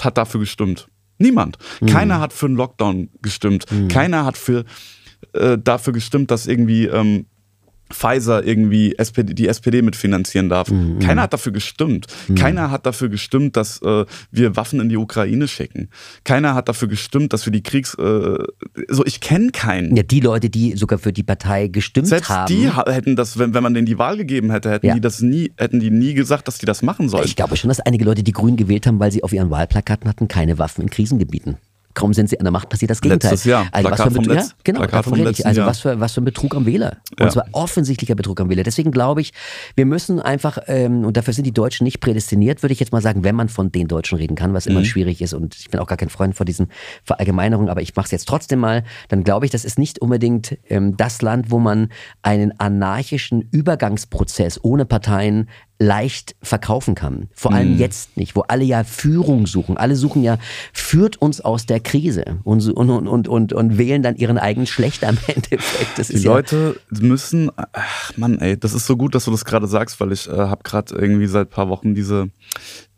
hat 0.00 0.18
dafür 0.18 0.40
gestimmt? 0.40 0.88
Niemand. 1.18 1.58
Keiner 1.86 2.20
hat 2.20 2.32
für 2.32 2.46
einen 2.46 2.54
Lockdown 2.56 3.08
gestimmt. 3.22 3.64
Keiner 3.88 4.24
hat 4.24 4.36
für, 4.36 4.64
äh, 5.32 5.58
dafür 5.58 5.92
gestimmt, 5.92 6.30
dass 6.30 6.46
irgendwie 6.46 6.86
ähm, 6.86 7.26
Pfizer 7.90 8.44
irgendwie 8.44 8.94
SPD, 8.98 9.34
die 9.34 9.48
SPD 9.48 9.82
mitfinanzieren 9.82 10.48
darf. 10.48 10.70
Keiner 11.00 11.22
hat 11.22 11.32
dafür 11.32 11.52
gestimmt. 11.52 12.06
Keiner 12.36 12.70
hat 12.70 12.84
dafür 12.86 13.08
gestimmt, 13.08 13.56
dass 13.56 13.80
äh, 13.82 14.04
wir 14.30 14.56
Waffen 14.56 14.80
in 14.80 14.88
die 14.88 14.96
Ukraine 14.96 15.48
schicken. 15.48 15.88
Keiner 16.24 16.54
hat 16.54 16.68
dafür 16.68 16.88
gestimmt, 16.88 17.32
dass 17.32 17.46
wir 17.46 17.52
die 17.52 17.62
Kriegs... 17.62 17.94
Äh, 17.94 18.38
so, 18.88 19.04
ich 19.06 19.20
kenne 19.20 19.50
keinen. 19.52 19.96
Ja, 19.96 20.02
die 20.02 20.20
Leute, 20.20 20.50
die 20.50 20.76
sogar 20.76 20.98
für 20.98 21.12
die 21.12 21.22
Partei 21.22 21.68
gestimmt 21.68 22.08
Selbst 22.08 22.28
haben. 22.28 22.46
die 22.54 22.68
ha- 22.70 22.84
hätten 22.90 23.16
das, 23.16 23.38
wenn, 23.38 23.54
wenn 23.54 23.62
man 23.62 23.74
denen 23.74 23.86
die 23.86 23.98
Wahl 23.98 24.16
gegeben 24.16 24.50
hätte, 24.50 24.70
hätten 24.70 24.86
Ja. 24.86 24.94
die 24.94 25.00
das 25.00 25.20
nie, 25.20 25.52
hätten 25.56 25.80
die 25.80 25.90
nie 25.90 26.14
gesagt, 26.14 26.46
dass 26.48 26.58
die 26.58 26.66
das 26.66 26.82
machen 26.82 27.08
sollen. 27.08 27.24
ich 27.24 27.36
glaube 27.36 27.56
schon, 27.56 27.68
dass 27.68 27.80
einige 27.80 28.04
Leute 28.04 28.22
die 28.22 28.32
Grünen 28.32 28.56
gewählt 28.56 28.86
haben, 28.86 28.98
weil 29.00 29.12
sie 29.12 29.22
auf 29.22 29.32
ihren 29.32 29.50
Wahlplakaten 29.50 30.08
hatten, 30.08 30.28
keine 30.28 30.58
Waffen 30.58 30.82
in 30.82 30.90
Krisengebieten. 30.90 31.56
Kaum 31.98 32.12
sind 32.14 32.30
sie 32.30 32.38
an 32.38 32.44
der 32.44 32.52
Macht, 32.52 32.68
passiert 32.68 32.92
das 32.92 33.00
Gegenteil. 33.00 33.32
Letztes 33.32 33.50
Jahr. 33.50 33.66
Also 33.72 33.90
was 33.90 34.00
für 34.00 34.06
ein 34.06 34.12
Betrug, 34.14 34.34
ja, 34.36 34.44
genau, 34.62 34.78
Plakat 34.78 35.06
davon 35.06 35.18
rede 35.18 35.30
ich. 35.32 35.44
Also 35.44 35.60
Jahr. 35.62 35.68
was 35.68 35.80
für, 35.80 35.98
was 35.98 36.12
für 36.12 36.20
ein 36.20 36.24
Betrug 36.24 36.54
am 36.54 36.64
Wähler. 36.64 36.98
Und 37.18 37.24
Ja. 37.26 37.28
zwar 37.30 37.44
offensichtlicher 37.50 38.14
Betrug 38.14 38.40
am 38.40 38.48
Wähler. 38.50 38.62
Deswegen 38.62 38.92
glaube 38.92 39.20
ich, 39.20 39.32
wir 39.74 39.84
müssen 39.84 40.20
einfach, 40.20 40.58
ähm, 40.68 41.04
und 41.04 41.16
dafür 41.16 41.34
sind 41.34 41.44
die 41.44 41.52
Deutschen 41.52 41.82
nicht 41.82 41.98
prädestiniert, 41.98 42.62
würde 42.62 42.72
ich 42.72 42.78
jetzt 42.78 42.92
mal 42.92 43.02
sagen, 43.02 43.24
wenn 43.24 43.34
man 43.34 43.48
von 43.48 43.72
den 43.72 43.88
Deutschen 43.88 44.16
reden 44.16 44.36
kann, 44.36 44.54
was 44.54 44.66
Mhm. 44.66 44.72
immer 44.72 44.84
schwierig 44.84 45.20
ist. 45.20 45.34
Und 45.34 45.56
ich 45.56 45.70
bin 45.70 45.80
auch 45.80 45.88
gar 45.88 45.98
kein 45.98 46.08
Freund 46.08 46.36
von 46.36 46.46
diesen 46.46 46.68
Verallgemeinerungen, 47.02 47.68
aber 47.68 47.82
ich 47.82 47.96
mache 47.96 48.04
es 48.06 48.10
jetzt 48.12 48.28
trotzdem 48.28 48.60
mal. 48.60 48.84
Dann 49.08 49.24
glaube 49.24 49.44
ich, 49.46 49.50
das 49.50 49.64
ist 49.64 49.78
nicht 49.78 50.00
unbedingt 50.00 50.56
ähm, 50.68 50.96
das 50.96 51.20
Land, 51.20 51.50
wo 51.50 51.58
man 51.58 51.88
einen 52.22 52.52
anarchischen 52.60 53.48
Übergangsprozess 53.50 54.60
ohne 54.62 54.84
Parteien 54.84 55.48
leicht 55.80 56.34
verkaufen 56.42 56.96
kann. 56.96 57.28
Vor 57.34 57.52
allem 57.52 57.74
Mhm. 57.74 57.78
jetzt 57.78 58.16
nicht, 58.16 58.34
wo 58.34 58.40
alle 58.40 58.64
ja 58.64 58.82
Führung 58.82 59.46
suchen. 59.46 59.76
Alle 59.76 59.94
suchen 59.94 60.24
ja, 60.24 60.38
führt 60.72 61.16
uns 61.22 61.40
aus 61.40 61.66
der 61.66 61.78
Krise 61.78 62.24
und, 62.42 62.66
und, 62.68 62.90
und, 63.06 63.28
und, 63.28 63.52
und, 63.52 63.78
wählen 63.78 64.02
dann 64.02 64.16
ihren 64.16 64.38
eigenen 64.38 64.66
Schlecht 64.66 65.04
am 65.04 65.16
Endeffekt. 65.28 65.96
Das 65.96 66.08
Die 66.08 66.14
ist 66.14 66.24
ja, 66.24 66.32
Leute 66.32 66.80
müssen, 66.90 67.50
ach 67.72 68.16
Mann, 68.16 68.38
ey, 68.40 68.58
das 68.58 68.74
ist 68.74 68.86
so 68.86 68.96
gut, 68.96 69.14
dass 69.14 69.26
du 69.26 69.30
das 69.30 69.44
gerade 69.44 69.68
sagst, 69.68 70.00
weil 70.00 70.10
ich 70.10 70.28
äh, 70.28 70.32
habe 70.32 70.62
gerade 70.64 70.94
irgendwie 70.96 71.28
seit 71.28 71.50
paar 71.50 71.68
Wochen 71.68 71.94
diese, 71.94 72.28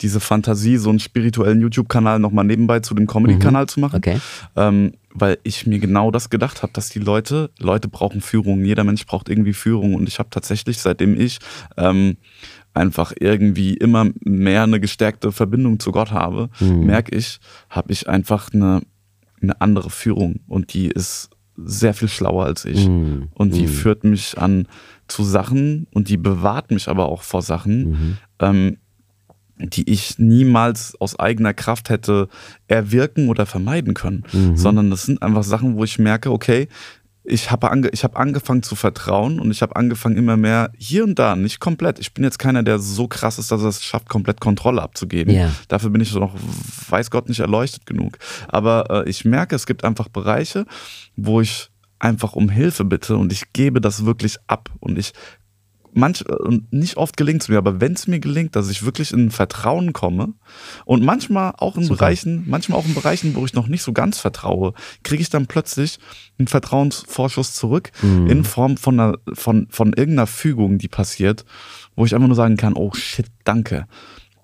diese 0.00 0.20
Fantasie, 0.20 0.78
so 0.78 0.88
einen 0.88 1.00
spirituellen 1.00 1.60
YouTube-Kanal 1.60 2.18
nochmal 2.18 2.46
nebenbei 2.46 2.80
zu 2.80 2.94
dem 2.94 3.06
Comedy-Kanal 3.06 3.66
zu 3.66 3.80
machen. 3.80 3.96
Okay. 3.96 4.18
Ähm, 4.56 4.92
weil 5.20 5.38
ich 5.42 5.66
mir 5.66 5.78
genau 5.78 6.10
das 6.10 6.30
gedacht 6.30 6.62
habe, 6.62 6.72
dass 6.72 6.88
die 6.88 6.98
Leute, 6.98 7.50
Leute 7.58 7.88
brauchen 7.88 8.20
Führung, 8.20 8.64
jeder 8.64 8.84
Mensch 8.84 9.06
braucht 9.06 9.28
irgendwie 9.28 9.52
Führung. 9.52 9.94
Und 9.94 10.08
ich 10.08 10.18
habe 10.18 10.30
tatsächlich, 10.30 10.78
seitdem 10.78 11.18
ich 11.18 11.38
ähm, 11.76 12.16
einfach 12.74 13.12
irgendwie 13.18 13.74
immer 13.74 14.08
mehr 14.20 14.62
eine 14.62 14.80
gestärkte 14.80 15.32
Verbindung 15.32 15.80
zu 15.80 15.92
Gott 15.92 16.12
habe, 16.12 16.50
merke 16.84 17.14
ich, 17.16 17.40
habe 17.68 17.92
ich 17.92 18.08
einfach 18.08 18.52
eine, 18.52 18.82
eine 19.42 19.60
andere 19.60 19.90
Führung. 19.90 20.40
Und 20.46 20.74
die 20.74 20.88
ist 20.88 21.30
sehr 21.56 21.94
viel 21.94 22.08
schlauer 22.08 22.46
als 22.46 22.64
ich. 22.64 22.88
Mhm. 22.88 23.28
Und 23.34 23.54
die 23.54 23.66
führt 23.66 24.04
mich 24.04 24.38
an 24.38 24.66
zu 25.08 25.24
Sachen 25.24 25.86
und 25.92 26.08
die 26.08 26.16
bewahrt 26.16 26.70
mich 26.70 26.88
aber 26.88 27.08
auch 27.08 27.22
vor 27.22 27.42
Sachen, 27.42 28.18
ähm, 28.38 28.78
die 29.62 29.90
ich 29.90 30.18
niemals 30.18 30.94
aus 31.00 31.18
eigener 31.18 31.54
Kraft 31.54 31.90
hätte 31.90 32.28
erwirken 32.68 33.28
oder 33.28 33.46
vermeiden 33.46 33.94
können. 33.94 34.24
Sondern 34.56 34.90
das 34.90 35.04
sind 35.04 35.22
einfach 35.22 35.42
Sachen, 35.42 35.76
wo 35.76 35.84
ich 35.84 35.98
merke, 35.98 36.30
okay, 36.30 36.68
ich 37.22 37.50
habe 37.50 37.70
ange 37.70 37.88
ich 37.90 38.02
hab 38.02 38.18
angefangen 38.18 38.62
zu 38.62 38.74
vertrauen 38.74 39.40
und 39.40 39.50
ich 39.50 39.62
habe 39.62 39.76
angefangen 39.76 40.16
immer 40.16 40.36
mehr 40.36 40.72
hier 40.78 41.04
und 41.04 41.18
da, 41.18 41.36
nicht 41.36 41.60
komplett. 41.60 41.98
Ich 41.98 42.14
bin 42.14 42.24
jetzt 42.24 42.38
keiner, 42.38 42.62
der 42.62 42.78
so 42.78 43.08
krass 43.08 43.38
ist, 43.38 43.50
dass 43.52 43.62
er 43.62 43.68
es 43.68 43.84
schafft, 43.84 44.08
komplett 44.08 44.40
Kontrolle 44.40 44.82
abzugeben. 44.82 45.34
Ja. 45.34 45.50
Dafür 45.68 45.90
bin 45.90 46.00
ich 46.00 46.14
noch, 46.14 46.34
weiß 46.88 47.10
Gott, 47.10 47.28
nicht 47.28 47.40
erleuchtet 47.40 47.86
genug. 47.86 48.18
Aber 48.48 49.04
äh, 49.06 49.10
ich 49.10 49.24
merke, 49.24 49.54
es 49.54 49.66
gibt 49.66 49.84
einfach 49.84 50.08
Bereiche, 50.08 50.64
wo 51.16 51.40
ich 51.40 51.70
einfach 51.98 52.32
um 52.32 52.48
Hilfe 52.48 52.84
bitte 52.84 53.16
und 53.16 53.32
ich 53.32 53.52
gebe 53.52 53.80
das 53.80 54.06
wirklich 54.06 54.38
ab 54.46 54.70
und 54.80 54.98
ich 54.98 55.12
manch 55.92 56.24
nicht 56.70 56.96
oft 56.96 57.16
gelingt 57.16 57.42
es 57.42 57.48
mir, 57.48 57.58
aber 57.58 57.80
wenn 57.80 57.92
es 57.94 58.06
mir 58.06 58.20
gelingt, 58.20 58.56
dass 58.56 58.70
ich 58.70 58.84
wirklich 58.84 59.12
in 59.12 59.30
Vertrauen 59.30 59.92
komme 59.92 60.34
und 60.84 61.04
manchmal 61.04 61.54
auch 61.58 61.76
in 61.76 61.88
Bereichen, 61.88 62.44
manchmal 62.46 62.78
auch 62.78 62.86
in 62.86 62.94
Bereichen, 62.94 63.34
wo 63.34 63.44
ich 63.44 63.54
noch 63.54 63.68
nicht 63.68 63.82
so 63.82 63.92
ganz 63.92 64.18
vertraue, 64.18 64.74
kriege 65.02 65.22
ich 65.22 65.30
dann 65.30 65.46
plötzlich 65.46 65.98
einen 66.38 66.48
Vertrauensvorschuss 66.48 67.54
zurück 67.54 67.92
in 68.30 68.44
Form 68.44 68.76
von 68.76 68.98
einer, 69.00 69.18
von 69.32 69.66
von 69.70 69.92
irgendeiner 69.92 70.26
Fügung, 70.26 70.78
die 70.78 70.88
passiert, 70.88 71.44
wo 71.96 72.04
ich 72.04 72.14
einfach 72.14 72.28
nur 72.28 72.36
sagen 72.36 72.56
kann, 72.56 72.74
oh 72.74 72.92
shit, 72.94 73.26
danke. 73.44 73.86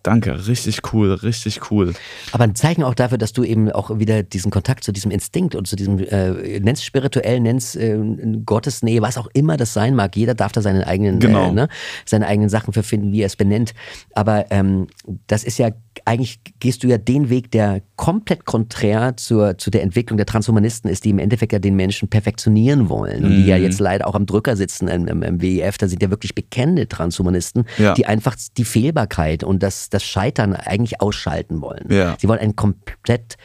Danke, 0.06 0.46
richtig 0.46 0.80
cool, 0.92 1.12
richtig 1.14 1.70
cool. 1.72 1.92
aber 2.30 2.44
ein 2.44 2.54
Zeichen 2.54 2.84
auch 2.84 2.94
dafür, 2.94 3.18
dass 3.18 3.32
du 3.32 3.42
eben 3.42 3.72
auch 3.72 3.98
wieder 3.98 4.22
diesen 4.22 4.52
Kontakt 4.52 4.84
zu 4.84 4.92
diesem 4.92 5.10
Instinkt 5.10 5.56
und 5.56 5.66
zu 5.66 5.74
diesem, 5.74 5.98
äh, 5.98 6.60
nenn's 6.60 6.84
spirituell, 6.84 7.40
nenn's 7.40 7.74
äh, 7.74 7.98
Gottesnähe, 8.44 9.02
was 9.02 9.18
auch 9.18 9.26
immer 9.34 9.56
das 9.56 9.72
sein 9.72 9.96
mag. 9.96 10.14
Jeder 10.14 10.34
darf 10.36 10.52
da 10.52 10.62
seine 10.62 10.86
eigenen, 10.86 11.18
Genau. 11.18 11.48
äh, 11.48 11.52
ne, 11.52 11.68
seine 12.04 12.28
eigenen 12.28 12.48
Sachen 12.48 12.72
für 12.72 12.84
finden, 12.84 13.10
wie 13.10 13.22
er 13.22 13.26
es 13.26 13.34
benennt. 13.34 13.74
Aber 14.14 14.46
ähm, 14.50 14.86
das 15.26 15.42
ist 15.42 15.58
ja 15.58 15.70
eigentlich 16.04 16.40
gehst 16.60 16.84
du 16.84 16.88
ja 16.88 16.98
den 16.98 17.30
Weg, 17.30 17.50
der 17.50 17.82
komplett 17.96 18.44
konträr 18.44 19.16
zur, 19.16 19.58
zu 19.58 19.70
der 19.70 19.82
Entwicklung 19.82 20.16
der 20.16 20.26
Transhumanisten 20.26 20.90
ist, 20.90 21.04
die 21.04 21.10
im 21.10 21.18
Endeffekt 21.18 21.52
ja 21.52 21.58
den 21.58 21.76
Menschen 21.76 22.08
perfektionieren 22.08 22.88
wollen. 22.88 23.24
Und 23.24 23.30
die 23.36 23.46
ja 23.46 23.56
mhm. 23.56 23.64
jetzt 23.64 23.80
leider 23.80 24.06
auch 24.06 24.14
am 24.14 24.26
Drücker 24.26 24.56
sitzen 24.56 24.88
im, 24.88 25.06
im, 25.08 25.22
im 25.22 25.42
WEF, 25.42 25.78
da 25.78 25.88
sind 25.88 26.02
ja 26.02 26.10
wirklich 26.10 26.34
bekennende 26.34 26.88
Transhumanisten, 26.88 27.64
ja. 27.78 27.94
die 27.94 28.06
einfach 28.06 28.36
die 28.56 28.64
Fehlbarkeit 28.64 29.44
und 29.44 29.62
das, 29.62 29.90
das 29.90 30.04
Scheitern 30.04 30.54
eigentlich 30.54 31.00
ausschalten 31.00 31.60
wollen. 31.62 31.86
Ja. 31.90 32.16
Sie 32.20 32.28
wollen 32.28 32.40
einen 32.40 32.56
komplett 32.56 33.36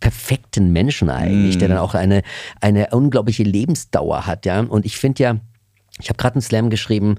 perfekten 0.00 0.72
Menschen 0.72 1.10
eigentlich, 1.10 1.56
mm. 1.56 1.58
der 1.60 1.68
dann 1.68 1.78
auch 1.78 1.94
eine, 1.94 2.22
eine 2.60 2.88
unglaubliche 2.90 3.44
Lebensdauer 3.44 4.26
hat, 4.26 4.44
ja. 4.44 4.60
Und 4.60 4.84
ich 4.84 4.98
finde 4.98 5.22
ja, 5.22 5.36
ich 6.00 6.08
habe 6.08 6.16
gerade 6.16 6.36
einen 6.36 6.42
Slam 6.42 6.70
geschrieben, 6.70 7.16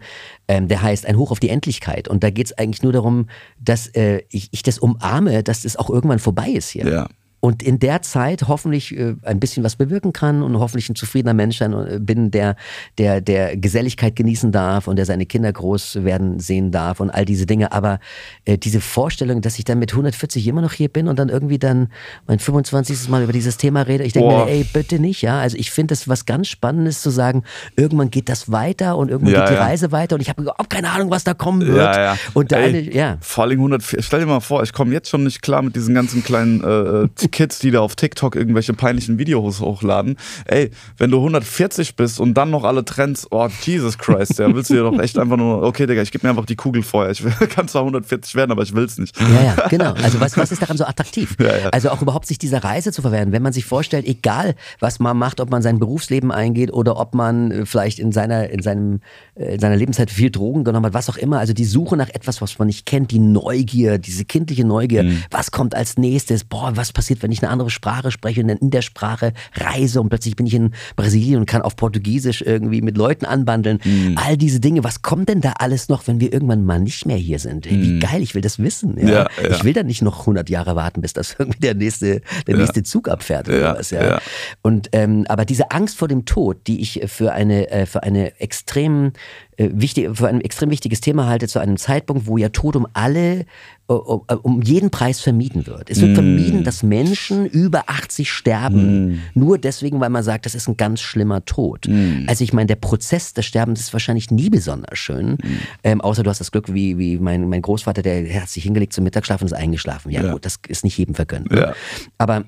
ähm, 0.47 0.67
der 0.67 0.81
heißt 0.81 1.05
Ein 1.05 1.17
Hoch 1.17 1.31
auf 1.31 1.39
die 1.39 1.49
Endlichkeit. 1.49 2.07
Und 2.07 2.23
da 2.23 2.29
geht 2.29 2.47
es 2.47 2.57
eigentlich 2.57 2.83
nur 2.83 2.93
darum, 2.93 3.27
dass 3.59 3.87
äh, 3.87 4.21
ich, 4.29 4.49
ich 4.51 4.63
das 4.63 4.79
umarme, 4.79 5.43
dass 5.43 5.63
das 5.63 5.75
auch 5.77 5.89
irgendwann 5.89 6.19
vorbei 6.19 6.49
ist 6.49 6.69
hier. 6.69 6.87
Ja 6.87 7.07
und 7.39 7.61
in 7.61 7.79
der 7.79 8.01
Zeit 8.01 8.47
hoffentlich 8.47 8.97
äh, 8.97 9.15
ein 9.21 9.39
bisschen 9.39 9.63
was 9.63 9.75
bewirken 9.75 10.11
kann 10.11 10.41
und 10.41 10.57
hoffentlich 10.57 10.89
ein 10.89 10.95
zufriedener 10.95 11.35
Mensch 11.35 11.61
äh, 11.61 11.99
bin, 11.99 12.31
der, 12.31 12.55
der, 12.97 13.21
der 13.21 13.55
Geselligkeit 13.55 14.15
genießen 14.15 14.51
darf 14.51 14.87
und 14.87 14.95
der 14.95 15.05
seine 15.05 15.25
Kinder 15.25 15.53
groß 15.53 16.03
werden 16.03 16.39
sehen 16.39 16.71
darf 16.71 16.99
und 16.99 17.11
all 17.11 17.25
diese 17.25 17.45
Dinge. 17.45 17.71
Aber 17.71 17.99
äh, 18.45 18.57
diese 18.57 18.81
Vorstellung, 18.81 19.41
dass 19.41 19.59
ich 19.59 19.65
dann 19.65 19.77
mit 19.77 19.91
140 19.91 20.47
immer 20.47 20.61
noch 20.61 20.73
hier 20.73 20.89
bin 20.89 21.07
und 21.07 21.19
dann 21.19 21.29
irgendwie 21.29 21.59
dann 21.59 21.89
mein 22.25 22.39
25. 22.39 23.07
Mal 23.09 23.23
über 23.23 23.33
dieses 23.33 23.57
Thema 23.57 23.83
rede, 23.83 24.03
ich 24.03 24.13
denke 24.13 24.29
mir, 24.29 24.47
ey, 24.47 24.65
bitte 24.73 24.99
nicht, 24.99 25.21
ja. 25.21 25.39
Also 25.39 25.57
ich 25.57 25.69
finde 25.69 25.91
das 25.91 26.07
was 26.07 26.25
ganz 26.25 26.47
Spannendes 26.47 27.01
zu 27.01 27.11
sagen, 27.11 27.43
irgendwann 27.75 28.09
geht 28.09 28.29
das 28.29 28.51
weiter 28.51 28.97
und 28.97 29.11
irgendwann 29.11 29.35
ja, 29.35 29.41
geht 29.41 29.51
die 29.51 29.55
ja. 29.55 29.63
Reise 29.63 29.91
weiter 29.91 30.15
und 30.15 30.21
ich 30.21 30.29
habe 30.29 30.41
überhaupt 30.41 30.69
keine 30.71 30.89
Ahnung, 30.89 31.11
was 31.11 31.23
da 31.23 31.35
kommen 31.35 31.65
wird. 31.67 31.77
Ja, 31.77 32.01
ja. 32.01 32.17
Und 32.33 32.51
da 32.51 32.57
ey, 32.57 32.95
ja. 32.95 33.17
Vor 33.21 33.43
allem 33.43 33.59
140, 33.59 34.03
stell 34.03 34.21
dir 34.21 34.25
mal 34.25 34.39
vor, 34.39 34.63
ich 34.63 34.73
komme 34.73 34.91
jetzt 34.91 35.09
schon 35.09 35.23
nicht 35.23 35.43
klar 35.43 35.61
mit 35.61 35.75
diesen 35.75 35.93
ganzen 35.93 36.23
kleinen 36.23 36.63
äh, 36.63 37.07
Kids, 37.29 37.59
die 37.59 37.71
da 37.71 37.81
auf 37.81 37.95
TikTok 37.95 38.35
irgendwelche 38.35 38.73
peinlichen 38.73 39.17
Videos 39.17 39.59
hochladen. 39.59 40.17
Ey, 40.45 40.71
wenn 40.97 41.11
du 41.11 41.17
140 41.17 41.95
bist 41.95 42.19
und 42.19 42.33
dann 42.35 42.49
noch 42.49 42.63
alle 42.63 42.85
Trends, 42.85 43.27
oh 43.31 43.47
Jesus 43.63 43.97
Christ, 43.97 44.39
ja, 44.39 44.53
willst 44.53 44.69
du 44.69 44.75
dir 44.75 44.83
doch 44.83 44.99
echt 44.99 45.17
einfach 45.17 45.37
nur, 45.37 45.63
okay, 45.63 45.85
Digga, 45.85 46.01
ich 46.01 46.11
gebe 46.11 46.25
mir 46.25 46.31
einfach 46.31 46.45
die 46.45 46.55
Kugel 46.55 46.83
vorher. 46.83 47.11
Ich 47.11 47.23
kann 47.49 47.67
zwar 47.67 47.81
140 47.81 48.35
werden, 48.35 48.51
aber 48.51 48.63
ich 48.63 48.73
will 48.73 48.85
es 48.85 48.97
nicht. 48.97 49.19
Ja, 49.19 49.43
ja, 49.43 49.67
genau. 49.67 49.93
Also 49.93 50.19
was, 50.19 50.37
was 50.37 50.51
ist 50.51 50.61
daran 50.61 50.77
so 50.77 50.85
attraktiv? 50.85 51.35
Ja, 51.47 51.55
ja. 51.55 51.69
Also 51.69 51.91
auch 51.91 52.01
überhaupt 52.01 52.25
sich 52.25 52.39
dieser 52.39 52.63
Reise 52.63 52.91
zu 52.91 53.01
verwehren. 53.01 53.31
Wenn 53.31 53.43
man 53.43 53.53
sich 53.53 53.63
vorstellt, 53.63 54.05
egal 54.05 54.55
was 54.79 54.99
man 54.99 55.15
macht, 55.17 55.39
ob 55.39 55.49
man 55.49 55.61
sein 55.61 55.79
Berufsleben 55.79 56.31
eingeht 56.31 56.73
oder 56.73 56.97
ob 56.97 57.13
man 57.13 57.51
äh, 57.51 57.65
vielleicht 57.65 57.99
in 57.99 58.11
seiner, 58.11 58.49
in 58.49 58.61
seinem, 58.61 59.01
äh, 59.35 59.53
in 59.53 59.59
seiner 59.59 59.75
Lebenszeit 59.75 60.09
viel 60.09 60.31
Drogen 60.31 60.63
genommen 60.63 60.87
hat, 60.87 60.93
was 60.93 61.09
auch 61.09 61.17
immer. 61.17 61.39
Also 61.39 61.53
die 61.53 61.65
Suche 61.65 61.95
nach 61.95 62.09
etwas, 62.09 62.41
was 62.41 62.57
man 62.59 62.67
nicht 62.67 62.85
kennt, 62.85 63.11
die 63.11 63.19
Neugier, 63.19 63.97
diese 63.97 64.25
kindliche 64.25 64.65
Neugier. 64.65 65.03
Mhm. 65.03 65.23
Was 65.31 65.51
kommt 65.51 65.75
als 65.75 65.97
nächstes? 65.97 66.43
Boah, 66.43 66.75
was 66.75 66.91
passiert, 66.91 67.16
wenn 67.23 67.31
ich 67.31 67.41
eine 67.41 67.51
andere 67.51 67.69
Sprache 67.69 68.11
spreche 68.11 68.41
und 68.41 68.47
dann 68.47 68.57
in 68.57 68.69
der 68.69 68.81
Sprache 68.81 69.33
reise 69.55 70.01
und 70.01 70.09
plötzlich 70.09 70.35
bin 70.35 70.45
ich 70.45 70.53
in 70.53 70.71
Brasilien 70.95 71.39
und 71.39 71.45
kann 71.45 71.61
auf 71.61 71.75
Portugiesisch 71.75 72.41
irgendwie 72.41 72.81
mit 72.81 72.97
Leuten 72.97 73.25
anbandeln. 73.25 73.79
Mhm. 73.83 74.17
All 74.17 74.37
diese 74.37 74.59
Dinge, 74.59 74.83
was 74.83 75.01
kommt 75.01 75.29
denn 75.29 75.41
da 75.41 75.53
alles 75.59 75.89
noch, 75.89 76.07
wenn 76.07 76.19
wir 76.19 76.31
irgendwann 76.33 76.65
mal 76.65 76.79
nicht 76.79 77.05
mehr 77.05 77.17
hier 77.17 77.39
sind? 77.39 77.69
Mhm. 77.69 77.81
Wie 77.81 77.99
geil, 77.99 78.21
ich 78.21 78.35
will 78.35 78.41
das 78.41 78.59
wissen. 78.59 78.97
Ja? 78.97 79.07
Ja, 79.07 79.27
ja. 79.41 79.49
Ich 79.51 79.63
will 79.63 79.73
da 79.73 79.83
nicht 79.83 80.01
noch 80.01 80.21
100 80.21 80.49
Jahre 80.49 80.75
warten, 80.75 81.01
bis 81.01 81.13
das 81.13 81.35
irgendwie 81.39 81.59
der 81.59 81.75
nächste, 81.75 82.21
der 82.47 82.57
nächste 82.57 82.83
Zug 82.83 83.09
abfährt 83.09 83.49
oder 83.49 83.77
was. 83.77 83.91
Ja. 83.91 84.19
Und 84.61 84.89
ähm, 84.93 85.25
aber 85.27 85.45
diese 85.45 85.71
Angst 85.71 85.97
vor 85.97 86.07
dem 86.07 86.25
Tod, 86.25 86.67
die 86.67 86.81
ich 86.81 87.01
für 87.07 87.33
eine 87.33 87.69
äh, 87.69 87.85
für 87.85 88.03
eine 88.03 88.39
extrem 88.39 89.13
äh, 89.57 89.69
wichtig, 89.73 90.09
für 90.13 90.27
ein 90.27 90.41
extrem 90.41 90.69
wichtiges 90.69 91.01
Thema 91.01 91.27
halte, 91.27 91.47
zu 91.47 91.59
einem 91.59 91.77
Zeitpunkt, 91.77 92.27
wo 92.27 92.37
ja 92.37 92.49
Tod 92.49 92.75
um 92.75 92.87
alle, 92.93 93.45
um, 93.87 94.21
um 94.43 94.61
jeden 94.61 94.91
Preis 94.91 95.19
vermieden 95.19 95.65
wird. 95.65 95.89
Es 95.89 95.99
wird 95.99 96.11
mm. 96.11 96.15
vermieden, 96.15 96.63
dass 96.63 96.83
Menschen 96.83 97.45
über 97.47 97.85
80 97.87 98.31
sterben, 98.31 99.07
mm. 99.07 99.19
nur 99.33 99.57
deswegen, 99.57 99.99
weil 99.99 100.09
man 100.09 100.23
sagt, 100.23 100.45
das 100.45 100.53
ist 100.53 100.67
ein 100.67 100.77
ganz 100.77 101.01
schlimmer 101.01 101.43
Tod. 101.45 101.87
Mm. 101.87 102.25
Also 102.27 102.43
ich 102.43 102.53
meine, 102.53 102.67
der 102.67 102.75
Prozess 102.75 103.33
des 103.33 103.45
Sterbens 103.45 103.79
ist 103.79 103.93
wahrscheinlich 103.93 104.29
nie 104.29 104.49
besonders 104.49 104.99
schön, 104.99 105.31
mm. 105.31 105.37
ähm, 105.83 106.01
außer 106.01 106.21
du 106.21 106.29
hast 106.29 106.39
das 106.39 106.51
Glück, 106.51 106.71
wie, 106.73 106.97
wie 106.97 107.17
mein, 107.17 107.49
mein 107.49 107.61
Großvater, 107.61 108.03
der 108.03 108.41
hat 108.41 108.49
sich 108.49 108.63
hingelegt 108.63 108.93
zum 108.93 109.05
Mittagsschlaf 109.05 109.41
und 109.41 109.47
ist 109.47 109.53
eingeschlafen. 109.53 110.11
Ja, 110.11 110.23
ja. 110.23 110.33
gut, 110.33 110.45
das 110.45 110.59
ist 110.67 110.83
nicht 110.83 110.97
jedem 110.97 111.15
vergönnt. 111.15 111.49
Ne? 111.49 111.59
Ja. 111.59 111.73
Aber 112.17 112.45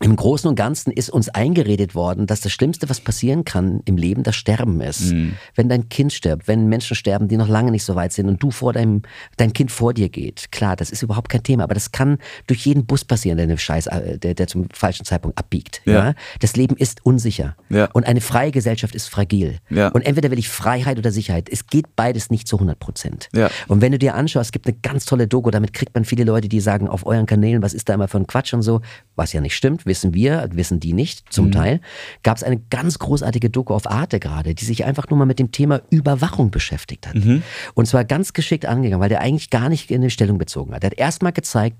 im 0.00 0.14
Großen 0.14 0.46
und 0.46 0.56
Ganzen 0.56 0.92
ist 0.92 1.08
uns 1.08 1.30
eingeredet 1.30 1.94
worden, 1.94 2.26
dass 2.26 2.42
das 2.42 2.52
Schlimmste, 2.52 2.90
was 2.90 3.00
passieren 3.00 3.46
kann 3.46 3.80
im 3.86 3.96
Leben, 3.96 4.24
das 4.24 4.36
Sterben 4.36 4.82
ist. 4.82 5.12
Mhm. 5.12 5.36
Wenn 5.54 5.70
dein 5.70 5.88
Kind 5.88 6.12
stirbt, 6.12 6.48
wenn 6.48 6.68
Menschen 6.68 6.94
sterben, 6.94 7.28
die 7.28 7.38
noch 7.38 7.48
lange 7.48 7.70
nicht 7.70 7.84
so 7.84 7.94
weit 7.94 8.12
sind 8.12 8.28
und 8.28 8.42
du 8.42 8.50
vor 8.50 8.74
deinem, 8.74 9.02
dein 9.38 9.54
Kind 9.54 9.70
vor 9.70 9.94
dir 9.94 10.10
geht. 10.10 10.52
Klar, 10.52 10.76
das 10.76 10.90
ist 10.90 11.02
überhaupt 11.02 11.30
kein 11.30 11.42
Thema, 11.42 11.62
aber 11.62 11.72
das 11.72 11.92
kann 11.92 12.18
durch 12.46 12.66
jeden 12.66 12.84
Bus 12.84 13.06
passieren, 13.06 13.38
der, 13.38 13.56
Scheiß, 13.56 13.86
äh, 13.86 14.18
der, 14.18 14.34
der 14.34 14.46
zum 14.48 14.68
falschen 14.70 15.06
Zeitpunkt 15.06 15.38
abbiegt. 15.38 15.80
Ja. 15.86 15.92
ja? 16.08 16.14
Das 16.40 16.56
Leben 16.56 16.76
ist 16.76 17.06
unsicher. 17.06 17.56
Ja. 17.70 17.88
Und 17.94 18.04
eine 18.04 18.20
freie 18.20 18.50
Gesellschaft 18.50 18.94
ist 18.94 19.08
fragil. 19.08 19.60
Ja. 19.70 19.88
Und 19.88 20.02
entweder 20.02 20.30
will 20.30 20.38
ich 20.38 20.50
Freiheit 20.50 20.98
oder 20.98 21.10
Sicherheit. 21.10 21.48
Es 21.50 21.68
geht 21.68 21.96
beides 21.96 22.28
nicht 22.28 22.46
zu 22.46 22.56
100 22.56 22.78
Prozent. 22.78 23.30
Und 23.66 23.80
wenn 23.80 23.92
du 23.92 23.98
dir 23.98 24.14
anschaust, 24.14 24.48
es 24.48 24.52
gibt 24.52 24.66
eine 24.66 24.76
ganz 24.82 25.06
tolle 25.06 25.26
Doku, 25.26 25.50
damit 25.50 25.72
kriegt 25.72 25.94
man 25.94 26.04
viele 26.04 26.24
Leute, 26.24 26.50
die 26.50 26.60
sagen 26.60 26.86
auf 26.86 27.06
euren 27.06 27.24
Kanälen, 27.24 27.62
was 27.62 27.72
ist 27.72 27.88
da 27.88 27.94
immer 27.94 28.08
für 28.08 28.18
ein 28.18 28.26
Quatsch 28.26 28.52
und 28.52 28.60
so, 28.60 28.82
was 29.14 29.32
ja 29.32 29.40
nicht 29.40 29.56
stimmt 29.56 29.85
wissen 29.86 30.14
wir, 30.14 30.48
wissen 30.52 30.80
die 30.80 30.92
nicht 30.92 31.32
zum 31.32 31.46
mhm. 31.46 31.52
Teil, 31.52 31.80
gab 32.22 32.36
es 32.36 32.42
eine 32.42 32.58
ganz 32.70 32.98
großartige 32.98 33.50
Doku 33.50 33.74
auf 33.74 33.90
Arte 33.90 34.20
gerade, 34.20 34.54
die 34.54 34.64
sich 34.64 34.84
einfach 34.84 35.08
nur 35.08 35.18
mal 35.18 35.26
mit 35.26 35.38
dem 35.38 35.52
Thema 35.52 35.82
Überwachung 35.90 36.50
beschäftigt 36.50 37.06
hat. 37.06 37.14
Mhm. 37.14 37.42
Und 37.74 37.86
zwar 37.86 38.04
ganz 38.04 38.32
geschickt 38.32 38.66
angegangen, 38.66 39.00
weil 39.00 39.08
der 39.08 39.20
eigentlich 39.20 39.50
gar 39.50 39.68
nicht 39.68 39.90
in 39.90 40.02
eine 40.02 40.10
Stellung 40.10 40.38
bezogen 40.38 40.74
hat. 40.74 40.84
Er 40.84 40.90
hat 40.90 40.98
erstmal 40.98 41.32
gezeigt, 41.32 41.76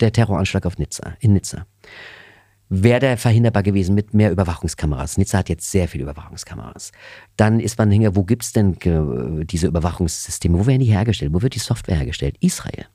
der 0.00 0.12
Terroranschlag 0.12 0.64
auf 0.66 0.78
Nizza, 0.78 1.14
in 1.20 1.34
Nizza 1.34 1.66
wäre 2.70 3.00
der 3.00 3.18
verhinderbar 3.18 3.64
gewesen 3.64 3.96
mit 3.96 4.14
mehr 4.14 4.30
Überwachungskameras. 4.30 5.18
Nizza 5.18 5.38
hat 5.38 5.48
jetzt 5.48 5.70
sehr 5.70 5.88
viele 5.88 6.04
Überwachungskameras. 6.04 6.92
Dann 7.36 7.58
ist 7.58 7.76
man 7.78 7.90
hingegangen, 7.90 8.16
wo 8.16 8.22
gibt 8.22 8.44
es 8.44 8.52
denn 8.52 8.76
äh, 8.80 9.44
diese 9.44 9.66
Überwachungssysteme? 9.66 10.56
Wo 10.56 10.66
werden 10.66 10.80
die 10.80 10.86
hergestellt? 10.86 11.32
Wo 11.34 11.42
wird 11.42 11.56
die 11.56 11.58
Software 11.58 11.96
hergestellt? 11.96 12.36
Israel. 12.40 12.86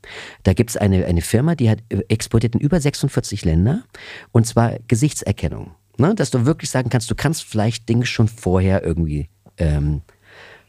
Da 0.44 0.54
gibt 0.54 0.70
es 0.70 0.78
eine, 0.78 1.06
eine 1.06 1.22
Firma, 1.22 1.56
die 1.56 1.70
hat 1.70 1.80
äh, 1.90 2.00
exportiert 2.08 2.56
in 2.56 2.62
über 2.62 2.80
46 2.80 3.44
Länder 3.44 3.84
und 4.32 4.48
zwar 4.48 4.80
Gesichtserkennung. 4.88 5.76
Ne? 5.98 6.16
Dass 6.16 6.32
du 6.32 6.46
wirklich 6.46 6.70
sagen 6.70 6.90
kannst, 6.90 7.12
du 7.12 7.16
kannst 7.16 7.44
vielleicht 7.44 7.90
Dinge 7.90 8.06
schon 8.06 8.30
vorher 8.30 8.82
irgendwie 8.82 9.28
ähm, 9.58 10.02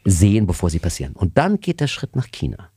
sehen, 0.05 0.47
bevor 0.47 0.69
sie 0.69 0.81
passieren. 0.81 1.13
Und 1.13 1.39
dann 1.39 1.61
geht 1.61 1.81
der 1.81 1.89
Schritt 1.89 2.17
nach 2.17 2.31
China. 2.33 2.71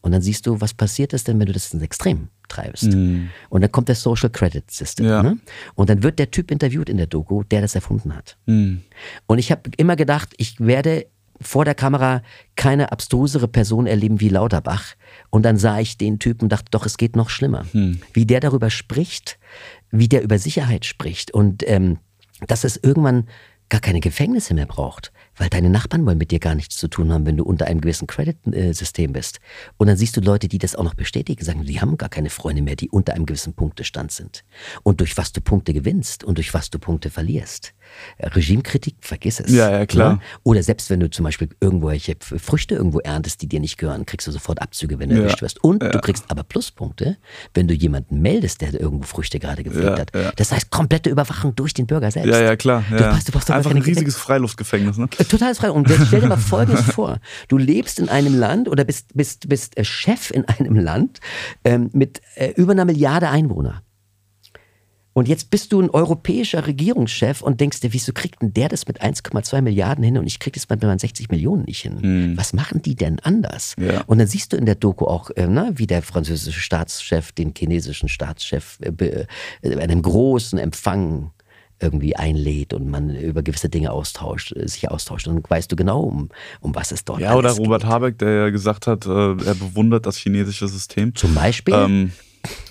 Und 0.00 0.12
dann 0.12 0.22
siehst 0.22 0.46
du, 0.46 0.60
was 0.60 0.74
passiert 0.74 1.12
ist 1.12 1.28
denn, 1.28 1.38
wenn 1.38 1.46
du 1.46 1.52
das 1.52 1.72
ins 1.72 1.82
Extrem 1.82 2.28
treibst. 2.48 2.84
Mhm. 2.84 3.30
Und 3.48 3.60
dann 3.60 3.72
kommt 3.72 3.88
das 3.88 4.02
Social 4.02 4.30
Credit 4.30 4.70
System. 4.70 5.06
Ja. 5.06 5.22
Ne? 5.22 5.38
Und 5.74 5.90
dann 5.90 6.02
wird 6.02 6.18
der 6.18 6.30
Typ 6.30 6.50
interviewt 6.50 6.88
in 6.88 6.96
der 6.96 7.06
Doku, 7.06 7.42
der 7.42 7.60
das 7.60 7.74
erfunden 7.74 8.14
hat. 8.14 8.36
Mhm. 8.46 8.82
Und 9.26 9.38
ich 9.38 9.50
habe 9.50 9.70
immer 9.76 9.96
gedacht, 9.96 10.34
ich 10.36 10.60
werde 10.60 11.06
vor 11.40 11.64
der 11.64 11.74
Kamera 11.74 12.22
keine 12.56 12.90
abstrusere 12.90 13.48
Person 13.48 13.86
erleben 13.86 14.20
wie 14.20 14.28
Lauterbach. 14.28 14.94
Und 15.30 15.44
dann 15.44 15.56
sah 15.56 15.78
ich 15.78 15.96
den 15.96 16.18
Typen 16.18 16.44
und 16.44 16.52
dachte, 16.52 16.70
doch, 16.70 16.86
es 16.86 16.96
geht 16.96 17.16
noch 17.16 17.30
schlimmer. 17.30 17.64
Mhm. 17.72 18.00
Wie 18.12 18.26
der 18.26 18.40
darüber 18.40 18.70
spricht, 18.70 19.38
wie 19.90 20.08
der 20.08 20.22
über 20.22 20.38
Sicherheit 20.38 20.84
spricht 20.84 21.32
und 21.32 21.68
ähm, 21.68 21.98
dass 22.46 22.64
es 22.64 22.76
irgendwann 22.76 23.28
gar 23.68 23.80
keine 23.80 24.00
Gefängnisse 24.00 24.54
mehr 24.54 24.66
braucht 24.66 25.12
weil 25.38 25.48
deine 25.48 25.70
Nachbarn 25.70 26.04
wollen 26.04 26.18
mit 26.18 26.30
dir 26.30 26.38
gar 26.38 26.54
nichts 26.54 26.76
zu 26.76 26.88
tun 26.88 27.12
haben, 27.12 27.26
wenn 27.26 27.36
du 27.36 27.44
unter 27.44 27.66
einem 27.66 27.80
gewissen 27.80 28.06
Credit-System 28.06 29.12
bist. 29.12 29.40
Und 29.76 29.86
dann 29.86 29.96
siehst 29.96 30.16
du 30.16 30.20
Leute, 30.20 30.48
die 30.48 30.58
das 30.58 30.76
auch 30.76 30.84
noch 30.84 30.94
bestätigen, 30.94 31.44
sagen, 31.44 31.64
die 31.64 31.80
haben 31.80 31.96
gar 31.96 32.08
keine 32.08 32.30
Freunde 32.30 32.62
mehr, 32.62 32.76
die 32.76 32.90
unter 32.90 33.14
einem 33.14 33.26
gewissen 33.26 33.54
Punktestand 33.54 34.12
sind. 34.12 34.44
Und 34.82 35.00
durch 35.00 35.16
was 35.16 35.32
du 35.32 35.40
Punkte 35.40 35.72
gewinnst 35.72 36.24
und 36.24 36.38
durch 36.38 36.52
was 36.54 36.70
du 36.70 36.78
Punkte 36.78 37.10
verlierst. 37.10 37.74
Regimekritik, 38.20 38.96
vergiss 39.00 39.40
es. 39.40 39.52
Ja, 39.52 39.70
ja, 39.70 39.86
klar. 39.86 40.12
Ja? 40.12 40.20
Oder 40.44 40.62
selbst 40.62 40.90
wenn 40.90 41.00
du 41.00 41.10
zum 41.10 41.24
Beispiel 41.24 41.48
irgendwelche 41.60 42.16
Früchte 42.20 42.74
irgendwo 42.74 43.00
erntest, 43.00 43.42
die 43.42 43.48
dir 43.48 43.60
nicht 43.60 43.78
gehören, 43.78 44.06
kriegst 44.06 44.26
du 44.26 44.32
sofort 44.32 44.62
Abzüge, 44.62 44.98
wenn 44.98 45.10
du 45.10 45.16
ja. 45.16 45.22
erwischt 45.22 45.42
wirst. 45.42 45.62
Und 45.62 45.82
ja. 45.82 45.90
du 45.90 46.00
kriegst 46.00 46.24
aber 46.28 46.42
Pluspunkte, 46.42 47.16
wenn 47.54 47.68
du 47.68 47.74
jemanden 47.74 48.20
meldest, 48.20 48.60
der 48.60 48.78
irgendwo 48.78 49.04
Früchte 49.04 49.38
gerade 49.38 49.62
gepflegt 49.62 49.98
hat. 49.98 50.12
Das 50.36 50.52
heißt, 50.52 50.70
komplette 50.70 51.10
Überwachung 51.10 51.54
durch 51.54 51.74
den 51.74 51.86
Bürger 51.86 52.10
selbst. 52.10 52.30
Ja, 52.30 52.40
ja, 52.40 52.56
klar. 52.56 52.84
Du, 52.90 52.96
du 52.96 53.32
brauchst 53.32 53.50
Einfach 53.50 53.70
ein 53.70 53.82
riesiges 53.82 54.16
Freiluftgefängnis, 54.16 54.98
ne? 54.98 55.08
Totales 55.08 55.58
Freiluft. 55.58 55.78
Und 55.78 56.06
stell 56.06 56.20
dir 56.20 56.28
mal 56.28 56.36
Folgendes 56.36 56.82
vor. 56.82 57.18
Du 57.48 57.58
lebst 57.58 57.98
in 57.98 58.08
einem 58.08 58.38
Land 58.38 58.68
oder 58.68 58.84
bist, 58.84 59.08
bist, 59.14 59.48
bist 59.48 59.76
äh, 59.76 59.84
Chef 59.84 60.30
in 60.30 60.44
einem 60.46 60.76
Land 60.76 61.20
ähm, 61.64 61.90
mit 61.92 62.20
äh, 62.34 62.52
über 62.52 62.72
einer 62.72 62.84
Milliarde 62.84 63.28
Einwohner. 63.28 63.82
Und 65.18 65.26
jetzt 65.26 65.50
bist 65.50 65.72
du 65.72 65.80
ein 65.80 65.90
europäischer 65.90 66.68
Regierungschef 66.68 67.42
und 67.42 67.60
denkst 67.60 67.80
dir, 67.80 67.92
wieso 67.92 68.12
kriegt 68.12 68.40
denn 68.40 68.54
der 68.54 68.68
das 68.68 68.86
mit 68.86 69.02
1,2 69.02 69.62
Milliarden 69.62 70.04
hin 70.04 70.16
und 70.16 70.28
ich 70.28 70.38
krieg 70.38 70.52
das 70.52 70.68
mit 70.68 70.80
60 70.80 71.28
Millionen 71.30 71.64
nicht 71.64 71.80
hin? 71.80 71.98
Mhm. 72.00 72.36
Was 72.36 72.52
machen 72.52 72.82
die 72.82 72.94
denn 72.94 73.18
anders? 73.20 73.74
Ja. 73.80 74.02
Und 74.06 74.18
dann 74.18 74.28
siehst 74.28 74.52
du 74.52 74.56
in 74.56 74.64
der 74.64 74.76
Doku 74.76 75.06
auch, 75.06 75.30
äh, 75.30 75.48
na, 75.48 75.72
wie 75.74 75.88
der 75.88 76.02
französische 76.02 76.60
Staatschef 76.60 77.32
den 77.32 77.52
chinesischen 77.56 78.08
Staatschef 78.08 78.78
äh, 78.80 78.90
äh, 79.04 79.26
bei 79.62 79.80
einem 79.80 80.02
großen 80.02 80.56
Empfang 80.56 81.32
irgendwie 81.80 82.14
einlädt 82.14 82.72
und 82.72 82.88
man 82.88 83.10
über 83.10 83.42
gewisse 83.42 83.68
Dinge 83.68 83.90
austauscht, 83.90 84.52
äh, 84.54 84.68
sich 84.68 84.88
austauscht. 84.88 85.26
Und 85.26 85.34
dann 85.34 85.44
weißt 85.48 85.72
du 85.72 85.74
genau, 85.74 86.02
um, 86.02 86.28
um 86.60 86.76
was 86.76 86.92
es 86.92 87.04
dort 87.04 87.18
geht. 87.18 87.26
Ja, 87.26 87.34
oder 87.34 87.50
Robert 87.50 87.82
geht. 87.82 87.90
Habeck, 87.90 88.18
der 88.18 88.30
ja 88.30 88.50
gesagt 88.50 88.86
hat, 88.86 89.04
äh, 89.04 89.10
er 89.10 89.54
bewundert 89.56 90.06
das 90.06 90.16
chinesische 90.16 90.68
System. 90.68 91.12
Zum 91.16 91.34
Beispiel? 91.34 91.74
Ähm, 91.74 92.12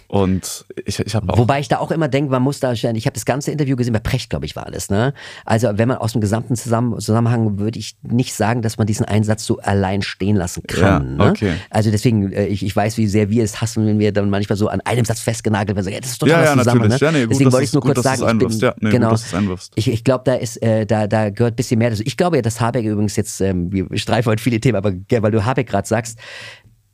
Und 0.07 0.65
ich, 0.85 0.99
ich 0.99 1.15
habe 1.15 1.31
auch. 1.31 1.37
Wobei 1.37 1.59
ich 1.59 1.67
da 1.67 1.79
auch 1.79 1.91
immer 1.91 2.07
denke, 2.07 2.31
man 2.31 2.41
muss 2.41 2.59
da, 2.61 2.71
ich 2.71 2.85
habe 2.85 3.11
das 3.11 3.25
ganze 3.25 3.51
Interview 3.51 3.75
gesehen, 3.75 3.93
bei 3.93 3.99
Precht, 3.99 4.29
glaube 4.29 4.45
ich, 4.45 4.55
war 4.55 4.65
alles. 4.65 4.89
Ne? 4.89 5.13
Also 5.45 5.69
wenn 5.73 5.87
man 5.89 5.97
aus 5.97 6.13
dem 6.13 6.21
gesamten 6.21 6.55
Zusammen 6.55 6.97
Zusammenhang 6.99 7.59
würde 7.59 7.77
ich 7.77 7.97
nicht 8.03 8.33
sagen, 8.33 8.61
dass 8.61 8.77
man 8.77 8.87
diesen 8.87 9.05
Einsatz 9.05 9.45
so 9.45 9.59
allein 9.59 10.01
stehen 10.01 10.37
lassen 10.37 10.63
kann. 10.67 11.17
Ja, 11.19 11.29
okay. 11.29 11.45
ne? 11.45 11.57
Also 11.69 11.91
deswegen, 11.91 12.31
äh, 12.31 12.45
ich, 12.47 12.63
ich 12.63 12.75
weiß, 12.75 12.97
wie 12.97 13.07
sehr 13.07 13.29
wir 13.29 13.43
es 13.43 13.59
hassen, 13.59 13.85
wenn 13.85 13.99
wir 13.99 14.13
dann 14.13 14.29
manchmal 14.29 14.57
so 14.57 14.69
an 14.69 14.79
einem 14.81 15.03
Satz 15.03 15.19
festgenagelt 15.19 15.75
werden. 15.75 15.91
Ja, 15.91 15.99
das 15.99 16.11
ist 16.11 16.19
total 16.19 16.43
Ja, 16.43 16.51
ja, 16.51 16.57
zusammen. 16.57 16.87
Ne? 16.87 16.97
Ja, 16.97 17.11
nee, 17.11 17.23
gut, 17.23 17.31
deswegen 17.31 17.51
wollte 17.51 17.65
ich 17.65 17.73
nur 17.73 17.81
gut, 17.81 17.95
kurz 17.95 18.03
sagen, 18.03 18.39
ich 18.41 18.47
bin. 18.47 18.59
Ja, 18.59 18.73
nee, 18.79 18.89
gut, 18.89 18.91
genau, 18.91 19.15
einwirfst. 19.33 19.73
ich, 19.75 19.89
ich 19.89 20.03
glaube, 20.05 20.23
da 20.25 20.35
ist, 20.35 20.61
äh, 20.61 20.85
da, 20.85 21.07
da 21.07 21.29
gehört 21.29 21.53
ein 21.53 21.55
bisschen 21.57 21.79
mehr 21.79 21.89
dazu. 21.89 22.03
Ich 22.05 22.15
glaube 22.15 22.37
ja, 22.37 22.41
dass 22.41 22.61
Habeck 22.61 22.85
übrigens 22.85 23.15
jetzt, 23.17 23.41
ähm, 23.41 23.71
wir 23.71 23.85
streifen 23.97 24.31
heute 24.31 24.41
viele 24.41 24.59
Themen, 24.61 24.77
aber 24.77 24.93
weil 24.93 25.31
du 25.31 25.43
Habeck 25.43 25.67
gerade 25.67 25.87
sagst, 25.87 26.17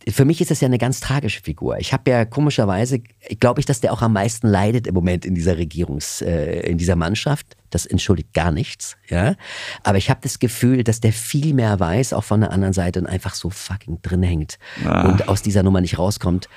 für 0.09 0.25
mich 0.25 0.41
ist 0.41 0.51
das 0.51 0.59
ja 0.61 0.65
eine 0.67 0.77
ganz 0.77 0.99
tragische 0.99 1.41
Figur. 1.41 1.77
Ich 1.79 1.93
habe 1.93 2.09
ja 2.11 2.25
komischerweise, 2.25 2.99
glaube 3.39 3.59
ich, 3.59 3.65
dass 3.65 3.79
der 3.81 3.93
auch 3.93 4.01
am 4.01 4.13
meisten 4.13 4.47
leidet 4.47 4.87
im 4.87 4.93
Moment 4.95 5.25
in 5.25 5.35
dieser 5.35 5.57
Regierungs, 5.57 6.21
äh, 6.21 6.61
in 6.69 6.77
dieser 6.77 6.95
Mannschaft. 6.95 7.55
Das 7.69 7.85
entschuldigt 7.85 8.33
gar 8.33 8.51
nichts, 8.51 8.97
ja. 9.09 9.35
Aber 9.83 9.97
ich 9.97 10.09
habe 10.09 10.19
das 10.21 10.37
Gefühl, 10.39 10.83
dass 10.83 10.99
der 10.99 11.11
viel 11.13 11.53
mehr 11.53 11.79
weiß, 11.79 12.13
auch 12.13 12.23
von 12.23 12.41
der 12.41 12.51
anderen 12.51 12.73
Seite 12.73 12.99
und 12.99 13.07
einfach 13.07 13.33
so 13.33 13.49
fucking 13.49 13.99
drin 14.01 14.21
hängt 14.23 14.59
Ah. 14.85 15.07
und 15.09 15.27
aus 15.27 15.41
dieser 15.41 15.63
Nummer 15.63 15.81
nicht 15.81 15.97
rauskommt. 15.97 16.49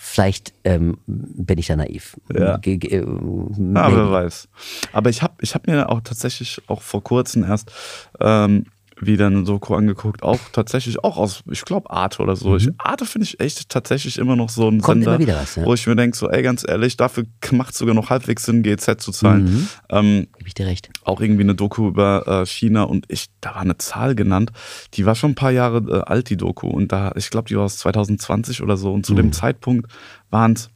Vielleicht 0.00 0.52
ähm, 0.64 0.98
bin 1.06 1.58
ich 1.58 1.66
da 1.66 1.76
naiv. 1.76 2.16
Ja. 2.32 2.56
Ge- 2.58 2.76
äh, 2.86 2.98
Ja, 2.98 3.96
wer 3.96 4.10
weiß. 4.12 4.48
Aber 4.92 5.10
ich 5.10 5.22
habe 5.22 5.34
ich 5.40 5.54
hab 5.54 5.66
mir 5.66 5.88
auch 5.88 6.00
tatsächlich 6.02 6.60
auch 6.68 6.82
vor 6.82 7.02
kurzem 7.02 7.42
erst 7.44 7.72
ähm, 8.20 8.66
wieder 9.00 9.26
eine 9.28 9.44
Doku 9.44 9.74
angeguckt, 9.74 10.22
auch 10.22 10.38
tatsächlich 10.52 11.02
auch 11.04 11.16
aus, 11.16 11.42
ich 11.50 11.64
glaube, 11.64 11.90
Arte 11.90 12.22
oder 12.22 12.36
so. 12.36 12.56
Ich, 12.56 12.68
Arte 12.78 13.06
finde 13.06 13.24
ich 13.26 13.38
echt 13.40 13.68
tatsächlich 13.68 14.18
immer 14.18 14.36
noch 14.36 14.48
so 14.48 14.68
ein 14.68 14.76
Mhm. 14.78 14.80
Kommt 14.80 15.04
Sender, 15.04 15.36
was, 15.36 15.56
ja. 15.56 15.64
wo 15.64 15.74
ich 15.74 15.86
mir 15.86 15.96
denke, 15.96 16.16
so, 16.16 16.28
ey, 16.28 16.42
ganz 16.42 16.64
ehrlich, 16.66 16.96
dafür 16.96 17.24
macht 17.52 17.72
es 17.72 17.78
sogar 17.78 17.94
noch 17.94 18.10
halbwegs 18.10 18.44
Sinn, 18.44 18.62
GZ 18.62 19.00
zu 19.00 19.12
zahlen. 19.12 19.44
Mhm. 19.44 19.68
Ähm, 19.90 20.26
Gebe 20.38 20.48
ich 20.48 20.54
dir 20.54 20.66
recht. 20.66 20.90
auch 21.04 21.20
irgendwie 21.20 21.42
eine 21.42 21.54
Doku 21.54 21.88
über 21.88 22.26
äh, 22.42 22.46
China 22.46 22.82
und 22.84 23.04
ich, 23.08 23.26
da 23.40 23.50
war 23.54 23.62
eine 23.62 23.78
Zahl 23.78 24.14
genannt, 24.14 24.52
die 24.94 25.06
war 25.06 25.14
schon 25.14 25.32
ein 25.32 25.34
paar 25.36 25.50
Jahre 25.52 25.78
äh, 25.78 26.00
alt, 26.10 26.30
die 26.30 26.36
Doku. 26.36 26.68
Und 26.68 26.92
da, 26.92 27.12
ich 27.16 27.30
glaube, 27.30 27.48
die 27.48 27.56
war 27.56 27.64
aus 27.64 27.76
2020 27.78 28.62
oder 28.62 28.76
so. 28.76 28.92
Und 28.92 29.06
zu 29.06 29.14
dem 29.14 29.32
Zeitpunkt 29.32 29.90
waren 30.30 30.52
es, 30.52 30.70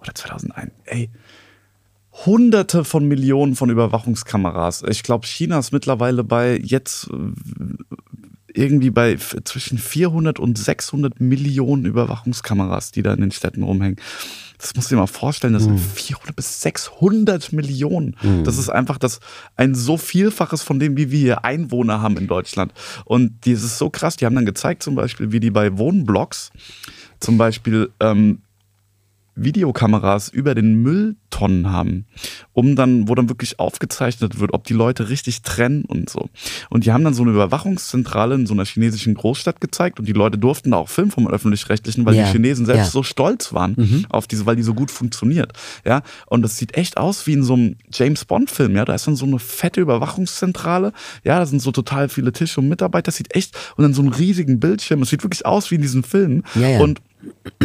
oder 0.00 0.14
2001, 0.14 0.70
ey, 0.84 1.10
Hunderte 2.26 2.84
von 2.84 3.06
Millionen 3.06 3.56
von 3.56 3.70
Überwachungskameras. 3.70 4.84
Ich 4.88 5.02
glaube, 5.02 5.26
China 5.26 5.58
ist 5.58 5.72
mittlerweile 5.72 6.22
bei 6.22 6.56
jetzt 6.62 7.08
äh, 7.10 7.32
irgendwie 8.54 8.90
bei 8.90 9.16
zwischen 9.16 9.78
400 9.78 10.38
und 10.38 10.56
600 10.56 11.20
Millionen 11.20 11.86
Überwachungskameras, 11.86 12.92
die 12.92 13.02
da 13.02 13.12
in 13.12 13.20
den 13.20 13.32
Städten 13.32 13.64
rumhängen. 13.64 13.96
Das 14.58 14.74
musst 14.76 14.90
du 14.90 14.94
dir 14.94 15.00
mal 15.00 15.08
vorstellen, 15.08 15.52
das 15.52 15.64
sind 15.64 15.78
400 15.78 16.36
bis 16.36 16.62
600 16.62 17.52
Millionen. 17.52 18.16
Das 18.44 18.56
ist 18.56 18.70
einfach 18.70 18.98
das 18.98 19.18
ein 19.56 19.74
so 19.74 19.96
Vielfaches 19.96 20.62
von 20.62 20.78
dem, 20.78 20.96
wie 20.96 21.10
wir 21.10 21.18
hier 21.18 21.44
Einwohner 21.44 22.00
haben 22.00 22.16
in 22.16 22.28
Deutschland. 22.28 22.72
Und 23.04 23.32
das 23.44 23.64
ist 23.64 23.76
so 23.76 23.90
krass. 23.90 24.16
Die 24.16 24.24
haben 24.24 24.36
dann 24.36 24.46
gezeigt, 24.46 24.82
zum 24.84 24.94
Beispiel, 24.94 25.32
wie 25.32 25.40
die 25.40 25.50
bei 25.50 25.76
Wohnblocks 25.76 26.50
zum 27.18 27.36
Beispiel 27.36 27.90
ähm, 28.00 28.38
Videokameras 29.34 30.28
über 30.28 30.54
den 30.54 30.82
Mülltonnen 31.34 31.70
haben, 31.70 32.06
um 32.52 32.76
dann, 32.76 33.08
wo 33.08 33.14
dann 33.14 33.28
wirklich 33.28 33.58
aufgezeichnet 33.58 34.38
wird, 34.38 34.52
ob 34.52 34.64
die 34.64 34.72
Leute 34.72 35.08
richtig 35.08 35.42
trennen 35.42 35.84
und 35.84 36.08
so. 36.08 36.28
Und 36.70 36.84
die 36.84 36.92
haben 36.92 37.04
dann 37.04 37.14
so 37.14 37.22
eine 37.22 37.32
Überwachungszentrale 37.32 38.34
in 38.34 38.46
so 38.46 38.54
einer 38.54 38.64
chinesischen 38.64 39.14
Großstadt 39.14 39.60
gezeigt 39.60 39.98
und 39.98 40.06
die 40.06 40.12
Leute 40.12 40.38
durften 40.38 40.70
da 40.70 40.78
auch 40.78 40.88
filmen 40.88 41.10
vom 41.10 41.28
öffentlich-rechtlichen, 41.28 42.06
weil 42.06 42.14
Ja, 42.14 42.24
die 42.24 42.32
Chinesen 42.32 42.66
selbst 42.66 42.86
ja. 42.86 42.90
so 42.90 43.02
stolz 43.02 43.52
waren 43.52 44.06
auf 44.08 44.26
diese, 44.26 44.46
weil 44.46 44.56
die 44.56 44.62
so 44.62 44.74
gut 44.74 44.90
funktioniert. 44.90 45.52
Ja, 45.84 46.02
und 46.26 46.42
das 46.42 46.56
sieht 46.56 46.76
echt 46.76 46.96
aus 46.96 47.26
wie 47.26 47.32
in 47.32 47.42
so 47.42 47.54
einem 47.54 47.76
James 47.92 48.24
Bond-Film. 48.24 48.76
Ja, 48.76 48.84
da 48.84 48.94
ist 48.94 49.06
dann 49.06 49.16
so 49.16 49.26
eine 49.26 49.38
fette 49.38 49.80
Überwachungszentrale. 49.80 50.92
Ja, 51.24 51.38
da 51.38 51.46
sind 51.46 51.60
so 51.60 51.72
total 51.72 52.08
viele 52.08 52.32
Tische 52.32 52.60
und 52.60 52.68
Mitarbeiter. 52.68 53.04
Das 53.06 53.16
sieht 53.16 53.34
echt 53.34 53.56
und 53.76 53.82
dann 53.82 53.94
so 53.94 54.02
einen 54.02 54.12
riesigen 54.12 54.60
Bildschirm. 54.60 55.02
Es 55.02 55.10
sieht 55.10 55.22
wirklich 55.22 55.44
aus 55.46 55.70
wie 55.70 55.76
in 55.76 55.82
diesen 55.82 56.02
Filmen. 56.02 56.44
Ja. 56.54 56.78
Und 56.80 57.00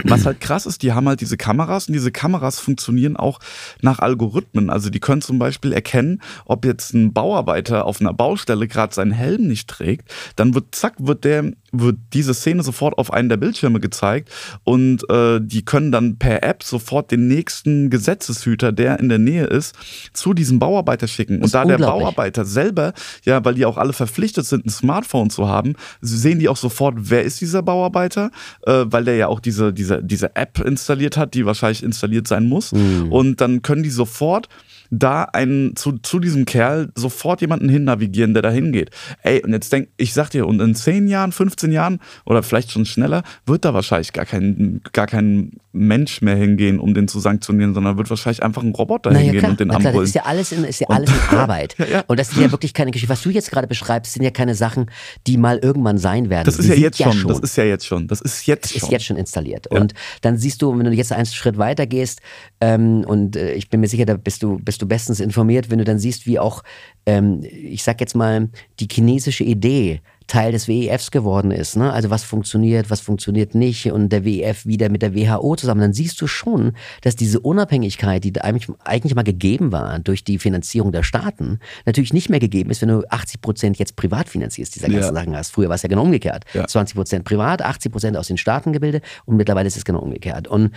was 0.04 0.26
halt 0.26 0.40
krass 0.40 0.66
ist, 0.66 0.84
die 0.84 0.94
haben 0.94 1.08
halt 1.08 1.22
diese 1.22 1.38
Kameras 1.38 1.88
und 1.88 1.94
diese 1.94 2.12
Kameras 2.12 2.60
funktionieren 2.60 3.18
auch 3.18 3.40
nach 3.82 4.00
Algorithmen. 4.00 4.70
Also 4.70 4.90
die 4.90 5.00
können 5.00 5.22
zum 5.22 5.40
Beispiel 5.40 5.74
erkennen, 5.74 6.22
ob 6.46 6.66
jetzt 6.66 6.94
ein 6.94 7.14
Bauarbeiter 7.14 7.86
auf 7.86 8.02
einer 8.02 8.14
Baustelle 8.14 8.68
gerade 8.68 8.94
seinen 8.94 9.12
Helm 9.12 9.48
nicht 9.48 9.68
trägt, 9.68 10.14
dann 10.36 10.54
wird 10.54 10.76
zack, 10.76 10.96
wird 11.00 11.24
der, 11.24 11.52
wird 11.72 11.98
diese 12.14 12.34
Szene 12.34 12.64
sofort 12.64 12.98
auf 12.98 13.12
einen 13.14 13.30
der 13.30 13.38
Bildschirme 13.38 13.80
gezeigt 13.80 14.30
und 14.64 15.10
äh, 15.10 15.40
die 15.42 15.64
können 15.66 15.92
dann 15.92 16.18
per 16.18 16.44
App 16.44 16.64
sofort 16.64 17.12
den 17.12 17.28
nächsten 17.28 17.90
Gesetzeshüter, 17.90 18.72
der 18.72 19.00
in 19.00 19.10
der 19.10 19.20
Nähe 19.20 19.46
ist, 19.46 19.76
zu 20.14 20.34
diesem 20.34 20.60
Bauarbeiter 20.60 21.08
schicken. 21.08 21.42
Und 21.42 21.54
da 21.54 21.66
der. 21.66 21.78
Bauarbeiter 21.78 22.46
selber, 22.46 22.94
ja, 23.24 23.44
weil 23.44 23.56
die 23.56 23.66
auch 23.66 23.78
alle 23.78 23.94
verpflichtet 23.94 24.46
sind, 24.46 24.66
ein 24.66 24.70
Smartphone 24.70 25.30
zu 25.30 25.48
haben, 25.48 25.76
sehen 26.02 26.40
die 26.40 26.50
auch 26.50 26.58
sofort, 26.58 26.96
wer 26.98 27.24
ist 27.24 27.42
dieser 27.42 27.62
Bauarbeiter, 27.62 28.32
äh, 28.66 28.86
weil 28.86 29.06
der 29.06 29.16
ja 29.16 29.28
auch 29.28 29.40
diese, 29.40 29.74
diese, 29.74 30.04
diese 30.04 30.36
App 30.36 30.60
installiert 30.60 31.18
hat, 31.18 31.34
die 31.34 31.46
wahrscheinlich 31.46 31.84
installiert 31.84 32.28
sein 32.28 32.46
muss. 32.48 32.72
Mhm. 32.72 33.12
Und 33.12 33.42
dann 33.42 33.49
können 33.62 33.84
die 33.84 33.90
sofort 33.90 34.48
da 34.92 35.24
einen 35.24 35.76
zu, 35.76 35.98
zu 36.00 36.20
diesem 36.20 36.46
Kerl 36.46 36.92
sofort 36.96 37.42
jemanden 37.42 37.70
hin 37.70 37.84
navigieren, 37.84 38.34
der 38.34 38.42
da 38.44 38.50
hingeht. 38.50 38.90
Ey, 39.24 39.44
und 39.44 39.52
jetzt 39.54 39.72
denk, 39.72 39.90
ich 39.98 40.14
sag 40.14 40.30
dir, 40.30 40.48
und 40.48 40.60
in 40.62 40.76
10 40.76 41.08
Jahren, 41.08 41.32
15 41.32 41.72
Jahren 41.72 42.00
oder 42.26 42.44
vielleicht 42.44 42.72
schon 42.72 42.86
schneller, 42.86 43.24
wird 43.46 43.66
da 43.66 43.74
wahrscheinlich 43.74 44.14
gar 44.14 44.26
kein, 44.26 44.82
gar 44.94 45.08
kein 45.08 45.52
Mensch 45.72 46.22
mehr 46.24 46.36
hingehen, 46.36 46.80
um 46.80 46.94
den 46.96 47.08
zu 47.08 47.20
sanktionieren, 47.20 47.74
sondern 47.76 47.98
wird 47.98 48.10
wahrscheinlich 48.10 48.42
einfach 48.42 48.64
ein 48.64 48.74
Roboter 48.74 49.12
Naja, 49.12 49.26
hingehen 49.26 49.40
klar, 49.42 49.52
und 49.52 49.60
den 49.60 49.68
na 49.68 49.74
klar, 49.76 49.80
das 49.84 49.88
anbrüllen. 49.90 50.08
ist 50.08 50.16
ja 50.16 50.24
alles 50.24 50.52
in, 50.52 50.64
ist 50.64 50.80
ja 50.82 50.88
alles 50.90 51.10
in 51.12 51.38
Arbeit. 51.38 51.76
ja. 51.92 52.04
Und 52.08 52.20
das 52.20 52.32
sind 52.32 52.42
ja 52.42 52.52
wirklich 52.52 52.74
keine 52.74 52.90
Geschichten. 52.92 53.12
Was 53.14 53.22
du 53.22 53.30
jetzt 53.30 53.52
gerade 53.52 53.68
beschreibst, 53.68 54.14
sind 54.14 54.24
ja 54.24 54.32
keine 54.32 54.56
Sachen, 54.56 54.88
die 55.28 55.38
mal 55.38 55.60
irgendwann 55.60 56.00
sein 56.00 56.30
werden. 56.32 56.46
Das 56.46 56.58
ist 56.58 56.66
Die 56.66 56.74
ja 56.74 56.76
jetzt 56.76 56.98
schon, 57.02 57.28
das 57.28 57.40
ist 57.40 57.56
ja 57.56 57.64
jetzt 57.66 57.86
schon, 57.86 58.08
das 58.08 58.22
ist 58.22 58.48
jetzt 58.48 58.72
ist 58.76 58.80
schon. 58.82 58.90
jetzt 58.90 59.06
schon 59.06 59.18
installiert. 59.18 59.68
Und 59.68 59.94
dann 60.22 60.38
siehst 60.38 60.62
du, 60.64 60.76
wenn 60.78 60.86
du 60.86 60.92
jetzt 60.92 61.12
einen 61.12 61.28
Schritt 61.28 61.58
weiter 61.60 61.86
gehst, 61.86 62.22
ähm, 62.62 63.04
und 63.06 63.36
äh, 63.36 63.54
ich 63.54 63.70
bin 63.70 63.80
mir 63.80 63.88
sicher, 63.88 64.06
da 64.06 64.18
bist 64.18 64.42
du, 64.42 64.58
bist 64.60 64.79
du 64.82 64.88
bestens 64.88 65.20
informiert, 65.20 65.70
wenn 65.70 65.80
du 65.80 65.86
dann 65.86 66.00
siehst, 66.00 66.26
wie 66.26 66.40
auch, 66.40 66.64
ähm, 67.06 67.42
ich 67.44 67.84
sag 67.84 68.00
jetzt 68.02 68.16
mal, 68.16 68.50
die 68.80 68.88
chinesische 68.92 69.44
Idee 69.44 70.02
Teil 70.30 70.52
des 70.52 70.68
WEFs 70.68 71.12
geworden 71.12 71.52
ist. 71.52 71.76
Ne? 71.76 71.92
Also 71.92 72.10
was 72.10 72.24
funktioniert, 72.24 72.90
was 72.90 73.02
funktioniert 73.02 73.56
nicht 73.56 73.92
und 73.92 74.10
der 74.10 74.24
WEF 74.24 74.66
wieder 74.66 74.90
mit 74.90 75.02
der 75.02 75.14
WHO 75.14 75.56
zusammen, 75.56 75.82
dann 75.82 75.94
siehst 75.94 76.22
du 76.22 76.28
schon, 76.28 76.74
dass 77.02 77.16
diese 77.16 77.40
Unabhängigkeit, 77.40 78.24
die 78.24 78.40
eigentlich, 78.40 78.70
eigentlich 78.86 79.16
mal 79.16 79.24
gegeben 79.24 79.72
war 79.72 80.00
durch 80.00 80.24
die 80.24 80.38
Finanzierung 80.38 80.92
der 80.92 81.04
Staaten, 81.04 81.60
natürlich 81.86 82.14
nicht 82.14 82.30
mehr 82.30 82.40
gegeben 82.40 82.70
ist, 82.70 82.82
wenn 82.82 82.90
du 82.90 83.04
80 83.10 83.42
Prozent 83.42 83.80
jetzt 83.80 83.96
privat 83.96 84.30
finanzierst, 84.30 84.76
dieser 84.76 84.88
ganzen 84.88 85.16
Ja. 85.16 85.22
Sachen 85.22 85.36
hast. 85.36 85.52
Früher 85.52 85.68
war 85.68 85.76
es 85.76 85.82
ja 85.82 85.90
genau 85.90 86.04
umgekehrt. 86.04 86.46
Ja. 86.54 86.68
20 86.68 86.96
Prozent 86.96 87.26
privat, 87.26 87.64
80 87.64 87.92
Prozent 87.92 88.16
aus 88.16 88.28
den 88.28 88.38
Staatengebilde 88.38 89.02
und 89.26 89.36
mittlerweile 89.36 89.68
ist 89.68 89.78
es 89.78 89.84
genau 89.84 90.00
umgekehrt. 90.00 90.48
Und 90.48 90.72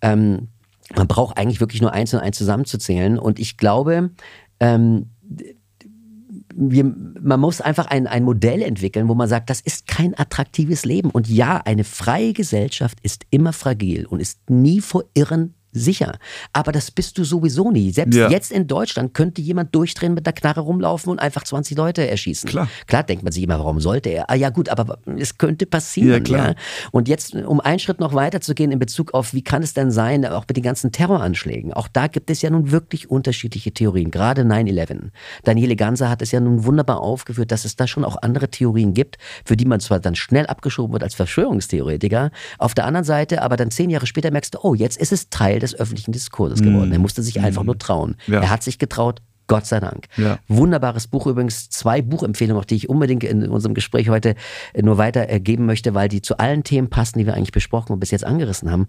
ähm, 0.00 0.48
man 0.94 1.08
braucht 1.08 1.38
eigentlich 1.38 1.60
wirklich 1.60 1.80
nur 1.80 1.92
eins 1.92 2.12
und 2.14 2.20
eins 2.20 2.36
zusammenzuzählen. 2.36 3.18
Und 3.18 3.38
ich 3.38 3.56
glaube, 3.56 4.10
ähm, 4.60 5.10
wir, 6.54 6.84
man 6.84 7.40
muss 7.40 7.60
einfach 7.60 7.86
ein, 7.86 8.06
ein 8.06 8.22
Modell 8.22 8.62
entwickeln, 8.62 9.08
wo 9.08 9.14
man 9.14 9.28
sagt, 9.28 9.50
das 9.50 9.60
ist 9.60 9.86
kein 9.86 10.16
attraktives 10.18 10.84
Leben. 10.84 11.10
Und 11.10 11.28
ja, 11.28 11.60
eine 11.64 11.84
freie 11.84 12.32
Gesellschaft 12.32 12.98
ist 13.02 13.26
immer 13.30 13.52
fragil 13.52 14.06
und 14.06 14.20
ist 14.20 14.50
nie 14.50 14.80
vor 14.80 15.04
Irren 15.14 15.54
sicher. 15.74 16.18
Aber 16.52 16.72
das 16.72 16.90
bist 16.90 17.18
du 17.18 17.24
sowieso 17.24 17.70
nie. 17.70 17.90
Selbst 17.92 18.16
Ja. 18.16 18.30
jetzt 18.30 18.52
in 18.52 18.66
Deutschland 18.66 19.12
könnte 19.12 19.42
jemand 19.42 19.74
durchdrehen 19.74 20.14
mit 20.14 20.24
der 20.26 20.32
Knarre 20.32 20.60
rumlaufen 20.60 21.10
und 21.10 21.18
einfach 21.20 21.44
20 21.44 21.76
Leute 21.76 22.08
erschießen. 22.08 22.48
Klar. 22.48 22.68
Klar 22.86 23.02
denkt 23.02 23.24
man 23.24 23.32
sich 23.32 23.42
immer, 23.42 23.58
warum 23.58 23.80
sollte 23.80 24.08
er? 24.08 24.30
Ah 24.30 24.34
ja 24.34 24.50
gut, 24.50 24.68
aber 24.68 24.98
es 25.18 25.36
könnte 25.38 25.66
passieren. 25.66 26.10
Ja, 26.10 26.20
klar. 26.20 26.54
Und 26.92 27.08
jetzt, 27.08 27.34
um 27.34 27.60
einen 27.60 27.78
Schritt 27.78 28.00
noch 28.00 28.14
weiter 28.14 28.40
zu 28.40 28.54
gehen 28.54 28.70
in 28.70 28.78
Bezug 28.78 29.12
auf, 29.14 29.34
wie 29.34 29.42
kann 29.42 29.62
es 29.62 29.74
denn 29.74 29.90
sein, 29.90 30.24
auch 30.24 30.44
mit 30.48 30.56
den 30.56 30.62
ganzen 30.64 30.92
Terroranschlägen. 30.92 31.72
Auch 31.72 31.88
da 31.88 32.06
gibt 32.06 32.30
es 32.30 32.40
ja 32.42 32.50
nun 32.50 32.70
wirklich 32.70 33.10
unterschiedliche 33.10 33.72
Theorien, 33.72 34.10
gerade 34.10 34.42
9-11. 34.42 35.10
Daniele 35.42 35.76
Ganser 35.76 36.08
hat 36.08 36.22
es 36.22 36.30
ja 36.30 36.40
nun 36.40 36.64
wunderbar 36.64 37.00
aufgeführt, 37.00 37.50
dass 37.50 37.64
es 37.64 37.76
da 37.76 37.86
schon 37.86 38.04
auch 38.04 38.16
andere 38.22 38.48
Theorien 38.48 38.94
gibt, 38.94 39.18
für 39.44 39.56
die 39.56 39.64
man 39.64 39.80
zwar 39.80 39.98
dann 39.98 40.14
schnell 40.14 40.46
abgeschoben 40.46 40.92
wird 40.92 41.02
als 41.02 41.14
Verschwörungstheoretiker, 41.14 42.30
auf 42.58 42.74
der 42.74 42.86
anderen 42.86 43.04
Seite 43.04 43.42
aber 43.42 43.56
dann 43.56 43.70
zehn 43.70 43.90
Jahre 43.90 44.06
später 44.06 44.30
merkst 44.30 44.54
du, 44.54 44.58
oh, 44.62 44.74
jetzt 44.74 44.96
ist 44.96 45.12
es 45.12 45.28
Teil 45.30 45.58
des 45.64 45.74
öffentlichen 45.78 46.12
Diskurses 46.12 46.62
geworden. 46.62 46.92
Er 46.92 46.98
musste 46.98 47.22
sich 47.22 47.40
einfach 47.40 47.64
nur 47.64 47.78
trauen. 47.78 48.16
Ja. 48.26 48.40
Er 48.40 48.50
hat 48.50 48.62
sich 48.62 48.78
getraut, 48.78 49.22
Gott 49.46 49.66
sei 49.66 49.80
Dank. 49.80 50.06
Ja. 50.16 50.38
Wunderbares 50.48 51.06
Buch 51.06 51.26
übrigens. 51.26 51.68
Zwei 51.68 52.02
Buchempfehlungen, 52.02 52.60
auch 52.60 52.64
die 52.64 52.76
ich 52.76 52.88
unbedingt 52.88 53.24
in 53.24 53.48
unserem 53.48 53.74
Gespräch 53.74 54.08
heute 54.08 54.34
äh, 54.72 54.82
nur 54.82 54.98
weitergeben 54.98 55.66
möchte, 55.66 55.94
weil 55.94 56.08
die 56.08 56.22
zu 56.22 56.38
allen 56.38 56.64
Themen 56.64 56.88
passen, 56.88 57.18
die 57.18 57.26
wir 57.26 57.34
eigentlich 57.34 57.52
besprochen 57.52 57.92
und 57.92 58.00
bis 58.00 58.10
jetzt 58.10 58.24
angerissen 58.24 58.70
haben 58.70 58.88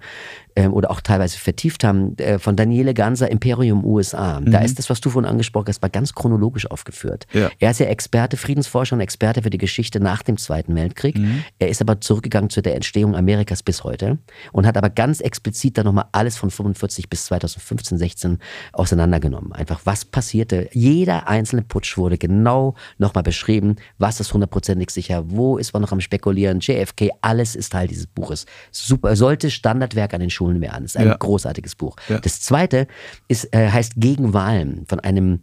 ähm, 0.56 0.74
oder 0.74 0.92
auch 0.92 1.02
teilweise 1.02 1.38
vertieft 1.38 1.84
haben. 1.84 2.18
Äh, 2.18 2.40
von 2.40 2.56
Daniele 2.56 2.94
Ganser, 2.94 3.30
Imperium 3.30 3.84
USA. 3.84 4.40
Da 4.42 4.60
ist 4.60 4.80
das, 4.80 4.90
was 4.90 5.02
du 5.02 5.10
vorhin 5.10 5.30
angesprochen 5.30 5.68
hast, 5.68 5.82
mal 5.82 5.90
ganz 5.90 6.14
chronologisch 6.14 6.70
aufgeführt. 6.70 7.28
Ja. 7.34 7.50
Er 7.60 7.72
ist 7.72 7.80
ja 7.80 7.88
Experte, 7.88 8.38
Friedensforscher 8.38 8.96
und 8.96 9.02
Experte 9.02 9.42
für 9.42 9.50
die 9.50 9.58
Geschichte 9.58 10.00
nach 10.00 10.24
dem 10.24 10.38
Zweiten 10.38 10.76
Weltkrieg. 10.76 11.20
Er 11.60 11.70
ist 11.70 11.82
aber 11.82 12.02
zurückgegangen 12.02 12.50
zu 12.50 12.62
der 12.62 12.76
Entstehung 12.76 13.16
Amerikas 13.16 13.64
bis 13.64 13.84
heute 13.84 14.20
und 14.52 14.66
hat 14.66 14.78
aber 14.78 14.90
ganz 14.90 15.20
explizit 15.20 15.78
dann 15.78 15.86
nochmal 15.86 16.06
alles 16.12 16.38
von 16.38 16.50
45 16.50 17.10
bis 17.10 17.26
2015, 17.26 17.98
16 17.98 18.40
auseinandergenommen. 18.74 19.52
Einfach, 19.52 19.82
was 19.86 20.06
passierte. 20.46 20.70
Jeder 20.74 21.28
einzelne 21.28 21.62
Putsch 21.64 21.98
wurde 21.98 22.18
genau 22.18 22.76
nochmal 22.98 23.24
beschrieben. 23.24 23.76
Was 23.98 24.20
ist 24.20 24.34
hundertprozentig 24.34 24.90
sicher? 24.92 25.24
Wo 25.28 25.58
ist 25.58 25.74
man 25.74 25.82
noch 25.82 25.92
am 25.92 26.02
Spekulieren? 26.02 26.60
JFK, 26.60 27.10
alles 27.22 27.56
ist 27.56 27.72
Teil 27.72 27.88
dieses 27.88 28.08
Buches. 28.08 28.46
Super, 28.72 29.16
sollte 29.16 29.52
Standardwerk 29.52 30.14
an 30.14 30.20
den 30.22 30.30
Schulen 30.30 30.62
werden. 30.62 30.86
Ist 30.86 30.98
ein 30.98 31.08
Ja. 31.08 31.16
großartiges 31.18 31.76
Buch. 31.76 31.96
Ja. 32.10 32.20
Das 32.20 32.42
zweite 32.42 32.88
ist, 33.28 33.54
äh, 33.54 33.70
heißt 33.70 33.94
Gegen 33.98 34.34
Wahlen 34.34 34.86
von 34.88 35.00
einem 35.00 35.42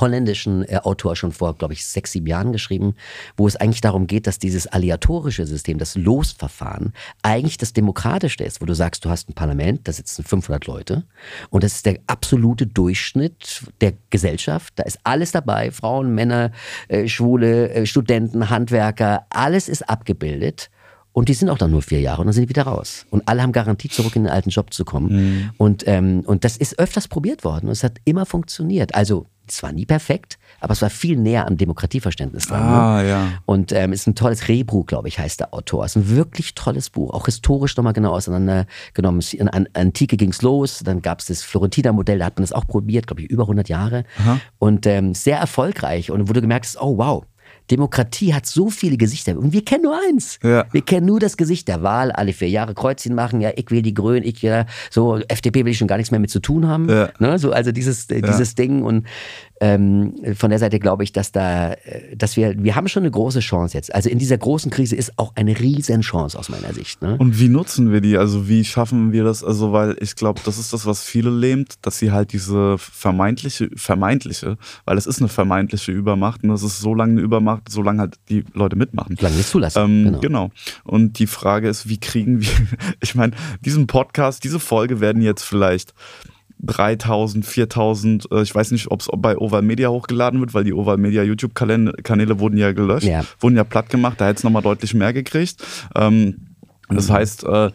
holländischen 0.00 0.68
äh, 0.68 0.80
Autor 0.82 1.16
schon 1.16 1.32
vor, 1.32 1.54
glaube 1.56 1.74
ich, 1.74 1.86
sechs, 1.86 2.12
sieben 2.12 2.26
Jahren 2.26 2.52
geschrieben, 2.52 2.94
wo 3.36 3.46
es 3.46 3.56
eigentlich 3.56 3.80
darum 3.80 4.06
geht, 4.06 4.26
dass 4.26 4.38
dieses 4.38 4.66
aleatorische 4.66 5.46
System, 5.46 5.78
das 5.78 5.94
Losverfahren, 5.94 6.92
eigentlich 7.22 7.58
das 7.58 7.72
demokratischste 7.72 8.44
ist, 8.44 8.60
wo 8.60 8.66
du 8.66 8.74
sagst, 8.74 9.04
du 9.04 9.10
hast 9.10 9.28
ein 9.28 9.34
Parlament, 9.34 9.86
da 9.86 9.92
sitzen 9.92 10.24
500 10.24 10.66
Leute 10.66 11.04
und 11.50 11.64
das 11.64 11.74
ist 11.74 11.86
der 11.86 11.98
absolute 12.06 12.66
Durchschnitt 12.66 13.62
der 13.80 13.94
Gesellschaft. 14.10 14.72
Da 14.76 14.84
ist 14.84 14.98
alles 15.04 15.32
dabei, 15.32 15.70
Frauen, 15.70 16.14
Männer, 16.14 16.52
äh, 16.88 17.06
Schwule, 17.08 17.70
äh, 17.70 17.86
Studenten, 17.86 18.50
Handwerker, 18.50 19.26
alles 19.30 19.68
ist 19.68 19.88
abgebildet. 19.88 20.70
Und 21.12 21.28
die 21.28 21.34
sind 21.34 21.50
auch 21.50 21.58
dann 21.58 21.70
nur 21.70 21.82
vier 21.82 22.00
Jahre 22.00 22.20
und 22.22 22.26
dann 22.26 22.32
sind 22.32 22.44
die 22.44 22.48
wieder 22.48 22.62
raus. 22.62 23.04
Und 23.10 23.28
alle 23.28 23.42
haben 23.42 23.52
Garantie, 23.52 23.88
zurück 23.88 24.16
in 24.16 24.24
den 24.24 24.32
alten 24.32 24.48
Job 24.50 24.72
zu 24.72 24.84
kommen. 24.84 25.50
Und, 25.58 25.86
ähm, 25.86 26.22
und 26.26 26.44
das 26.44 26.56
ist 26.56 26.78
öfters 26.78 27.06
probiert 27.08 27.44
worden 27.44 27.66
und 27.66 27.72
es 27.72 27.84
hat 27.84 27.98
immer 28.04 28.24
funktioniert. 28.24 28.94
Also, 28.94 29.26
es 29.48 29.62
war 29.62 29.72
nie 29.72 29.84
perfekt, 29.84 30.38
aber 30.60 30.72
es 30.72 30.80
war 30.80 30.88
viel 30.88 31.16
näher 31.18 31.46
am 31.48 31.56
Demokratieverständnis 31.58 32.46
dran. 32.46 32.62
Ah, 32.62 33.02
ne? 33.02 33.08
ja. 33.08 33.28
Und 33.44 33.72
ähm, 33.72 33.92
ist 33.92 34.06
ein 34.06 34.14
tolles 34.14 34.48
Rebru, 34.48 34.84
glaube 34.84 35.08
ich, 35.08 35.18
heißt 35.18 35.40
der 35.40 35.52
Autor. 35.52 35.84
Ist 35.84 35.96
ein 35.96 36.08
wirklich 36.08 36.54
tolles 36.54 36.88
Buch, 36.90 37.10
auch 37.12 37.26
historisch 37.26 37.76
nochmal 37.76 37.92
genau 37.92 38.12
auseinandergenommen. 38.12 39.18
Es- 39.18 39.34
In 39.34 39.48
An 39.48 39.68
Antike 39.74 40.16
ging's 40.16 40.42
los, 40.42 40.80
dann 40.84 41.02
gab's 41.02 41.26
das 41.26 41.42
Florentiner-Modell, 41.42 42.20
da 42.20 42.26
hat 42.26 42.36
man 42.36 42.44
das 42.44 42.52
auch 42.52 42.66
probiert, 42.66 43.06
glaube 43.06 43.22
ich, 43.22 43.30
über 43.30 43.42
100 43.44 43.68
Jahre. 43.68 44.04
Und 44.58 44.86
ähm, 44.86 45.14
sehr 45.14 45.38
erfolgreich. 45.38 46.10
Und 46.10 46.28
wo 46.28 46.32
du 46.32 46.40
gemerkt 46.40 46.66
hast, 46.66 46.80
oh 46.80 46.96
wow, 46.98 47.24
Demokratie 47.72 48.34
hat 48.34 48.44
so 48.44 48.68
viele 48.68 48.98
Gesichter 48.98 49.36
und 49.36 49.52
wir 49.52 49.64
kennen 49.64 49.84
nur 49.84 49.98
eins. 50.08 50.38
Ja. 50.42 50.66
Wir 50.72 50.82
kennen 50.82 51.06
nur 51.06 51.18
das 51.18 51.36
Gesicht 51.36 51.68
der 51.68 51.82
Wahl, 51.82 52.12
alle 52.12 52.34
vier 52.34 52.50
Jahre 52.50 52.74
Kreuzchen 52.74 53.14
machen, 53.14 53.40
ja, 53.40 53.50
ich 53.56 53.70
will 53.70 53.80
die 53.80 53.94
Grünen, 53.94 54.24
ich 54.24 54.42
ja, 54.42 54.66
so 54.90 55.18
FDP 55.28 55.64
will 55.64 55.72
ich 55.72 55.78
schon 55.78 55.88
gar 55.88 55.96
nichts 55.96 56.10
mehr 56.10 56.20
mit 56.20 56.30
zu 56.30 56.40
tun 56.40 56.68
haben. 56.68 56.88
Ja. 56.88 57.08
Ne? 57.18 57.38
So, 57.38 57.50
also 57.52 57.72
dieses, 57.72 58.10
äh, 58.10 58.20
dieses 58.20 58.54
Ding 58.54 58.82
und 58.82 59.06
ähm, 59.62 60.14
von 60.34 60.50
der 60.50 60.58
Seite 60.58 60.80
glaube 60.80 61.04
ich, 61.04 61.12
dass 61.12 61.30
da, 61.30 61.74
äh, 61.74 62.16
dass 62.16 62.36
wir, 62.36 62.60
wir 62.64 62.74
haben 62.74 62.88
schon 62.88 63.04
eine 63.04 63.12
große 63.12 63.38
Chance 63.38 63.76
jetzt. 63.76 63.94
Also 63.94 64.10
in 64.10 64.18
dieser 64.18 64.36
großen 64.36 64.72
Krise 64.72 64.96
ist 64.96 65.16
auch 65.18 65.36
eine 65.36 65.56
riesen 65.56 66.00
Chance 66.00 66.36
aus 66.36 66.48
meiner 66.48 66.74
Sicht. 66.74 67.00
Ne? 67.00 67.16
Und 67.16 67.38
wie 67.38 67.48
nutzen 67.48 67.92
wir 67.92 68.00
die? 68.00 68.18
Also 68.18 68.48
wie 68.48 68.64
schaffen 68.64 69.12
wir 69.12 69.22
das? 69.22 69.44
Also 69.44 69.72
weil 69.72 69.96
ich 70.00 70.16
glaube, 70.16 70.40
das 70.44 70.58
ist 70.58 70.72
das, 70.72 70.84
was 70.84 71.04
viele 71.04 71.30
lähmt, 71.30 71.74
dass 71.82 72.00
sie 72.00 72.10
halt 72.10 72.32
diese 72.32 72.76
vermeintliche, 72.76 73.70
vermeintliche, 73.76 74.58
weil 74.84 74.98
es 74.98 75.06
ist 75.06 75.20
eine 75.20 75.28
vermeintliche 75.28 75.92
Übermacht 75.92 76.42
und 76.42 76.48
das 76.48 76.64
ist 76.64 76.80
so 76.80 76.92
lange 76.92 77.12
eine 77.12 77.20
Übermacht, 77.20 77.68
solange 77.68 78.00
halt 78.00 78.16
die 78.30 78.44
Leute 78.54 78.74
mitmachen. 78.74 79.14
Solange 79.16 79.36
wir 79.36 79.42
es 79.42 79.50
zulassen. 79.50 79.78
Ähm, 79.84 80.04
genau. 80.04 80.20
genau. 80.20 80.50
Und 80.82 81.20
die 81.20 81.28
Frage 81.28 81.68
ist, 81.68 81.88
wie 81.88 82.00
kriegen 82.00 82.40
wir, 82.40 82.48
ich 83.00 83.14
meine, 83.14 83.34
diesen 83.60 83.86
Podcast, 83.86 84.42
diese 84.42 84.58
Folge 84.58 85.00
werden 85.00 85.22
jetzt 85.22 85.44
vielleicht 85.44 85.94
3000, 86.62 87.44
4000, 87.44 88.28
äh, 88.30 88.42
ich 88.42 88.54
weiß 88.54 88.70
nicht, 88.70 88.90
ob 88.90 89.00
es 89.00 89.08
bei 89.16 89.36
Oval 89.36 89.62
Media 89.62 89.88
hochgeladen 89.88 90.40
wird, 90.40 90.54
weil 90.54 90.64
die 90.64 90.72
Oval 90.72 90.96
Media 90.96 91.22
YouTube-Kanäle 91.22 92.38
wurden 92.38 92.56
ja 92.56 92.72
gelöscht, 92.72 93.06
Ja. 93.06 93.24
wurden 93.40 93.56
ja 93.56 93.64
platt 93.64 93.90
gemacht, 93.90 94.20
da 94.20 94.26
hätte 94.26 94.38
es 94.38 94.44
nochmal 94.44 94.62
deutlich 94.62 94.94
mehr 94.94 95.12
gekriegt. 95.12 95.62
Ähm, 95.96 96.48
das 96.88 97.08
Mhm. 97.08 97.12
heißt, 97.14 97.44
äh, 97.44 97.70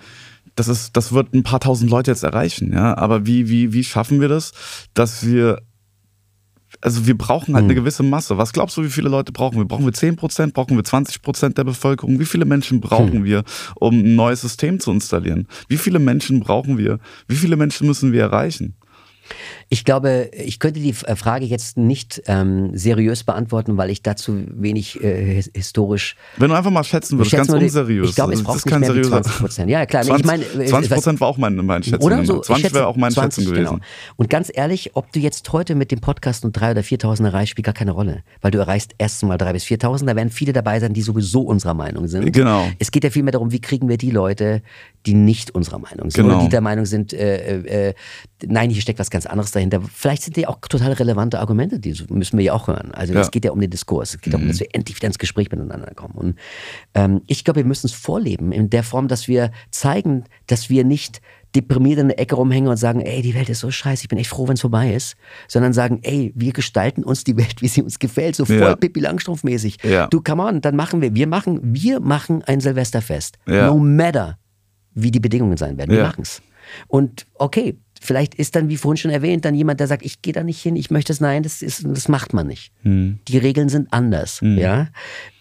das, 0.56 0.68
ist, 0.68 0.96
das 0.98 1.12
wird 1.12 1.34
ein 1.34 1.44
paar 1.44 1.60
tausend 1.60 1.92
Leute 1.92 2.12
jetzt 2.12 2.24
erreichen, 2.24 2.74
ja. 2.74 2.98
Aber 2.98 3.26
wie, 3.26 3.50
wie, 3.50 3.74
wie 3.74 3.84
schaffen 3.84 4.22
wir 4.22 4.28
das, 4.28 4.54
dass 4.94 5.26
wir 5.26 5.62
also 6.88 7.06
wir 7.06 7.18
brauchen 7.18 7.54
halt 7.56 7.66
eine 7.66 7.74
Mhm. 7.74 7.78
gewisse 7.78 8.02
Masse. 8.04 8.38
Was 8.38 8.54
glaubst 8.54 8.78
du, 8.78 8.84
wie 8.84 8.90
viele 8.90 9.10
Leute 9.10 9.32
brauchen 9.32 9.58
wir? 9.58 9.66
Brauchen 9.66 9.86
wir 9.86 9.94
10%? 9.94 10.54
Brauchen 10.54 10.76
wir 10.78 10.84
20% 10.84 11.58
der 11.58 11.64
Bevölkerung? 11.66 12.20
Wie 12.20 12.26
viele 12.26 12.46
Menschen 12.46 12.80
brauchen 12.82 13.14
Hm. 13.20 13.24
wir, 13.26 13.44
um 13.76 14.00
ein 14.00 14.16
neues 14.16 14.42
System 14.42 14.80
zu 14.80 14.92
installieren? 14.92 15.48
Wie 15.68 15.78
viele 15.78 16.00
Menschen 16.00 16.40
brauchen 16.40 16.78
wir? 16.78 17.00
Wie 17.28 17.36
viele 17.36 17.56
Menschen 17.58 17.88
müssen 17.88 18.12
wir 18.14 18.22
erreichen? 18.22 18.76
Ich 19.70 19.84
glaube, 19.84 20.32
ich 20.34 20.60
könnte 20.60 20.80
die 20.80 20.90
äh, 21.06 21.16
Frage 21.16 21.46
jetzt 21.46 21.78
nicht 21.78 22.22
ähm, 22.28 22.72
seriös 22.74 23.24
beantworten, 23.26 23.76
weil 23.78 23.90
ich 23.90 24.02
dazu 24.02 24.44
wenig 24.54 25.04
äh, 25.04 25.36
his- 25.36 25.52
historisch 25.54 26.16
Wenn 26.38 26.50
du 26.50 26.56
einfach 26.56 26.72
mal 26.72 26.84
schätzen 26.86 27.18
würdest, 27.18 27.36
ganz 27.36 27.50
mal, 27.50 27.62
unseriös. 27.62 28.10
Ich 28.10 28.16
glaube, 28.16 28.34
es 28.34 28.44
braucht 28.44 28.56
nicht 28.58 28.66
mehr 28.66 28.74
kein 28.74 28.82
wie 28.84 28.86
seriöser- 29.02 29.10
20 29.24 29.38
Prozent. 29.40 29.70
Ja, 29.70 29.86
klar. 29.86 30.04
nee, 30.04 30.10
20, 30.10 30.22
ich 30.22 30.26
meine, 30.26 30.44
äh, 30.44 30.68
20 30.70 30.72
was- 30.92 30.96
Prozent 30.98 31.20
war 31.20 31.28
auch 31.28 31.38
mein, 31.38 31.56
mein 31.58 31.84
Schätzung. 31.84 32.02
Oder 32.02 32.24
so. 32.24 32.40
20 32.40 32.50
ich 32.56 32.62
schätze, 32.62 32.76
wäre 32.76 32.88
auch 32.88 32.96
meine 32.96 33.14
20, 33.14 33.44
Schätzung 33.44 33.54
gewesen. 33.56 33.74
Genau. 33.76 33.86
Und 34.16 34.30
ganz 34.30 34.50
ehrlich, 34.54 34.92
ob 34.96 35.12
du 35.12 35.20
jetzt 35.20 35.52
heute 35.52 35.76
mit 35.76 35.92
dem 35.92 36.00
Podcast 36.00 36.44
nur 36.44 36.54
3.000 36.54 36.72
oder 36.72 36.82
4.000 36.82 37.26
erreichst, 37.26 37.52
spielt 37.52 37.66
gar 37.66 37.74
keine 37.74 37.92
Rolle. 37.92 38.24
Weil 38.42 38.52
du 38.52 38.60
erreichst 38.60 38.96
erst 38.98 39.22
mal 39.24 39.38
3.000 39.38 39.52
bis 39.54 39.64
4.000. 39.66 40.06
Da 40.06 40.16
werden 40.16 40.30
viele 40.30 40.54
dabei 40.54 40.80
sein, 40.80 40.94
die 40.94 41.02
sowieso 41.02 41.42
unserer 41.42 41.74
Meinung 41.74 42.08
sind. 42.08 42.32
Genau. 42.32 42.68
Es 42.80 42.92
geht 42.92 43.04
ja 43.04 43.10
vielmehr 43.10 43.34
darum, 43.34 43.52
wie 43.52 43.60
kriegen 43.60 43.90
wir 43.90 43.98
die 43.98 44.12
Leute, 44.12 44.62
die 45.06 45.14
nicht 45.14 45.52
unserer 45.52 45.80
Meinung 45.80 46.10
sind. 46.10 46.24
Genau. 46.24 46.36
Oder 46.36 46.44
die 46.46 46.50
der 46.50 46.62
Meinung 46.62 46.86
sind, 46.86 47.12
äh, 47.14 47.58
äh, 47.60 47.90
äh, 47.90 47.94
nein, 48.46 48.70
hier 48.70 48.82
steckt 48.82 49.00
was 49.00 49.10
ganz 49.10 49.26
anderes 49.26 49.52
dahinter. 49.58 49.82
Vielleicht 49.82 50.24
sind 50.24 50.36
die 50.38 50.48
auch 50.48 50.60
total 50.62 50.94
relevante 50.94 51.40
Argumente, 51.40 51.80
die 51.80 51.94
müssen 52.10 52.38
wir 52.38 52.46
ja 52.46 52.54
auch 52.54 52.68
hören. 52.68 52.92
Also 52.94 53.14
Ja. 53.14 53.22
es 53.22 53.32
geht 53.32 53.44
ja 53.46 53.52
um 53.52 53.60
den 53.60 53.70
Diskurs. 53.70 54.16
Es 54.16 54.22
geht 54.22 54.34
darum, 54.34 54.46
Mhm. 54.46 54.50
dass 54.52 54.60
wir 54.60 54.68
endlich 54.74 54.96
wieder 54.98 55.08
ins 55.08 55.18
Gespräch 55.20 55.52
miteinander 55.52 55.92
kommen. 55.96 56.14
Und 56.16 56.36
ähm, 56.94 57.22
ich 57.28 57.44
glaube, 57.44 57.60
wir 57.62 57.66
müssen 57.66 57.88
es 57.88 57.94
vorleben 57.94 58.52
in 58.52 58.70
der 58.70 58.84
Form, 58.84 59.08
dass 59.08 59.28
wir 59.28 59.52
zeigen, 59.72 60.24
dass 60.48 60.70
wir 60.70 60.84
nicht 60.84 61.22
deprimiert 61.56 61.98
in 62.00 62.10
der 62.10 62.20
Ecke 62.20 62.36
rumhängen 62.36 62.70
und 62.70 62.78
sagen, 62.78 63.00
ey, 63.02 63.22
die 63.22 63.34
Welt 63.34 63.50
ist 63.50 63.62
so 63.62 63.72
scheiße, 63.72 64.04
ich 64.04 64.10
bin 64.10 64.20
echt 64.20 64.30
froh, 64.30 64.48
wenn 64.48 64.56
es 64.56 64.62
vorbei 64.62 64.94
ist, 64.94 65.16
sondern 65.48 65.72
sagen, 65.74 66.00
ey, 66.04 66.32
wir 66.36 66.52
gestalten 66.52 67.04
uns 67.04 67.24
die 67.24 67.38
Welt, 67.38 67.62
wie 67.62 67.68
sie 67.68 67.82
uns 67.82 68.00
gefällt, 68.00 68.36
so 68.36 68.46
voll 68.46 68.58
Ja. 68.60 68.76
Pippi 68.76 69.00
Langstrumpf-mäßig. 69.00 69.84
Ja. 69.84 70.08
Du, 70.08 70.22
come 70.22 70.44
on, 70.44 70.62
dann 70.62 70.76
machen 70.76 71.02
wir, 71.02 71.16
wir 71.16 71.26
machen, 71.26 71.60
wir 71.64 72.00
machen 72.02 72.44
ein 72.44 72.60
Silvesterfest. 72.60 73.38
Ja. 73.48 73.68
No 73.68 73.78
matter, 73.78 74.38
wie 74.94 75.10
die 75.10 75.20
Bedingungen 75.22 75.58
sein 75.58 75.78
werden, 75.78 75.92
wir 75.92 76.00
Ja. 76.00 76.08
machen's. 76.08 76.42
Und 76.88 77.26
okay, 77.36 77.78
vielleicht 78.08 78.36
ist 78.36 78.56
dann, 78.56 78.70
wie 78.70 78.78
vorhin 78.78 78.98
schon 78.98 79.12
erwähnt, 79.12 79.44
dann 79.44 79.54
jemand, 79.54 79.80
der 79.80 79.88
sagt, 79.88 80.04
ich 80.06 80.22
gehe 80.22 80.32
da 80.32 80.42
nicht 80.42 80.62
hin, 80.62 80.76
ich 80.76 80.90
möchte 80.90 81.12
es, 81.12 81.20
nein, 81.20 81.44
das, 81.44 81.62
ist, 81.62 81.86
das 81.86 82.08
macht 82.08 82.34
man 82.34 82.48
nicht. 82.48 82.72
Hm. 82.84 83.20
Die 83.28 83.38
Regeln 83.38 83.68
sind 83.68 83.92
anders, 83.92 84.40
ja. 84.42 84.88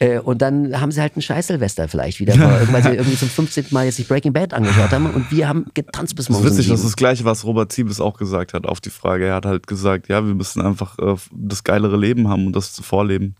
Äh, 0.00 0.18
und 0.18 0.42
dann 0.42 0.80
haben 0.80 0.90
sie 0.90 1.00
halt 1.00 1.14
einen 1.14 1.22
scheiß 1.22 1.46
Silvester 1.46 1.88
vielleicht 1.88 2.18
wieder, 2.18 2.34
weil 2.72 2.82
sie 2.82 2.90
irgendwie 2.90 3.16
zum 3.16 3.28
15. 3.28 3.66
Mal 3.70 3.86
jetzt 3.86 3.96
sich 3.96 4.08
Breaking 4.08 4.32
Bad 4.32 4.52
angeschaut 4.52 4.90
haben 4.90 5.06
und 5.06 5.30
wir 5.30 5.48
haben 5.48 5.66
getanzt 5.74 6.16
bis 6.16 6.26
Das 6.26 6.36
ist 6.36 6.42
morgens 6.42 6.58
witzig, 6.58 6.68
das 6.70 6.80
ist 6.80 6.86
das 6.86 6.96
Gleiche, 6.96 7.24
was 7.24 7.44
Robert 7.44 7.72
Ziebes 7.72 8.00
auch 8.00 8.18
gesagt 8.18 8.52
hat 8.52 8.66
auf 8.66 8.80
die 8.80 8.90
Frage. 8.90 9.26
Er 9.26 9.36
hat 9.36 9.46
halt 9.46 9.66
gesagt, 9.66 10.08
ja, 10.08 10.26
wir 10.26 10.34
müssen 10.34 10.60
einfach 10.60 10.98
äh, 10.98 11.14
das 11.32 11.62
geilere 11.62 11.96
Leben 11.96 12.28
haben 12.28 12.46
und 12.46 12.56
das 12.56 12.68
vorleben. 12.80 13.36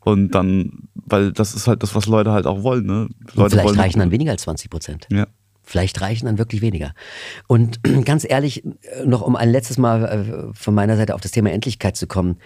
Und 0.00 0.34
dann, 0.34 0.88
weil 0.94 1.32
das 1.32 1.54
ist 1.54 1.66
halt 1.66 1.82
das, 1.82 1.94
was 1.94 2.06
Leute 2.06 2.32
halt 2.32 2.46
auch 2.46 2.62
wollen. 2.62 2.86
Ne? 2.86 3.02
Und 3.02 3.34
Leute 3.34 3.50
vielleicht 3.50 3.66
wollen 3.66 3.80
reichen 3.80 3.98
dann 4.00 4.10
weniger 4.10 4.32
als 4.32 4.42
20 4.42 4.70
Prozent. 4.70 5.06
Ja. 5.10 5.26
Vielleicht 5.64 6.00
reichen 6.00 6.26
dann 6.26 6.38
wirklich 6.38 6.60
weniger. 6.62 6.92
Und 7.46 7.80
ganz 8.04 8.24
ehrlich, 8.28 8.64
äh, 8.64 8.70
noch 9.04 9.22
um 9.22 9.34
ein 9.36 9.50
letztes 9.50 9.78
Mal 9.78 10.04
äh, 10.04 10.54
von 10.54 10.74
meiner 10.74 10.96
Seite 10.96 11.14
auf 11.14 11.20
das 11.20 11.30
Thema 11.32 11.50
Endlichkeit 11.50 11.96
zu 11.96 12.06
kommen. 12.06 12.36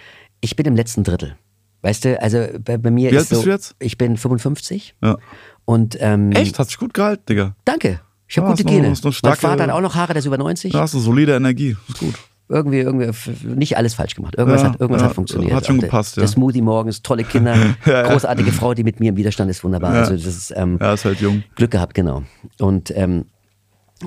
Ich 0.40 0.56
bin 0.56 0.66
im 0.66 0.76
letzten 0.76 1.04
Drittel. 1.04 1.36
Weißt 1.82 2.04
du, 2.04 2.20
also 2.20 2.46
bei, 2.64 2.76
bei 2.78 2.90
mir 2.90 3.10
Wie 3.10 3.16
ist 3.16 3.20
alt 3.22 3.28
bist 3.28 3.40
so, 3.40 3.44
du 3.46 3.50
jetzt? 3.52 3.76
ich 3.78 3.98
bin 3.98 4.16
55 4.16 4.94
ja. 5.02 5.16
und 5.64 5.96
ähm, 6.00 6.32
Echt? 6.32 6.58
Hat 6.58 6.66
sich 6.68 6.78
gut 6.78 6.92
gehalten, 6.94 7.24
Digga. 7.28 7.54
danke. 7.64 8.00
Ich 8.26 8.36
habe 8.36 8.46
Ja, 8.48 8.52
gute 8.52 8.64
noch- 8.64 8.70
Gene. 8.72 8.88
noch 8.90 9.02
mein 9.04 9.12
starke- 9.12 9.38
Vater 9.40 9.62
hat 9.64 9.70
auch 9.70 9.80
noch 9.80 9.94
Haare, 9.94 10.12
der 10.12 10.18
ist 10.20 10.26
über 10.26 10.36
90. 10.38 10.72
Da 10.72 10.80
hast 10.80 10.94
du 10.94 10.98
solide 10.98 11.34
Energie. 11.34 11.76
Ist 11.88 11.98
gut. 11.98 12.14
Irgendwie, 12.50 12.78
irgendwie, 12.78 13.10
nicht 13.46 13.76
alles 13.76 13.92
falsch 13.94 14.14
gemacht. 14.14 14.34
Irgendwas, 14.36 14.62
Ja, 14.62 14.68
hat, 14.72 14.80
irgendwas 14.80 15.02
ja, 15.02 15.08
hat 15.08 15.14
funktioniert. 15.14 15.52
hat 15.52 15.66
schon 15.66 15.80
der, 15.80 15.88
gepasst, 15.88 16.16
ja. 16.16 16.22
Der 16.22 16.28
Smoothie 16.28 16.62
morgens, 16.62 17.02
tolle 17.02 17.24
Kinder, 17.24 17.54
großartige 17.84 18.52
Frau, 18.52 18.72
die 18.72 18.84
mit 18.84 19.00
mir 19.00 19.10
im 19.10 19.16
Widerstand 19.16 19.50
ist, 19.50 19.62
wunderbar. 19.64 19.92
Ja. 19.94 20.00
Also 20.00 20.14
das 20.14 20.24
ist 20.24 20.54
ähm, 20.56 20.78
Ja, 20.80 20.94
ist 20.94 21.04
halt 21.04 21.20
jung. 21.20 21.42
Glück 21.56 21.70
gehabt, 21.70 21.92
genau. 21.94 22.22
Und 22.58 22.90
ähm, 22.96 23.26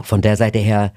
von 0.01 0.21
der 0.21 0.37
Seite 0.37 0.57
her 0.57 0.91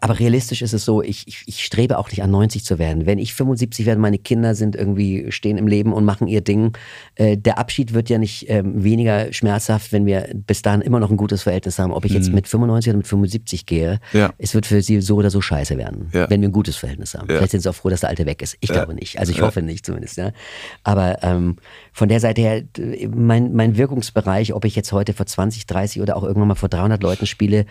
aber 0.00 0.18
realistisch 0.18 0.60
ist 0.60 0.72
es 0.72 0.84
so, 0.84 1.02
ich, 1.02 1.28
ich, 1.28 1.44
ich, 1.46 1.64
strebe 1.64 1.98
auch 1.98 2.10
nicht 2.10 2.22
an 2.22 2.30
90 2.32 2.64
zu 2.64 2.80
werden. 2.80 3.06
Wenn 3.06 3.18
ich 3.18 3.32
75 3.32 3.86
werde, 3.86 4.00
meine 4.00 4.18
Kinder 4.18 4.56
sind 4.56 4.74
irgendwie, 4.74 5.30
stehen 5.30 5.56
im 5.56 5.68
Leben 5.68 5.92
und 5.92 6.04
machen 6.04 6.26
ihr 6.26 6.40
Ding. 6.40 6.76
Äh, 7.14 7.36
der 7.36 7.58
Abschied 7.58 7.94
wird 7.94 8.10
ja 8.10 8.18
nicht 8.18 8.46
ähm, 8.48 8.82
weniger 8.82 9.32
schmerzhaft, 9.32 9.92
wenn 9.92 10.04
wir 10.04 10.28
bis 10.34 10.62
dahin 10.62 10.80
immer 10.80 10.98
noch 10.98 11.10
ein 11.10 11.16
gutes 11.16 11.44
Verhältnis 11.44 11.78
haben. 11.78 11.92
Ob 11.92 12.04
ich 12.04 12.12
jetzt 12.12 12.28
mhm. 12.28 12.34
mit 12.34 12.48
95 12.48 12.90
oder 12.90 12.96
mit 12.96 13.06
75 13.06 13.66
gehe, 13.66 14.00
ja. 14.12 14.32
es 14.38 14.52
wird 14.54 14.66
für 14.66 14.82
sie 14.82 15.00
so 15.00 15.16
oder 15.16 15.30
so 15.30 15.40
scheiße 15.40 15.78
werden, 15.78 16.10
ja. 16.12 16.28
wenn 16.28 16.40
wir 16.40 16.48
ein 16.48 16.52
gutes 16.52 16.76
Verhältnis 16.76 17.14
haben. 17.14 17.28
Ja. 17.30 17.36
Vielleicht 17.36 17.52
sind 17.52 17.60
sie 17.60 17.68
auch 17.68 17.74
froh, 17.74 17.88
dass 17.88 18.00
der 18.00 18.08
Alte 18.08 18.26
weg 18.26 18.42
ist. 18.42 18.56
Ich 18.60 18.70
glaube 18.70 18.94
nicht. 18.94 19.20
Also 19.20 19.30
ich 19.30 19.42
hoffe 19.42 19.62
nicht 19.62 19.86
zumindest. 19.86 20.16
Ja. 20.16 20.32
Aber 20.82 21.22
ähm, 21.22 21.56
von 21.92 22.08
der 22.08 22.18
Seite 22.18 22.40
her, 22.40 22.62
mein, 23.14 23.52
mein 23.52 23.76
Wirkungsbereich, 23.76 24.54
ob 24.54 24.64
ich 24.64 24.74
jetzt 24.74 24.90
heute 24.90 25.12
vor 25.12 25.26
20, 25.26 25.66
30 25.66 26.02
oder 26.02 26.16
auch 26.16 26.24
irgendwann 26.24 26.48
mal 26.48 26.54
vor 26.56 26.68
300 26.68 27.00
Leuten 27.00 27.26
spiele, 27.26 27.66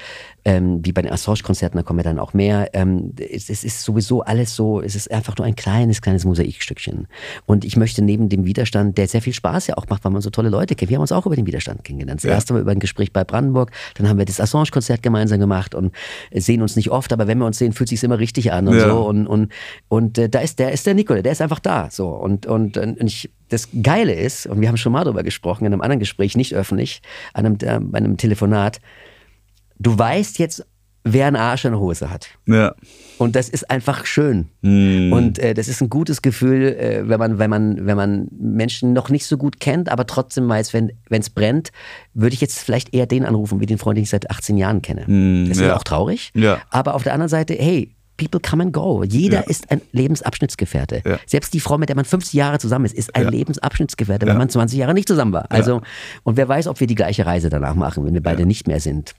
ähm, 0.46 0.80
wie 0.86 0.94
bei 0.94 1.02
den 1.02 1.12
Assange-Konzerten, 1.12 1.81
da 1.82 1.88
kommen 1.88 2.00
ja 2.00 2.04
dann 2.04 2.20
auch 2.20 2.34
mehr. 2.34 2.70
Ähm, 2.74 3.14
es, 3.18 3.50
es, 3.50 3.64
ist 3.64 3.84
sowieso 3.84 4.22
alles 4.22 4.56
so, 4.56 4.82
es 4.82 4.96
ist 4.96 5.12
einfach 5.12 5.36
nur 5.38 5.46
ein 5.46 5.56
kleines, 5.56 6.02
kleines 6.02 6.26
Mosaikstückchen. 6.26 7.08
Und 7.46 7.66
ich 7.66 7.76
möchte 7.76 8.04
neben 8.04 8.30
dem 8.30 8.46
Widerstand, 8.46 8.98
der 8.98 9.08
sehr 9.08 9.22
viel 9.22 9.34
Spaß 9.34 9.68
ja 9.68 9.78
auch 9.78 9.88
macht, 9.90 10.06
weil 10.06 10.12
man 10.12 10.22
so 10.22 10.30
tolle 10.30 10.50
Leute 10.50 10.76
kennt, 10.76 10.90
wir 10.90 10.98
haben 10.98 11.02
uns 11.02 11.12
auch 11.12 11.26
über 11.26 11.36
den 11.36 11.48
Widerstand 11.48 11.84
kennengelernt. 11.84 12.20
Das 12.20 12.26
ja. 12.26 12.34
erste 12.34 12.54
Mal 12.54 12.62
über 12.62 12.72
ein 12.72 12.80
Gespräch 12.80 13.12
bei 13.12 13.24
Brandenburg, 13.24 13.72
dann 13.96 14.08
haben 14.08 14.18
wir 14.18 14.26
das 14.26 14.40
Assange-Konzert 14.40 15.02
gemeinsam 15.02 15.40
gemacht 15.40 15.74
und 15.74 15.94
sehen 16.32 16.62
uns 16.62 16.76
nicht 16.76 16.92
oft, 16.92 17.12
aber 17.14 17.28
wenn 17.28 17.40
wir 17.40 17.46
uns 17.46 17.58
sehen, 17.58 17.74
fühlt 17.74 17.92
es 17.92 18.00
sich 18.00 18.04
immer 18.04 18.20
richtig 18.20 18.52
an 18.52 18.68
und 18.68 18.76
ja. 18.76 18.90
so. 18.90 19.08
Und, 19.08 19.28
und, 19.28 19.52
und 19.88 20.18
äh, 20.18 20.30
da 20.30 20.40
ist 20.40 20.60
der, 20.60 20.72
ist 20.72 20.86
der 20.86 20.94
Nicole, 20.94 21.24
der 21.24 21.32
ist 21.32 21.42
einfach 21.42 21.60
da. 21.60 21.90
So. 21.90 22.10
Und, 22.10 22.46
und, 22.46 22.78
und 22.78 23.04
ich, 23.04 23.32
das 23.50 23.70
Geile 23.82 24.14
ist, 24.14 24.46
und 24.46 24.62
wir 24.62 24.68
haben 24.68 24.78
schon 24.78 24.92
mal 24.92 25.04
darüber 25.04 25.24
gesprochen, 25.24 25.66
in 25.66 25.74
einem 25.74 25.82
anderen 25.82 26.00
Gespräch, 26.00 26.36
nicht 26.36 26.54
öffentlich, 26.54 27.02
an 27.34 27.46
einem, 27.46 27.58
äh, 27.62 27.80
bei 27.80 27.98
einem 27.98 28.18
Telefonat, 28.18 28.80
du 29.80 29.98
weißt 29.98 30.38
jetzt, 30.40 30.66
wer 31.04 31.28
einen 31.28 31.36
Arsch 31.36 31.66
in 31.66 31.72
der 31.72 31.80
Hose 31.80 32.10
hat. 32.10 32.28
Ja. 32.46 32.74
Und 33.18 33.36
das 33.36 33.50
ist 33.50 33.70
einfach 33.70 34.06
schön. 34.06 34.50
Mm. 34.62 35.12
Und 35.14 35.40
äh, 35.40 35.54
das 35.54 35.68
ist 35.68 35.82
ein 35.82 35.90
gutes 35.90 36.22
Gefühl, 36.22 36.64
äh, 36.64 37.08
wenn, 37.08 37.20
man, 37.20 37.40
wenn, 37.40 37.50
man, 37.50 37.86
wenn 37.86 37.98
man 37.98 38.28
Menschen 38.32 38.94
noch 38.94 39.10
nicht 39.10 39.26
so 39.26 39.38
gut 39.38 39.60
kennt, 39.60 39.90
aber 39.90 40.06
trotzdem 40.06 40.48
weiß, 40.48 40.74
wenn 40.74 40.92
es 41.10 41.30
brennt, 41.30 41.72
würde 42.14 42.34
ich 42.34 42.42
jetzt 42.42 42.60
vielleicht 42.60 42.94
eher 42.94 43.06
den 43.06 43.26
anrufen, 43.26 43.60
wie 43.60 43.66
den 43.66 43.78
Freund, 43.78 43.98
den 43.98 44.04
ich 44.04 44.10
seit 44.10 44.30
18 44.30 44.58
Jahren 44.58 44.82
kenne. 44.82 45.06
Mm, 45.08 45.48
das 45.48 45.58
ist 45.58 45.64
ja 45.64 45.76
auch 45.76 45.84
traurig. 45.84 46.32
Ja. 46.34 46.60
Aber 46.70 46.96
auf 46.96 47.04
der 47.04 47.14
anderen 47.14 47.30
Seite, 47.30 47.54
hey, 47.54 47.96
people 48.22 48.40
come 48.40 48.62
and 48.62 48.72
go. 48.72 49.04
Jeder 49.04 49.40
ja. 49.40 49.44
ist 49.48 49.72
ein 49.72 49.82
Lebensabschnittsgefährte. 49.92 51.02
Ja. 51.06 51.20
Selbst 51.26 51.54
die 51.54 51.60
Frau, 51.60 51.78
mit 51.78 51.90
der 51.90 51.96
man 51.96 52.06
50 52.06 52.34
Jahre 52.34 52.60
zusammen 52.60 52.86
ist, 52.86 52.94
ist 52.94 53.16
ein 53.16 53.24
ja. 53.24 53.30
Lebensabschnittsgefährte, 53.30 54.28
wenn 54.28 54.38
man 54.38 54.50
20 54.50 54.78
Jahre 54.78 54.94
nicht 54.94 55.08
zusammen 55.08 55.34
war. 55.34 55.46
Also, 55.50 55.82
und 56.24 56.38
wer 56.38 56.48
weiß, 56.48 56.68
ob 56.68 56.80
wir 56.80 56.88
die 56.88 56.96
gleiche 56.96 57.26
Reise 57.26 57.50
danach 57.50 57.74
machen, 57.74 58.06
wenn 58.06 58.14
wir 58.14 58.22
beide 58.22 58.46
nicht 58.46 58.68
mehr 58.68 58.80
sind. 58.80 59.16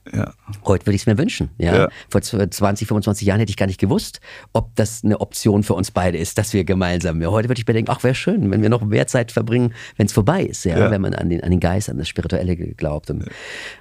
Heute 0.64 0.86
würde 0.86 0.94
ich 0.94 1.02
es 1.02 1.06
mir 1.06 1.18
wünschen. 1.18 1.50
Ja? 1.58 1.88
Vor 2.08 2.22
20, 2.22 2.86
25 2.86 3.26
Jahren 3.26 3.40
hätte 3.40 3.50
ich 3.50 3.56
gar 3.56 3.66
nicht 3.66 3.80
gewusst, 3.80 4.20
ob 4.52 4.74
das 4.76 5.02
eine 5.04 5.20
Option 5.20 5.64
für 5.64 5.74
uns 5.74 5.90
beide 5.90 6.18
ist, 6.18 6.38
dass 6.38 6.52
wir 6.52 6.64
gemeinsam. 6.64 7.20
Heute 7.26 7.48
würde 7.48 7.60
ich 7.60 7.66
mir 7.66 7.74
denken, 7.74 7.90
ach, 7.90 8.04
wäre 8.04 8.14
schön, 8.14 8.50
wenn 8.50 8.62
wir 8.62 8.68
noch 8.68 8.82
mehr 8.82 9.06
Zeit 9.06 9.32
verbringen, 9.32 9.74
wenn 9.96 10.06
es 10.06 10.12
vorbei 10.12 10.44
ist, 10.44 10.64
ja? 10.64 10.90
wenn 10.90 11.00
man 11.00 11.14
an 11.14 11.28
den, 11.28 11.42
an 11.42 11.50
den 11.50 11.60
Geist, 11.60 11.90
an 11.90 11.98
das 11.98 12.08
Spirituelle 12.08 12.56
glaubt. 12.56 13.10
Und, 13.10 13.24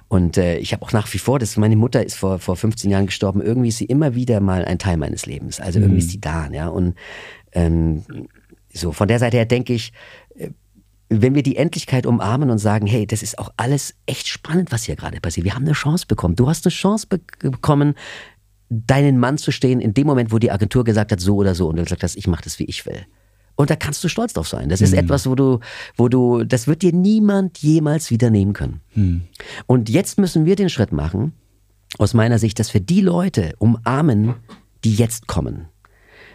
und 0.08 0.36
äh, 0.36 0.56
ich 0.58 0.72
habe 0.72 0.82
auch 0.84 0.92
nach 0.92 1.12
wie 1.12 1.18
vor, 1.18 1.38
dass 1.38 1.56
meine 1.56 1.76
Mutter 1.76 2.04
ist 2.04 2.16
vor, 2.16 2.38
vor 2.38 2.56
15 2.56 2.90
Jahren 2.90 3.06
gestorben, 3.06 3.40
irgendwie 3.40 3.68
ist 3.68 3.78
sie 3.78 3.84
immer 3.84 4.14
wieder 4.14 4.40
mal 4.40 4.64
ein 4.64 4.78
Teil 4.78 4.96
meines 4.96 5.11
Lebens. 5.26 5.60
Also 5.60 5.78
irgendwie 5.78 5.94
mhm. 5.94 5.98
ist 5.98 6.10
sie 6.10 6.20
da, 6.20 6.48
ja. 6.50 6.68
Und 6.68 6.94
ähm, 7.52 8.04
so 8.72 8.92
von 8.92 9.08
der 9.08 9.18
Seite 9.18 9.36
her 9.36 9.46
denke 9.46 9.74
ich, 9.74 9.92
äh, 10.36 10.50
wenn 11.08 11.34
wir 11.34 11.42
die 11.42 11.56
Endlichkeit 11.56 12.06
umarmen 12.06 12.50
und 12.50 12.58
sagen, 12.58 12.86
hey, 12.86 13.06
das 13.06 13.22
ist 13.22 13.38
auch 13.38 13.52
alles 13.56 13.94
echt 14.06 14.28
spannend, 14.28 14.72
was 14.72 14.84
hier 14.84 14.96
gerade 14.96 15.20
passiert. 15.20 15.44
Wir 15.44 15.54
haben 15.54 15.64
eine 15.64 15.74
Chance 15.74 16.06
bekommen. 16.06 16.36
Du 16.36 16.48
hast 16.48 16.64
eine 16.64 16.72
Chance 16.72 17.06
be 17.06 17.20
bekommen, 17.38 17.94
deinen 18.70 19.18
Mann 19.18 19.36
zu 19.36 19.50
stehen 19.50 19.80
in 19.80 19.92
dem 19.92 20.06
Moment, 20.06 20.32
wo 20.32 20.38
die 20.38 20.50
Agentur 20.50 20.84
gesagt 20.84 21.12
hat, 21.12 21.20
so 21.20 21.36
oder 21.36 21.54
so, 21.54 21.68
und 21.68 21.76
du 21.76 21.82
gesagt 21.82 22.02
hast, 22.02 22.16
ich 22.16 22.26
mache 22.26 22.44
das, 22.44 22.58
wie 22.58 22.64
ich 22.64 22.86
will. 22.86 23.04
Und 23.54 23.68
da 23.68 23.76
kannst 23.76 24.02
du 24.02 24.08
stolz 24.08 24.32
drauf 24.32 24.48
sein. 24.48 24.70
Das 24.70 24.80
ist 24.80 24.92
mhm. 24.92 25.00
etwas, 25.00 25.28
wo 25.28 25.34
du, 25.34 25.60
wo 25.96 26.08
du, 26.08 26.44
das 26.44 26.66
wird 26.66 26.80
dir 26.80 26.92
niemand 26.92 27.58
jemals 27.58 28.10
wieder 28.10 28.30
nehmen 28.30 28.54
können. 28.54 28.80
Mhm. 28.94 29.22
Und 29.66 29.90
jetzt 29.90 30.18
müssen 30.18 30.46
wir 30.46 30.56
den 30.56 30.70
Schritt 30.70 30.92
machen, 30.92 31.34
aus 31.98 32.14
meiner 32.14 32.38
Sicht, 32.38 32.58
dass 32.58 32.72
wir 32.72 32.80
die 32.80 33.02
Leute 33.02 33.54
umarmen, 33.58 34.34
die 34.84 34.94
jetzt 34.94 35.26
kommen. 35.26 35.68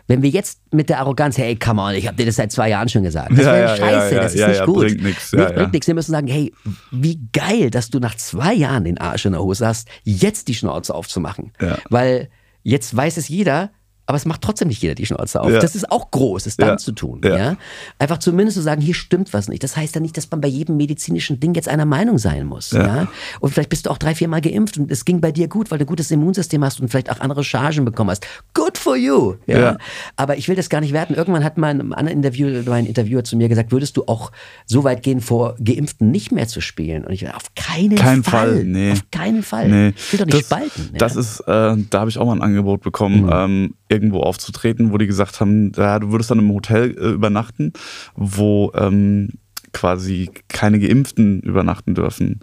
Wenn 0.09 0.21
wir 0.21 0.29
jetzt 0.29 0.61
mit 0.71 0.87
der 0.87 0.99
Arroganz, 0.99 1.37
hey, 1.37 1.57
come 1.57 1.81
on, 1.81 1.93
ich 1.93 2.07
habe 2.07 2.15
dir 2.15 2.25
das 2.25 2.37
seit 2.37 2.51
zwei 2.51 2.69
Jahren 2.69 2.87
schon 2.87 3.03
gesagt. 3.03 3.31
Das 3.31 3.39
wäre 3.39 3.59
ja, 3.59 3.75
scheiße, 3.75 4.15
ja, 4.15 4.21
das 4.21 4.33
ist 4.35 4.47
nicht 4.47 4.65
gut. 4.65 4.85
Bringt 4.85 5.03
nichts. 5.03 5.31
Ja, 5.33 5.51
bringt 5.51 5.73
nichts. 5.73 5.87
Wir 5.87 5.95
müssen 5.95 6.11
sagen, 6.11 6.27
hey, 6.27 6.53
wie 6.91 7.19
geil, 7.33 7.69
dass 7.69 7.89
du 7.89 7.99
nach 7.99 8.15
zwei 8.15 8.53
Jahren 8.53 8.85
den 8.85 8.97
Arsch 8.97 9.25
in 9.25 9.33
der 9.33 9.41
Hose 9.41 9.67
hast, 9.67 9.89
jetzt 10.03 10.47
die 10.47 10.53
Schnauze 10.53 10.95
aufzumachen. 10.95 11.51
Weil 11.89 12.29
jetzt 12.63 12.95
weiß 12.95 13.17
es 13.17 13.27
jeder, 13.27 13.71
aber 14.07 14.15
es 14.15 14.25
macht 14.25 14.41
trotzdem 14.41 14.69
nicht 14.69 14.81
jeder 14.81 14.95
die 14.95 15.05
Schnauze 15.05 15.41
auf. 15.41 15.51
Ja. 15.51 15.59
Das 15.59 15.75
ist 15.75 15.91
auch 15.91 16.09
groß, 16.09 16.45
es 16.47 16.57
dann 16.57 16.69
ja. 16.69 16.77
zu 16.77 16.93
tun. 16.93 17.21
Ja. 17.23 17.37
ja. 17.37 17.57
Einfach 17.99 18.17
zumindest 18.17 18.55
zu 18.57 18.63
sagen, 18.63 18.81
hier 18.81 18.95
stimmt 18.95 19.33
was 19.33 19.47
nicht. 19.47 19.63
Das 19.63 19.77
heißt 19.77 19.93
ja 19.95 20.01
nicht, 20.01 20.17
dass 20.17 20.31
man 20.31 20.41
bei 20.41 20.47
jedem 20.47 20.77
medizinischen 20.77 21.39
Ding 21.39 21.53
jetzt 21.53 21.67
einer 21.67 21.85
Meinung 21.85 22.17
sein 22.17 22.45
muss. 22.45 22.71
Ja. 22.71 23.07
Und 23.39 23.51
vielleicht 23.51 23.69
bist 23.69 23.85
du 23.85 23.91
auch 23.91 23.97
drei, 23.97 24.15
vier 24.15 24.27
Mal 24.27 24.41
geimpft 24.41 24.77
und 24.77 24.89
es 24.89 25.05
ging 25.05 25.21
bei 25.21 25.31
dir 25.31 25.47
gut, 25.47 25.69
weil 25.69 25.77
du 25.77 25.83
ein 25.83 25.87
gutes 25.87 26.09
Immunsystem 26.09 26.63
hast 26.63 26.79
und 26.79 26.89
vielleicht 26.89 27.11
auch 27.11 27.19
andere 27.19 27.43
Chargen 27.43 27.85
bekommen 27.85 28.09
hast. 28.09 28.25
Good 28.53 28.77
for 28.77 28.95
you. 28.95 29.35
Ja. 29.45 29.77
Aber 30.15 30.37
ich 30.37 30.47
will 30.47 30.55
das 30.55 30.69
gar 30.69 30.81
nicht 30.81 30.93
werten. 30.93 31.13
Irgendwann 31.13 31.43
hat 31.43 31.57
mal 31.57 31.69
ein 31.69 32.07
Interview, 32.07 32.63
mein 32.65 32.85
Interviewer 32.85 33.23
zu 33.23 33.37
mir 33.37 33.49
gesagt, 33.49 33.71
würdest 33.71 33.97
du 33.97 34.05
auch 34.07 34.31
so 34.65 34.83
weit 34.83 35.03
gehen, 35.03 35.21
vor 35.21 35.55
Geimpften 35.63 36.11
nicht 36.11 36.31
mehr 36.31 36.47
zu 36.47 36.61
spielen? 36.61 37.03
Und 37.03 37.11
ich 37.11 37.25
war 37.25 37.35
auf 37.35 37.53
keinen 37.55 37.95
Kein 37.95 38.23
Fall. 38.23 38.37
Fall. 38.37 38.63
Nee. 38.63 38.91
Auf 38.91 39.11
keinen 39.11 39.43
Fall. 39.43 39.69
Nee. 39.69 39.89
Ich 39.89 40.13
will 40.13 40.19
doch 40.19 40.25
nicht 40.25 40.37
das, 40.37 40.45
spalten. 40.45 40.89
Das 40.97 41.15
ist, 41.15 41.39
äh, 41.41 41.75
da 41.89 41.99
habe 41.99 42.09
ich 42.09 42.17
auch 42.17 42.25
mal 42.25 42.33
ein 42.33 42.41
Angebot 42.41 42.81
bekommen. 42.81 43.23
Mhm. 43.23 43.31
Ähm, 43.31 43.73
irgendwo 43.97 44.21
aufzutreten, 44.21 44.91
wo 44.91 44.97
die 44.97 45.07
gesagt 45.07 45.41
haben, 45.41 45.71
ja, 45.75 45.99
du 45.99 46.11
würdest 46.11 46.31
dann 46.31 46.39
im 46.39 46.53
Hotel 46.53 46.91
äh, 46.91 47.09
übernachten, 47.09 47.73
wo 48.15 48.71
ähm, 48.75 49.29
quasi 49.73 50.29
keine 50.47 50.79
Geimpften 50.79 51.41
übernachten 51.41 51.95
dürfen. 51.95 52.39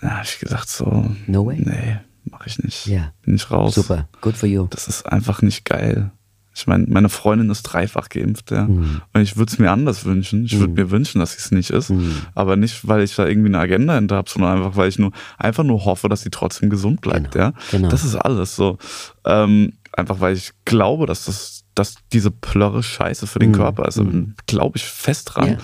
Da 0.00 0.10
habe 0.10 0.24
ich 0.24 0.38
gesagt 0.38 0.68
so, 0.68 1.10
no 1.26 1.46
way. 1.46 1.58
nee, 1.58 1.98
mache 2.30 2.44
ich 2.46 2.58
nicht. 2.58 2.86
Ja. 2.86 3.12
Bin 3.22 3.34
ich 3.34 3.50
raus. 3.50 3.74
Super, 3.74 4.08
good 4.20 4.36
for 4.36 4.48
you. 4.48 4.66
Das 4.70 4.88
ist 4.88 5.06
einfach 5.06 5.42
nicht 5.42 5.64
geil. 5.64 6.10
Ich 6.58 6.66
meine, 6.66 6.86
meine 6.88 7.08
Freundin 7.08 7.50
ist 7.50 7.62
dreifach 7.62 8.08
geimpft, 8.08 8.50
ja. 8.50 8.64
Mhm. 8.64 9.00
Und 9.12 9.20
ich 9.20 9.36
würde 9.36 9.52
es 9.52 9.60
mir 9.60 9.70
anders 9.70 10.04
wünschen. 10.04 10.44
Ich 10.44 10.58
würde 10.58 10.70
mhm. 10.70 10.74
mir 10.74 10.90
wünschen, 10.90 11.20
dass 11.20 11.32
sie 11.32 11.38
es 11.38 11.52
nicht 11.52 11.70
ist. 11.70 11.90
Mhm. 11.90 12.16
Aber 12.34 12.56
nicht, 12.56 12.88
weil 12.88 13.02
ich 13.02 13.14
da 13.14 13.28
irgendwie 13.28 13.48
eine 13.48 13.60
Agenda 13.60 13.94
hinter 13.94 14.16
habe, 14.16 14.28
sondern 14.28 14.56
einfach, 14.56 14.76
weil 14.76 14.88
ich 14.88 14.98
nur 14.98 15.12
einfach 15.36 15.62
nur 15.62 15.84
hoffe, 15.84 16.08
dass 16.08 16.22
sie 16.22 16.30
trotzdem 16.30 16.68
gesund 16.68 17.00
bleibt, 17.00 17.32
genau. 17.32 17.44
ja. 17.44 17.52
Genau. 17.70 17.88
Das 17.88 18.04
ist 18.04 18.16
alles 18.16 18.56
so. 18.56 18.78
Ähm, 19.24 19.74
Einfach 19.98 20.20
weil 20.20 20.34
ich 20.34 20.52
glaube, 20.64 21.06
dass 21.06 21.24
das 21.24 21.64
dass 21.74 21.94
diese 22.12 22.30
Plörre 22.30 22.82
scheiße 22.82 23.26
für 23.26 23.38
den 23.38 23.50
mhm. 23.50 23.56
Körper 23.56 23.86
ist. 23.86 23.98
Mhm. 23.98 24.34
Glaube 24.46 24.76
ich 24.76 24.84
fest 24.84 25.30
dran. 25.34 25.48
Yeah. 25.48 25.58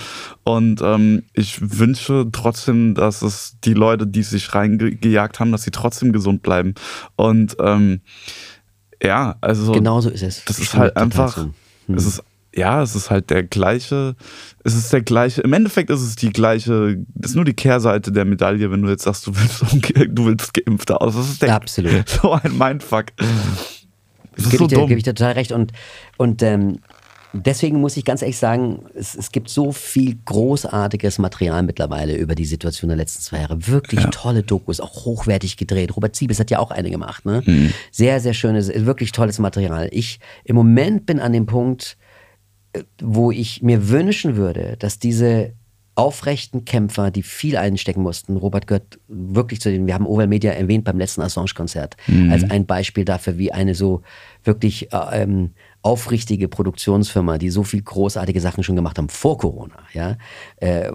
Und 0.44 0.80
ähm, 0.82 1.24
ich 1.32 1.58
wünsche 1.60 2.26
trotzdem, 2.30 2.94
dass 2.94 3.22
es 3.22 3.56
die 3.64 3.74
Leute, 3.74 4.06
die 4.06 4.22
sich 4.22 4.54
reingejagt 4.54 5.40
haben, 5.40 5.50
dass 5.50 5.62
sie 5.62 5.72
trotzdem 5.72 6.12
gesund 6.12 6.42
bleiben. 6.42 6.74
Und 7.16 7.56
ähm, 7.58 8.00
ja, 9.02 9.36
also. 9.40 9.72
Genauso 9.72 10.10
ist 10.10 10.22
es. 10.22 10.44
Das 10.44 10.58
ich 10.58 10.66
ist 10.66 10.74
halt 10.74 10.96
einfach. 10.96 11.48
Mhm. 11.86 11.94
Es 11.96 12.06
ist 12.06 12.22
ja, 12.56 12.82
es 12.82 12.94
ist 12.94 13.10
halt 13.10 13.30
der 13.30 13.42
gleiche, 13.42 14.14
es 14.62 14.76
ist 14.76 14.92
der 14.92 15.02
gleiche, 15.02 15.40
im 15.40 15.52
Endeffekt 15.52 15.90
ist 15.90 16.02
es 16.02 16.14
die 16.14 16.30
gleiche, 16.30 17.04
das 17.14 17.32
ist 17.32 17.34
nur 17.34 17.44
die 17.44 17.54
Kehrseite 17.54 18.12
der 18.12 18.24
Medaille, 18.24 18.70
wenn 18.70 18.82
du 18.82 18.88
jetzt 18.88 19.02
sagst, 19.02 19.26
du 19.26 19.32
willst, 19.34 19.60
du 20.08 20.26
willst 20.26 20.54
geimpft 20.54 20.90
aus. 20.92 21.16
Das 21.16 21.28
ist 21.28 21.42
der, 21.42 21.54
Absolut. 21.54 22.08
so 22.22 22.32
ein 22.32 22.56
Mindfuck. 22.56 23.06
Das 24.36 24.50
gebe, 24.50 24.58
so 24.58 24.64
ich 24.64 24.70
dir, 24.70 24.86
gebe 24.86 24.98
ich 24.98 25.04
dir 25.04 25.14
total 25.14 25.32
recht. 25.32 25.52
Und, 25.52 25.72
und 26.16 26.42
ähm, 26.42 26.78
deswegen 27.34 27.80
muss 27.80 27.96
ich 27.96 28.04
ganz 28.04 28.22
ehrlich 28.22 28.38
sagen, 28.38 28.86
es, 28.94 29.14
es, 29.14 29.32
gibt 29.32 29.48
so 29.48 29.72
viel 29.72 30.16
großartiges 30.24 31.18
Material 31.18 31.62
mittlerweile 31.62 32.16
über 32.16 32.34
die 32.34 32.44
Situation 32.44 32.88
der 32.88 32.96
letzten 32.96 33.22
zwei 33.22 33.40
Jahre. 33.40 33.66
Wirklich 33.66 34.00
ja. 34.00 34.10
tolle 34.10 34.42
Dokus, 34.42 34.80
auch 34.80 35.04
hochwertig 35.04 35.56
gedreht. 35.56 35.96
Robert 35.96 36.14
Ziebes 36.14 36.38
hat 36.38 36.50
ja 36.50 36.58
auch 36.58 36.70
eine 36.70 36.90
gemacht. 36.90 37.24
Ne? 37.26 37.42
Mhm. 37.44 37.72
Sehr, 37.90 38.20
sehr 38.20 38.34
schönes, 38.34 38.68
wirklich 38.68 39.12
tolles 39.12 39.38
Material. 39.38 39.88
Ich 39.90 40.20
im 40.44 40.56
Moment 40.56 41.06
bin 41.06 41.20
an 41.20 41.32
dem 41.32 41.46
Punkt, 41.46 41.96
äh, 42.72 42.82
wo 43.02 43.30
ich 43.30 43.62
mir 43.62 43.88
wünschen 43.88 44.36
würde, 44.36 44.76
dass 44.78 44.98
diese 44.98 45.52
aufrechten 45.96 46.64
Kämpfer, 46.64 47.10
die 47.10 47.22
viel 47.22 47.56
einstecken 47.56 48.02
mussten. 48.02 48.36
Robert 48.36 48.66
gehört 48.66 48.98
wirklich 49.06 49.60
zu 49.60 49.70
denen. 49.70 49.86
Wir 49.86 49.94
haben 49.94 50.06
Oval 50.06 50.26
Media 50.26 50.50
erwähnt 50.52 50.84
beim 50.84 50.98
letzten 50.98 51.22
Assange-Konzert 51.22 51.96
mhm. 52.08 52.32
als 52.32 52.50
ein 52.50 52.66
Beispiel 52.66 53.04
dafür, 53.04 53.38
wie 53.38 53.52
eine 53.52 53.74
so 53.74 54.02
wirklich 54.42 54.92
äh, 54.92 55.22
ähm, 55.22 55.50
aufrichtige 55.82 56.48
Produktionsfirma, 56.48 57.38
die 57.38 57.50
so 57.50 57.62
viel 57.62 57.82
großartige 57.82 58.40
Sachen 58.40 58.64
schon 58.64 58.74
gemacht 58.74 58.98
haben 58.98 59.08
vor 59.08 59.38
Corona, 59.38 59.78
ja, 59.92 60.16
äh, 60.56 60.90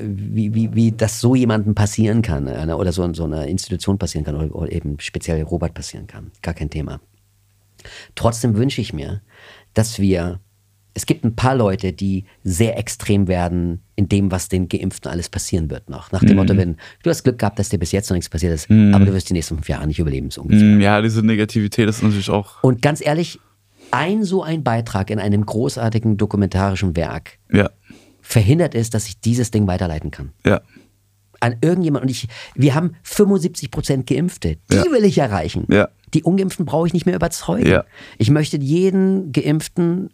wie, 0.00 0.54
wie, 0.54 0.74
wie 0.74 0.92
das 0.92 1.20
so 1.20 1.34
jemandem 1.34 1.74
passieren 1.74 2.22
kann 2.22 2.48
äh, 2.48 2.72
oder 2.72 2.92
so, 2.92 3.12
so 3.14 3.24
einer 3.24 3.46
Institution 3.46 3.98
passieren 3.98 4.24
kann 4.24 4.34
oder, 4.34 4.54
oder 4.54 4.72
eben 4.72 4.98
speziell 4.98 5.42
Robert 5.42 5.74
passieren 5.74 6.06
kann. 6.06 6.32
Gar 6.40 6.54
kein 6.54 6.70
Thema. 6.70 7.00
Trotzdem 8.14 8.56
wünsche 8.56 8.80
ich 8.80 8.92
mir, 8.92 9.22
dass 9.74 9.98
wir 9.98 10.40
es 10.94 11.06
gibt 11.06 11.24
ein 11.24 11.34
paar 11.34 11.54
Leute, 11.54 11.92
die 11.92 12.24
sehr 12.44 12.78
extrem 12.78 13.28
werden 13.28 13.82
in 13.96 14.08
dem, 14.08 14.30
was 14.30 14.48
den 14.48 14.68
Geimpften 14.68 15.10
alles 15.10 15.28
passieren 15.28 15.70
wird 15.70 15.88
noch. 15.88 16.12
Nach 16.12 16.20
dem 16.20 16.30
mhm. 16.30 16.36
Motto, 16.36 16.56
wenn 16.56 16.76
du 17.02 17.10
hast 17.10 17.22
Glück 17.22 17.38
gehabt, 17.38 17.58
dass 17.58 17.70
dir 17.70 17.78
bis 17.78 17.92
jetzt 17.92 18.10
noch 18.10 18.14
nichts 18.14 18.28
passiert 18.28 18.52
ist, 18.52 18.68
mhm. 18.68 18.94
aber 18.94 19.06
du 19.06 19.12
wirst 19.12 19.28
die 19.30 19.32
nächsten 19.32 19.56
fünf 19.56 19.68
Jahre 19.68 19.86
nicht 19.86 19.98
überleben, 19.98 20.30
so 20.30 20.42
ungefähr. 20.42 20.66
Mhm, 20.66 20.80
ja, 20.80 21.00
diese 21.00 21.24
Negativität 21.24 21.88
ist 21.88 22.02
natürlich 22.02 22.28
auch. 22.30 22.62
Und 22.62 22.82
ganz 22.82 23.04
ehrlich, 23.04 23.38
ein 23.90 24.24
so 24.24 24.42
ein 24.42 24.62
Beitrag 24.64 25.10
in 25.10 25.18
einem 25.18 25.44
großartigen 25.44 26.16
dokumentarischen 26.16 26.96
Werk 26.96 27.38
ja. 27.52 27.70
verhindert 28.20 28.74
es, 28.74 28.90
dass 28.90 29.06
ich 29.06 29.20
dieses 29.20 29.50
Ding 29.50 29.66
weiterleiten 29.66 30.10
kann. 30.10 30.32
Ja. 30.44 30.60
An 31.40 31.56
irgendjemand. 31.60 32.04
Und 32.04 32.10
ich, 32.10 32.28
wir 32.54 32.74
haben 32.74 32.94
75 33.02 33.70
Prozent 33.70 34.06
Geimpfte. 34.06 34.58
Die 34.70 34.76
ja. 34.76 34.84
will 34.84 35.04
ich 35.04 35.18
erreichen. 35.18 35.66
Die 36.14 36.22
Ungeimpften 36.22 36.64
brauche 36.64 36.86
ich 36.86 36.92
nicht 36.92 37.04
mehr 37.04 37.16
überzeugen. 37.16 37.82
Ich 38.16 38.30
möchte 38.30 38.58
jeden 38.58 39.32
Geimpften 39.32 40.10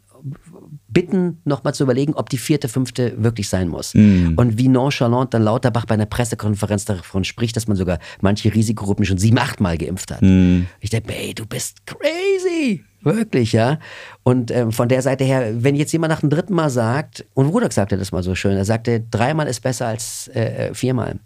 bitten, 0.89 1.41
nochmal 1.45 1.75
zu 1.75 1.85
überlegen, 1.85 2.15
ob 2.15 2.31
die 2.31 2.39
vierte, 2.39 2.69
fünfte 2.69 3.23
wirklich 3.23 3.49
sein 3.49 3.69
muss. 3.69 3.95
Mm. 3.95 4.35
Und 4.37 4.59
wie 4.59 4.69
nonchalant 4.69 5.35
dann 5.35 5.43
Lauterbach 5.43 5.85
bei 5.85 5.95
einer 5.95 6.07
Pressekonferenz 6.07 6.87
davon 6.87 7.25
spricht, 7.25 7.57
dass 7.57 7.69
man 7.69 7.77
sogar 7.77 7.99
manche 8.21 8.53
Risikogruppen 8.53 9.05
schon 9.05 9.19
sieben, 9.19 9.39
acht 9.39 9.61
Mal 9.61 9.77
geimpft 9.77 10.11
hat. 10.11 10.23
Mm. 10.23 10.63
Ich 10.81 10.91
denke, 10.91 11.15
ey, 11.15 11.35
du 11.35 11.45
bist 11.47 11.87
crazy. 11.87 12.85
Wirklich, 13.03 13.53
ja. 13.53 13.79
Und 14.23 14.51
ähm, 14.51 14.73
von 14.73 14.89
der 14.89 15.03
Seite 15.03 15.25
her, 15.25 15.63
wenn 15.63 15.77
jetzt 15.77 15.93
jemand 15.93 16.11
nach 16.11 16.21
dem 16.21 16.31
dritten 16.31 16.55
Mal 16.55 16.71
sagt, 16.71 17.27
und 17.35 17.47
Rudolf 17.47 17.73
sagte 17.73 17.97
das 17.97 18.11
mal 18.11 18.23
so 18.23 18.35
schön, 18.35 18.57
er 18.57 18.65
sagte, 18.65 19.05
dreimal 19.11 19.47
ist 19.47 19.61
besser 19.61 19.87
als 19.87 20.29
äh, 20.35 20.69
äh 20.69 20.75
viermal. 20.75 21.21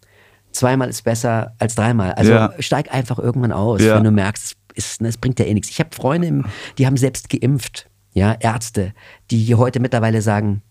Zweimal 0.51 0.91
ist 0.91 1.03
besser 1.03 1.55
als 1.59 1.77
dreimal. 1.77 2.13
Also 2.13 2.33
ja. 2.33 2.53
steig 2.59 2.93
einfach 2.93 3.19
irgendwann 3.19 3.53
aus, 3.53 3.81
ja. 3.81 3.97
wenn 3.97 4.05
du 4.05 4.11
merkst, 4.11 4.55
es, 4.75 4.99
es 5.01 5.17
bringt 5.17 5.39
ja 5.39 5.47
eh 5.47 5.55
nichts. 5.55 5.71
Ich 5.71 5.79
habe 5.81 5.91
Freunde, 5.95 6.45
die 6.77 6.87
haben 6.87 6.97
selbst 6.97 7.31
geimpft 7.31 7.89
ja, 8.13 8.37
Ärzte, 8.39 8.93
die 9.31 9.55
heute 9.55 9.81
mittlerweile 9.81 10.23
sagen, 10.23 10.63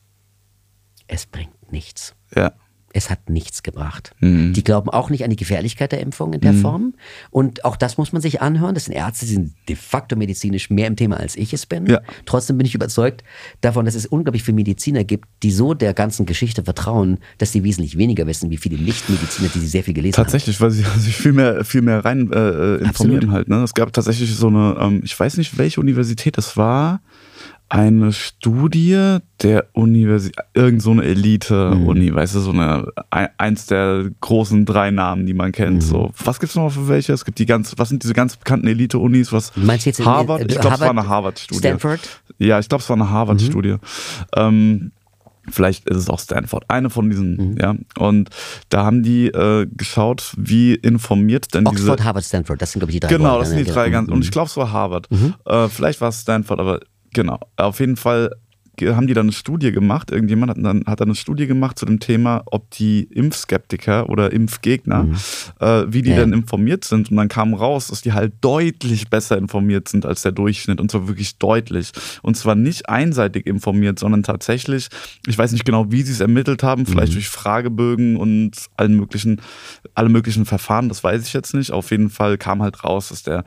es 1.07 1.25
bringt 1.25 1.71
nichts. 1.71 2.15
Ja. 2.35 2.53
Es 2.93 3.09
hat 3.09 3.29
nichts 3.29 3.63
gebracht. 3.63 4.13
Mhm. 4.19 4.51
Die 4.51 4.63
glauben 4.63 4.89
auch 4.89 5.09
nicht 5.09 5.23
an 5.23 5.29
die 5.29 5.37
Gefährlichkeit 5.37 5.93
der 5.93 6.01
Impfung 6.01 6.33
in 6.33 6.41
der 6.41 6.51
mhm. 6.51 6.61
Form. 6.61 6.93
Und 7.29 7.63
auch 7.63 7.77
das 7.77 7.97
muss 7.97 8.11
man 8.11 8.21
sich 8.21 8.41
anhören. 8.41 8.73
Das 8.73 8.85
sind 8.85 8.93
Ärzte, 8.93 9.25
die 9.25 9.31
sind 9.31 9.53
de 9.69 9.77
facto 9.77 10.17
medizinisch 10.17 10.69
mehr 10.69 10.87
im 10.87 10.97
Thema, 10.97 11.17
als 11.17 11.37
ich 11.37 11.53
es 11.53 11.65
bin. 11.65 11.85
Ja. 11.85 12.01
Trotzdem 12.25 12.57
bin 12.57 12.67
ich 12.67 12.75
überzeugt 12.75 13.23
davon, 13.61 13.85
dass 13.85 13.95
es 13.95 14.05
unglaublich 14.05 14.43
viele 14.43 14.55
Mediziner 14.55 15.05
gibt, 15.05 15.29
die 15.41 15.51
so 15.51 15.73
der 15.73 15.93
ganzen 15.93 16.25
Geschichte 16.25 16.63
vertrauen, 16.63 17.19
dass 17.37 17.53
sie 17.53 17.63
wesentlich 17.63 17.97
weniger 17.97 18.27
wissen, 18.27 18.49
wie 18.49 18.57
viele 18.57 18.77
Nicht-Mediziner, 18.77 19.49
die 19.53 19.59
sie 19.59 19.67
sehr 19.67 19.83
viel 19.85 19.93
gelesen 19.93 20.15
tatsächlich, 20.15 20.59
haben. 20.59 20.69
Tatsächlich, 20.69 20.89
weil 20.89 20.99
sie 20.99 21.05
sich 21.05 21.15
viel 21.15 21.33
mehr, 21.33 21.63
viel 21.63 21.81
mehr 21.81 22.03
rein 22.03 22.29
äh, 22.31 22.37
äh 22.37 22.77
informieren 22.79 23.23
Absolut. 23.23 23.29
halt. 23.29 23.47
Ne? 23.47 23.63
Es 23.63 23.73
gab 23.73 23.93
tatsächlich 23.93 24.35
so 24.35 24.47
eine, 24.47 24.75
ähm, 24.79 25.01
ich 25.03 25.17
weiß 25.17 25.37
nicht, 25.37 25.57
welche 25.57 25.79
Universität 25.79 26.37
es 26.37 26.57
war 26.57 27.01
eine 27.71 28.11
Studie 28.11 29.19
der 29.41 29.67
Universität, 29.71 30.43
irgend 30.53 30.81
so 30.81 30.91
eine 30.91 31.03
Elite-Uni, 31.03 32.11
mhm. 32.11 32.15
weißt 32.15 32.35
du, 32.35 32.39
so 32.41 32.51
eine, 32.51 32.85
eins 33.37 33.65
der 33.67 34.11
großen 34.19 34.65
drei 34.65 34.91
Namen, 34.91 35.25
die 35.25 35.33
man 35.33 35.53
kennt. 35.53 35.77
Mhm. 35.77 35.81
So, 35.81 36.11
was 36.21 36.41
gibt's 36.41 36.55
noch 36.55 36.69
für 36.69 36.89
welche? 36.89 37.13
Es 37.13 37.23
gibt 37.23 37.39
die 37.39 37.45
ganz, 37.45 37.73
was 37.77 37.87
sind 37.87 38.03
diese 38.03 38.13
ganz 38.13 38.35
bekannten 38.35 38.67
Elite-Unis? 38.67 39.31
Was? 39.31 39.53
Meinst 39.55 39.85
du 39.85 39.89
jetzt 39.91 40.05
Harvard? 40.05 40.41
In, 40.41 40.49
äh, 40.49 40.51
ich 40.51 40.59
glaube, 40.59 40.75
es 40.75 40.81
war 40.81 40.89
eine 40.89 41.07
Harvard-Studie. 41.07 41.59
Stanford? 41.59 42.01
Ja, 42.39 42.59
ich 42.59 42.67
glaube, 42.67 42.81
es 42.81 42.89
war 42.89 42.97
eine 42.97 43.09
Harvard-Studie. 43.09 43.75
Mhm. 43.75 43.79
Ähm, 44.35 44.91
Vielleicht 45.49 45.89
ist 45.89 45.97
es 45.97 46.07
auch 46.07 46.19
Stanford, 46.19 46.65
eine 46.67 46.91
von 46.91 47.09
diesen, 47.09 47.53
mhm. 47.53 47.57
ja. 47.57 47.75
Und 47.97 48.29
da 48.69 48.85
haben 48.85 49.01
die 49.01 49.25
äh, 49.27 49.65
geschaut, 49.75 50.33
wie 50.37 50.75
informiert 50.75 51.53
denn 51.55 51.65
Oxford, 51.65 51.97
diese. 51.97 52.05
Harvard, 52.05 52.23
Stanford, 52.23 52.61
das 52.61 52.71
sind, 52.71 52.79
glaube 52.79 52.91
ich, 52.91 52.99
die 52.99 53.07
drei. 53.07 53.17
Genau, 53.17 53.39
das 53.39 53.49
sind 53.49 53.57
die 53.57 53.71
drei 53.71 53.89
ganz. 53.89 54.09
Und 54.09 54.23
ich 54.23 54.29
glaube, 54.29 54.47
es 54.47 54.57
war 54.57 54.71
Harvard. 54.71 55.09
Mhm. 55.09 55.33
Äh, 55.45 55.67
vielleicht 55.67 55.99
war 55.99 56.09
es 56.09 56.21
Stanford, 56.21 56.59
aber 56.59 56.79
Genau. 57.13 57.39
Auf 57.57 57.79
jeden 57.79 57.97
Fall 57.97 58.31
haben 58.89 59.07
die 59.07 59.13
dann 59.13 59.25
eine 59.25 59.31
Studie 59.31 59.71
gemacht. 59.71 60.11
Irgendjemand 60.11 60.51
hat 60.51 60.57
dann, 60.59 60.83
hat 60.87 61.01
dann 61.01 61.09
eine 61.09 61.15
Studie 61.15 61.45
gemacht 61.45 61.77
zu 61.77 61.85
dem 61.85 61.99
Thema, 61.99 62.43
ob 62.45 62.69
die 62.71 63.03
Impfskeptiker 63.03 64.09
oder 64.09 64.31
Impfgegner, 64.31 65.03
mhm. 65.03 65.15
äh, 65.59 65.93
wie 65.93 66.01
die 66.01 66.11
ja. 66.11 66.17
denn 66.17 66.33
informiert 66.33 66.83
sind. 66.85 67.11
Und 67.11 67.17
dann 67.17 67.27
kam 67.27 67.53
raus, 67.53 67.87
dass 67.87 68.01
die 68.01 68.13
halt 68.13 68.33
deutlich 68.41 69.09
besser 69.09 69.37
informiert 69.37 69.87
sind 69.87 70.05
als 70.05 70.21
der 70.21 70.31
Durchschnitt. 70.31 70.79
Und 70.79 70.89
zwar 70.91 71.07
wirklich 71.07 71.37
deutlich. 71.37 71.91
Und 72.21 72.37
zwar 72.37 72.55
nicht 72.55 72.89
einseitig 72.89 73.45
informiert, 73.45 73.99
sondern 73.99 74.23
tatsächlich, 74.23 74.87
ich 75.27 75.37
weiß 75.37 75.51
nicht 75.51 75.65
genau, 75.65 75.91
wie 75.91 76.01
sie 76.01 76.13
es 76.13 76.19
ermittelt 76.19 76.63
haben, 76.63 76.85
vielleicht 76.85 77.11
mhm. 77.11 77.15
durch 77.15 77.29
Fragebögen 77.29 78.17
und 78.17 78.51
allen 78.77 78.95
möglichen, 78.95 79.41
alle 79.93 80.09
möglichen 80.09 80.45
Verfahren, 80.45 80.89
das 80.89 81.03
weiß 81.03 81.25
ich 81.27 81.33
jetzt 81.33 81.53
nicht. 81.53 81.71
Auf 81.71 81.91
jeden 81.91 82.09
Fall 82.09 82.37
kam 82.37 82.61
halt 82.61 82.83
raus, 82.83 83.09
dass 83.09 83.23
der 83.23 83.43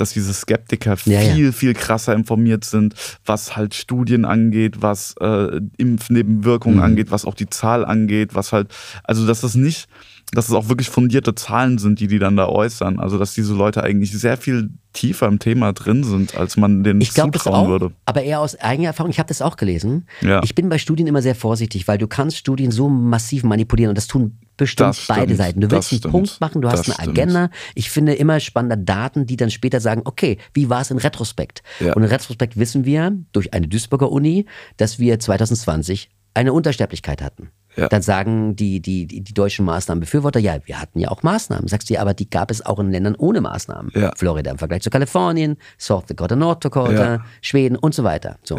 dass 0.00 0.12
diese 0.12 0.32
Skeptiker 0.32 0.96
ja, 1.04 1.20
viel, 1.20 1.46
ja. 1.46 1.52
viel 1.52 1.74
krasser 1.74 2.14
informiert 2.14 2.64
sind, 2.64 2.94
was 3.24 3.56
halt 3.56 3.74
Studien 3.74 4.24
angeht, 4.24 4.80
was 4.80 5.14
äh, 5.20 5.60
Impfnebenwirkungen 5.76 6.78
mhm. 6.78 6.84
angeht, 6.84 7.10
was 7.10 7.24
auch 7.24 7.34
die 7.34 7.48
Zahl 7.48 7.84
angeht, 7.84 8.34
was 8.34 8.52
halt, 8.52 8.68
also 9.04 9.26
dass 9.26 9.40
das 9.42 9.54
nicht, 9.54 9.88
dass 10.32 10.48
es 10.48 10.54
auch 10.54 10.68
wirklich 10.68 10.90
fundierte 10.90 11.34
Zahlen 11.34 11.78
sind, 11.78 12.00
die 12.00 12.06
die 12.06 12.18
dann 12.18 12.36
da 12.36 12.48
äußern. 12.48 13.00
Also 13.00 13.18
dass 13.18 13.34
diese 13.34 13.54
Leute 13.54 13.82
eigentlich 13.82 14.12
sehr 14.12 14.36
viel 14.36 14.70
tiefer 14.92 15.26
im 15.26 15.38
Thema 15.38 15.72
drin 15.72 16.04
sind, 16.04 16.36
als 16.36 16.56
man 16.56 16.84
denen 16.84 17.00
ich 17.00 17.14
glaub, 17.14 17.34
zutrauen 17.34 17.66
auch, 17.66 17.68
würde. 17.68 17.92
Aber 18.04 18.22
eher 18.22 18.40
aus 18.40 18.54
eigener 18.56 18.88
Erfahrung, 18.88 19.10
ich 19.10 19.18
habe 19.18 19.28
das 19.28 19.40
auch 19.40 19.56
gelesen. 19.56 20.06
Ja. 20.20 20.42
Ich 20.44 20.54
bin 20.54 20.68
bei 20.68 20.78
Studien 20.78 21.06
immer 21.06 21.22
sehr 21.22 21.34
vorsichtig, 21.34 21.88
weil 21.88 21.98
du 21.98 22.06
kannst 22.06 22.36
Studien 22.36 22.70
so 22.70 22.88
massiv 22.88 23.42
manipulieren 23.42 23.90
und 23.90 23.98
das 23.98 24.06
tun 24.06 24.38
bestimmt 24.58 24.90
das 24.90 25.06
beide 25.06 25.22
stimmt, 25.22 25.38
Seiten. 25.38 25.60
Du 25.62 25.70
willst 25.70 25.90
einen 25.90 25.98
stimmt, 26.00 26.12
Punkt 26.12 26.40
machen, 26.40 26.60
du 26.60 26.68
hast 26.68 26.84
eine 26.84 26.94
stimmt. 26.94 27.08
Agenda. 27.08 27.50
Ich 27.74 27.90
finde 27.90 28.14
immer 28.14 28.38
spannende 28.40 28.76
Daten, 28.76 29.24
die 29.24 29.36
dann 29.36 29.50
später 29.50 29.80
sagen, 29.80 30.02
okay, 30.04 30.36
wie 30.52 30.68
war 30.68 30.82
es 30.82 30.90
in 30.90 30.98
Retrospekt? 30.98 31.62
Ja. 31.80 31.94
Und 31.94 32.02
in 32.02 32.08
Retrospekt 32.10 32.58
wissen 32.58 32.84
wir 32.84 33.16
durch 33.32 33.54
eine 33.54 33.66
Duisburger 33.68 34.12
Uni, 34.12 34.44
dass 34.76 34.98
wir 34.98 35.18
2020 35.18 36.10
eine 36.34 36.52
Untersterblichkeit 36.52 37.22
hatten. 37.22 37.50
Ja. 37.76 37.88
Dann 37.88 38.02
sagen 38.02 38.56
die, 38.56 38.80
die, 38.80 39.06
die, 39.06 39.20
die 39.20 39.34
deutschen 39.34 39.64
Maßnahmenbefürworter, 39.64 40.40
ja, 40.40 40.58
wir 40.64 40.80
hatten 40.80 40.98
ja 40.98 41.10
auch 41.10 41.22
Maßnahmen. 41.22 41.68
Sagst 41.68 41.88
du, 41.88 41.94
ja, 41.94 42.00
aber 42.00 42.12
die 42.12 42.28
gab 42.28 42.50
es 42.50 42.64
auch 42.64 42.80
in 42.80 42.90
Ländern 42.90 43.14
ohne 43.16 43.40
Maßnahmen. 43.40 43.92
Ja. 43.94 44.10
Florida 44.16 44.50
im 44.50 44.58
Vergleich 44.58 44.82
zu 44.82 44.90
Kalifornien, 44.90 45.56
South 45.78 46.06
Dakota, 46.06 46.34
North 46.34 46.64
Dakota, 46.64 47.14
ja. 47.14 47.24
Schweden 47.40 47.76
und 47.76 47.94
so 47.94 48.02
weiter. 48.02 48.36
So. 48.42 48.58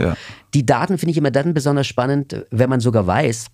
Die 0.53 0.65
Daten 0.65 0.97
finde 0.97 1.11
ich 1.11 1.17
immer 1.17 1.31
dann 1.31 1.53
besonders 1.53 1.87
spannend, 1.87 2.45
wenn 2.49 2.69
man 2.69 2.79
sogar 2.79 3.07
weiß, 3.07 3.47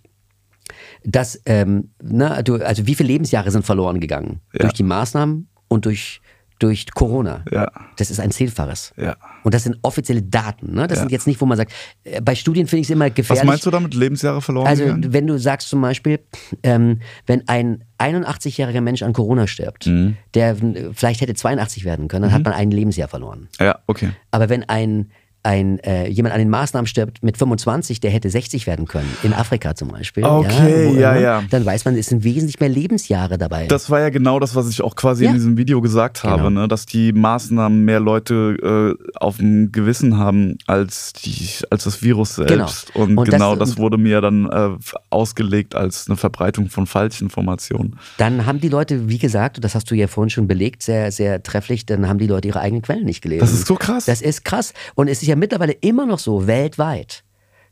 dass, 1.03 1.41
ähm, 1.45 1.91
na, 2.01 2.41
du, 2.41 2.55
also 2.55 2.87
wie 2.87 2.95
viele 2.95 3.07
Lebensjahre 3.07 3.51
sind 3.51 3.65
verloren 3.65 3.99
gegangen 3.99 4.41
durch 4.53 4.73
die 4.73 4.83
Maßnahmen 4.83 5.47
und 5.67 5.85
durch 5.85 6.21
durch 6.59 6.85
Corona. 6.93 7.43
Ja. 7.51 7.69
Das 7.97 8.09
ist 8.09 8.19
ein 8.19 8.31
Zehnfaches. 8.31 8.93
Ja. 8.97 9.17
Und 9.43 9.53
das 9.53 9.63
sind 9.63 9.77
offizielle 9.81 10.21
Daten. 10.21 10.73
Ne? 10.73 10.87
Das 10.87 10.97
ja. 10.97 11.01
sind 11.01 11.11
jetzt 11.11 11.27
nicht, 11.27 11.41
wo 11.41 11.45
man 11.45 11.57
sagt, 11.57 11.73
äh, 12.03 12.21
bei 12.21 12.33
Studien 12.35 12.67
finde 12.67 12.81
ich 12.81 12.87
es 12.87 12.91
immer 12.91 13.09
gefährlich. 13.09 13.41
Was 13.41 13.47
meinst 13.47 13.65
du 13.65 13.71
damit, 13.71 13.93
Lebensjahre 13.93 14.41
verloren? 14.41 14.67
Also, 14.67 14.85
gegangen? 14.85 15.13
wenn 15.13 15.27
du 15.27 15.37
sagst 15.37 15.67
zum 15.67 15.81
Beispiel, 15.81 16.19
ähm, 16.63 17.01
wenn 17.25 17.47
ein 17.47 17.83
81-jähriger 17.99 18.81
Mensch 18.81 19.03
an 19.03 19.13
Corona 19.13 19.47
stirbt, 19.47 19.87
mhm. 19.87 20.15
der 20.33 20.51
äh, 20.51 20.91
vielleicht 20.93 21.21
hätte 21.21 21.33
82 21.33 21.83
werden 21.83 22.07
können, 22.07 22.23
dann 22.23 22.31
mhm. 22.31 22.35
hat 22.35 22.43
man 22.45 22.53
ein 22.53 22.71
Lebensjahr 22.71 23.09
verloren. 23.09 23.49
Ja, 23.59 23.79
okay. 23.87 24.11
Aber 24.31 24.47
wenn 24.49 24.63
ein 24.63 25.11
ein, 25.45 25.79
äh, 25.79 26.07
jemand 26.07 26.33
an 26.33 26.39
den 26.39 26.49
Maßnahmen 26.49 26.87
stirbt 26.87 27.23
mit 27.23 27.37
25, 27.37 27.99
der 27.99 28.09
hätte 28.09 28.29
60 28.29 28.65
werden 28.65 28.87
können. 28.87 29.09
In 29.21 29.33
Afrika 29.33 29.75
zum 29.75 29.89
Beispiel. 29.89 30.23
Okay, 30.23 30.91
ja, 30.93 31.15
ja, 31.15 31.19
ja. 31.19 31.43
Dann 31.49 31.65
weiß 31.65 31.85
man, 31.85 31.95
es 31.95 32.07
sind 32.07 32.23
wesentlich 32.23 32.59
mehr 32.59 32.69
Lebensjahre 32.69 33.37
dabei. 33.37 33.67
Das 33.67 33.89
war 33.89 33.99
ja 33.99 34.09
genau 34.09 34.39
das, 34.39 34.55
was 34.55 34.67
ich 34.69 34.81
auch 34.81 34.95
quasi 34.95 35.25
ja. 35.25 35.29
in 35.29 35.35
diesem 35.35 35.57
Video 35.57 35.81
gesagt 35.81 36.23
habe, 36.23 36.43
genau. 36.43 36.61
ne? 36.61 36.67
dass 36.67 36.87
die 36.87 37.13
Maßnahmen 37.13 37.85
mehr 37.85 37.99
Leute 37.99 38.97
äh, 38.99 39.17
auf 39.19 39.37
dem 39.37 39.71
Gewissen 39.71 40.17
haben 40.17 40.57
als, 40.65 41.13
die, 41.13 41.47
als 41.69 41.83
das 41.83 42.01
Virus 42.01 42.35
selbst. 42.35 42.93
Genau. 42.93 43.05
Und, 43.05 43.17
Und, 43.17 43.29
genau 43.29 43.55
das, 43.55 43.69
das, 43.69 43.77
wurde 43.77 43.97
mir 43.97 44.21
dann 44.21 44.49
äh, 44.49 44.69
ausgelegt 45.11 45.75
als 45.75 46.07
eine 46.07 46.17
Verbreitung 46.17 46.69
von 46.69 46.87
Falschinformationen. 46.87 47.99
Dann 48.17 48.47
haben 48.47 48.59
die 48.59 48.69
Leute, 48.69 49.09
wie 49.09 49.19
gesagt, 49.19 49.63
das 49.63 49.75
hast 49.75 49.91
du 49.91 49.95
ja 49.95 50.07
vorhin 50.07 50.31
schon 50.31 50.47
belegt, 50.47 50.81
sehr, 50.81 51.11
sehr 51.11 51.43
trefflich, 51.43 51.85
dann 51.85 52.09
haben 52.09 52.17
die 52.17 52.27
Leute 52.27 52.47
ihre 52.47 52.61
eigenen 52.61 52.81
Quellen 52.81 53.05
nicht 53.05 53.21
gelesen. 53.21 53.41
Das 53.41 53.53
ist 53.53 53.67
so 53.67 53.75
krass. 53.75 54.05
Das 54.05 54.21
ist 54.21 54.43
krass. 54.43 54.73
Und 54.95 55.07
es 55.07 55.21
ist 55.21 55.27
ja 55.27 55.34
mittlerweile 55.35 55.73
immer 55.73 56.05
noch 56.05 56.19
so 56.19 56.47
weltweit, 56.47 57.23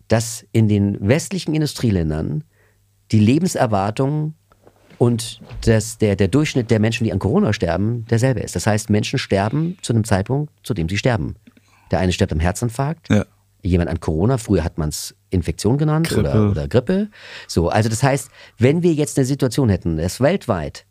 dass 0.07 0.45
in 0.51 0.67
den 0.67 0.97
westlichen 1.07 1.53
Industrieländern 1.53 2.43
die 3.11 3.19
Lebenserwartung 3.19 4.33
und 4.97 5.41
das, 5.65 5.97
der, 5.97 6.15
der 6.15 6.27
Durchschnitt 6.27 6.71
der 6.71 6.79
Menschen, 6.79 7.03
die 7.03 7.11
an 7.11 7.19
Corona 7.19 7.53
sterben, 7.53 8.05
derselbe 8.09 8.39
ist. 8.39 8.55
Das 8.55 8.67
heißt, 8.67 8.89
Menschen 8.89 9.19
sterben 9.19 9.77
zu 9.81 9.93
einem 9.93 10.03
Zeitpunkt, 10.03 10.51
zu 10.63 10.73
dem 10.73 10.87
sie 10.87 10.97
sterben. 10.97 11.35
Der 11.91 11.99
eine 11.99 12.11
stirbt 12.11 12.31
am 12.31 12.39
Herzinfarkt, 12.39 13.09
ja. 13.09 13.25
jemand 13.61 13.89
an 13.89 13.99
Corona, 13.99 14.37
früher 14.37 14.63
hat 14.63 14.77
man 14.77 14.89
es 14.89 15.15
Infektion 15.29 15.77
genannt 15.77 16.07
Grippe. 16.07 16.29
Oder, 16.29 16.49
oder 16.51 16.67
Grippe. 16.67 17.09
So, 17.47 17.69
also 17.69 17.89
das 17.89 18.01
heißt, 18.01 18.29
wenn 18.57 18.83
wir 18.83 18.93
jetzt 18.93 19.17
eine 19.17 19.25
Situation 19.25 19.69
hätten, 19.69 19.97
dass 19.97 20.21
weltweit 20.21 20.85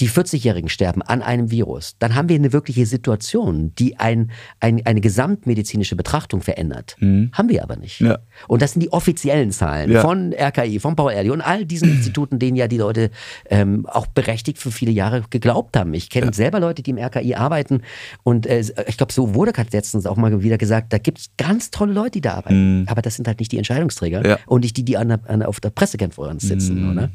die 0.00 0.08
40-Jährigen 0.08 0.68
sterben 0.68 1.02
an 1.02 1.22
einem 1.22 1.50
Virus, 1.50 1.96
dann 1.98 2.14
haben 2.14 2.28
wir 2.28 2.36
eine 2.36 2.52
wirkliche 2.52 2.84
Situation, 2.86 3.72
die 3.78 3.98
ein, 3.98 4.30
ein, 4.60 4.84
eine 4.84 5.00
gesamtmedizinische 5.00 5.94
Betrachtung 5.94 6.40
verändert. 6.40 6.96
Mhm. 6.98 7.30
Haben 7.32 7.48
wir 7.48 7.62
aber 7.62 7.76
nicht. 7.76 8.00
Ja. 8.00 8.18
Und 8.48 8.62
das 8.62 8.72
sind 8.72 8.82
die 8.82 8.92
offiziellen 8.92 9.52
Zahlen 9.52 9.92
ja. 9.92 10.00
von 10.00 10.32
RKI, 10.32 10.80
von 10.80 10.96
Paul 10.96 11.12
Ehrlich 11.12 11.30
und 11.30 11.40
all 11.40 11.64
diesen 11.64 11.88
Instituten, 11.90 12.38
denen 12.38 12.56
ja 12.56 12.66
die 12.66 12.78
Leute 12.78 13.10
ähm, 13.48 13.86
auch 13.86 14.06
berechtigt 14.06 14.58
für 14.58 14.72
viele 14.72 14.90
Jahre 14.90 15.22
geglaubt 15.30 15.76
haben. 15.76 15.94
Ich 15.94 16.10
kenne 16.10 16.26
ja. 16.26 16.32
selber 16.32 16.58
Leute, 16.58 16.82
die 16.82 16.90
im 16.90 16.98
RKI 16.98 17.36
arbeiten 17.36 17.82
und 18.24 18.46
äh, 18.46 18.64
ich 18.88 18.96
glaube, 18.96 19.12
so 19.12 19.34
wurde 19.34 19.52
gerade 19.52 19.70
letztens 19.72 20.06
auch 20.06 20.16
mal 20.16 20.42
wieder 20.42 20.58
gesagt, 20.58 20.92
da 20.92 20.98
gibt 20.98 21.18
es 21.18 21.30
ganz 21.36 21.70
tolle 21.70 21.92
Leute, 21.92 22.12
die 22.12 22.20
da 22.20 22.34
arbeiten. 22.34 22.80
Mhm. 22.80 22.88
Aber 22.88 23.02
das 23.02 23.14
sind 23.14 23.28
halt 23.28 23.38
nicht 23.38 23.52
die 23.52 23.58
Entscheidungsträger 23.58 24.38
und 24.46 24.62
nicht 24.62 24.76
die, 24.76 24.84
die 24.84 24.96
an, 24.96 25.10
an, 25.10 25.42
auf 25.42 25.60
der 25.60 25.70
Pressekonferenz 25.70 26.42
sitzen, 26.42 26.82
mhm. 26.82 26.90
oder? 26.90 27.10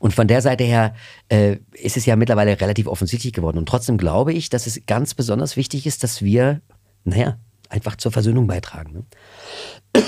Und 0.00 0.14
von 0.14 0.26
der 0.26 0.42
Seite 0.42 0.64
her 0.64 0.94
äh, 1.28 1.58
ist 1.72 1.96
es 1.96 2.06
ja 2.06 2.16
mittlerweile 2.16 2.60
relativ 2.60 2.86
offensichtlich 2.86 3.32
geworden. 3.32 3.58
Und 3.58 3.68
trotzdem 3.68 3.98
glaube 3.98 4.32
ich, 4.32 4.48
dass 4.50 4.66
es 4.66 4.86
ganz 4.86 5.14
besonders 5.14 5.56
wichtig 5.56 5.86
ist, 5.86 6.02
dass 6.02 6.22
wir, 6.22 6.60
naja, 7.04 7.38
einfach 7.68 7.96
zur 7.96 8.12
Versöhnung 8.12 8.46
beitragen. 8.46 8.92
Ne? 8.92 10.02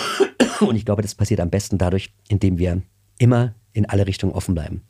Und 0.60 0.76
ich 0.76 0.84
glaube, 0.84 1.02
das 1.02 1.14
passiert 1.14 1.40
am 1.40 1.50
besten 1.50 1.78
dadurch, 1.78 2.12
indem 2.28 2.58
wir 2.58 2.82
immer 3.18 3.54
in 3.72 3.86
alle 3.86 4.06
Richtungen 4.06 4.32
offen 4.32 4.54
bleiben. 4.54 4.82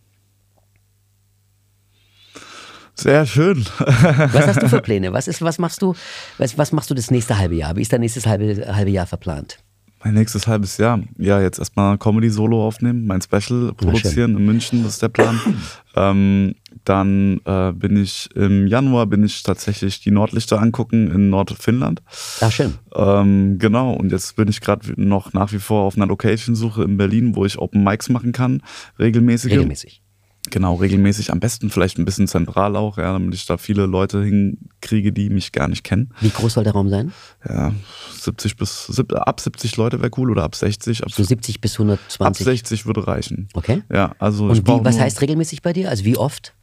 Sehr 2.95 3.27
schön. 3.27 3.67
was 3.79 4.47
hast 4.47 4.63
du 4.63 4.69
für 4.69 4.81
Pläne? 4.81 5.13
Was, 5.13 5.29
ist, 5.29 5.43
was, 5.43 5.59
machst 5.59 5.83
du, 5.83 5.95
was, 6.39 6.57
was 6.57 6.73
machst 6.73 6.89
du 6.89 6.95
das 6.95 7.11
nächste 7.11 7.37
halbe 7.37 7.55
Jahr? 7.55 7.77
Wie 7.77 7.83
ist 7.83 7.93
dein 7.93 8.01
nächstes 8.01 8.27
halbe, 8.27 8.75
halbe 8.75 8.91
Jahr 8.91 9.07
verplant? 9.07 9.59
Mein 10.05 10.15
nächstes 10.15 10.47
halbes 10.47 10.77
Jahr. 10.77 11.01
Ja, 11.19 11.41
jetzt 11.41 11.59
erstmal 11.59 11.99
Comedy-Solo 11.99 12.65
aufnehmen, 12.65 13.07
mein 13.07 13.23
Special 13.23 13.73
produzieren 13.75 14.37
in 14.37 14.45
München, 14.45 14.83
das 14.83 14.95
ist 14.95 15.03
der 15.03 15.09
Plan. 15.09 15.41
ähm, 15.97 16.55
dann 16.85 17.41
äh, 17.45 17.73
bin 17.73 17.97
ich 17.97 18.29
im 18.35 18.67
Januar 18.67 19.07
bin 19.07 19.25
ich 19.25 19.43
tatsächlich 19.43 20.01
die 20.01 20.11
Nordlichter 20.11 20.61
angucken 20.61 21.11
in 21.11 21.31
Nordfinnland. 21.31 22.03
Ach 22.41 22.53
schön. 22.53 22.75
Ähm, 22.95 23.59
genau, 23.59 23.93
und 23.93 24.13
jetzt 24.13 24.37
bin 24.37 24.49
ich 24.49 24.61
gerade 24.61 24.93
noch 24.97 25.33
nach 25.33 25.53
wie 25.53 25.59
vor 25.59 25.83
auf 25.85 25.97
einer 25.97 26.07
Location-Suche 26.07 26.85
in 26.85 26.97
Berlin, 26.97 27.35
wo 27.35 27.45
ich 27.45 27.59
Open 27.59 27.83
Mics 27.83 28.09
machen 28.09 28.33
kann, 28.33 28.63
regelmäßig. 28.99 29.53
Regelmäßig. 29.53 30.03
Genau, 30.51 30.75
regelmäßig. 30.75 31.33
Am 31.33 31.41
besten 31.41 31.71
vielleicht 31.71 31.99
ein 31.99 32.05
bisschen 32.05 32.29
zentral 32.29 32.77
auch, 32.77 32.99
ja, 32.99 33.13
damit 33.13 33.35
ich 33.35 33.47
da 33.47 33.57
viele 33.57 33.87
Leute 33.87 34.23
hinkriege, 34.23 35.13
die 35.13 35.31
mich 35.31 35.53
gar 35.53 35.69
nicht 35.69 35.85
kennen. 35.85 36.13
Wie 36.21 36.31
groß 36.31 36.55
soll 36.55 36.65
der 36.65 36.73
Raum 36.73 36.89
sein? 36.89 37.13
Ja, 37.49 37.73
70 38.19 38.57
bis 38.57 38.91
ab 39.13 39.41
70 39.41 39.77
Leute 39.77 40.01
wäre 40.01 40.11
cool 40.17 40.31
oder 40.31 40.45
ab 40.45 40.55
60. 40.55 41.03
Ab 41.03 41.11
so 41.11 41.23
70 41.23 41.61
bis 41.61 41.75
120. 41.75 42.27
Ab 42.27 42.37
60 42.37 42.87
würde 42.87 43.07
reichen. 43.07 43.49
Okay. 43.55 43.83
Ja, 43.93 44.13
also 44.19 44.47
Und 44.47 44.67
wie, 44.67 44.85
was 44.85 44.99
heißt 44.99 45.21
regelmäßig 45.21 45.63
bei 45.63 45.73
dir? 45.73 45.91
Also 45.91 46.05
wie 46.05 46.17
oft? 46.17 46.55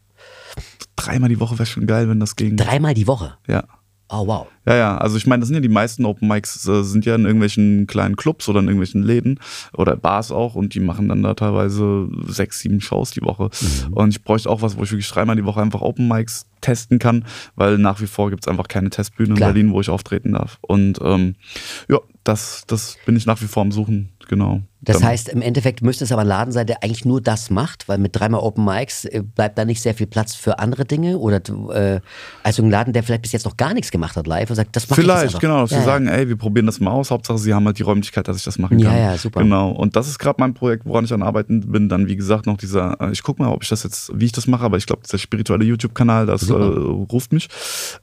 Dreimal 0.96 1.30
die 1.30 1.40
Woche 1.40 1.58
wäre 1.58 1.66
schon 1.66 1.88
geil, 1.88 2.10
wenn 2.10 2.20
das 2.20 2.36
ging. 2.36 2.56
Dreimal 2.58 2.94
die 2.94 3.08
Woche? 3.08 3.38
Ja. 3.48 3.64
Oh, 4.10 4.28
wow. 4.28 4.48
Ja, 4.66 4.76
ja, 4.76 4.98
also 4.98 5.18
ich 5.18 5.28
meine, 5.28 5.42
das 5.42 5.48
sind 5.48 5.56
ja 5.56 5.62
die 5.62 5.70
meisten 5.70 6.06
Open 6.06 6.28
Mics, 6.28 6.68
äh, 6.68 6.84
sind 6.84 7.06
ja 7.06 7.16
in 7.16 7.26
irgendwelchen 7.26 7.86
kleinen 7.88 8.16
Clubs 8.16 8.48
oder 8.48 8.60
in 8.60 8.66
irgendwelchen 8.66 9.04
Läden 9.04 9.40
oder 9.74 9.96
Bars 9.96 10.32
auch 10.32 10.56
und 10.56 10.74
die 10.74 10.80
machen 10.80 11.10
dann 11.10 11.24
da 11.24 11.34
teilweise 11.34 12.08
sechs, 12.28 12.60
sieben 12.60 12.80
Shows 12.80 13.12
die 13.12 13.22
Woche. 13.22 13.50
Mhm. 13.62 13.94
Und 13.94 14.10
ich 14.10 14.24
bräuchte 14.24 14.50
auch 14.50 14.62
was, 14.62 14.78
wo 14.78 14.84
ich 14.84 14.92
wirklich 14.92 15.10
dreimal 15.10 15.36
die 15.36 15.46
Woche 15.46 15.62
einfach 15.62 15.82
Open 15.82 16.08
Mics 16.08 16.46
testen 16.62 16.98
kann, 16.98 17.26
weil 17.56 17.78
nach 17.78 18.02
wie 18.02 18.08
vor 18.08 18.30
gibt 18.30 18.46
es 18.46 18.48
einfach 18.48 18.68
keine 18.68 18.90
Testbühne 18.90 19.36
Klar. 19.36 19.50
in 19.50 19.54
Berlin, 19.54 19.74
wo 19.74 19.82
ich 19.82 19.90
auftreten 19.90 20.34
darf. 20.34 20.58
Und 20.62 21.00
ähm, 21.04 21.36
ja, 21.90 22.00
das, 22.24 22.64
das 22.68 22.98
bin 23.06 23.18
ich 23.18 23.26
nach 23.26 23.42
wie 23.42 23.48
vor 23.48 23.62
am 23.62 23.72
Suchen, 23.72 24.14
genau. 24.30 24.62
Das 24.80 25.00
Dann. 25.00 25.10
heißt, 25.10 25.30
im 25.30 25.42
Endeffekt 25.42 25.82
müsste 25.82 26.06
es 26.06 26.12
aber 26.12 26.22
ein 26.22 26.28
Laden 26.28 26.52
sein, 26.52 26.68
der 26.68 26.84
eigentlich 26.84 27.06
nur 27.06 27.22
das 27.22 27.50
macht, 27.50 27.88
weil 27.88 27.98
mit 27.98 28.16
dreimal 28.16 28.42
Open 28.42 28.66
Mics 28.66 29.06
äh, 29.06 29.22
bleibt 29.24 29.58
da 29.58 29.66
nicht 29.66 29.82
sehr 29.82 29.94
viel 29.94 30.08
Platz 30.08 30.36
für 30.36 30.60
andere 30.60 30.86
Dinge 30.86 31.20
oder 31.20 31.42
äh, 31.74 32.00
also 32.44 32.64
ein 32.64 32.70
Laden, 32.70 32.94
der 32.94 33.04
vielleicht 33.04 33.24
bis 33.24 33.34
jetzt 33.34 33.46
noch 33.46 33.58
gar 33.58 33.74
nichts 33.74 33.92
gemacht 33.92 34.16
hat 34.16 34.28
live 34.28 34.52
und 34.54 34.58
sagt, 34.58 34.76
das 34.76 34.90
macht 34.90 35.00
Vielleicht, 35.00 35.40
genau, 35.40 35.62
dass 35.62 35.72
ja, 35.72 35.78
wir 35.78 35.82
ja. 35.82 35.86
sagen, 35.86 36.08
ey, 36.08 36.28
wir 36.28 36.36
probieren 36.36 36.66
das 36.66 36.80
mal 36.80 36.92
aus, 36.92 37.12
Hauptsache 37.12 37.38
sie 37.38 37.54
haben 37.54 37.66
halt 37.66 37.80
die 37.80 37.84
Räumlichkeit, 37.84 38.28
dass 38.28 38.38
ich 38.38 38.44
das 38.44 38.60
machen 38.60 38.80
kann. 38.80 38.96
Ja, 38.96 39.12
ja, 39.12 39.18
super. 39.18 39.42
Genau, 39.42 39.72
und 39.72 39.96
das 39.96 40.08
ist 40.08 40.20
gerade 40.20 40.38
mein 40.40 40.54
Projekt, 40.54 40.86
woran 40.86 41.06
ich 41.06 41.14
an 41.14 41.24
arbeiten 41.24 41.72
bin, 41.72 41.90
dann 41.90 42.08
wie 42.08 42.16
gesagt 42.16 42.46
noch 42.46 42.58
dieser, 42.58 43.00
äh, 43.02 43.12
ich 43.12 43.24
gucke 43.24 43.42
mal, 43.42 43.50
ob 43.50 43.64
ich 43.64 43.70
das 43.70 43.84
jetzt, 43.84 44.12
wie 44.14 44.26
ich 44.26 44.32
das 44.32 44.48
mache, 44.48 44.64
aber 44.64 44.78
ich 44.78 44.86
glaube, 44.86 45.02
dieser 45.04 45.18
spirituelle 45.18 45.66
YouTube-Kanal, 45.66 46.26
das 46.26 46.50
äh, 46.50 46.54
ruft 46.54 47.34
mich. 47.34 47.48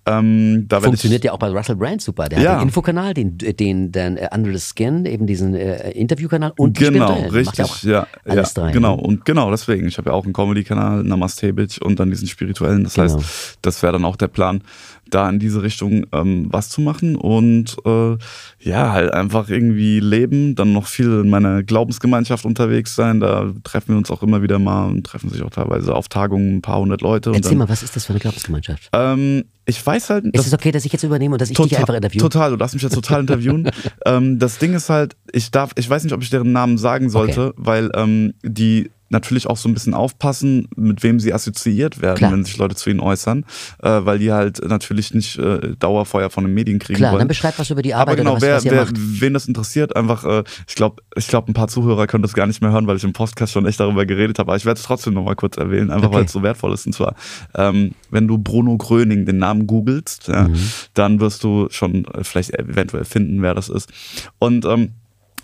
Ähm, 0.06 0.66
Funktioniert 0.70 1.24
ja 1.24 1.32
auch 1.32 1.38
bei 1.38 1.48
Russell 1.48 1.76
Brand 1.76 2.02
super, 2.02 2.28
der 2.28 2.40
ja. 2.40 2.52
hat 2.52 2.60
den 2.60 2.68
Infokanal, 2.68 3.14
den, 3.14 3.38
den, 3.38 3.92
den 3.92 4.18
uh, 4.18 4.34
Under 4.34 4.52
the 4.52 4.60
Skin, 4.60 5.06
eben 5.06 5.26
diesen 5.26 5.54
äh, 5.54 5.90
Interviewkanal 5.92 6.52
und 6.56 6.76
genau, 6.78 7.12
richtig, 7.32 7.82
ja, 7.84 8.06
ja, 8.26 8.42
drei, 8.42 8.72
genau 8.72 8.96
ne? 8.96 9.02
und 9.02 9.24
genau 9.24 9.50
deswegen. 9.50 9.86
Ich 9.86 9.98
habe 9.98 10.10
ja 10.10 10.16
auch 10.16 10.24
einen 10.24 10.32
Comedy-Kanal, 10.32 11.02
Namaste 11.04 11.52
Bitch 11.52 11.78
und 11.78 12.00
dann 12.00 12.10
diesen 12.10 12.28
spirituellen. 12.28 12.84
Das 12.84 12.94
genau. 12.94 13.14
heißt, 13.14 13.58
das 13.62 13.82
wäre 13.82 13.92
dann 13.92 14.04
auch 14.04 14.16
der 14.16 14.28
Plan, 14.28 14.62
da 15.10 15.28
in 15.28 15.38
diese 15.38 15.62
Richtung 15.62 16.06
ähm, 16.12 16.48
was 16.50 16.68
zu 16.68 16.80
machen 16.80 17.16
und 17.16 17.76
äh, 17.84 18.16
ja, 18.60 18.92
halt 18.92 19.12
einfach 19.12 19.48
irgendwie 19.48 20.00
leben, 20.00 20.54
dann 20.54 20.72
noch 20.72 20.86
viel 20.86 21.20
in 21.20 21.30
meiner 21.30 21.62
Glaubensgemeinschaft 21.62 22.44
unterwegs 22.44 22.94
sein. 22.94 23.20
Da 23.20 23.52
treffen 23.64 23.90
wir 23.90 23.98
uns 23.98 24.10
auch 24.10 24.22
immer 24.22 24.42
wieder 24.42 24.58
mal 24.58 24.86
und 24.86 25.04
treffen 25.04 25.30
sich 25.30 25.42
auch 25.42 25.50
teilweise 25.50 25.94
auf 25.94 26.08
Tagungen 26.08 26.56
ein 26.56 26.62
paar 26.62 26.78
hundert 26.78 27.02
Leute. 27.02 27.30
Erzähl 27.30 27.50
dann, 27.50 27.58
mal, 27.58 27.68
was 27.68 27.82
ist 27.82 27.96
das 27.96 28.06
für 28.06 28.12
eine 28.12 28.20
Glaubensgemeinschaft? 28.20 28.88
Ähm, 28.92 29.44
ich 29.66 29.84
weiß 29.84 30.10
halt. 30.10 30.26
Ist 30.26 30.46
es 30.46 30.52
okay, 30.52 30.72
dass 30.72 30.84
ich 30.84 30.92
jetzt 30.92 31.04
übernehme 31.04 31.34
und 31.34 31.40
dass 31.40 31.50
ich 31.50 31.56
total, 31.56 31.68
dich 31.68 31.78
einfach 31.78 31.94
interviewe? 31.94 32.22
Total, 32.22 32.50
du 32.50 32.56
darfst 32.56 32.74
mich 32.74 32.82
jetzt 32.82 32.94
total 32.94 33.20
interviewen. 33.20 33.70
ähm, 34.06 34.38
das 34.38 34.58
Ding 34.58 34.74
ist 34.74 34.90
halt, 34.90 35.16
ich 35.32 35.50
darf, 35.50 35.72
ich 35.76 35.88
weiß 35.88 36.04
nicht, 36.04 36.12
ob 36.12 36.22
ich 36.22 36.30
deren 36.30 36.52
Namen 36.52 36.78
sagen 36.78 37.10
sollte, 37.10 37.48
okay. 37.48 37.56
weil 37.56 37.90
ähm, 37.94 38.34
die 38.42 38.90
natürlich 39.10 39.46
auch 39.46 39.56
so 39.56 39.68
ein 39.68 39.74
bisschen 39.74 39.94
aufpassen, 39.94 40.68
mit 40.76 41.02
wem 41.02 41.20
sie 41.20 41.34
assoziiert 41.34 42.00
werden, 42.00 42.18
Klar. 42.18 42.32
wenn 42.32 42.44
sich 42.44 42.56
Leute 42.56 42.76
zu 42.76 42.90
ihnen 42.90 43.00
äußern, 43.00 43.44
äh, 43.82 43.88
weil 43.88 44.18
die 44.18 44.32
halt 44.32 44.64
natürlich 44.66 45.12
nicht 45.12 45.38
äh, 45.38 45.74
Dauerfeuer 45.78 46.30
von 46.30 46.44
den 46.44 46.54
Medien 46.54 46.78
kriegen 46.78 46.98
Klar, 46.98 47.12
wollen. 47.12 47.20
dann 47.20 47.28
beschreib 47.28 47.58
was 47.58 47.70
über 47.70 47.82
die 47.82 47.94
Arbeit 47.94 48.14
Aber 48.14 48.16
genau, 48.16 48.34
was, 48.36 48.42
wer, 48.42 48.56
was 48.56 48.64
wer, 48.64 48.88
wen 48.94 49.34
das 49.34 49.46
interessiert, 49.46 49.96
einfach, 49.96 50.24
äh, 50.24 50.44
ich 50.68 50.74
glaube, 50.76 51.02
ich 51.16 51.26
glaub, 51.28 51.48
ein 51.48 51.54
paar 51.54 51.68
Zuhörer 51.68 52.06
können 52.06 52.22
das 52.22 52.32
gar 52.32 52.46
nicht 52.46 52.62
mehr 52.62 52.70
hören, 52.70 52.86
weil 52.86 52.96
ich 52.96 53.04
im 53.04 53.12
Podcast 53.12 53.52
schon 53.52 53.66
echt 53.66 53.80
darüber 53.80 54.06
geredet 54.06 54.38
habe, 54.38 54.52
aber 54.52 54.56
ich 54.56 54.64
werde 54.64 54.78
es 54.78 54.84
trotzdem 54.84 55.14
nochmal 55.14 55.36
kurz 55.36 55.56
erwähnen, 55.56 55.90
einfach 55.90 56.08
okay. 56.08 56.16
weil 56.16 56.24
es 56.24 56.32
so 56.32 56.42
wertvoll 56.42 56.72
ist. 56.72 56.86
Und 56.86 56.92
zwar, 56.92 57.14
ähm, 57.54 57.92
wenn 58.10 58.28
du 58.28 58.38
Bruno 58.38 58.76
Gröning 58.76 59.26
den 59.26 59.38
Namen 59.38 59.66
googelst, 59.66 60.28
ja, 60.28 60.48
mhm. 60.48 60.56
dann 60.94 61.20
wirst 61.20 61.42
du 61.42 61.68
schon 61.70 62.04
äh, 62.06 62.22
vielleicht 62.22 62.50
eventuell 62.50 63.04
finden, 63.04 63.42
wer 63.42 63.54
das 63.54 63.68
ist. 63.68 63.90
Und 64.38 64.64
ähm, 64.64 64.92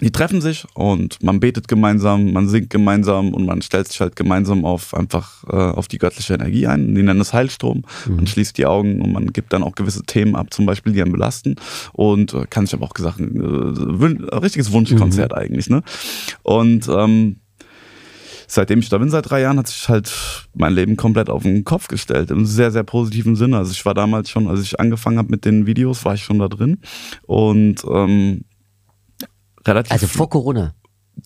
die 0.00 0.10
treffen 0.10 0.40
sich 0.40 0.66
und 0.74 1.22
man 1.22 1.40
betet 1.40 1.68
gemeinsam, 1.68 2.32
man 2.32 2.48
singt 2.48 2.70
gemeinsam 2.70 3.32
und 3.32 3.46
man 3.46 3.62
stellt 3.62 3.88
sich 3.88 4.00
halt 4.00 4.16
gemeinsam 4.16 4.64
auf 4.64 4.94
einfach 4.94 5.44
äh, 5.44 5.56
auf 5.56 5.88
die 5.88 5.98
göttliche 5.98 6.34
Energie 6.34 6.66
ein. 6.66 6.94
Die 6.94 7.02
nennen 7.02 7.20
es 7.20 7.32
Heilstrom. 7.32 7.82
Mhm. 8.06 8.16
Man 8.16 8.26
schließt 8.26 8.58
die 8.58 8.66
Augen 8.66 9.00
und 9.00 9.12
man 9.12 9.32
gibt 9.32 9.52
dann 9.52 9.62
auch 9.62 9.74
gewisse 9.74 10.02
Themen 10.02 10.36
ab, 10.36 10.52
zum 10.52 10.66
Beispiel 10.66 10.92
die 10.92 11.02
einen 11.02 11.12
belasten 11.12 11.56
und 11.92 12.34
äh, 12.34 12.46
kann 12.48 12.66
sich 12.66 12.74
aber 12.74 12.84
auch 12.84 12.94
gesagt, 12.94 13.20
äh, 13.20 14.36
richtiges 14.36 14.72
Wunschkonzert 14.72 15.32
mhm. 15.32 15.38
eigentlich. 15.38 15.70
Ne? 15.70 15.82
Und 16.42 16.88
ähm, 16.88 17.36
seitdem 18.46 18.80
ich 18.80 18.88
da 18.88 18.98
bin, 18.98 19.10
seit 19.10 19.30
drei 19.30 19.40
Jahren, 19.40 19.58
hat 19.58 19.68
sich 19.68 19.88
halt 19.88 20.12
mein 20.54 20.74
Leben 20.74 20.96
komplett 20.96 21.30
auf 21.30 21.42
den 21.42 21.64
Kopf 21.64 21.88
gestellt. 21.88 22.30
Im 22.30 22.44
sehr, 22.44 22.70
sehr 22.70 22.84
positiven 22.84 23.36
Sinne. 23.36 23.58
Also 23.58 23.72
ich 23.72 23.84
war 23.84 23.94
damals 23.94 24.30
schon, 24.30 24.48
als 24.48 24.60
ich 24.60 24.78
angefangen 24.78 25.18
habe 25.18 25.30
mit 25.30 25.44
den 25.44 25.66
Videos, 25.66 26.04
war 26.04 26.14
ich 26.14 26.22
schon 26.22 26.38
da 26.38 26.48
drin. 26.48 26.78
Und 27.22 27.84
ähm, 27.90 28.44
relativ. 29.66 29.92
Also 29.92 30.06
vor 30.06 30.30
Corona. 30.30 30.74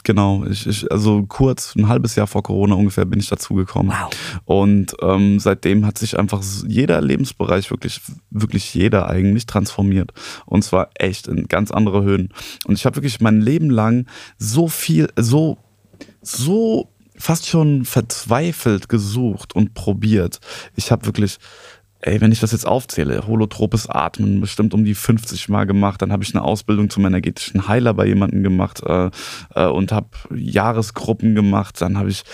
Genau, 0.05 0.45
ich, 0.45 0.69
ich, 0.69 0.91
also 0.93 1.25
kurz, 1.27 1.75
ein 1.75 1.89
halbes 1.89 2.15
Jahr 2.15 2.29
vor 2.29 2.45
Corona 2.45 2.77
ungefähr 2.77 3.05
bin 3.05 3.19
ich 3.19 3.29
dazugekommen. 3.29 3.93
Wow. 3.93 4.41
Und 4.45 4.95
ähm, 5.03 5.41
seitdem 5.41 5.85
hat 5.85 5.99
sich 5.99 6.17
einfach 6.17 6.43
jeder 6.67 7.01
Lebensbereich, 7.01 7.71
wirklich, 7.73 8.01
wirklich 8.31 8.73
jeder 8.73 9.09
eigentlich 9.09 9.47
transformiert. 9.47 10.13
Und 10.47 10.63
zwar 10.63 10.91
echt 10.95 11.27
in 11.27 11.49
ganz 11.49 11.73
andere 11.73 12.05
Höhen. 12.05 12.29
Und 12.67 12.79
ich 12.79 12.87
habe 12.87 12.97
wirklich 12.97 13.21
mein 13.21 13.41
Leben 13.41 13.69
lang 13.69 14.07
so 14.39 14.69
viel, 14.69 15.09
so, 15.17 15.59
so 16.23 16.89
fast 17.17 17.49
schon 17.49 17.85
verzweifelt 17.85 18.89
gesucht 18.89 19.55
und 19.55 19.75
probiert. 19.75 20.41
Ich 20.77 20.93
habe 20.93 21.05
wirklich 21.05 21.39
ey, 22.03 22.21
wenn 22.21 22.33
ich 22.33 22.41
das 22.41 22.53
jetzt 22.53 22.67
aufzähle, 22.67 23.27
holotropes 23.27 23.89
Atmen 23.89 24.41
bestimmt 24.41 24.75
um 24.75 24.85
die 24.85 24.95
50 24.95 25.49
Mal 25.49 25.65
gemacht, 25.65 26.01
dann 26.03 26.13
habe 26.13 26.23
ich 26.23 26.35
eine 26.35 26.45
Ausbildung 26.45 26.91
zum 26.91 27.05
energetischen 27.05 27.69
Heiler 27.69 27.95
bei 27.95 28.07
jemandem 28.07 28.43
gemacht 28.43 28.83
äh, 28.85 29.11
äh, 29.55 29.67
und 29.67 29.93
habe 29.93 30.09
Jahresgruppen 30.35 31.35
gemacht, 31.35 31.81
dann 31.81 31.99
habe 31.99 32.11
ich 32.11 32.25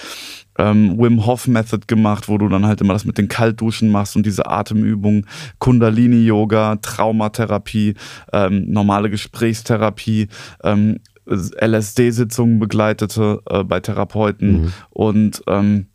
ähm, 0.58 0.98
Wim 0.98 1.26
Hof 1.26 1.48
Method 1.48 1.86
gemacht, 1.86 2.28
wo 2.28 2.38
du 2.38 2.48
dann 2.48 2.66
halt 2.66 2.80
immer 2.80 2.92
das 2.92 3.04
mit 3.04 3.18
den 3.18 3.28
Kaltduschen 3.28 3.90
machst 3.90 4.16
und 4.16 4.24
diese 4.24 4.46
Atemübungen, 4.46 5.26
Kundalini-Yoga, 5.58 6.76
Traumatherapie, 6.76 7.94
ähm, 8.32 8.70
normale 8.70 9.10
Gesprächstherapie, 9.10 10.28
ähm, 10.62 11.00
LSD-Sitzungen 11.28 12.60
begleitete 12.60 13.42
äh, 13.50 13.64
bei 13.64 13.80
Therapeuten 13.80 14.62
mhm. 14.62 14.72
und 14.90 15.42
ähm, 15.48 15.88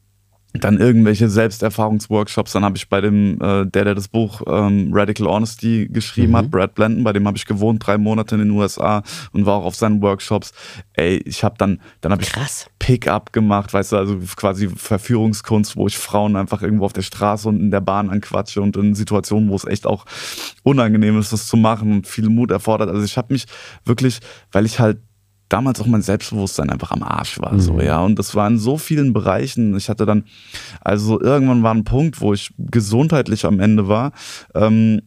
dann 0.54 0.80
irgendwelche 0.80 1.30
Selbsterfahrungsworkshops. 1.30 2.52
Dann 2.52 2.66
habe 2.66 2.76
ich 2.76 2.90
bei 2.90 3.00
dem, 3.00 3.36
äh, 3.42 3.66
der, 3.66 3.86
der 3.86 3.96
das 3.96 4.08
Buch 4.08 4.42
ähm, 4.48 4.92
Radical 4.94 5.28
Honesty 5.28 5.88
geschrieben 5.90 6.32
mhm. 6.32 6.38
hat, 6.38 6.52
Brad 6.52 6.76
Blanton, 6.76 7.04
bei 7.04 7.14
dem 7.14 7.26
habe 7.26 7.38
ich 7.38 7.46
gewohnt, 7.46 7.86
drei 7.86 7.98
Monate 7.98 8.36
in 8.36 8.42
den 8.42 8.52
USA 8.52 9.04
und 9.32 9.46
war 9.46 9.56
auch 9.58 9.66
auf 9.66 9.76
seinen 9.76 10.02
Workshops. 10.02 10.52
Ey, 10.94 11.18
ich 11.26 11.44
habe 11.44 11.56
dann, 11.58 11.80
dann 12.02 12.12
habe 12.12 12.24
ich 12.24 12.32
Pick-up 12.80 13.32
gemacht, 13.32 13.74
weißt 13.74 13.94
du, 13.94 13.98
also 13.98 14.18
quasi 14.36 14.68
Verführungskunst, 14.68 15.78
wo 15.78 15.88
ich 15.88 15.98
Frauen 15.98 16.36
einfach 16.36 16.62
irgendwo 16.62 16.86
auf 16.86 16.94
der 16.94 17.04
Straße 17.04 17.48
und 17.48 17.60
in 17.60 17.72
der 17.72 17.82
Bahn 17.82 18.10
anquatsche 18.10 18.62
und 18.62 18.76
in 18.76 18.96
Situationen, 18.96 19.50
wo 19.50 19.56
es 19.56 19.66
echt 19.66 19.86
auch 19.88 20.06
unangenehm 20.64 21.18
ist, 21.20 21.32
das 21.32 21.48
zu 21.48 21.56
machen 21.58 21.92
und 21.92 22.08
viel 22.08 22.28
Mut 22.30 22.52
erfordert. 22.52 22.90
Also 22.90 23.04
ich 23.04 23.18
habe 23.18 23.34
mich 23.34 23.46
wirklich, 23.86 24.20
weil 24.52 24.66
ich 24.66 24.80
halt 24.80 24.98
damals 25.52 25.82
auch 25.82 25.86
mein 25.86 26.02
Selbstbewusstsein 26.02 26.70
einfach 26.70 26.92
am 26.92 27.04
Arsch 27.04 27.40
war. 27.40 27.54
Mhm. 27.54 27.60
So, 27.60 27.82
ja. 27.82 28.00
Und 28.02 28.18
das 28.18 28.36
war 28.36 28.48
in 28.48 28.58
so 28.58 28.78
vielen 28.78 29.14
Bereichen. 29.14 29.76
Ich 29.76 29.90
hatte 29.90 30.06
dann, 30.06 30.24
also 30.82 31.20
irgendwann 31.20 31.64
war 31.64 31.74
ein 31.74 31.84
Punkt, 31.84 32.22
wo 32.22 32.34
ich 32.34 32.54
gesundheitlich 32.58 33.46
am 33.46 33.60
Ende 33.60 33.88
war. 33.88 34.12
Ähm, 34.56 35.02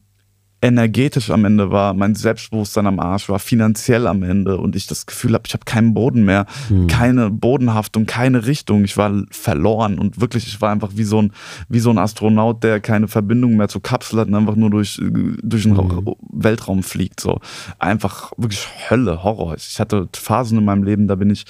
energetisch 0.65 1.31
am 1.31 1.45
Ende 1.45 1.71
war, 1.71 1.93
mein 1.93 2.15
Selbstbewusstsein 2.15 2.87
am 2.87 2.99
Arsch 2.99 3.29
war, 3.29 3.39
finanziell 3.39 4.07
am 4.07 4.23
Ende 4.23 4.57
und 4.57 4.75
ich 4.75 4.87
das 4.87 5.05
Gefühl 5.05 5.35
habe, 5.35 5.45
ich 5.47 5.53
habe 5.53 5.67
keinen 5.67 5.93
Boden 5.93 6.25
mehr, 6.25 6.47
hm. 6.69 6.87
keine 6.87 7.29
Bodenhaftung, 7.31 8.07
keine 8.07 8.47
Richtung. 8.47 8.83
Ich 8.83 8.97
war 8.97 9.13
verloren 9.31 9.99
und 9.99 10.23
wirklich, 10.23 10.47
ich 10.47 10.63
war 10.63 10.73
einfach 10.73 10.93
wie 10.95 11.05
so 11.05 11.21
ein, 11.21 11.33
wie 11.69 11.81
so 11.81 11.91
ein 11.91 11.99
Astronaut, 11.99 12.65
der 12.65 12.81
keine 12.81 13.09
Verbindung 13.09 13.59
mehr 13.59 13.69
zur 13.69 13.83
Kapsel 13.83 14.21
hat 14.21 14.29
und 14.29 14.35
einfach 14.35 14.57
nur 14.57 14.71
durch, 14.71 14.99
durch 15.03 15.65
den 15.65 15.77
hm. 15.77 16.15
Weltraum 16.33 16.83
fliegt. 16.83 17.21
So. 17.21 17.41
Einfach 17.79 18.33
wirklich 18.39 18.67
Hölle, 18.89 19.23
Horror. 19.23 19.57
Ich 19.57 19.79
hatte 19.79 20.09
Phasen 20.15 20.59
in 20.59 20.65
meinem 20.65 20.83
Leben, 20.83 21.09
da 21.09 21.15
bin 21.15 21.29
ich 21.29 21.45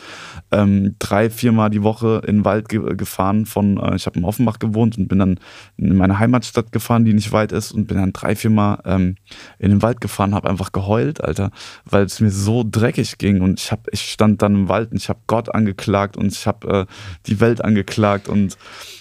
ähm, 0.51 0.97
drei, 0.99 1.31
viermal 1.31 1.71
die 1.71 1.85
Woche 1.85 2.21
in 2.27 2.39
den 2.39 2.45
Wald 2.45 2.69
ge 2.69 2.97
gefahren 2.97 3.47
von, 3.47 3.79
äh, 3.79 3.95
ich 3.95 4.07
habe 4.07 4.19
in 4.19 4.25
Offenbach 4.25 4.59
gewohnt 4.59 4.99
und 4.99 5.07
bin 5.07 5.21
dann 5.21 5.39
in 5.77 5.97
meine 5.97 6.19
Heimatstadt 6.19 6.73
gefahren, 6.73 7.05
die 7.05 7.15
nicht 7.15 7.31
weit 7.31 7.53
ist 7.53 7.71
und 7.71 7.87
bin 7.87 7.99
dann 7.99 8.13
drei, 8.13 8.35
viermal 8.35 8.81
ähm, 8.85 9.04
ähm, 9.05 9.17
in 9.59 9.71
den 9.71 9.83
Wald 9.83 10.01
gefahren, 10.01 10.35
habe 10.35 10.49
einfach 10.49 10.73
geheult, 10.73 11.23
Alter, 11.23 11.51
weil 11.85 12.05
es 12.05 12.21
mir 12.21 12.31
so 12.31 12.65
dreckig 12.69 13.19
ging 13.19 13.41
und 13.41 13.61
ich 13.61 13.73
hab, 13.73 13.87
ich 13.93 14.11
stand 14.11 14.43
dann 14.43 14.55
im 14.55 14.69
Wald 14.69 14.93
und 14.93 14.99
ich 14.99 15.09
habe 15.09 15.21
Gott 15.27 15.55
angeklagt 15.55 16.17
und 16.17 16.33
ich 16.33 16.47
habe 16.47 16.69
äh, 16.69 16.87
die 17.27 17.41
Welt 17.41 17.65
angeklagt 17.65 18.29
und 18.29 18.57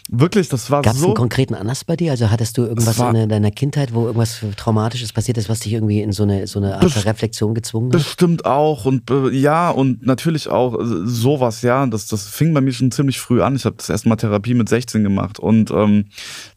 wirklich, 0.09 0.49
das 0.49 0.69
war 0.69 0.81
Gab's 0.81 0.97
so. 0.97 1.07
Gab 1.07 1.09
es 1.09 1.09
einen 1.09 1.15
konkreten 1.15 1.55
Anlass 1.55 1.83
bei 1.83 1.95
dir? 1.95 2.11
Also 2.11 2.29
hattest 2.29 2.57
du 2.57 2.63
irgendwas 2.63 2.99
in 2.99 3.29
deiner 3.29 3.51
Kindheit, 3.51 3.93
wo 3.93 4.05
irgendwas 4.05 4.41
Traumatisches 4.57 5.13
passiert 5.13 5.37
ist, 5.37 5.49
was 5.49 5.61
dich 5.61 5.73
irgendwie 5.73 6.01
in 6.01 6.11
so 6.11 6.23
eine, 6.23 6.47
so 6.47 6.59
eine 6.59 6.77
Art 6.77 7.05
Reflexion 7.05 7.53
gezwungen 7.53 7.87
hat? 7.87 7.99
Bestimmt 7.99 8.45
auch 8.45 8.85
und 8.85 9.09
ja 9.31 9.69
und 9.69 10.05
natürlich 10.05 10.47
auch 10.49 10.79
äh, 10.79 10.85
sowas, 11.05 11.61
ja. 11.61 11.85
Das, 11.87 12.07
das 12.07 12.27
fing 12.27 12.53
bei 12.53 12.61
mir 12.61 12.73
schon 12.73 12.91
ziemlich 12.91 13.19
früh 13.19 13.41
an. 13.41 13.55
Ich 13.55 13.65
habe 13.65 13.75
das 13.77 13.89
erste 13.89 14.09
Mal 14.09 14.15
Therapie 14.15 14.53
mit 14.53 14.69
16 14.69 15.03
gemacht 15.03 15.39
und 15.39 15.71
ähm, 15.71 16.05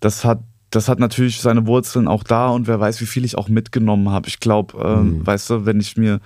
das 0.01 0.25
hat 0.25 0.41
das 0.71 0.89
hat 0.89 0.99
natürlich 0.99 1.41
seine 1.41 1.67
Wurzeln 1.67 2.09
auch 2.09 2.25
da 2.25 2.49
und 2.49 2.67
wer 2.67 2.81
weiß, 2.81 3.01
wie 3.01 3.07
viel 3.07 3.25
ich 3.25 3.39
auch 3.39 3.49
mitgenommen 3.49 4.11
habe. 4.11 4.29
Ich 4.29 4.41
glaube, 4.41 4.77
ähm, 4.83 5.19
mhm. 5.19 5.27
weißt 5.27 5.51
du, 5.51 5.67
wenn 5.67 5.81
ich 5.81 5.97
mir, 5.97 6.21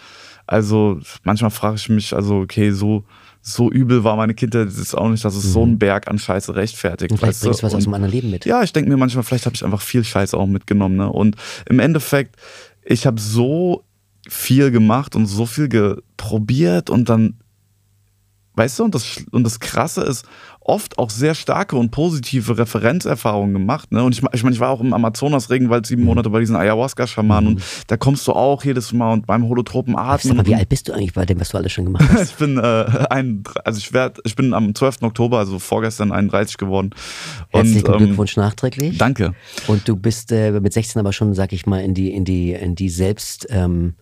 also 0.47 0.99
manchmal 1.25 1.51
frage 1.51 1.77
ich 1.77 1.89
mich, 1.89 2.15
also 2.15 2.41
okay, 2.41 2.71
so 2.71 3.05
so 3.43 3.71
übel 3.71 4.05
war 4.05 4.17
meine 4.17 4.35
Kindheit 4.35 4.67
das 4.69 4.77
ist 4.77 4.95
auch 4.95 5.09
nicht, 5.09 5.25
dass 5.25 5.35
es 5.35 5.47
mhm. 5.47 5.51
so 5.51 5.67
ein 5.67 5.79
Berg 5.79 6.09
an 6.09 6.19
Scheiße 6.19 6.55
rechtfertigt. 6.55 7.11
Und 7.11 7.19
vielleicht 7.19 7.41
bringst 7.41 7.61
du 7.61 7.67
was 7.67 7.73
und, 7.73 7.79
aus 7.79 7.85
dem 7.85 7.95
anderen 7.95 8.13
Leben 8.13 8.31
mit. 8.31 8.45
Ja, 8.45 8.63
ich 8.63 8.73
denke 8.73 8.91
mir 8.91 8.97
manchmal, 8.97 9.25
vielleicht 9.25 9.47
habe 9.47 9.57
ich 9.57 9.65
einfach 9.65 9.81
viel 9.81 10.05
Scheiße 10.05 10.37
auch 10.37 10.47
mitgenommen. 10.47 10.97
Ne? 10.97 11.11
Und 11.11 11.37
im 11.67 11.79
Endeffekt, 11.79 12.37
ich 12.85 13.07
habe 13.07 13.21
so 13.21 13.85
viel 14.29 14.71
gemacht 14.71 15.17
und 15.17 15.27
so 15.27 15.47
viel 15.47 16.03
probiert 16.17 16.91
und 16.91 17.09
dann, 17.09 17.39
weißt 18.55 18.79
du, 18.79 18.85
und 18.85 18.95
das, 18.95 19.25
und 19.31 19.45
das 19.45 19.59
Krasse 19.59 20.03
ist, 20.03 20.27
oft 20.61 20.99
auch 20.99 21.11
sehr 21.11 21.35
starke 21.35 21.77
und 21.77 21.91
positive 21.91 22.59
Referenzerfahrungen 22.59 23.55
gemacht. 23.55 23.91
Ne? 23.93 24.05
Und 24.05 24.15
ich, 24.15 24.23
ich 24.33 24.43
meine, 24.43 24.55
ich 24.55 24.61
war 24.61 24.71
auch 24.71 24.81
im 24.81 24.93
Amazonas-Regenwald 24.93 25.87
sieben 25.87 26.03
mhm. 26.03 26.09
Monate 26.09 26.31
bei 26.31 26.41
diesen 26.41 26.55
Ayahuasca-Schamanen 26.55 27.51
mhm. 27.51 27.57
und 27.57 27.65
da 27.87 27.97
kommst 27.97 28.27
du 28.29 28.33
auch 28.33 28.63
jedes 28.65 28.93
Mal 28.93 29.13
und 29.13 29.27
beim 29.27 29.49
holotropen 29.49 29.97
Atmen. 29.97 30.37
Mal, 30.37 30.47
wie 30.47 30.55
alt 30.55 30.69
bist 30.69 30.89
du 30.89 30.93
eigentlich 30.93 31.15
bei 31.15 31.25
dem, 31.25 31.41
was 31.41 31.51
du 31.51 31.57
alles 31.57 31.73
schon 31.73 31.87
gemacht 31.87 32.09
hast? 32.13 32.33
ich 32.33 32.37
bin 32.37 32.59
äh, 32.59 32.85
ein, 33.11 33.43
also 33.65 33.79
ich 33.79 33.93
werd, 33.93 34.19
ich 34.25 34.37
bin 34.37 34.53
am 34.53 34.75
12. 34.75 35.03
Oktober, 35.03 35.39
also 35.39 35.59
vorgestern 35.59 36.13
31 36.13 36.59
geworden. 36.59 36.91
Herzlichen 37.49 37.87
und, 37.87 37.93
ähm, 37.95 38.07
Glückwunsch 38.07 38.37
nachträglich. 38.37 38.99
Danke. 38.99 39.35
Und 39.67 39.89
du 39.89 39.97
bist 39.97 40.31
äh, 40.31 40.53
mit 40.53 40.73
16 40.73 41.01
aber 41.01 41.13
schon, 41.13 41.35
sag 41.35 41.53
ich 41.53 41.67
mal, 41.67 41.83
in 41.83 41.95
die, 41.95 42.13
in 42.13 42.25
die, 42.25 42.53
in 42.53 42.75
die 42.75 42.91
Selbst. 42.91 43.47
Ähm, 43.51 43.95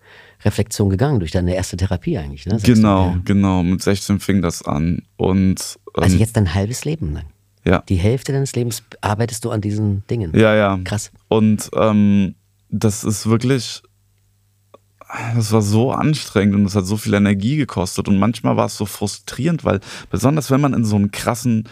Reflexion 0.45 0.89
gegangen 0.89 1.19
durch 1.19 1.33
deine 1.33 1.55
erste 1.55 1.77
Therapie 1.77 2.17
eigentlich. 2.17 2.47
Ne? 2.47 2.59
Genau, 2.63 3.15
du, 3.15 3.23
genau. 3.25 3.63
Mit 3.63 3.83
16 3.83 4.21
fing 4.21 4.41
das 4.41 4.63
an. 4.63 5.03
Und 5.17 5.81
also 6.05 6.17
jetzt 6.17 6.37
dein 6.37 6.55
halbes 6.55 6.85
Leben 6.85 7.13
lang. 7.13 7.27
Ja. 7.65 7.83
Die 7.89 7.97
Hälfte 7.97 8.33
deines 8.33 8.55
Lebens 8.55 8.83
arbeitest 9.01 9.45
du 9.45 9.51
an 9.51 9.61
diesen 9.61 10.07
Dingen. 10.07 10.33
Ja, 10.35 10.55
ja. 10.55 10.79
Krass. 10.85 11.11
Und 11.29 11.71
ähm, 11.75 12.35
das 12.71 13.05
ist 13.05 13.29
wirklich, 13.29 13.83
das 15.35 15.53
war 15.53 15.63
so 15.63 15.93
anstrengend 15.93 16.55
und 16.55 16.65
es 16.65 16.75
hat 16.75 16.87
so 16.87 16.97
viel 16.97 17.15
Energie 17.15 17.57
gekostet. 17.57 18.09
Und 18.09 18.19
manchmal 18.19 18.57
war 18.57 18.67
es 18.67 18.77
so 18.77 18.87
frustrierend, 18.87 19.65
weil 19.65 19.81
besonders 20.11 20.51
wenn 20.51 20.61
man 20.61 20.75
in 20.75 20.85
so 20.85 20.97
einen 20.97 21.11
krassen 21.11 21.69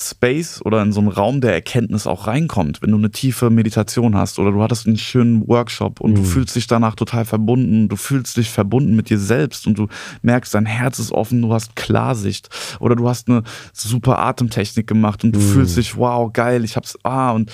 Space 0.00 0.60
oder 0.64 0.82
in 0.82 0.92
so 0.92 1.00
einen 1.00 1.08
Raum 1.08 1.40
der 1.40 1.52
Erkenntnis 1.52 2.06
auch 2.06 2.26
reinkommt, 2.26 2.82
wenn 2.82 2.90
du 2.90 2.96
eine 2.96 3.10
tiefe 3.10 3.50
Meditation 3.50 4.16
hast 4.16 4.38
oder 4.38 4.52
du 4.52 4.62
hattest 4.62 4.86
einen 4.86 4.96
schönen 4.96 5.46
Workshop 5.46 6.00
und 6.00 6.12
mhm. 6.12 6.16
du 6.16 6.24
fühlst 6.24 6.56
dich 6.56 6.66
danach 6.66 6.94
total 6.94 7.24
verbunden, 7.24 7.88
du 7.88 7.96
fühlst 7.96 8.36
dich 8.36 8.50
verbunden 8.50 8.96
mit 8.96 9.10
dir 9.10 9.18
selbst 9.18 9.66
und 9.66 9.78
du 9.78 9.88
merkst, 10.22 10.54
dein 10.54 10.66
Herz 10.66 10.98
ist 10.98 11.12
offen, 11.12 11.42
du 11.42 11.52
hast 11.52 11.76
Klarsicht 11.76 12.48
oder 12.80 12.96
du 12.96 13.08
hast 13.08 13.28
eine 13.28 13.42
super 13.72 14.18
Atemtechnik 14.18 14.86
gemacht 14.86 15.24
und 15.24 15.32
du 15.32 15.40
mhm. 15.40 15.52
fühlst 15.52 15.76
dich, 15.76 15.96
wow, 15.96 16.32
geil, 16.32 16.64
ich 16.64 16.76
hab's, 16.76 16.96
ah, 17.02 17.32
und 17.32 17.52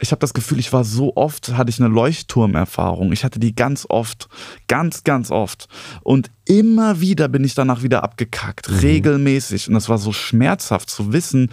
ich 0.00 0.12
habe 0.12 0.20
das 0.20 0.34
Gefühl, 0.34 0.58
ich 0.58 0.72
war 0.72 0.84
so 0.84 1.16
oft, 1.16 1.56
hatte 1.56 1.70
ich 1.70 1.80
eine 1.80 1.88
Leuchtturmerfahrung. 1.88 3.12
Ich 3.12 3.24
hatte 3.24 3.40
die 3.40 3.54
ganz 3.54 3.84
oft, 3.88 4.28
ganz, 4.68 5.02
ganz 5.02 5.30
oft. 5.30 5.68
Und 6.02 6.30
immer 6.44 7.00
wieder 7.00 7.28
bin 7.28 7.44
ich 7.44 7.54
danach 7.54 7.82
wieder 7.82 8.04
abgekackt, 8.04 8.70
mhm. 8.70 8.78
regelmäßig. 8.78 9.68
Und 9.68 9.74
das 9.74 9.88
war 9.88 9.98
so 9.98 10.12
schmerzhaft 10.12 10.88
zu 10.88 11.12
wissen, 11.12 11.50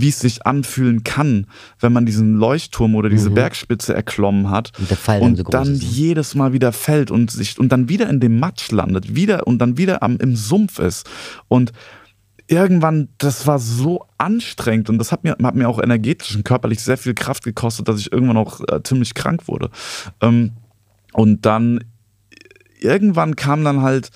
wie 0.00 0.08
es 0.08 0.20
sich 0.20 0.46
anfühlen 0.46 1.04
kann, 1.04 1.46
wenn 1.80 1.92
man 1.92 2.06
diesen 2.06 2.34
Leuchtturm 2.34 2.94
oder 2.94 3.08
diese 3.08 3.30
mhm. 3.30 3.34
Bergspitze 3.34 3.94
erklommen 3.94 4.50
hat 4.50 4.72
und, 4.78 4.88
Fall 4.98 5.20
und 5.20 5.38
dann, 5.38 5.44
so 5.44 5.50
dann 5.50 5.72
ne? 5.72 5.78
jedes 5.78 6.34
Mal 6.34 6.52
wieder 6.52 6.72
fällt 6.72 7.10
und 7.10 7.30
sich 7.30 7.58
und 7.58 7.70
dann 7.70 7.88
wieder 7.88 8.08
in 8.08 8.20
dem 8.20 8.38
Matsch 8.38 8.70
landet, 8.70 9.14
wieder 9.14 9.46
und 9.46 9.58
dann 9.58 9.78
wieder 9.78 10.02
am, 10.02 10.16
im 10.18 10.36
Sumpf 10.36 10.78
ist 10.78 11.08
und 11.48 11.72
irgendwann, 12.46 13.08
das 13.18 13.46
war 13.46 13.58
so 13.58 14.06
anstrengend 14.18 14.90
und 14.90 14.98
das 14.98 15.12
hat 15.12 15.24
mir, 15.24 15.36
hat 15.42 15.54
mir 15.54 15.68
auch 15.68 15.80
energetisch 15.80 16.36
und 16.36 16.44
körperlich 16.44 16.80
sehr 16.80 16.98
viel 16.98 17.14
Kraft 17.14 17.44
gekostet, 17.44 17.88
dass 17.88 18.00
ich 18.00 18.12
irgendwann 18.12 18.36
auch 18.36 18.60
äh, 18.68 18.82
ziemlich 18.82 19.14
krank 19.14 19.48
wurde. 19.48 19.70
Ähm, 20.20 20.52
und 21.12 21.46
dann 21.46 21.80
irgendwann 22.80 23.36
kam 23.36 23.64
dann 23.64 23.82
halt 23.82 24.10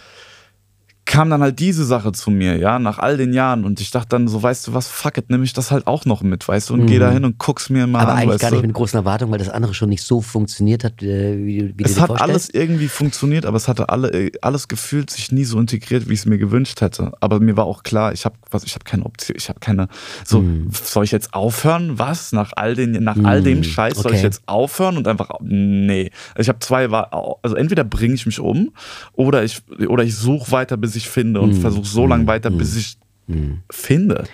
kam 1.08 1.30
dann 1.30 1.40
halt 1.40 1.58
diese 1.58 1.86
Sache 1.86 2.12
zu 2.12 2.30
mir, 2.30 2.58
ja, 2.58 2.78
nach 2.78 2.98
all 2.98 3.16
den 3.16 3.32
Jahren. 3.32 3.64
Und 3.64 3.80
ich 3.80 3.90
dachte 3.90 4.10
dann 4.10 4.28
so, 4.28 4.42
weißt 4.42 4.68
du 4.68 4.74
was, 4.74 4.88
fuck 4.88 5.16
it, 5.16 5.30
nehme 5.30 5.42
ich 5.42 5.54
das 5.54 5.70
halt 5.70 5.86
auch 5.86 6.04
noch 6.04 6.22
mit, 6.22 6.46
weißt 6.46 6.68
du, 6.68 6.74
und 6.74 6.82
mhm. 6.82 6.86
geh 6.86 6.98
da 6.98 7.10
hin 7.10 7.24
und 7.24 7.38
guck's 7.38 7.70
mir 7.70 7.86
mal 7.86 8.00
Aber 8.00 8.12
an. 8.12 8.18
Aber 8.18 8.32
eigentlich 8.32 8.40
gar 8.42 8.50
nicht 8.50 8.62
mit 8.62 8.74
großen 8.74 8.98
Erwartungen, 8.98 9.32
weil 9.32 9.38
das 9.38 9.48
andere 9.48 9.72
schon 9.72 9.88
nicht 9.88 10.02
so 10.02 10.20
funktioniert 10.20 10.84
hat, 10.84 11.02
äh, 11.02 11.38
wie, 11.38 11.72
wie 11.76 11.82
es 11.82 11.94
du 11.94 12.02
Es 12.02 12.08
hat 12.08 12.20
alles 12.20 12.50
irgendwie 12.50 12.88
funktioniert, 12.88 13.46
aber 13.46 13.56
es 13.56 13.68
hatte 13.68 13.88
alle, 13.88 14.10
äh, 14.10 14.32
alles 14.42 14.68
gefühlt 14.68 15.08
sich 15.08 15.32
nie 15.32 15.44
so 15.44 15.58
integriert, 15.58 16.10
wie 16.10 16.12
ich 16.12 16.20
es 16.20 16.26
mir 16.26 16.36
gewünscht 16.36 16.82
hätte. 16.82 17.12
Aber 17.20 17.40
mir 17.40 17.56
war 17.56 17.64
auch 17.64 17.84
klar, 17.84 18.12
ich 18.12 18.26
habe 18.26 18.36
was, 18.50 18.64
ich 18.64 18.74
habe 18.74 18.84
keine 18.84 19.06
Option, 19.06 19.34
ich 19.38 19.48
habe 19.48 19.60
keine, 19.60 19.88
so, 20.26 20.42
mhm. 20.42 20.68
soll 20.70 21.04
ich 21.04 21.10
jetzt 21.12 21.32
aufhören? 21.32 21.98
Was? 21.98 22.32
Nach 22.32 22.52
all 22.54 22.74
den, 22.74 23.02
nach 23.02 23.16
mhm. 23.16 23.24
all 23.24 23.42
dem 23.42 23.64
Scheiß 23.64 23.94
okay. 23.94 24.02
soll 24.02 24.14
ich 24.14 24.22
jetzt 24.22 24.42
aufhören 24.44 24.98
und 24.98 25.08
einfach, 25.08 25.30
nee. 25.40 26.10
Ich 26.36 26.50
habe 26.50 26.58
zwei, 26.58 26.86
also 26.86 27.56
entweder 27.56 27.84
bringe 27.84 28.14
ich 28.14 28.26
mich 28.26 28.40
um 28.40 28.72
oder 29.14 29.42
ich, 29.42 29.62
oder 29.88 30.04
ich 30.04 30.14
suche 30.14 30.52
weiter, 30.52 30.76
bis 30.76 30.97
ich 30.97 30.97
ich 30.98 31.08
finde 31.08 31.40
und 31.40 31.58
mm. 31.58 31.60
versuche 31.60 31.86
so 31.86 32.06
lange 32.06 32.24
mm. 32.24 32.28
weiter, 32.28 32.50
bis 32.50 32.76
ich 32.76 32.98
mm. 33.26 33.54
finde. 33.70 34.24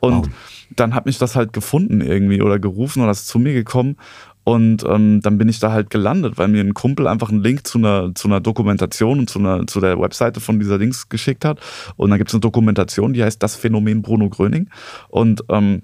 Und 0.00 0.26
wow. 0.26 0.28
dann 0.76 0.94
hat 0.94 1.06
mich 1.06 1.18
das 1.18 1.34
halt 1.34 1.52
gefunden 1.52 2.00
irgendwie 2.00 2.40
oder 2.40 2.58
gerufen 2.58 3.02
oder 3.02 3.10
ist 3.10 3.26
zu 3.26 3.38
mir 3.38 3.52
gekommen. 3.52 3.96
Und 4.44 4.84
ähm, 4.84 5.20
dann 5.22 5.38
bin 5.38 5.48
ich 5.48 5.60
da 5.60 5.70
halt 5.70 5.90
gelandet, 5.90 6.38
weil 6.38 6.48
mir 6.48 6.62
ein 6.62 6.74
Kumpel 6.74 7.06
einfach 7.06 7.28
einen 7.28 7.42
Link 7.42 7.66
zu 7.66 7.78
einer, 7.78 8.14
zu 8.14 8.26
einer 8.26 8.40
Dokumentation 8.40 9.20
und 9.20 9.30
zu, 9.30 9.38
einer, 9.38 9.66
zu 9.66 9.80
der 9.80 10.00
Webseite 10.00 10.40
von 10.40 10.58
dieser 10.58 10.78
Dings 10.78 11.08
geschickt 11.08 11.44
hat. 11.44 11.60
Und 11.96 12.10
da 12.10 12.16
gibt 12.16 12.30
es 12.30 12.34
eine 12.34 12.40
Dokumentation, 12.40 13.12
die 13.12 13.22
heißt 13.22 13.42
Das 13.42 13.54
Phänomen 13.54 14.02
Bruno 14.02 14.28
Gröning. 14.30 14.68
Und 15.08 15.44
ähm, 15.50 15.82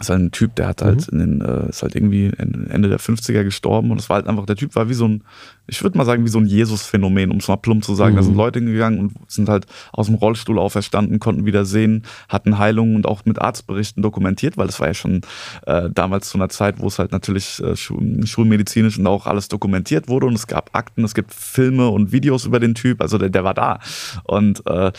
das 0.00 0.06
ist 0.06 0.10
halt 0.12 0.22
ein 0.22 0.30
Typ, 0.30 0.54
der 0.56 0.66
hat 0.66 0.80
halt 0.80 1.12
mhm. 1.12 1.20
in 1.20 1.38
den, 1.38 1.40
äh, 1.42 1.68
ist 1.68 1.82
halt 1.82 1.94
irgendwie 1.94 2.32
Ende 2.38 2.88
der 2.88 2.98
50er 2.98 3.44
gestorben 3.44 3.90
und 3.90 4.00
es 4.00 4.08
war 4.08 4.16
halt 4.16 4.28
einfach, 4.28 4.46
der 4.46 4.56
Typ 4.56 4.74
war 4.74 4.88
wie 4.88 4.94
so 4.94 5.06
ein, 5.06 5.24
ich 5.66 5.82
würde 5.82 5.98
mal 5.98 6.06
sagen, 6.06 6.24
wie 6.24 6.30
so 6.30 6.38
ein 6.38 6.46
Jesus-Phänomen, 6.46 7.30
um 7.30 7.36
es 7.36 7.48
mal 7.48 7.58
plump 7.58 7.84
zu 7.84 7.94
sagen. 7.94 8.14
Mhm. 8.14 8.16
Da 8.16 8.22
sind 8.22 8.34
Leute 8.34 8.60
hingegangen 8.60 8.98
und 8.98 9.12
sind 9.28 9.50
halt 9.50 9.66
aus 9.92 10.06
dem 10.06 10.14
Rollstuhl 10.14 10.58
auferstanden, 10.58 11.18
konnten 11.20 11.44
wieder 11.44 11.66
sehen, 11.66 12.04
hatten 12.30 12.56
Heilungen 12.56 12.96
und 12.96 13.06
auch 13.06 13.26
mit 13.26 13.38
Arztberichten 13.38 14.02
dokumentiert, 14.02 14.56
weil 14.56 14.68
das 14.68 14.80
war 14.80 14.86
ja 14.86 14.94
schon 14.94 15.20
äh, 15.66 15.90
damals 15.90 16.30
zu 16.30 16.38
einer 16.38 16.48
Zeit, 16.48 16.80
wo 16.80 16.86
es 16.86 16.98
halt 16.98 17.12
natürlich 17.12 17.62
äh, 17.62 17.76
schulmedizinisch 17.76 18.98
und 18.98 19.06
auch 19.06 19.26
alles 19.26 19.48
dokumentiert 19.48 20.08
wurde 20.08 20.24
und 20.24 20.34
es 20.34 20.46
gab 20.46 20.70
Akten, 20.74 21.04
es 21.04 21.12
gibt 21.12 21.34
Filme 21.34 21.90
und 21.90 22.10
Videos 22.10 22.46
über 22.46 22.58
den 22.58 22.74
Typ, 22.74 23.02
also 23.02 23.18
der, 23.18 23.28
der 23.28 23.44
war 23.44 23.52
da. 23.52 23.80
Und 24.24 24.66
äh, 24.66 24.92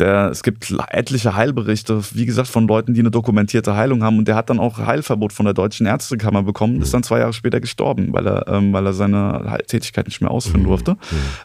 der, 0.00 0.30
es 0.30 0.42
gibt 0.42 0.74
etliche 0.90 1.34
Heilberichte, 1.34 2.02
wie 2.12 2.26
gesagt, 2.26 2.48
von 2.48 2.66
Leuten, 2.66 2.94
die 2.94 3.00
eine 3.00 3.10
dokumentierte 3.10 3.74
Heilung 3.74 4.02
haben. 4.02 4.18
Und 4.18 4.28
der 4.28 4.36
hat 4.36 4.50
dann 4.50 4.58
auch 4.58 4.78
Heilverbot 4.78 5.32
von 5.32 5.44
der 5.44 5.54
Deutschen 5.54 5.86
Ärztekammer 5.86 6.42
bekommen, 6.42 6.80
ist 6.82 6.94
dann 6.94 7.02
zwei 7.02 7.20
Jahre 7.20 7.32
später 7.32 7.60
gestorben, 7.60 8.12
weil 8.12 8.26
er, 8.26 8.48
ähm, 8.48 8.72
weil 8.72 8.86
er 8.86 8.92
seine 8.92 9.58
Tätigkeit 9.66 10.06
nicht 10.06 10.20
mehr 10.20 10.30
ausführen 10.30 10.64
durfte. 10.64 10.96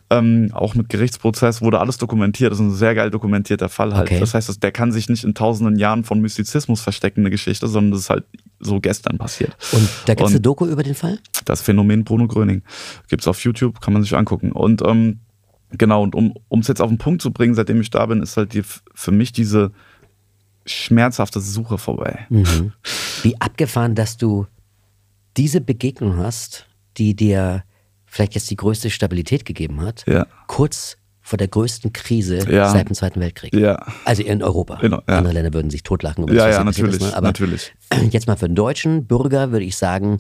Ähm, 0.10 0.50
auch 0.54 0.76
mit 0.76 0.90
Gerichtsprozess 0.90 1.62
wurde 1.62 1.80
alles 1.80 1.98
dokumentiert. 1.98 2.52
Das 2.52 2.60
ist 2.60 2.66
ein 2.66 2.72
sehr 2.72 2.96
geil 2.96 3.10
dokumentierter 3.10 3.70
Fall 3.70 3.96
halt. 3.96 4.10
Okay. 4.10 4.20
Das 4.20 4.34
heißt, 4.34 4.62
der 4.62 4.72
kann 4.72 4.92
sich 4.92 5.10
nicht 5.10 5.24
in 5.24 5.34
tausenden 5.34 5.78
Jahren 5.78 6.04
von 6.04 6.22
Mystizismus 6.22 6.82
verstecken, 6.82 7.22
eine 7.22 7.30
Geschichte, 7.30 7.68
sondern 7.68 7.92
das 7.92 8.02
ist 8.02 8.10
halt 8.10 8.26
so 8.60 8.80
gestern 8.80 9.18
passiert. 9.18 9.56
Und 9.72 9.90
da 10.06 10.14
gibt 10.14 10.28
es 10.28 10.34
eine 10.34 10.42
Doku 10.42 10.66
über 10.66 10.84
den 10.84 10.96
Fall? 10.96 11.20
Das 11.46 11.62
Phänomen 11.62 12.04
Bruno 12.04 12.28
Gröning. 12.28 12.64
Gibt's 13.10 13.28
auf 13.28 13.44
YouTube, 13.44 13.82
kann 13.82 13.94
man 13.94 14.04
sich 14.04 14.16
angucken. 14.16 14.52
Und 14.52 14.82
ähm, 14.86 15.20
genau, 15.78 16.04
und 16.04 16.16
um 16.16 16.60
es 16.60 16.68
jetzt 16.68 16.82
auf 16.82 16.90
den 16.90 16.98
Punkt 16.98 17.22
zu 17.22 17.32
bringen, 17.32 17.54
seitdem 17.56 17.82
ich 17.82 17.90
da 17.90 18.06
bin, 18.06 18.22
ist 18.22 18.38
halt 18.38 18.54
die, 18.54 18.64
für 18.94 19.12
mich 19.12 19.32
diese 19.32 19.72
schmerzhafte 20.66 21.40
Suche 21.42 21.78
vorbei. 21.78 22.26
Mhm. 22.30 22.74
Wie 23.24 23.40
abgefahren, 23.40 23.96
dass 23.96 24.18
du 24.18 24.48
diese 25.38 25.62
Begegnung 25.62 26.18
hast, 26.18 26.68
die 26.98 27.16
dir 27.16 27.64
vielleicht 28.06 28.36
jetzt 28.36 28.50
die 28.52 28.56
größte 28.56 28.90
Stabilität 28.90 29.46
gegeben 29.46 29.82
hat, 29.82 30.06
Ja. 30.08 30.28
kurz 30.48 30.98
vor 31.22 31.38
der 31.38 31.48
größten 31.48 31.94
Krise 31.94 32.40
Ja. 32.52 32.70
seit 32.70 32.90
dem 32.90 32.96
Zweiten 32.96 33.20
Weltkrieg. 33.22 33.54
Ja. 33.56 33.78
Also 34.06 34.24
in 34.24 34.44
Europa. 34.44 34.80
In- 34.82 34.92
ja. 34.92 35.02
Andere 35.08 35.34
Länder 35.34 35.54
würden 35.54 35.72
sich 35.72 35.82
totlachen. 35.84 36.26
über 36.26 36.34
Ja, 36.34 36.48
das, 36.48 36.58
ja, 36.58 36.64
natürlich, 36.64 36.96
ist, 36.96 37.02
ne? 37.02 37.16
Aber 37.16 37.28
natürlich. 37.28 37.74
Jetzt 38.12 38.28
mal 38.28 38.36
für 38.36 38.48
den 38.48 38.56
deutschen 38.56 39.06
Bürger 39.06 39.52
würde 39.52 39.66
ich 39.66 39.78
sagen, 39.78 40.20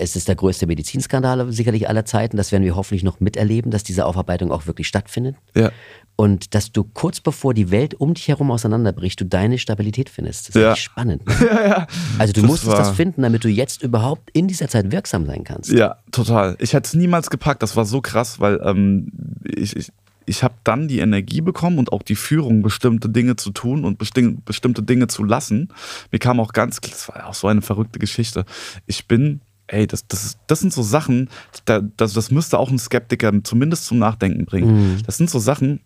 es 0.00 0.16
ist 0.16 0.28
der 0.28 0.34
größte 0.34 0.66
Medizinskandal 0.66 1.52
sicherlich 1.52 1.88
aller 1.88 2.04
Zeiten. 2.04 2.36
Das 2.36 2.52
werden 2.52 2.64
wir 2.64 2.74
hoffentlich 2.76 3.02
noch 3.02 3.20
miterleben, 3.20 3.70
dass 3.70 3.82
diese 3.84 4.06
Aufarbeitung 4.06 4.50
auch 4.50 4.66
wirklich 4.66 4.88
stattfindet. 4.88 5.36
Ja. 5.54 5.70
Und 6.16 6.54
dass 6.54 6.72
du 6.72 6.84
kurz 6.84 7.20
bevor 7.20 7.54
die 7.54 7.70
Welt 7.70 7.94
um 7.94 8.14
dich 8.14 8.28
herum 8.28 8.50
auseinanderbricht, 8.50 9.20
du 9.20 9.24
deine 9.24 9.58
Stabilität 9.58 10.08
findest. 10.10 10.48
Das 10.48 10.56
ist 10.56 10.62
Ja. 10.62 10.76
spannend. 10.76 11.22
Ne? 11.40 11.86
Also 12.18 12.32
du 12.32 12.40
Das 12.42 12.50
musstest 12.50 12.72
das 12.78 12.88
war- 12.88 12.94
finden, 12.94 13.22
damit 13.22 13.44
du 13.44 13.48
jetzt 13.48 13.82
überhaupt 13.82 14.30
in 14.32 14.48
dieser 14.48 14.68
Zeit 14.68 14.90
wirksam 14.92 15.26
sein 15.26 15.44
kannst. 15.44 15.70
Ja, 15.72 15.96
total. 16.12 16.56
Ich 16.58 16.72
hätte 16.72 16.86
es 16.88 16.94
niemals 16.94 17.30
gepackt. 17.30 17.62
Das 17.62 17.76
war 17.76 17.84
so 17.84 18.00
krass, 18.00 18.40
weil 18.40 18.60
ähm, 18.64 19.10
ich, 19.44 19.74
ich, 19.76 19.90
ich 20.26 20.42
habe 20.42 20.54
dann 20.64 20.86
die 20.88 20.98
Energie 21.00 21.40
bekommen 21.40 21.78
und 21.78 21.92
auch 21.92 22.02
die 22.02 22.14
Führung, 22.16 22.62
bestimmte 22.62 23.08
Dinge 23.08 23.36
zu 23.36 23.50
tun 23.50 23.84
und 23.84 23.98
besti 23.98 24.36
bestimmte 24.44 24.82
Dinge 24.82 25.08
zu 25.08 25.24
lassen. 25.24 25.68
Mir 26.12 26.18
kam 26.18 26.38
auch 26.40 26.52
ganz, 26.52 26.80
das 26.80 27.08
war 27.08 27.26
auch 27.28 27.34
so 27.34 27.48
eine 27.48 27.62
verrückte 27.62 27.98
Geschichte. 27.98 28.44
Ich 28.86 29.06
bin, 29.08 29.40
ey, 29.72 29.86
das, 29.86 30.06
das, 30.06 30.36
das 30.46 30.60
sind 30.60 30.72
so 30.72 30.82
Sachen, 30.82 31.28
da, 31.64 31.80
das, 31.96 32.12
das 32.12 32.30
müsste 32.30 32.58
auch 32.58 32.70
ein 32.70 32.78
Skeptiker 32.78 33.32
zumindest 33.44 33.86
zum 33.86 33.98
Nachdenken 33.98 34.44
bringen. 34.44 34.68
Das 35.06 35.16
sind 35.16 35.30
so 35.30 35.38
Sachen, 35.38 35.80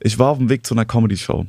ich 0.00 0.18
war 0.18 0.28
auf 0.30 0.38
dem 0.38 0.48
Weg 0.48 0.64
zu 0.66 0.74
einer 0.74 0.84
Comedy-Show 0.84 1.46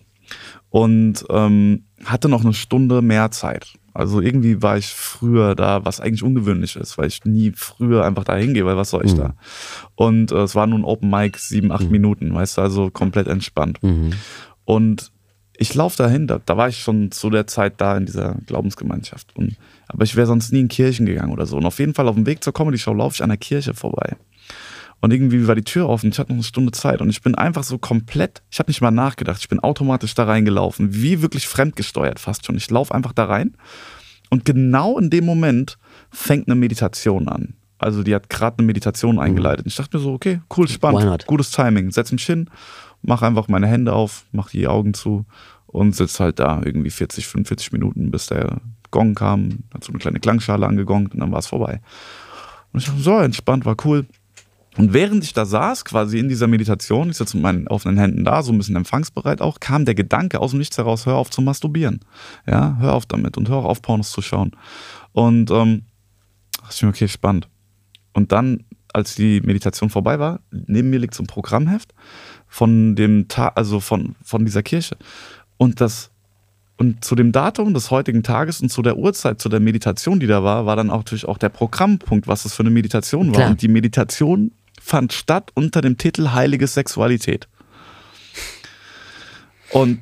und 0.69 1.25
ähm, 1.29 1.83
hatte 2.05 2.29
noch 2.29 2.43
eine 2.43 2.53
Stunde 2.53 3.01
mehr 3.01 3.31
Zeit. 3.31 3.73
Also 3.93 4.21
irgendwie 4.21 4.61
war 4.61 4.77
ich 4.77 4.87
früher 4.87 5.55
da, 5.55 5.83
was 5.83 5.99
eigentlich 5.99 6.23
ungewöhnlich 6.23 6.75
ist, 6.75 6.97
weil 6.97 7.07
ich 7.07 7.25
nie 7.25 7.51
früher 7.55 8.05
einfach 8.05 8.23
da 8.23 8.35
hingehe, 8.35 8.65
weil 8.65 8.77
was 8.77 8.91
soll 8.91 9.05
ich 9.05 9.13
da? 9.13 9.33
Und 9.95 10.31
äh, 10.31 10.43
es 10.43 10.55
war 10.55 10.67
nun 10.67 10.85
Open 10.85 11.09
Mic, 11.09 11.37
sieben, 11.39 11.71
acht 11.71 11.89
Minuten, 11.91 12.33
weißt 12.33 12.57
du, 12.57 12.61
also 12.61 12.89
komplett 12.91 13.27
entspannt. 13.27 13.79
Und 14.65 15.11
ich 15.59 15.75
laufe 15.75 15.97
dahin, 15.97 16.25
da, 16.25 16.39
da 16.43 16.55
war 16.55 16.69
ich 16.69 16.79
schon 16.79 17.11
zu 17.11 17.29
der 17.29 17.45
Zeit 17.45 17.81
da 17.81 17.97
in 17.97 18.05
dieser 18.05 18.35
Glaubensgemeinschaft. 18.45 19.35
Und, 19.35 19.57
aber 19.89 20.05
ich 20.05 20.15
wäre 20.15 20.25
sonst 20.25 20.53
nie 20.53 20.61
in 20.61 20.69
Kirchen 20.69 21.05
gegangen 21.05 21.33
oder 21.33 21.45
so. 21.45 21.57
Und 21.57 21.65
auf 21.65 21.79
jeden 21.79 21.93
Fall 21.93 22.07
auf 22.07 22.15
dem 22.15 22.25
Weg 22.25 22.43
zur 22.43 22.53
Comedy-Show 22.53 22.93
laufe 22.93 23.15
ich 23.15 23.23
an 23.23 23.29
der 23.29 23.37
Kirche 23.37 23.73
vorbei. 23.73 24.15
Und 25.01 25.11
irgendwie 25.11 25.47
war 25.47 25.55
die 25.55 25.63
Tür 25.63 25.89
offen, 25.89 26.11
ich 26.11 26.19
hatte 26.19 26.31
noch 26.31 26.37
eine 26.37 26.43
Stunde 26.43 26.71
Zeit 26.71 27.01
und 27.01 27.09
ich 27.09 27.21
bin 27.21 27.35
einfach 27.35 27.63
so 27.63 27.77
komplett, 27.77 28.41
ich 28.51 28.59
habe 28.59 28.69
nicht 28.69 28.81
mal 28.81 28.91
nachgedacht, 28.91 29.39
ich 29.39 29.47
bin 29.47 29.59
automatisch 29.59 30.13
da 30.13 30.25
reingelaufen, 30.25 30.93
wie 30.93 31.21
wirklich 31.21 31.47
fremdgesteuert 31.47 32.19
fast 32.19 32.45
schon. 32.45 32.57
Ich 32.57 32.69
laufe 32.69 32.93
einfach 32.93 33.13
da 33.13 33.25
rein 33.25 33.55
und 34.29 34.43
genau 34.43 34.97
in 34.99 35.09
dem 35.09 35.25
Moment 35.25 35.77
fängt 36.11 36.47
eine 36.47 36.55
Meditation 36.55 37.29
an. 37.29 37.53
Also 37.77 38.03
die 38.03 38.13
hat 38.13 38.29
gerade 38.29 38.57
eine 38.57 38.67
Meditation 38.67 39.19
eingeleitet. 39.19 39.65
Ich 39.67 39.75
dachte 39.77 39.95
mir 39.95 40.03
so, 40.03 40.11
okay, 40.11 40.41
cool, 40.57 40.67
spannend, 40.67 41.25
gutes 41.27 41.51
Timing. 41.51 41.91
Setz 41.91 42.11
mich 42.11 42.25
hin, 42.25 42.49
mach 43.01 43.21
einfach 43.21 43.47
meine 43.47 43.67
Hände 43.67 43.93
auf, 43.93 44.25
mach 44.31 44.49
die 44.49 44.67
Augen 44.67 44.93
zu 44.93 45.25
und 45.67 45.95
sitz 45.95 46.19
halt 46.19 46.39
da 46.39 46.61
irgendwie 46.63 46.89
40, 46.89 47.27
45 47.27 47.71
Minuten, 47.71 48.11
bis 48.11 48.27
der 48.27 48.61
Gong 48.91 49.15
kam, 49.15 49.59
hat 49.73 49.83
so 49.83 49.91
eine 49.91 49.99
kleine 49.99 50.19
Klangschale 50.19 50.65
angegongt 50.65 51.13
und 51.13 51.19
dann 51.19 51.31
war 51.31 51.39
es 51.39 51.47
vorbei. 51.47 51.81
Und 52.71 52.79
ich 52.81 52.85
dachte, 52.87 53.01
so 53.01 53.17
entspannt, 53.17 53.65
war 53.65 53.75
cool. 53.85 54.05
Und 54.77 54.93
während 54.93 55.23
ich 55.23 55.33
da 55.33 55.45
saß, 55.45 55.83
quasi 55.83 56.19
in 56.19 56.29
dieser 56.29 56.47
Meditation, 56.47 57.09
ich 57.09 57.17
sitze 57.17 57.35
mit 57.37 57.43
meinen 57.43 57.67
offenen 57.67 57.97
Händen 57.97 58.23
da, 58.23 58.43
so 58.43 58.51
ein 58.51 58.57
bisschen 58.57 58.75
empfangsbereit 58.75 59.41
auch, 59.41 59.59
kam 59.59 59.85
der 59.85 59.95
Gedanke 59.95 60.39
aus 60.39 60.51
dem 60.51 60.59
Nichts 60.59 60.77
heraus, 60.77 61.05
hör 61.05 61.15
auf 61.15 61.29
zu 61.29 61.41
masturbieren. 61.41 61.99
Ja, 62.47 62.77
hör 62.79 62.93
auf 62.93 63.05
damit 63.05 63.37
und 63.37 63.49
hör 63.49 63.57
auf, 63.57 63.81
Pornos 63.81 64.11
zu 64.11 64.21
schauen. 64.21 64.51
Und 65.11 65.51
ähm, 65.51 65.83
dachte 66.61 66.75
ich 66.75 66.81
mir, 66.83 66.89
okay, 66.89 67.07
spannend. 67.07 67.49
Und 68.13 68.31
dann, 68.31 68.63
als 68.93 69.15
die 69.15 69.41
Meditation 69.41 69.89
vorbei 69.89 70.19
war, 70.19 70.39
neben 70.51 70.89
mir 70.89 70.99
liegt 70.99 71.13
so 71.13 71.23
ein 71.23 71.27
Programmheft 71.27 71.93
von 72.49 72.95
dem 72.95 73.27
Tag, 73.27 73.53
also 73.55 73.79
von, 73.79 74.15
von 74.23 74.43
dieser 74.43 74.63
Kirche. 74.63 74.97
Und 75.57 75.79
das 75.79 76.11
und 76.77 77.03
zu 77.03 77.13
dem 77.15 77.33
Datum 77.33 77.73
des 77.73 77.91
heutigen 77.91 78.23
Tages 78.23 78.61
und 78.61 78.69
zu 78.69 78.81
der 78.81 78.97
Uhrzeit, 78.97 79.41
zu 79.41 79.49
der 79.49 79.59
Meditation, 79.59 80.21
die 80.21 80.27
da 80.27 80.45
war, 80.45 80.65
war 80.65 80.77
dann 80.77 80.89
auch 80.89 80.99
natürlich 80.99 81.25
auch 81.25 81.37
der 81.37 81.49
Programmpunkt, 81.49 82.25
was 82.25 82.43
das 82.43 82.53
für 82.53 82.63
eine 82.63 82.69
Meditation 82.69 83.27
war. 83.27 83.35
Klar. 83.35 83.49
Und 83.49 83.61
die 83.61 83.67
Meditation 83.67 84.51
fand 84.81 85.11
statt 85.11 85.51
unter 85.55 85.81
dem 85.81 85.97
Titel 85.97 86.31
Heilige 86.31 86.67
Sexualität. 86.67 87.49
Und 89.71 89.99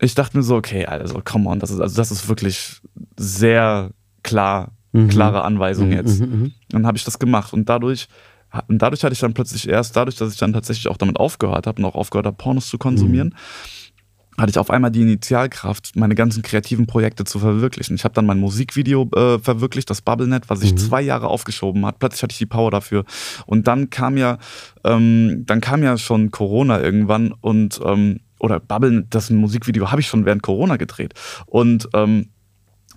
ich 0.00 0.14
dachte 0.14 0.36
mir 0.36 0.44
so, 0.44 0.54
okay, 0.54 0.86
also 0.86 1.20
come 1.24 1.48
on, 1.48 1.58
das 1.58 1.70
ist, 1.70 1.80
also 1.80 1.96
das 1.96 2.12
ist 2.12 2.28
wirklich 2.28 2.80
sehr 3.16 3.90
klar, 4.22 4.70
klare 5.08 5.42
Anweisung 5.42 5.90
jetzt. 5.90 6.22
Dann 6.68 6.86
habe 6.86 6.96
ich 6.96 7.04
das 7.04 7.18
gemacht 7.18 7.52
und 7.52 7.68
dadurch, 7.68 8.08
und 8.68 8.78
dadurch 8.78 9.02
hatte 9.04 9.12
ich 9.12 9.20
dann 9.20 9.34
plötzlich 9.34 9.68
erst, 9.68 9.96
dadurch, 9.96 10.16
dass 10.16 10.32
ich 10.32 10.38
dann 10.38 10.52
tatsächlich 10.52 10.88
auch 10.88 10.96
damit 10.96 11.18
aufgehört 11.18 11.66
habe 11.66 11.80
und 11.80 11.88
auch 11.88 11.94
aufgehört 11.94 12.26
habe, 12.26 12.36
Pornos 12.36 12.68
zu 12.68 12.78
konsumieren, 12.78 13.34
hatte 14.38 14.50
ich 14.50 14.58
auf 14.58 14.70
einmal 14.70 14.90
die 14.90 15.02
Initialkraft, 15.02 15.94
meine 15.94 16.14
ganzen 16.14 16.42
kreativen 16.42 16.86
Projekte 16.86 17.24
zu 17.24 17.38
verwirklichen. 17.38 17.96
Ich 17.96 18.04
habe 18.04 18.14
dann 18.14 18.24
mein 18.24 18.38
Musikvideo 18.38 19.08
äh, 19.14 19.38
verwirklicht, 19.38 19.90
das 19.90 20.00
BubbleNet, 20.00 20.48
was 20.48 20.60
sich 20.60 20.76
zwei 20.76 21.02
Jahre 21.02 21.28
aufgeschoben 21.28 21.84
hat. 21.84 21.98
Plötzlich 21.98 22.22
hatte 22.22 22.32
ich 22.32 22.38
die 22.38 22.46
Power 22.46 22.70
dafür. 22.70 23.04
Und 23.46 23.68
dann 23.68 23.90
kam 23.90 24.16
ja, 24.16 24.38
ähm, 24.84 25.44
dann 25.46 25.60
kam 25.60 25.82
ja 25.82 25.98
schon 25.98 26.30
Corona 26.30 26.80
irgendwann 26.80 27.34
und 27.40 27.80
ähm, 27.84 28.20
oder 28.40 28.58
BubbleNet, 28.58 29.06
das 29.10 29.30
Musikvideo 29.30 29.90
habe 29.90 30.00
ich 30.00 30.08
schon 30.08 30.24
während 30.24 30.42
Corona 30.42 30.76
gedreht. 30.76 31.14
Und 31.46 31.88
ähm, 31.94 32.30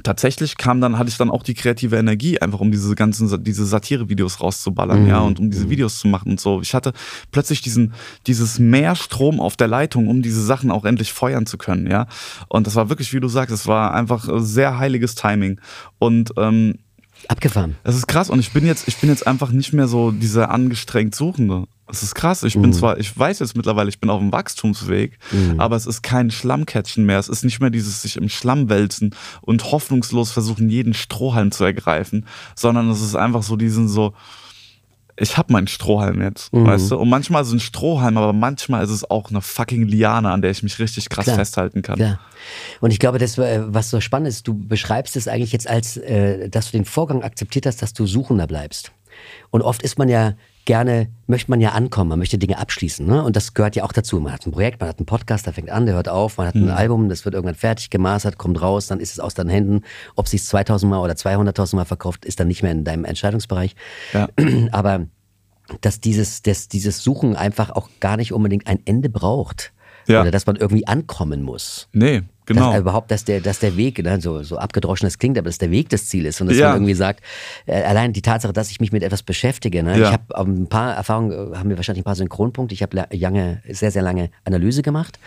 tatsächlich 0.03 0.57
kam 0.57 0.81
dann, 0.81 0.97
hatte 0.97 1.09
ich 1.09 1.17
dann 1.17 1.29
auch 1.29 1.43
die 1.43 1.53
kreative 1.53 1.97
Energie, 1.97 2.39
einfach 2.39 2.59
um 2.59 2.71
diese 2.71 2.95
ganzen, 2.95 3.43
diese 3.43 3.65
Satire-Videos 3.65 4.41
rauszuballern, 4.41 5.07
ja, 5.07 5.19
und 5.19 5.39
um 5.39 5.49
diese 5.49 5.69
Videos 5.69 5.99
zu 5.99 6.07
machen 6.07 6.31
und 6.31 6.39
so. 6.39 6.61
Ich 6.61 6.73
hatte 6.73 6.93
plötzlich 7.31 7.61
diesen, 7.61 7.93
dieses 8.27 8.59
Mehr 8.59 8.95
Strom 8.95 9.39
auf 9.39 9.55
der 9.55 9.67
Leitung, 9.67 10.07
um 10.07 10.21
diese 10.21 10.43
Sachen 10.43 10.71
auch 10.71 10.85
endlich 10.85 11.13
feuern 11.13 11.45
zu 11.45 11.57
können, 11.57 11.89
ja. 11.89 12.07
Und 12.47 12.67
das 12.67 12.75
war 12.75 12.89
wirklich, 12.89 13.13
wie 13.13 13.19
du 13.19 13.27
sagst, 13.27 13.53
es 13.53 13.67
war 13.67 13.93
einfach 13.93 14.27
äh, 14.27 14.39
sehr 14.39 14.77
heiliges 14.77 15.15
Timing. 15.15 15.59
Und 15.99 16.31
ähm, 16.37 16.75
Abgefahren. 17.27 17.75
es 17.83 17.95
ist 17.95 18.07
krass 18.07 18.29
und 18.29 18.39
ich 18.39 18.51
bin 18.51 18.65
jetzt, 18.65 18.87
ich 18.87 18.97
bin 18.97 19.09
jetzt 19.09 19.25
einfach 19.25 19.51
nicht 19.51 19.73
mehr 19.73 19.87
so 19.87 20.11
dieser 20.11 20.51
angestrengt 20.51 21.15
Suchende. 21.15 21.65
Es 21.87 22.01
ist 22.01 22.15
krass. 22.15 22.43
Ich 22.43 22.59
bin 22.59 22.73
zwar, 22.73 22.97
ich 22.97 23.17
weiß 23.17 23.39
jetzt 23.39 23.55
mittlerweile, 23.55 23.89
ich 23.89 23.99
bin 23.99 24.09
auf 24.09 24.19
dem 24.19 24.31
Wachstumsweg, 24.31 25.19
aber 25.57 25.75
es 25.75 25.85
ist 25.85 26.01
kein 26.01 26.31
Schlammcatchen 26.31 27.05
mehr. 27.05 27.19
Es 27.19 27.29
ist 27.29 27.43
nicht 27.43 27.59
mehr 27.59 27.69
dieses 27.69 28.01
sich 28.01 28.17
im 28.17 28.27
Schlamm 28.27 28.69
wälzen 28.69 29.13
und 29.41 29.71
hoffnungslos 29.71 30.31
versuchen, 30.31 30.69
jeden 30.69 30.93
Strohhalm 30.93 31.51
zu 31.51 31.63
ergreifen, 31.63 32.25
sondern 32.55 32.89
es 32.89 33.01
ist 33.01 33.15
einfach 33.15 33.43
so 33.43 33.55
diesen 33.55 33.87
so, 33.87 34.13
ich 35.17 35.37
hab 35.37 35.49
meinen 35.49 35.67
Strohhalm 35.67 36.21
jetzt, 36.21 36.51
weißt 36.51 36.91
du? 36.91 36.97
Und 36.97 37.07
manchmal 37.07 37.41
ist 37.43 37.49
es 37.49 37.53
ein 37.53 37.59
Strohhalm, 37.59 38.17
aber 38.17 38.33
manchmal 38.33 38.83
ist 38.83 38.89
es 38.89 39.09
auch 39.09 39.29
eine 39.29 39.41
fucking 39.41 39.83
Liane, 39.87 40.29
an 40.31 40.41
der 40.41 40.51
ich 40.51 40.61
mich 40.61 40.77
richtig 40.79 41.09
krass 41.09 41.25
Klar. 41.25 41.37
festhalten 41.37 41.83
kann. 41.83 41.99
Ja. 41.99 42.19
Und 42.81 42.91
ich 42.91 42.99
glaube, 42.99 43.17
das, 43.17 43.37
äh, 43.37 43.61
was 43.67 43.89
so 43.89 44.01
spannend 44.01 44.27
ist, 44.27 44.47
du 44.47 44.53
beschreibst 44.53 45.15
es 45.15 45.27
eigentlich 45.27 45.53
jetzt 45.53 45.69
als, 45.69 45.95
äh, 45.97 46.49
dass 46.49 46.71
du 46.71 46.77
den 46.77 46.85
Vorgang 46.85 47.23
akzeptiert 47.23 47.65
hast, 47.65 47.81
dass 47.81 47.93
du 47.93 48.05
Suchender 48.05 48.47
bleibst. 48.47 48.91
Und 49.51 49.61
oft 49.61 49.83
ist 49.83 49.97
man 49.97 50.09
ja 50.09 50.33
gerne, 50.65 51.09
möchte 51.27 51.49
man 51.51 51.61
ja 51.61 51.69
ankommen, 51.69 52.09
man 52.09 52.19
möchte 52.19 52.37
Dinge 52.37 52.57
abschließen. 52.57 53.05
Ne? 53.05 53.23
Und 53.23 53.35
das 53.35 53.53
gehört 53.53 53.75
ja 53.75 53.83
auch 53.83 53.91
dazu. 53.91 54.19
Man 54.19 54.33
hat 54.33 54.45
ein 54.45 54.51
Projekt, 54.51 54.79
man 54.79 54.89
hat 54.89 54.99
einen 54.99 55.05
Podcast, 55.05 55.45
der 55.45 55.53
fängt 55.53 55.69
an, 55.69 55.85
der 55.85 55.95
hört 55.95 56.09
auf, 56.09 56.37
man 56.37 56.47
hat 56.47 56.55
ein 56.55 56.69
Album, 56.69 57.07
das 57.09 57.23
wird 57.25 57.35
irgendwann 57.35 57.55
fertig 57.55 57.89
gemastert, 57.89 58.37
kommt 58.37 58.61
raus, 58.61 58.87
dann 58.87 58.99
ist 58.99 59.13
es 59.13 59.19
aus 59.19 59.33
deinen 59.33 59.49
Händen. 59.49 59.81
Ob 60.15 60.27
sich 60.27 60.43
2000 60.43 60.89
Mal 60.89 60.99
oder 60.99 61.13
200.000 61.13 61.75
Mal 61.75 61.85
verkauft, 61.85 62.25
ist 62.25 62.39
dann 62.39 62.47
nicht 62.47 62.63
mehr 62.63 62.71
in 62.71 62.83
deinem 62.83 63.05
Entscheidungsbereich. 63.05 63.75
Ja. 64.13 64.27
Aber 64.71 65.07
dass 65.81 65.99
dieses, 65.99 66.41
dass 66.41 66.67
dieses 66.67 67.03
Suchen 67.03 67.35
einfach 67.35 67.69
auch 67.71 67.89
gar 67.99 68.17
nicht 68.17 68.33
unbedingt 68.33 68.67
ein 68.67 68.79
Ende 68.85 69.09
braucht. 69.09 69.71
Ja. 70.07 70.21
Oder 70.21 70.31
dass 70.31 70.45
man 70.45 70.55
irgendwie 70.55 70.87
ankommen 70.87 71.41
muss. 71.41 71.87
Nee, 71.91 72.23
Genau. 72.45 72.71
Dass, 72.71 72.79
überhaupt, 72.81 73.09
dass 73.11 73.23
der, 73.25 73.41
dass 73.41 73.59
der 73.59 73.75
Weg, 73.77 74.03
ne, 74.03 74.21
so, 74.21 74.43
so 74.43 74.57
abgedroschen 74.57 75.05
das 75.07 75.17
klingt, 75.17 75.37
aber 75.37 75.45
dass 75.49 75.57
der 75.57 75.71
Weg 75.71 75.89
das 75.89 76.07
Ziel 76.07 76.25
ist 76.25 76.39
und 76.41 76.47
dass 76.47 76.57
Ja. 76.57 76.67
man 76.69 76.77
irgendwie 76.77 76.93
sagt, 76.93 77.21
äh, 77.65 77.81
allein 77.83 78.13
die 78.13 78.21
Tatsache, 78.21 78.53
dass 78.53 78.69
ich 78.71 78.79
mich 78.79 78.91
mit 78.91 79.01
etwas 79.03 79.23
beschäftige. 79.23 79.81
Ne? 79.83 79.97
Ja. 79.99 80.07
Ich 80.07 80.13
habe 80.13 80.37
ein 80.37 80.67
paar 80.67 80.93
Erfahrungen, 80.95 81.31
äh, 81.53 81.57
haben 81.57 81.69
wir 81.69 81.77
wahrscheinlich 81.77 82.01
ein 82.01 82.05
paar 82.05 82.15
Synchronpunkte. 82.15 82.73
Ich 82.73 82.81
habe 82.83 82.95
la- 82.97 83.07
lange, 83.11 83.61
sehr, 83.69 83.91
sehr 83.91 84.01
lange 84.03 84.29
Analyse 84.43 84.81
gemacht 84.83 85.19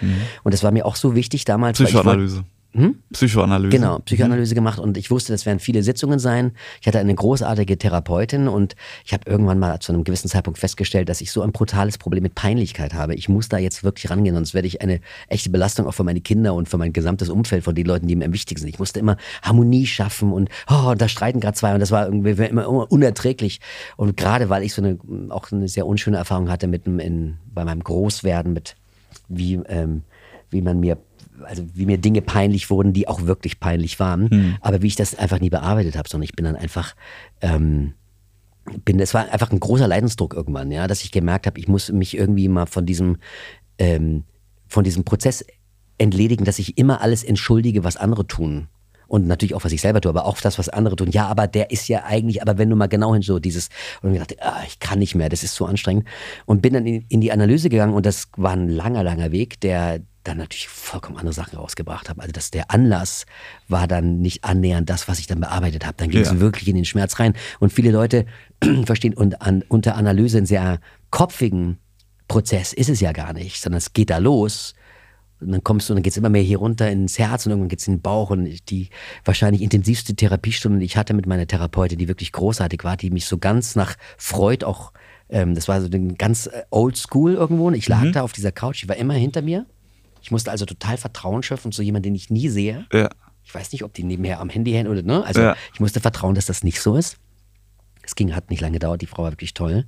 und 0.45 0.55
das 0.55 0.63
war 0.63 0.71
mir 0.71 0.87
auch 0.87 0.97
so 0.97 1.15
wichtig 1.15 1.45
damals. 1.45 1.81
weil 1.81 2.29
wollte- 2.73 2.95
Psychoanalyse. 3.13 3.77
Genau, 3.77 3.99
Psychoanalyse 4.01 4.55
gemacht 4.55 4.79
und 4.79 4.97
ich 4.97 5.11
wusste, 5.11 5.33
das 5.33 5.47
werden 5.47 5.59
viele 5.59 5.83
Sitzungen 5.83 6.19
sein. 6.19 6.53
Ich 6.81 6.87
hatte 6.87 6.99
eine 6.99 7.15
großartige 7.15 7.79
Therapeutin 7.79 8.47
und 8.49 8.77
ich 9.05 9.13
habe 9.13 9.29
irgendwann 9.31 9.59
mal 9.59 9.79
zu 9.81 9.93
einem 9.93 10.05
gewissen 10.05 10.29
Zeitpunkt 10.29 10.59
festgestellt, 10.59 11.09
dass 11.09 11.21
ich 11.21 11.33
so 11.33 11.43
ein 11.43 11.53
brutales 11.53 11.99
Problem 11.99 12.23
mit 12.23 12.35
Peinlichkeit 12.35 12.95
habe. 12.95 13.15
Ich 13.15 13.29
muss 13.29 13.49
da 13.49 13.59
jetzt 13.59 13.85
wirklich 13.85 14.11
rangehen, 14.11 14.35
sonst 14.35 14.55
werde 14.55 14.69
ich 14.69 14.83
eine 14.83 15.01
echte 15.29 15.51
Belastung 15.51 15.87
auch 15.87 15.93
für 15.95 16.05
meine 16.05 16.21
Kinder 16.21 16.55
und 16.55 16.69
für 16.69 16.79
mein 16.79 16.93
gesamtes 16.93 17.29
Umfeld 17.29 17.65
von 17.65 17.75
den 17.75 17.87
Leuten, 17.87 18.07
die 18.07 18.17
mir 18.17 18.27
am 18.27 18.33
wichtigsten 18.33 18.67
sind. 18.67 18.75
Ich 18.75 18.79
musste 18.79 19.01
immer 19.01 19.17
Harmonie 19.43 19.87
schaffen 19.87 20.33
und 20.33 20.49
oh, 20.71 20.95
da 20.97 21.09
streiten 21.09 21.41
gerade 21.41 21.57
zwei 21.57 21.75
und 21.75 21.81
das 21.81 21.91
war 21.91 22.07
irgendwie 22.07 22.31
immer 22.31 22.69
unerträglich. 22.93 23.61
Und 23.97 24.17
gerade 24.17 24.49
weil 24.51 24.63
ich 24.63 24.75
so 24.75 24.83
eine 24.83 24.99
auch 25.31 25.51
eine 25.51 25.69
sehr 25.69 25.87
unschöne 25.87 26.19
Erfahrung 26.19 26.51
hatte 26.51 26.67
mit 26.69 26.87
in, 26.87 27.39
bei 27.53 27.65
meinem 27.65 27.83
Großwerden 27.83 28.53
mit 28.53 28.77
wie 29.29 29.55
ähm, 29.55 30.03
wie 30.51 30.63
man 30.63 30.81
mir 30.81 30.99
also 31.45 31.65
wie 31.75 31.87
mir 31.87 31.99
Dinge 31.99 32.23
peinlich 32.23 32.71
wurden, 32.71 32.93
die 32.93 33.09
auch 33.09 33.23
wirklich 33.23 33.61
peinlich 33.61 34.01
waren, 34.01 34.57
aber 34.61 34.83
wie 34.83 34.87
ich 34.89 34.97
das 34.97 35.15
einfach 35.15 35.41
nie 35.41 35.51
bearbeitet 35.51 35.97
habe, 35.97 36.09
sondern 36.09 36.25
ich 36.25 36.37
bin 36.37 36.45
dann 36.45 36.57
einfach 36.57 36.95
ähm, 37.41 37.95
bin, 38.85 39.01
es 39.01 39.15
war 39.15 39.31
einfach 39.31 39.51
ein 39.51 39.61
großer 39.61 39.89
Leidensdruck 39.89 40.35
irgendwann, 40.35 40.71
ja, 40.71 40.87
dass 40.87 41.03
ich 41.03 41.13
gemerkt 41.13 41.47
habe, 41.47 41.59
ich 41.59 41.69
muss 41.69 41.91
mich 41.91 42.17
irgendwie 42.17 42.49
mal 42.49 42.67
von 42.67 42.87
diesem, 42.87 43.17
ähm, 43.79 44.25
von 44.67 44.85
diesem 44.85 45.05
Prozess 45.05 45.45
entledigen, 45.99 46.45
dass 46.45 46.59
ich 46.59 46.79
immer 46.79 47.01
alles 47.01 47.25
entschuldige, 47.25 47.85
was 47.85 47.97
andere 47.97 48.27
tun. 48.27 48.69
Und 49.09 49.27
natürlich 49.27 49.55
auch, 49.55 49.65
was 49.65 49.73
ich 49.73 49.81
selber 49.81 50.01
tue, 50.01 50.11
aber 50.11 50.27
auch 50.27 50.39
das, 50.41 50.59
was 50.59 50.69
andere 50.69 50.95
tun. 50.95 51.11
Ja, 51.11 51.27
aber 51.27 51.47
der 51.47 51.71
ist 51.71 51.89
ja 51.89 52.05
eigentlich, 52.05 52.43
aber 52.43 52.59
wenn 52.59 52.69
du 52.71 52.77
mal 52.77 52.87
genau 52.89 53.15
hin 53.15 53.23
so 53.23 53.39
dieses, 53.39 53.71
und 54.03 54.13
ich 54.13 54.19
dachte, 54.21 54.37
ah, 54.41 54.63
ich 54.67 54.79
kann 54.81 54.99
nicht 54.99 55.15
mehr, 55.15 55.29
das 55.31 55.43
ist 55.43 55.55
zu 55.55 55.65
anstrengend. 55.67 56.07
Und 56.45 56.61
bin 56.63 56.75
dann 56.75 56.87
in, 56.87 57.05
in 57.09 57.21
die 57.23 57.33
Analyse 57.33 57.71
gegangen 57.71 57.95
und 57.95 58.05
das 58.07 58.29
war 58.37 58.53
ein 58.53 58.69
langer, 58.69 59.03
langer 59.03 59.33
Weg, 59.33 59.61
der 59.61 60.01
dann 60.25 60.37
natürlich 60.37 60.69
vollkommen 60.69 61.17
andere 61.17 61.33
Sachen 61.33 61.57
rausgebracht 61.59 62.11
hat. 62.11 62.21
Also 62.21 62.33
dass 62.33 62.51
der 62.51 62.71
Anlass 62.71 63.25
war 63.67 63.89
dann 63.89 64.21
nicht 64.21 64.45
annähernd 64.45 64.91
das, 64.91 65.09
was 65.09 65.19
ich 65.21 65.27
dann 65.27 65.41
bearbeitet 65.41 65.87
habe. 65.87 65.95
Dann 65.97 66.11
ging 66.11 66.21
es 66.21 66.29
Ja. 66.31 66.41
wirklich 66.41 66.69
in 66.69 66.77
den 66.77 66.85
Schmerz 66.85 67.19
rein. 67.19 67.33
Und 67.61 67.73
viele 67.73 67.91
Leute 67.91 68.27
verstehen 68.85 69.15
und 69.15 69.41
an, 69.41 69.65
unter 69.69 69.97
Analyse 69.97 70.37
einen 70.37 70.47
sehr 70.47 70.81
kopfigen 71.11 71.79
Prozess 72.29 72.75
ist 72.75 72.91
es 72.91 73.01
ja 73.01 73.13
gar 73.13 73.33
nicht, 73.33 73.59
sondern 73.63 73.79
es 73.79 73.95
geht 73.95 74.11
da 74.11 74.19
los. 74.19 74.75
Und 75.41 75.53
dann 75.53 75.63
kommst 75.63 75.89
du, 75.89 75.93
und 75.93 75.97
dann 75.99 76.03
geht 76.03 76.13
es 76.13 76.17
immer 76.17 76.29
mehr 76.31 76.43
hier 76.43 76.59
runter 76.59 76.91
ins 76.91 77.19
Herz 77.19 77.47
und 77.47 77.51
irgendwann 77.53 77.69
geht 77.69 77.81
es 77.81 77.87
in 77.89 77.95
den 77.97 78.01
Bauch. 78.03 78.31
Und 78.31 78.71
die 78.71 78.89
wahrscheinlich 79.25 79.63
intensivste 79.63 80.15
Therapiestunde, 80.15 80.79
die 80.81 80.85
ich 80.87 80.97
hatte 80.97 81.15
mit 81.15 81.27
meiner 81.27 81.47
Therapeutin, 81.47 81.99
die 81.99 82.09
wirklich 82.09 82.33
großartig 82.33 82.83
war, 82.85 82.97
die 82.97 83.11
mich 83.11 83.27
so 83.27 83.39
ganz 83.39 83.77
nach 83.77 83.97
Freud 84.17 84.65
auch, 84.65 84.93
ähm, 85.29 85.55
das 85.55 85.69
war 85.69 85.81
so 85.81 85.89
ein 85.89 86.17
ganz 86.17 86.47
äh, 86.47 86.63
oldschool 86.71 87.35
irgendwo. 87.35 87.69
Und 87.69 87.75
ich 87.75 87.89
lag 87.89 88.11
da 88.13 88.23
auf 88.23 88.33
dieser 88.33 88.53
Couch, 88.53 88.83
die 88.83 88.89
war 88.89 88.97
immer 88.97 89.15
hinter 89.15 89.43
mir. 89.43 89.67
Ich 90.23 90.31
musste 90.31 90.51
also 90.51 90.65
total 90.67 90.97
Vertrauen 90.97 91.43
schöpfen 91.43 91.71
zu 91.73 91.83
jemandem, 91.83 92.11
den 92.11 92.17
ich 92.17 92.31
nie 92.31 92.49
sehe. 92.49 92.87
Ja. 92.93 93.09
Ich 93.45 93.55
weiß 93.55 93.73
nicht, 93.73 93.85
ob 93.85 93.95
die 93.95 94.03
nebenher 94.03 94.41
am 94.41 94.51
Handy 94.51 94.73
hängen 94.73 94.89
oder, 94.89 95.03
ne? 95.03 95.25
Also 95.25 95.41
Ja. 95.41 95.57
ich 95.73 95.81
musste 95.81 96.01
vertrauen, 96.01 96.35
dass 96.35 96.47
das 96.47 96.65
nicht 96.65 96.81
so 96.81 96.97
ist. 96.97 97.17
Es 98.09 98.15
ging, 98.15 98.35
hat 98.35 98.49
nicht 98.49 98.63
lange 98.63 98.73
gedauert, 98.73 99.03
die 99.03 99.07
Frau 99.07 99.25
war 99.25 99.33
wirklich 99.33 99.53
toll. 99.53 99.85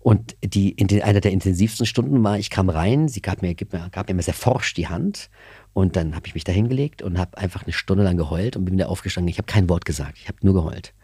Und 0.00 0.36
die, 0.42 0.70
in 0.70 0.86
den, 0.86 1.02
einer 1.02 1.20
der 1.20 1.32
intensivsten 1.32 1.84
Stunden 1.84 2.24
war, 2.24 2.38
ich 2.38 2.48
kam 2.48 2.70
rein, 2.70 3.08
sie 3.08 3.20
gab 3.20 3.42
mir, 3.42 3.54
gab 3.54 3.74
mir, 3.74 3.90
gab 3.90 4.10
mir 4.10 4.22
sehr 4.22 4.32
forsch 4.32 4.72
die 4.72 4.88
Hand. 4.88 5.28
Und 5.74 5.94
dann 5.96 6.14
habe 6.14 6.26
ich 6.26 6.32
mich 6.34 6.44
da 6.44 6.52
hingelegt 6.52 7.02
und 7.02 7.18
habe 7.18 7.36
einfach 7.36 7.64
eine 7.64 7.74
Stunde 7.74 8.04
lang 8.04 8.16
geheult 8.16 8.56
und 8.56 8.64
bin 8.64 8.74
wieder 8.74 8.88
aufgestanden. 8.88 9.28
Ich 9.28 9.36
habe 9.36 9.44
kein 9.44 9.68
Wort 9.68 9.84
gesagt, 9.84 10.16
ich 10.16 10.28
habe 10.28 10.38
nur 10.40 10.54
geheult. 10.54 10.94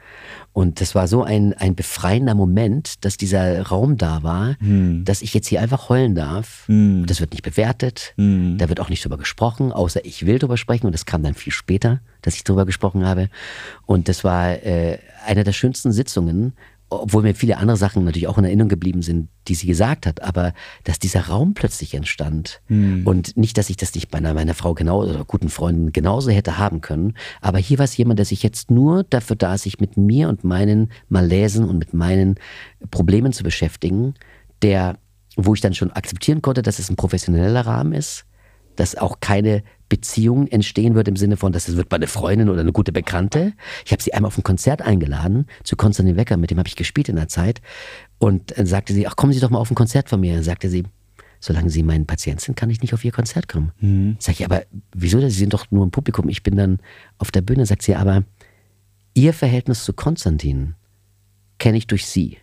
Und 0.52 0.80
das 0.80 0.94
war 0.94 1.06
so 1.06 1.22
ein, 1.22 1.54
ein 1.54 1.74
befreiender 1.74 2.34
Moment, 2.34 3.04
dass 3.04 3.16
dieser 3.16 3.62
Raum 3.62 3.96
da 3.96 4.22
war, 4.22 4.56
dass 5.04 5.22
ich 5.22 5.34
jetzt 5.34 5.46
hier 5.46 5.60
einfach 5.60 5.88
heulen 5.88 6.14
darf. 6.14 6.64
Das 7.06 7.20
wird 7.20 7.32
nicht 7.32 7.42
bewertet, 7.42 8.14
da 8.16 8.68
wird 8.68 8.80
auch 8.80 8.88
nicht 8.88 9.04
drüber 9.04 9.18
gesprochen, 9.18 9.72
außer 9.72 10.04
ich 10.04 10.26
will 10.26 10.38
drüber 10.38 10.56
sprechen. 10.56 10.86
Und 10.86 10.92
das 10.92 11.06
kam 11.06 11.22
dann 11.22 11.34
viel 11.34 11.52
später, 11.52 12.00
dass 12.22 12.34
ich 12.34 12.44
drüber 12.44 12.66
gesprochen 12.66 13.06
habe. 13.06 13.28
Und 13.86 14.08
das 14.08 14.24
war 14.24 14.50
äh, 14.64 14.98
eine 15.26 15.44
der 15.44 15.52
schönsten 15.52 15.92
Sitzungen, 15.92 16.54
obwohl 16.90 17.22
mir 17.22 17.34
viele 17.34 17.58
andere 17.58 17.76
Sachen 17.76 18.04
natürlich 18.04 18.28
auch 18.28 18.38
in 18.38 18.44
Erinnerung 18.44 18.68
geblieben 18.68 19.02
sind, 19.02 19.28
die 19.46 19.54
sie 19.54 19.66
gesagt 19.66 20.06
hat, 20.06 20.22
aber 20.22 20.54
dass 20.84 20.98
dieser 20.98 21.28
Raum 21.28 21.54
plötzlich 21.54 21.94
entstand 21.94 22.62
und 23.04 23.36
nicht, 23.36 23.58
dass 23.58 23.70
ich 23.70 23.76
das 23.76 23.94
nicht 23.94 24.10
bei 24.10 24.18
einer 24.18 24.34
meiner 24.34 24.54
Frau 24.54 24.74
genau 24.74 25.02
oder 25.02 25.24
guten 25.24 25.50
Freunden 25.50 25.92
genauso 25.92 26.30
hätte 26.30 26.58
haben 26.58 26.80
können, 26.80 27.14
aber 27.40 27.58
hier 27.58 27.78
war 27.78 27.84
es 27.84 27.96
jemand, 27.96 28.18
der 28.18 28.26
sich 28.26 28.42
jetzt 28.42 28.70
nur 28.70 29.04
dafür 29.04 29.36
da 29.36 29.54
ist, 29.54 29.62
sich 29.62 29.80
mit 29.80 29.96
mir 29.96 30.28
und 30.28 30.44
meinen 30.44 30.90
Malaisen 31.08 31.68
und 31.68 31.78
mit 31.78 31.92
meinen 31.92 32.36
Problemen 32.90 33.32
zu 33.32 33.42
beschäftigen, 33.42 34.14
der, 34.62 34.98
wo 35.36 35.54
ich 35.54 35.60
dann 35.60 35.74
schon 35.74 35.92
akzeptieren 35.92 36.42
konnte, 36.42 36.62
dass 36.62 36.78
es 36.78 36.90
ein 36.90 36.96
professioneller 36.96 37.66
Rahmen 37.66 37.92
ist, 37.92 38.24
dass 38.76 38.96
auch 38.96 39.20
keine 39.20 39.62
Beziehung 39.88 40.46
entstehen 40.48 40.94
wird 40.94 41.08
im 41.08 41.16
Sinne 41.16 41.36
von, 41.36 41.52
dass 41.52 41.68
es 41.68 41.76
wird 41.76 41.88
bei 41.88 41.96
eine 41.96 42.06
Freundin 42.06 42.48
oder 42.48 42.60
eine 42.60 42.72
gute 42.72 42.92
Bekannte. 42.92 43.52
Ich 43.84 43.92
habe 43.92 44.02
sie 44.02 44.12
einmal 44.12 44.28
auf 44.28 44.38
ein 44.38 44.42
Konzert 44.42 44.82
eingeladen 44.82 45.46
zu 45.64 45.76
Konstantin 45.76 46.16
Wecker, 46.16 46.36
mit 46.36 46.50
dem 46.50 46.58
habe 46.58 46.68
ich 46.68 46.76
gespielt 46.76 47.08
in 47.08 47.16
der 47.16 47.28
Zeit. 47.28 47.60
Und 48.18 48.58
dann 48.58 48.66
sagte 48.66 48.92
sie, 48.92 49.06
ach 49.06 49.16
kommen 49.16 49.32
Sie 49.32 49.40
doch 49.40 49.50
mal 49.50 49.58
auf 49.58 49.70
ein 49.70 49.74
Konzert 49.74 50.08
von 50.08 50.20
mir. 50.20 50.34
Dann 50.34 50.42
sagte 50.42 50.68
sie, 50.68 50.84
solange 51.40 51.70
Sie 51.70 51.82
mein 51.82 52.06
Patient 52.06 52.40
sind, 52.40 52.56
kann 52.56 52.68
ich 52.70 52.82
nicht 52.82 52.92
auf 52.94 53.04
Ihr 53.04 53.12
Konzert 53.12 53.48
kommen. 53.48 53.72
Sag 54.18 54.38
ich, 54.38 54.44
aber 54.44 54.62
wieso? 54.92 55.20
Sie 55.20 55.30
sind 55.30 55.54
doch 55.54 55.70
nur 55.70 55.84
im 55.84 55.90
Publikum. 55.90 56.28
Ich 56.28 56.42
bin 56.42 56.56
dann 56.56 56.78
auf 57.18 57.30
der 57.30 57.42
Bühne. 57.42 57.64
Sagt 57.64 57.82
sie, 57.82 57.94
aber 57.94 58.24
Ihr 59.14 59.32
Verhältnis 59.32 59.84
zu 59.84 59.92
Konstantin 59.92 60.74
kenne 61.58 61.78
ich 61.78 61.86
durch 61.86 62.06
Sie. 62.06 62.38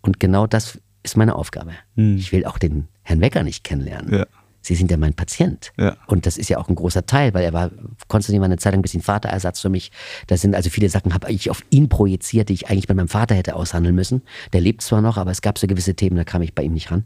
Und 0.00 0.18
genau 0.20 0.46
das 0.46 0.80
ist 1.02 1.16
meine 1.16 1.34
Aufgabe. 1.34 1.72
Ich 2.16 2.32
will 2.32 2.44
auch 2.44 2.58
den 2.58 2.88
Herrn 3.02 3.20
Wecker 3.20 3.42
nicht 3.42 3.64
kennenlernen. 3.64 4.14
Ja. 4.14 4.26
Sie 4.60 4.74
sind 4.74 4.90
ja 4.90 4.96
mein 4.96 5.14
Patient. 5.14 5.72
Ja. 5.78 5.96
Und 6.06 6.26
das 6.26 6.36
ist 6.36 6.48
ja 6.48 6.58
auch 6.58 6.68
ein 6.68 6.74
großer 6.74 7.06
Teil, 7.06 7.34
weil 7.34 7.44
er 7.44 7.52
war, 7.52 7.70
Konstantin 8.08 8.40
war 8.40 8.46
eine 8.46 8.58
Zeit 8.58 8.72
lang 8.72 8.80
ein 8.80 8.82
bisschen 8.82 9.02
Vaterersatz 9.02 9.60
für 9.60 9.68
mich. 9.68 9.90
Da 10.26 10.36
sind 10.36 10.54
also 10.54 10.70
viele 10.70 10.88
Sachen, 10.88 11.14
habe 11.14 11.30
ich 11.32 11.50
auf 11.50 11.64
ihn 11.70 11.88
projiziert, 11.88 12.48
die 12.48 12.54
ich 12.54 12.68
eigentlich 12.68 12.86
bei 12.86 12.94
meinem 12.94 13.08
Vater 13.08 13.34
hätte 13.34 13.56
aushandeln 13.56 13.94
müssen. 13.94 14.22
Der 14.52 14.60
lebt 14.60 14.82
zwar 14.82 15.00
noch, 15.00 15.16
aber 15.16 15.30
es 15.30 15.42
gab 15.42 15.58
so 15.58 15.66
gewisse 15.66 15.94
Themen, 15.94 16.16
da 16.16 16.24
kam 16.24 16.42
ich 16.42 16.54
bei 16.54 16.62
ihm 16.62 16.74
nicht 16.74 16.90
ran. 16.90 17.04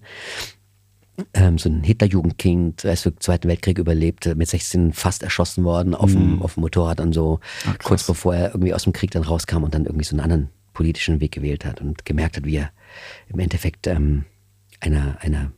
Ähm, 1.33 1.59
so 1.59 1.69
ein 1.69 1.85
Hitlerjugendkind, 1.85 2.85
er 2.85 2.95
ist 2.95 3.07
im 3.07 3.21
Zweiten 3.21 3.49
Weltkrieg 3.49 3.79
überlebt, 3.79 4.35
mit 4.35 4.49
16 4.49 4.93
fast 4.93 5.23
erschossen 5.23 5.63
worden 5.63 5.95
auf, 5.95 6.11
dem, 6.11 6.43
auf 6.43 6.55
dem 6.55 6.63
Motorrad 6.63 7.01
und 7.01 7.13
so, 7.13 7.39
kurz 7.85 8.05
bevor 8.05 8.35
er 8.35 8.49
irgendwie 8.49 8.75
aus 8.75 8.83
dem 8.83 8.93
Krieg 8.93 9.13
dann 9.13 9.23
rauskam 9.23 9.63
und 9.63 9.75
dann 9.75 9.85
irgendwie 9.85 10.05
so 10.05 10.15
einen 10.15 10.21
anderen 10.21 10.49
politischen 10.73 11.21
Weg 11.21 11.31
gewählt 11.31 11.65
hat 11.65 11.81
und 11.81 12.05
gemerkt 12.05 12.37
hat, 12.37 12.45
wie 12.45 12.57
er 12.57 12.71
im 13.29 13.39
Endeffekt 13.39 13.87
ähm, 13.87 14.25
einer, 14.81 15.17
einer, 15.21 15.53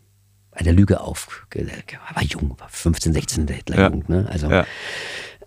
einer 0.57 0.73
Lüge 0.73 1.01
auf, 1.01 1.47
er 1.55 1.67
war 2.15 2.23
jung, 2.23 2.55
war 2.59 2.69
15, 2.69 3.13
16 3.13 3.47
der 3.47 3.57
Hitlerjugend, 3.57 4.09
ne? 4.09 4.27
Also 4.31 4.51
Ja. 4.51 4.67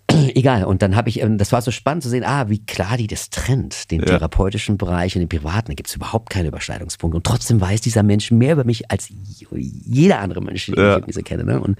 egal. 0.34 0.64
Und 0.64 0.82
dann 0.82 0.96
habe 0.96 1.08
ich, 1.08 1.20
ähm, 1.20 1.38
das 1.38 1.52
war 1.52 1.62
so 1.62 1.70
spannend 1.70 2.02
zu 2.02 2.08
sehen, 2.08 2.24
ah, 2.24 2.48
wie 2.48 2.64
klar 2.64 2.96
die 2.96 3.06
das 3.06 3.30
trennt, 3.30 3.90
den 3.90 4.00
Ja. 4.00 4.06
therapeutischen 4.06 4.76
Bereich 4.76 5.14
und 5.14 5.20
den 5.20 5.28
privaten. 5.28 5.68
Da 5.68 5.74
gibt 5.74 5.88
es 5.88 5.94
überhaupt 5.96 6.30
keine 6.30 6.48
Überschneidungspunkte. 6.48 7.16
Und 7.16 7.24
trotzdem 7.24 7.60
weiß 7.60 7.80
dieser 7.80 8.02
Mensch 8.02 8.30
mehr 8.30 8.54
über 8.54 8.64
mich 8.64 8.90
als 8.90 9.08
jeder 9.54 10.20
andere 10.20 10.42
Mensch, 10.42 10.66
den 10.66 10.74
Ja. 10.76 10.90
ich 10.90 10.96
irgendwie 10.96 11.12
so 11.12 11.22
kenne. 11.22 11.44
Ne? 11.44 11.60
Und, 11.60 11.78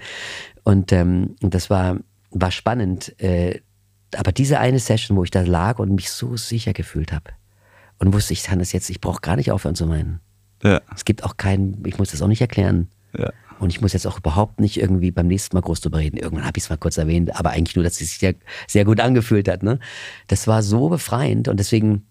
und, 0.63 0.91
ähm, 0.93 1.35
das 1.41 1.69
war, 1.69 1.97
war 2.31 2.51
spannend. 2.51 3.19
Äh, 3.21 3.59
aber 4.15 4.31
diese 4.31 4.59
eine 4.59 4.79
Session, 4.79 5.17
wo 5.17 5.23
ich 5.23 5.31
da 5.31 5.41
lag 5.41 5.79
und 5.79 5.93
mich 5.93 6.09
so 6.11 6.35
sicher 6.37 6.73
gefühlt 6.73 7.11
habe 7.11 7.31
und 7.99 8.13
wusste, 8.13 8.33
ich 8.33 8.43
kann 8.43 8.59
das 8.59 8.71
jetzt, 8.71 8.89
ich 8.89 8.99
brauche 9.01 9.21
gar 9.21 9.35
nicht 9.35 9.51
aufhören 9.51 9.75
zu 9.75 9.85
meinen. 9.87 10.19
Ja. 10.63 10.81
Es 10.93 11.05
gibt 11.05 11.23
auch 11.23 11.37
keinen, 11.37 11.83
ich 11.85 11.97
muss 11.97 12.11
das 12.11 12.21
auch 12.21 12.27
nicht 12.27 12.41
erklären. 12.41 12.87
Ja. 13.17 13.31
Und 13.59 13.69
ich 13.69 13.79
muss 13.79 13.93
jetzt 13.93 14.07
auch 14.07 14.17
überhaupt 14.17 14.59
nicht 14.59 14.77
irgendwie 14.77 15.11
beim 15.11 15.27
nächsten 15.27 15.55
Mal 15.55 15.61
groß 15.61 15.81
drüber 15.81 15.99
reden. 15.99 16.17
Irgendwann 16.17 16.45
habe 16.45 16.57
ich 16.57 16.63
es 16.63 16.69
mal 16.69 16.77
kurz 16.77 16.97
erwähnt, 16.97 17.37
aber 17.39 17.51
eigentlich 17.51 17.75
nur, 17.75 17.83
dass 17.83 17.93
es 17.93 17.99
sich 17.99 18.17
sehr, 18.17 18.33
sehr 18.67 18.85
gut 18.85 18.99
angefühlt 18.99 19.47
hat. 19.47 19.61
Ne? 19.61 19.79
Das 20.27 20.47
war 20.47 20.63
so 20.63 20.89
befreiend 20.89 21.47
und 21.47 21.59
deswegen, 21.59 22.07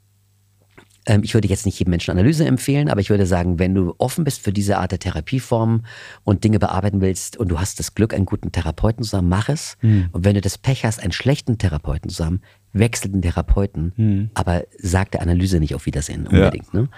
ähm, 1.06 1.22
ich 1.24 1.35
würde 1.35 1.48
jetzt 1.48 1.66
nicht 1.66 1.78
jedem 1.78 1.90
Menschen 1.90 2.12
Analyse 2.12 2.47
empfehlen, 2.47 2.89
aber 2.89 3.01
ich 3.01 3.10
würde 3.10 3.27
sagen, 3.27 3.59
wenn 3.59 3.74
du 3.74 3.94
offen 3.98 4.22
bist 4.22 4.43
für 4.43 4.52
diese 4.52 4.78
Art 4.78 4.93
der 4.93 5.01
Therapieform 5.01 5.85
und 6.22 6.44
Dinge 6.44 6.60
bearbeiten 6.60 7.01
willst 7.01 7.36
und 7.36 7.48
du 7.48 7.59
hast 7.59 7.81
das 7.81 7.94
Glück, 7.94 8.14
einen 8.14 8.27
guten 8.27 8.52
Therapeuten 8.52 9.02
zusammen, 9.02 9.28
mach 9.28 9.48
es. 9.48 9.77
Und 10.12 10.24
wenn 10.24 10.35
du 10.35 10.40
das 10.40 10.56
Pech 10.56 10.85
hast, 10.85 11.02
einen 11.02 11.12
schlechten 11.12 11.59
Therapeuten 11.59 12.10
zusammen, 12.10 12.43
wechsel 12.73 13.11
den 13.11 13.23
Therapeuten, 13.23 14.31
aber 14.35 14.65
sag 14.79 15.11
der 15.11 15.23
Analyse 15.23 15.59
nicht 15.59 15.75
auf 15.75 15.87
Wiedersehen 15.87 16.27
unbedingt. 16.27 16.73
Ne? 16.73 16.89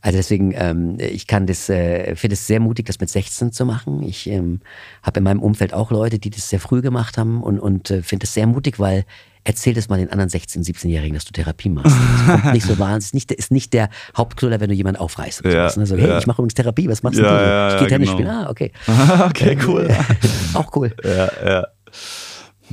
Also 0.00 0.18
deswegen, 0.18 0.52
ähm, 0.56 0.96
ich 0.98 1.26
kann 1.26 1.46
das, 1.46 1.68
äh, 1.68 2.14
finde 2.16 2.34
es 2.34 2.46
sehr 2.46 2.60
mutig, 2.60 2.86
das 2.86 3.00
mit 3.00 3.08
16 3.08 3.52
zu 3.52 3.64
machen. 3.64 4.02
Ich 4.02 4.28
ähm, 4.28 4.60
habe 5.02 5.18
in 5.18 5.24
meinem 5.24 5.40
Umfeld 5.40 5.72
auch 5.72 5.90
Leute, 5.90 6.18
die 6.18 6.30
das 6.30 6.48
sehr 6.48 6.60
früh 6.60 6.82
gemacht 6.82 7.16
haben 7.16 7.42
und, 7.42 7.58
und 7.58 7.90
äh, 7.90 8.02
finde 8.02 8.24
es 8.24 8.34
sehr 8.34 8.46
mutig, 8.46 8.78
weil 8.78 9.04
erzähl 9.44 9.74
das 9.74 9.88
mal 9.88 9.98
den 9.98 10.10
anderen 10.10 10.30
16-, 10.30 10.66
17-Jährigen, 10.66 11.14
dass 11.14 11.24
du 11.24 11.32
Therapie 11.32 11.68
machst. 11.68 11.94
Das 11.94 12.26
kommt 12.42 12.54
nicht 12.54 12.66
so 12.66 12.78
wahnsinnig, 12.78 13.04
ist 13.04 13.14
nicht, 13.14 13.32
ist 13.32 13.50
nicht 13.50 13.72
der 13.72 13.90
Hauptknüller, 14.16 14.60
wenn 14.60 14.70
du 14.70 14.74
jemanden 14.74 15.00
aufreißt. 15.00 15.44
Ja, 15.44 15.70
ne? 15.76 15.86
so, 15.86 15.96
hey, 15.96 16.08
ja. 16.08 16.18
ich 16.18 16.26
mache 16.26 16.38
übrigens 16.38 16.54
Therapie, 16.54 16.88
was 16.88 17.02
machst 17.02 17.18
Ja, 17.18 17.24
du? 17.24 17.28
ja, 17.28 17.66
ich 17.68 17.72
ja, 17.74 17.78
gehe 17.80 17.88
Tennis 17.88 18.08
genau. 18.08 18.18
spielen. 18.18 18.30
Ah, 18.30 18.50
okay. 18.50 18.72
okay, 19.26 19.58
cool. 19.66 19.88
auch 20.54 20.74
cool. 20.74 20.94
ja, 21.04 21.30
ja. 21.44 21.66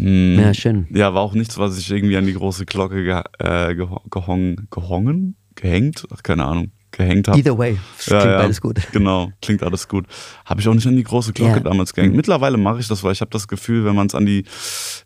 Hm, 0.01 0.39
Ja, 0.39 0.53
schön. 0.53 0.87
Ja, 0.91 1.13
war 1.13 1.21
auch 1.21 1.33
nichts, 1.33 1.57
was 1.57 1.77
ich 1.77 1.89
irgendwie 1.91 2.17
an 2.17 2.25
die 2.25 2.33
große 2.33 2.65
Glocke 2.65 3.03
ge 3.03 3.21
äh, 3.39 3.73
geho- 3.73 4.01
gehong, 4.09 4.67
gehongen, 4.71 5.35
gehängt, 5.55 6.05
ach, 6.13 6.23
keine 6.23 6.45
Ahnung, 6.45 6.71
gehängt 6.91 7.27
habe. 7.27 7.37
Either 7.39 7.57
way, 7.57 7.77
es 7.99 8.05
klingt 8.05 8.23
beides 8.23 8.61
gut. 8.61 8.79
Genau, 8.91 9.31
klingt 9.41 9.63
alles 9.63 9.87
gut. 9.87 10.05
Habe 10.45 10.59
ich 10.61 10.67
auch 10.67 10.73
nicht 10.73 10.87
an 10.87 10.95
die 10.95 11.03
große 11.03 11.33
Glocke 11.33 11.57
Ja. 11.57 11.59
damals 11.59 11.93
gehängt. 11.93 12.15
Mittlerweile 12.15 12.57
mache 12.57 12.79
ich 12.79 12.87
das, 12.87 13.03
weil 13.03 13.13
ich 13.13 13.21
habe 13.21 13.31
das 13.31 13.47
Gefühl, 13.47 13.85
wenn 13.85 13.95
man 13.95 14.07
es 14.07 14.15
an 14.15 14.25
die, 14.25 14.45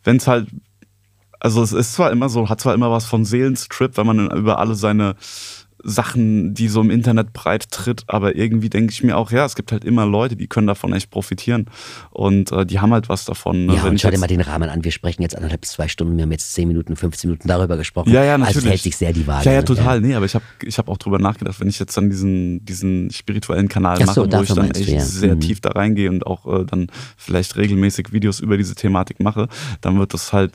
wenn 0.03 0.17
es 0.17 0.27
halt, 0.27 0.47
also 1.39 1.61
es 1.61 1.73
ist 1.73 1.93
zwar 1.93 2.11
immer 2.11 2.29
so, 2.29 2.49
hat 2.49 2.61
zwar 2.61 2.73
immer 2.73 2.89
was 2.89 3.05
von 3.05 3.25
Seelenstrip, 3.25 3.97
wenn 3.97 4.07
man 4.07 4.31
über 4.31 4.57
alle 4.59 4.75
seine 4.75 5.15
Sachen, 5.87 6.53
die 6.55 6.67
so 6.67 6.81
im 6.81 6.89
Internet 6.89 7.31
breit 7.31 7.69
tritt, 7.69 8.03
aber 8.07 8.35
irgendwie 8.35 8.69
denke 8.69 8.91
ich 8.91 9.03
mir 9.03 9.15
auch, 9.17 9.31
ja, 9.31 9.45
es 9.45 9.55
gibt 9.55 9.71
halt 9.71 9.85
immer 9.85 10.05
Leute, 10.07 10.35
die 10.35 10.47
können 10.47 10.65
davon 10.67 10.93
echt 10.93 11.11
profitieren 11.11 11.67
und 12.09 12.51
äh, 12.51 12.65
die 12.65 12.79
haben 12.79 12.91
halt 12.91 13.07
was 13.07 13.25
davon. 13.25 13.67
ne? 13.67 13.75
Ja, 13.75 13.83
Wenn 13.83 13.91
und 13.91 14.01
schau 14.01 14.09
dir 14.09 14.17
mal 14.17 14.25
den 14.27 14.41
Rahmen 14.41 14.69
an. 14.69 14.83
Wir 14.83 14.91
sprechen 14.91 15.21
jetzt 15.21 15.35
anderthalb 15.35 15.61
bis 15.61 15.71
zwei 15.71 15.87
Stunden. 15.87 16.17
Wir 16.17 16.23
haben 16.23 16.31
jetzt 16.31 16.53
zehn 16.53 16.67
Minuten, 16.67 16.95
15 16.95 17.29
Minuten 17.29 17.47
darüber 17.47 17.77
gesprochen. 17.77 18.11
Ja, 18.11 18.23
ja, 18.23 18.33
Also 18.33 18.45
natürlich. 18.45 18.63
es 18.65 18.69
hält 18.71 18.81
sich 18.81 18.97
sehr 18.97 19.13
die 19.13 19.27
Waage. 19.27 19.45
Ja, 19.45 19.53
ja, 19.53 19.61
total. 19.61 20.01
Nee, 20.01 20.15
aber 20.15 20.25
ich 20.25 20.33
habe 20.33 20.43
ich 20.63 20.77
hab 20.79 20.89
auch 20.89 20.97
drüber 20.97 21.19
nachgedacht, 21.19 21.59
wenn 21.61 21.67
ich 21.69 21.77
jetzt 21.79 21.95
dann 21.95 22.09
diesen, 22.09 22.65
diesen 22.65 23.11
spirituellen 23.11 23.67
Kanal 23.67 23.97
so, 23.99 24.05
mache, 24.25 24.31
wo 24.39 24.41
ich 24.41 24.49
dann 24.53 24.71
echt 24.71 24.87
du, 24.89 24.93
ja. 24.93 25.01
sehr 25.01 25.35
Mhm. 25.35 25.39
tief 25.41 25.61
da 25.61 25.69
reingehe 25.69 26.09
und 26.09 26.25
auch 26.25 26.45
äh, 26.61 26.65
dann 26.65 26.87
vielleicht 27.15 27.55
regelmäßig 27.57 28.11
Videos 28.11 28.39
über 28.39 28.57
diese 28.57 28.73
Thematik 28.75 29.19
mache, 29.19 29.47
dann 29.81 29.99
wird 29.99 30.13
das 30.15 30.33
halt, 30.33 30.53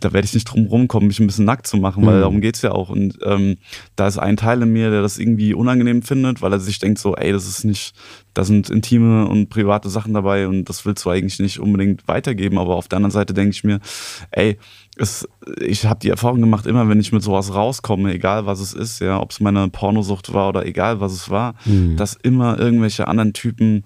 da 0.00 0.12
werde 0.12 0.26
ich 0.26 0.34
nicht 0.34 0.44
drum 0.44 0.66
rumkommen, 0.66 1.06
mich 1.08 1.20
ein 1.20 1.26
bisschen 1.26 1.44
nackt 1.44 1.66
zu 1.66 1.76
machen, 1.76 2.04
weil 2.04 2.16
Mhm. 2.16 2.20
darum 2.20 2.40
geht's 2.40 2.62
ja 2.62 2.72
auch. 2.72 2.88
Und 2.88 3.18
ähm, 3.24 3.58
da 3.94 4.08
ist 4.08 4.18
ein 4.18 4.36
Teil 4.36 4.55
in 4.62 4.72
mir, 4.72 4.90
der 4.90 5.02
das 5.02 5.18
irgendwie 5.18 5.54
unangenehm 5.54 6.02
findet, 6.02 6.42
weil 6.42 6.52
er 6.52 6.60
sich 6.60 6.78
denkt 6.78 6.98
so, 6.98 7.14
ey, 7.16 7.32
das 7.32 7.46
ist 7.46 7.64
nicht, 7.64 7.94
da 8.34 8.44
sind 8.44 8.70
intime 8.70 9.26
und 9.28 9.48
private 9.48 9.88
Sachen 9.88 10.14
dabei 10.14 10.48
und 10.48 10.64
das 10.66 10.84
willst 10.86 11.04
du 11.04 11.10
eigentlich 11.10 11.38
nicht 11.38 11.58
unbedingt 11.60 12.06
weitergeben. 12.08 12.58
Aber 12.58 12.74
auf 12.76 12.88
der 12.88 12.96
anderen 12.98 13.10
Seite 13.12 13.34
denke 13.34 13.50
ich 13.50 13.64
mir, 13.64 13.80
ey, 14.30 14.58
es, 14.98 15.28
ich 15.60 15.84
habe 15.84 16.00
die 16.00 16.08
Erfahrung 16.08 16.40
gemacht, 16.40 16.66
immer 16.66 16.88
wenn 16.88 17.00
ich 17.00 17.12
mit 17.12 17.22
sowas 17.22 17.54
rauskomme, 17.54 18.14
egal 18.14 18.46
was 18.46 18.60
es 18.60 18.72
ist, 18.72 19.00
ja, 19.00 19.20
ob 19.20 19.30
es 19.30 19.40
meine 19.40 19.68
Pornosucht 19.68 20.32
war 20.32 20.48
oder 20.48 20.64
egal 20.66 21.00
was 21.00 21.12
es 21.12 21.28
war, 21.30 21.54
Mhm. 21.66 21.96
dass 21.96 22.14
immer 22.14 22.58
irgendwelche 22.58 23.06
anderen 23.08 23.32
Typen 23.32 23.84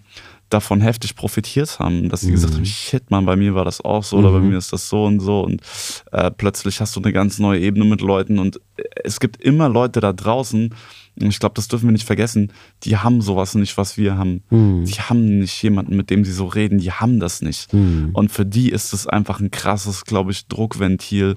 davon 0.51 0.81
heftig 0.81 1.16
profitiert 1.16 1.78
haben, 1.78 2.09
dass 2.09 2.22
sie 2.22 2.32
gesagt 2.32 2.55
haben, 2.55 2.66
shit, 2.66 3.10
man, 3.10 3.24
bei 3.24 3.36
mir 3.36 3.55
war 3.55 3.64
das 3.64 3.81
auch 3.81 4.05
so 4.05 4.18
oder 4.18 4.32
bei 4.32 4.40
mir 4.40 4.59
ist 4.59 4.72
das 4.72 4.89
so 4.89 5.05
und 5.05 5.20
so 5.20 5.40
und 5.43 5.62
äh, 6.12 6.31
plötzlich 6.31 6.81
hast 6.81 6.94
du 6.97 7.01
eine 7.01 7.12
ganz 7.12 7.39
neue 7.39 7.60
Ebene 7.60 7.85
mit 7.85 8.01
Leuten 8.01 8.39
und 8.39 8.56
äh, 8.77 8.82
es 9.05 9.20
gibt 9.20 9.40
immer 9.40 9.68
Leute 9.68 10.01
da 10.01 10.12
draußen, 10.12 10.74
und 11.20 11.28
ich 11.28 11.39
glaube, 11.39 11.55
das 11.55 11.68
dürfen 11.68 11.89
wir 11.89 11.93
nicht 11.93 12.06
vergessen, 12.06 12.52
die 12.85 12.97
haben 12.97 13.20
sowas 13.20 13.55
nicht, 13.55 13.77
was 13.77 13.98
wir 13.98 14.16
haben. 14.16 14.43
Die 14.85 14.94
haben 14.94 15.40
nicht 15.40 15.62
jemanden, 15.62 15.97
mit 15.97 16.09
dem 16.09 16.24
sie 16.24 16.32
so 16.32 16.47
reden, 16.47 16.78
die 16.78 16.93
haben 16.93 17.20
das 17.20 17.43
nicht. 17.43 17.72
Und 18.14 18.32
für 18.32 18.47
die 18.47 18.70
ist 18.70 18.94
es 18.94 19.06
einfach 19.06 19.40
ein 19.40 19.51
krasses, 19.51 20.05
glaube 20.05 20.31
ich, 20.31 20.47
Druckventil, 20.47 21.36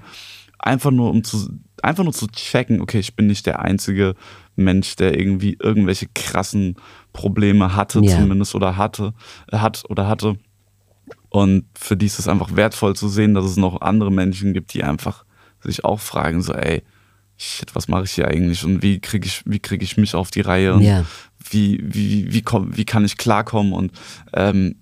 einfach 0.59 0.91
nur 0.91 1.09
um 1.09 1.23
zu 1.23 1.49
einfach 1.81 2.05
nur 2.05 2.13
zu 2.13 2.27
checken, 2.27 2.79
okay, 2.81 2.99
ich 2.99 3.15
bin 3.15 3.27
nicht 3.27 3.45
der 3.45 3.59
einzige 3.59 4.15
Mensch, 4.55 4.95
der 4.95 5.19
irgendwie 5.19 5.57
irgendwelche 5.61 6.07
krassen 6.13 6.75
Probleme 7.13 7.75
hatte 7.75 8.01
Ja. 8.03 8.17
zumindest 8.19 8.55
oder 8.55 8.75
hatte 8.77 9.13
hat 9.51 9.83
oder 9.89 10.07
hatte 10.07 10.37
und 11.29 11.65
für 11.75 11.95
die 11.97 12.05
ist 12.05 12.19
es 12.19 12.27
einfach 12.27 12.55
wertvoll 12.55 12.95
zu 12.95 13.07
sehen, 13.07 13.33
dass 13.33 13.45
es 13.45 13.57
noch 13.57 13.81
andere 13.81 14.11
Menschen 14.11 14.53
gibt, 14.53 14.73
die 14.73 14.83
einfach 14.83 15.25
sich 15.61 15.83
auch 15.85 15.99
fragen 15.99 16.41
so, 16.41 16.53
ey, 16.53 16.83
shit, 17.37 17.73
was 17.75 17.87
mache 17.87 18.03
ich 18.03 18.11
hier 18.11 18.27
eigentlich 18.27 18.63
und 18.65 18.81
wie 18.83 18.99
kriege 18.99 19.25
ich 19.27 19.43
wie 19.45 19.59
kriege 19.59 19.83
ich 19.83 19.97
mich 19.97 20.15
auf 20.15 20.29
die 20.31 20.41
Reihe 20.41 20.77
Ja. 20.81 21.05
wie 21.49 21.79
wie 21.83 22.33
wie 22.33 22.41
komm, 22.41 22.75
wie 22.75 22.85
kann 22.85 23.05
ich 23.05 23.17
klarkommen 23.17 23.73
und 23.73 23.91
ähm, 24.33 24.75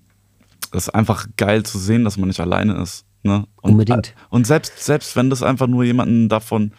das 0.70 0.84
ist 0.84 0.94
einfach 0.94 1.26
geil 1.36 1.64
zu 1.64 1.78
sehen, 1.78 2.04
dass 2.04 2.16
man 2.16 2.28
nicht 2.28 2.40
alleine 2.40 2.80
ist. 2.80 3.04
Ne? 3.24 3.46
Und, 3.60 3.72
Unbedingt. 3.72 4.14
Und 4.30 4.46
selbst, 4.46 4.82
selbst 4.82 5.14
wenn 5.16 5.28
das 5.28 5.42
einfach 5.42 5.66
nur 5.66 5.84
jemanden 5.84 6.28
davon, 6.30 6.72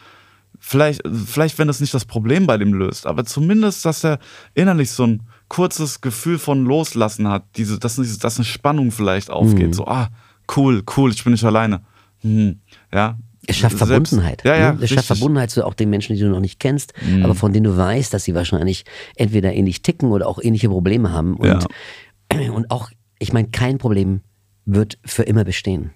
vielleicht, 0.60 1.02
vielleicht 1.26 1.60
wenn 1.60 1.68
das 1.68 1.80
nicht 1.80 1.94
das 1.94 2.06
Problem 2.06 2.48
bei 2.48 2.58
dem 2.58 2.74
löst, 2.74 3.06
aber 3.06 3.24
zumindest, 3.24 3.86
dass 3.86 4.04
er 4.04 4.18
innerlich 4.56 4.90
so 4.92 5.04
ein 5.06 5.24
kurzes 5.54 6.02
Gefühl 6.02 6.40
von 6.40 6.66
Loslassen 6.66 7.28
hat, 7.28 7.44
diese, 7.58 7.78
dass, 7.78 7.98
dass 7.98 8.38
eine 8.38 8.46
Spannung 8.46 8.90
vielleicht 8.90 9.30
aufgeht. 9.30 9.68
Mhm. 9.68 9.74
So, 9.74 9.86
ah, 9.86 10.10
cool, 10.58 10.82
cool, 10.98 11.12
ich 11.12 11.24
bin 11.24 11.34
nicht 11.34 11.44
alleine. 11.44 11.82
Hm, 12.22 12.60
ja. 12.92 13.20
Es 13.46 13.58
schafft 13.58 13.78
Selbst- 13.78 14.10
Verbundenheit. 14.10 14.44
Ja, 14.46 14.56
ja. 14.56 14.74
ne? 14.74 14.80
Es 14.82 14.90
schafft. 14.90 15.12
Mhm. 15.12 15.16
Verbundenheit 15.16 15.52
zu 15.52 15.64
auch 15.64 15.76
den 15.76 15.92
Menschen, 15.92 16.16
die 16.16 16.22
du 16.22 16.30
noch 16.30 16.40
nicht 16.40 16.60
kennst, 16.60 16.94
aber 17.24 17.36
von 17.36 17.54
denen 17.54 17.66
du 17.66 17.78
weißt, 17.78 18.12
dass 18.12 18.24
sie 18.24 18.34
wahrscheinlich 18.34 18.84
entweder 19.16 19.54
ähnlich 19.54 19.84
ticken 19.84 20.10
oder 20.12 20.28
auch 20.28 20.40
ähnliche 20.42 20.70
Probleme 20.70 21.12
haben. 21.12 21.36
Und, 21.36 21.68
und 22.52 22.72
auch, 22.72 22.90
ich 23.20 23.32
meine, 23.32 23.50
kein 23.50 23.78
Problem 23.78 24.22
wird 24.66 24.98
für 25.06 25.24
immer 25.24 25.44
bestehen. 25.44 25.92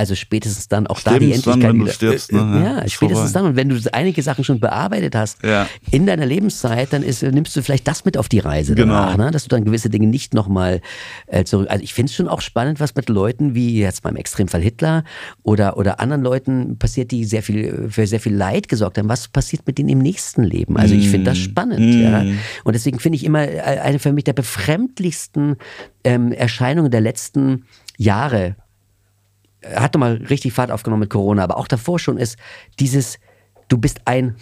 Also 0.00 0.14
spätestens 0.14 0.66
dann 0.66 0.86
auch 0.86 0.98
da 1.00 1.18
die 1.18 1.26
Spätestens 1.26 1.44
dann, 1.44 1.52
Endlichkeit 1.60 1.72
wenn 1.72 1.78
du 1.78 1.84
wieder- 1.84 1.92
stirbst, 1.92 2.32
ne? 2.32 2.38
äh, 2.38 2.64
Ja, 2.64 2.72
Ja, 2.76 2.78
ist 2.80 2.92
spätestens 2.94 3.32
vorbei. 3.32 3.40
dann. 3.40 3.50
Und 3.50 3.56
wenn 3.56 3.68
du 3.68 3.94
einige 3.94 4.22
Sachen 4.22 4.44
schon 4.44 4.58
bearbeitet 4.60 5.14
hast 5.14 5.42
Ja. 5.44 5.66
in 5.90 6.06
deiner 6.06 6.24
Lebenszeit, 6.24 6.92
dann 6.94 7.02
ist, 7.02 7.22
nimmst 7.22 7.54
du 7.54 7.62
vielleicht 7.62 7.86
das 7.86 8.06
mit 8.06 8.16
auf 8.16 8.30
die 8.30 8.38
Reise 8.38 8.74
Genau. 8.74 8.94
danach, 8.94 9.16
ne? 9.18 9.30
dass 9.30 9.42
du 9.42 9.48
dann 9.50 9.64
gewisse 9.64 9.90
Dinge 9.90 10.06
nicht 10.06 10.32
nochmal 10.32 10.80
äh, 11.26 11.44
zurück. 11.44 11.66
Also 11.70 11.84
ich 11.84 11.92
finde 11.92 12.08
es 12.10 12.16
schon 12.16 12.28
auch 12.28 12.40
spannend, 12.40 12.80
was 12.80 12.94
mit 12.94 13.10
Leuten 13.10 13.54
wie 13.54 13.78
jetzt 13.78 14.02
beim 14.02 14.16
Extremfall 14.16 14.62
Hitler 14.62 15.04
oder, 15.42 15.76
oder 15.76 16.00
anderen 16.00 16.22
Leuten 16.22 16.78
passiert, 16.78 17.10
die 17.10 17.26
sehr 17.26 17.42
viel 17.42 17.88
für 17.90 18.06
sehr 18.06 18.20
viel 18.20 18.34
Leid 18.34 18.68
gesorgt 18.68 18.96
haben. 18.96 19.08
Was 19.10 19.28
passiert 19.28 19.66
mit 19.66 19.76
denen 19.76 19.90
im 19.90 19.98
nächsten 19.98 20.42
Leben? 20.42 20.78
Also 20.78 20.94
ich 20.94 21.08
finde 21.10 21.30
das 21.30 21.38
Mm. 21.38 21.42
spannend. 21.42 21.94
Ja? 22.02 22.24
Und 22.64 22.72
deswegen 22.74 22.98
finde 23.00 23.16
ich 23.16 23.24
immer 23.24 23.46
äh, 23.46 23.60
eine 23.60 23.98
für 23.98 24.12
mich 24.14 24.24
der 24.24 24.32
befremdlichsten 24.32 25.56
ähm, 26.04 26.32
Erscheinungen 26.32 26.90
der 26.90 27.00
letzten 27.02 27.64
Jahre 27.98 28.56
hat 29.74 29.94
nochmal 29.94 30.16
richtig 30.30 30.52
Fahrt 30.52 30.70
aufgenommen 30.70 31.00
mit 31.00 31.10
Corona, 31.10 31.42
aber 31.44 31.56
auch 31.58 31.68
davor 31.68 31.98
schon 31.98 32.16
ist 32.18 32.36
dieses, 32.78 33.18
du 33.68 33.78
bist 33.78 34.00
ein 34.04 34.34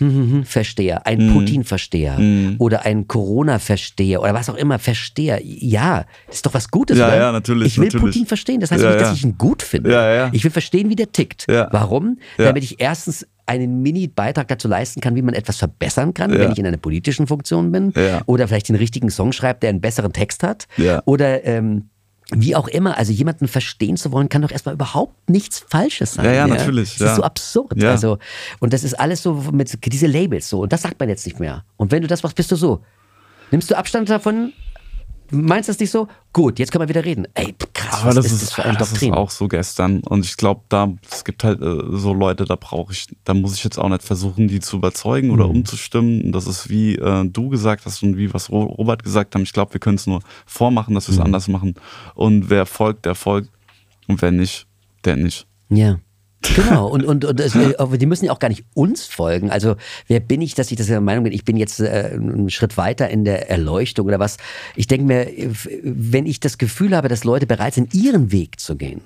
Versteher, 0.46 1.06
ein 1.06 1.26
Mhm. 1.28 1.32
Putin-Versteher 1.34 2.18
oder 2.58 2.84
ein 2.86 3.06
Corona-Versteher 3.08 4.20
oder 4.22 4.34
was 4.34 4.48
auch 4.48 4.54
immer, 4.56 4.78
Versteher. 4.78 5.40
Ja, 5.42 6.04
ist 6.30 6.46
doch 6.46 6.54
was 6.54 6.70
Gutes, 6.70 6.98
Ja, 6.98 7.08
oder? 7.08 7.16
ja, 7.16 7.32
natürlich, 7.32 7.68
Ich 7.68 7.78
will 7.78 7.86
natürlich. 7.86 8.04
Putin 8.06 8.26
verstehen, 8.26 8.60
das 8.60 8.70
heißt 8.70 8.82
Ja, 8.82 8.90
nicht, 8.90 9.00
dass 9.00 9.08
ja. 9.08 9.14
ich 9.14 9.24
ihn 9.24 9.36
gut 9.38 9.62
finde. 9.62 9.92
Ja, 9.92 10.12
ja. 10.14 10.30
Ich 10.32 10.44
will 10.44 10.50
verstehen, 10.50 10.88
wie 10.88 10.96
der 10.96 11.12
tickt. 11.12 11.46
Ja. 11.48 11.68
Warum? 11.72 12.18
Damit 12.36 12.62
ich 12.64 12.80
erstens 12.80 13.26
einen 13.46 13.80
Mini-Beitrag 13.82 14.46
dazu 14.48 14.68
leisten 14.68 15.00
kann, 15.00 15.14
wie 15.14 15.22
man 15.22 15.32
etwas 15.34 15.56
verbessern 15.56 16.12
kann, 16.12 16.30
wenn 16.32 16.52
ich 16.52 16.58
in 16.58 16.66
einer 16.66 16.76
politischen 16.76 17.26
Funktion 17.26 17.72
bin. 17.72 17.92
Oder 18.26 18.46
vielleicht 18.46 18.68
den 18.68 18.76
richtigen 18.76 19.08
Song 19.10 19.32
schreibt, 19.32 19.62
der 19.62 19.70
einen 19.70 19.80
besseren 19.80 20.12
Text 20.12 20.42
hat. 20.42 20.68
Oder 21.06 21.44
ähm, 21.44 21.88
wie 22.30 22.54
auch 22.54 22.68
immer, 22.68 22.98
also 22.98 23.12
jemanden 23.12 23.48
verstehen 23.48 23.96
zu 23.96 24.12
wollen, 24.12 24.28
kann 24.28 24.42
doch 24.42 24.50
erstmal 24.50 24.74
überhaupt 24.74 25.30
nichts 25.30 25.64
Falsches 25.66 26.14
sein. 26.14 26.26
Ja, 26.26 26.32
ja, 26.32 26.46
natürlich, 26.46 26.92
Das 26.92 27.00
ja. 27.00 27.10
ist 27.10 27.16
so 27.16 27.22
absurd. 27.22 27.82
Ja. 27.82 27.90
Also, 27.90 28.18
und 28.58 28.72
das 28.72 28.84
ist 28.84 28.94
alles 28.94 29.22
so 29.22 29.34
mit 29.52 29.78
diese 29.86 30.06
Labels 30.06 30.48
so. 30.48 30.60
Und 30.60 30.72
das 30.72 30.82
sagt 30.82 31.00
man 31.00 31.08
jetzt 31.08 31.24
nicht 31.24 31.40
mehr. 31.40 31.64
Und 31.76 31.90
wenn 31.90 32.02
du 32.02 32.08
das 32.08 32.22
machst, 32.22 32.36
bist 32.36 32.50
du 32.52 32.56
so. 32.56 32.80
Nimmst 33.50 33.70
du 33.70 33.78
Abstand 33.78 34.10
davon? 34.10 34.52
Meinst 35.30 35.68
du 35.68 35.72
das 35.72 35.80
nicht 35.80 35.90
so? 35.90 36.08
Gut, 36.32 36.58
jetzt 36.58 36.72
können 36.72 36.82
wir 36.84 36.88
wieder 36.88 37.04
reden. 37.04 37.26
Ey, 37.34 37.54
krass, 37.74 38.00
Aber 38.00 38.08
was 38.08 38.14
das 38.16 38.26
ist 38.26 38.32
ist, 38.32 38.42
das 38.42 38.52
für 38.54 38.64
ein 38.64 38.76
das 38.78 38.88
ist 38.92 39.02
Doktrin? 39.02 39.14
auch 39.14 39.30
so 39.30 39.46
gestern. 39.48 40.00
Und 40.00 40.24
ich 40.24 40.36
glaube, 40.36 40.62
da, 40.68 40.92
es 41.10 41.24
gibt 41.24 41.44
halt 41.44 41.60
äh, 41.60 41.80
so 41.90 42.14
Leute, 42.14 42.44
da 42.44 42.56
brauche 42.56 42.92
ich, 42.92 43.06
da 43.24 43.34
muss 43.34 43.54
ich 43.54 43.64
jetzt 43.64 43.78
auch 43.78 43.88
nicht 43.88 44.02
versuchen, 44.02 44.48
die 44.48 44.60
zu 44.60 44.76
überzeugen 44.76 45.30
oder 45.30 45.48
umzustimmen. 45.48 46.22
Und 46.22 46.32
Das 46.32 46.46
ist 46.46 46.68
wie 46.70 46.94
äh, 46.96 47.24
du 47.28 47.48
gesagt 47.50 47.84
hast 47.86 48.02
und 48.02 48.16
wie 48.16 48.32
was 48.32 48.50
Ro- 48.50 48.64
Robert 48.64 49.02
gesagt 49.02 49.34
haben. 49.34 49.42
Ich 49.42 49.52
glaube, 49.52 49.74
wir 49.74 49.80
können 49.80 49.96
es 49.96 50.06
nur 50.06 50.20
vormachen, 50.46 50.94
dass 50.94 51.08
wir 51.08 51.14
es 51.14 51.20
anders 51.20 51.48
machen. 51.48 51.74
Und 52.14 52.48
wer 52.50 52.64
folgt, 52.66 53.04
der 53.04 53.14
folgt. 53.14 53.50
Und 54.06 54.22
wer 54.22 54.30
nicht, 54.30 54.66
der 55.04 55.16
nicht. 55.16 55.46
Ja. 55.68 55.98
Genau, 56.54 56.88
und, 56.88 57.04
und, 57.04 57.24
und 57.24 57.40
es, 57.40 57.54
äh, 57.54 57.74
die 57.98 58.06
müssen 58.06 58.24
ja 58.24 58.32
auch 58.32 58.38
gar 58.38 58.48
nicht 58.48 58.64
uns 58.74 59.06
folgen. 59.06 59.50
Also, 59.50 59.76
wer 60.06 60.20
bin 60.20 60.40
ich, 60.40 60.54
dass 60.54 60.70
ich 60.70 60.76
das 60.76 60.86
der 60.86 61.00
Meinung 61.00 61.24
bin, 61.24 61.32
ich 61.32 61.44
bin 61.44 61.56
jetzt 61.56 61.80
äh, 61.80 62.10
einen 62.12 62.50
Schritt 62.50 62.76
weiter 62.76 63.08
in 63.08 63.24
der 63.24 63.50
Erleuchtung 63.50 64.06
oder 64.06 64.18
was? 64.18 64.36
Ich 64.74 64.86
denke 64.86 65.06
mir, 65.06 65.28
äh, 65.28 65.50
wenn 65.82 66.26
ich 66.26 66.40
das 66.40 66.58
Gefühl 66.58 66.96
habe, 66.96 67.08
dass 67.08 67.24
Leute 67.24 67.46
bereit 67.46 67.74
sind, 67.74 67.94
ihren 67.94 68.32
Weg 68.32 68.60
zu 68.60 68.76
gehen, 68.76 69.00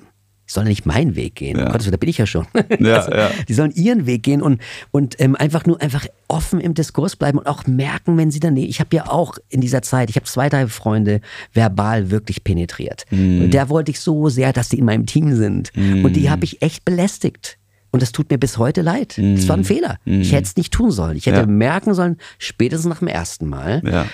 die 0.48 0.52
sollen 0.52 0.66
ja 0.66 0.70
nicht 0.70 0.86
meinen 0.86 1.14
Weg 1.16 1.36
gehen. 1.36 1.58
Ja. 1.58 1.66
Gottes 1.66 1.84
Willen, 1.86 1.92
da 1.92 1.96
bin 1.98 2.08
ich 2.10 2.18
ja 2.18 2.26
schon. 2.26 2.46
Ja, 2.80 2.96
also, 3.00 3.12
ja. 3.12 3.30
Die 3.48 3.54
sollen 3.54 3.70
ihren 3.72 4.06
Weg 4.06 4.22
gehen 4.24 4.42
und, 4.42 4.60
und 4.90 5.18
ähm, 5.20 5.36
einfach 5.36 5.64
nur 5.66 5.80
einfach 5.80 6.06
offen 6.28 6.60
im 6.60 6.74
Diskurs 6.74 7.16
bleiben 7.16 7.38
und 7.38 7.46
auch 7.46 7.66
merken, 7.66 8.16
wenn 8.18 8.30
sie 8.30 8.40
dann. 8.40 8.56
Ich 8.56 8.80
habe 8.80 8.94
ja 8.96 9.08
auch 9.08 9.38
in 9.48 9.60
dieser 9.60 9.82
Zeit, 9.82 10.10
ich 10.10 10.16
habe 10.16 10.26
zwei, 10.26 10.48
drei 10.48 10.66
Freunde 10.66 11.20
verbal 11.52 12.10
wirklich 12.10 12.42
penetriert. 12.44 13.04
Mhm. 13.10 13.42
Und 13.44 13.54
der 13.54 13.68
wollte 13.68 13.90
ich 13.92 14.00
so 14.00 14.28
sehr, 14.28 14.52
dass 14.52 14.68
die 14.68 14.78
in 14.78 14.84
meinem 14.84 15.06
Team 15.06 15.34
sind. 15.36 15.70
Und 15.76 16.12
die 16.14 16.28
habe 16.30 16.44
ich 16.44 16.60
echt 16.62 16.84
belästigt. 16.84 17.58
Und 17.92 18.00
das 18.02 18.10
tut 18.12 18.30
mir 18.30 18.38
bis 18.38 18.56
heute 18.58 18.80
leid. 18.82 19.18
Das 19.18 19.46
war 19.48 19.56
ein 19.56 19.64
Fehler. 19.64 19.98
Ich 20.06 20.32
hätte 20.32 20.44
es 20.44 20.56
nicht 20.56 20.72
tun 20.72 20.90
sollen. 20.90 21.16
Ich 21.16 21.26
hätte 21.26 21.42
Mhm. 21.46 21.50
Ja. 21.50 21.56
merken 21.70 21.94
sollen, 21.94 22.16
spätestens 22.38 22.88
nach 22.88 23.00
dem 23.00 23.08
ersten 23.08 23.46
Mal, 23.48 23.82
Ja, 23.84 24.06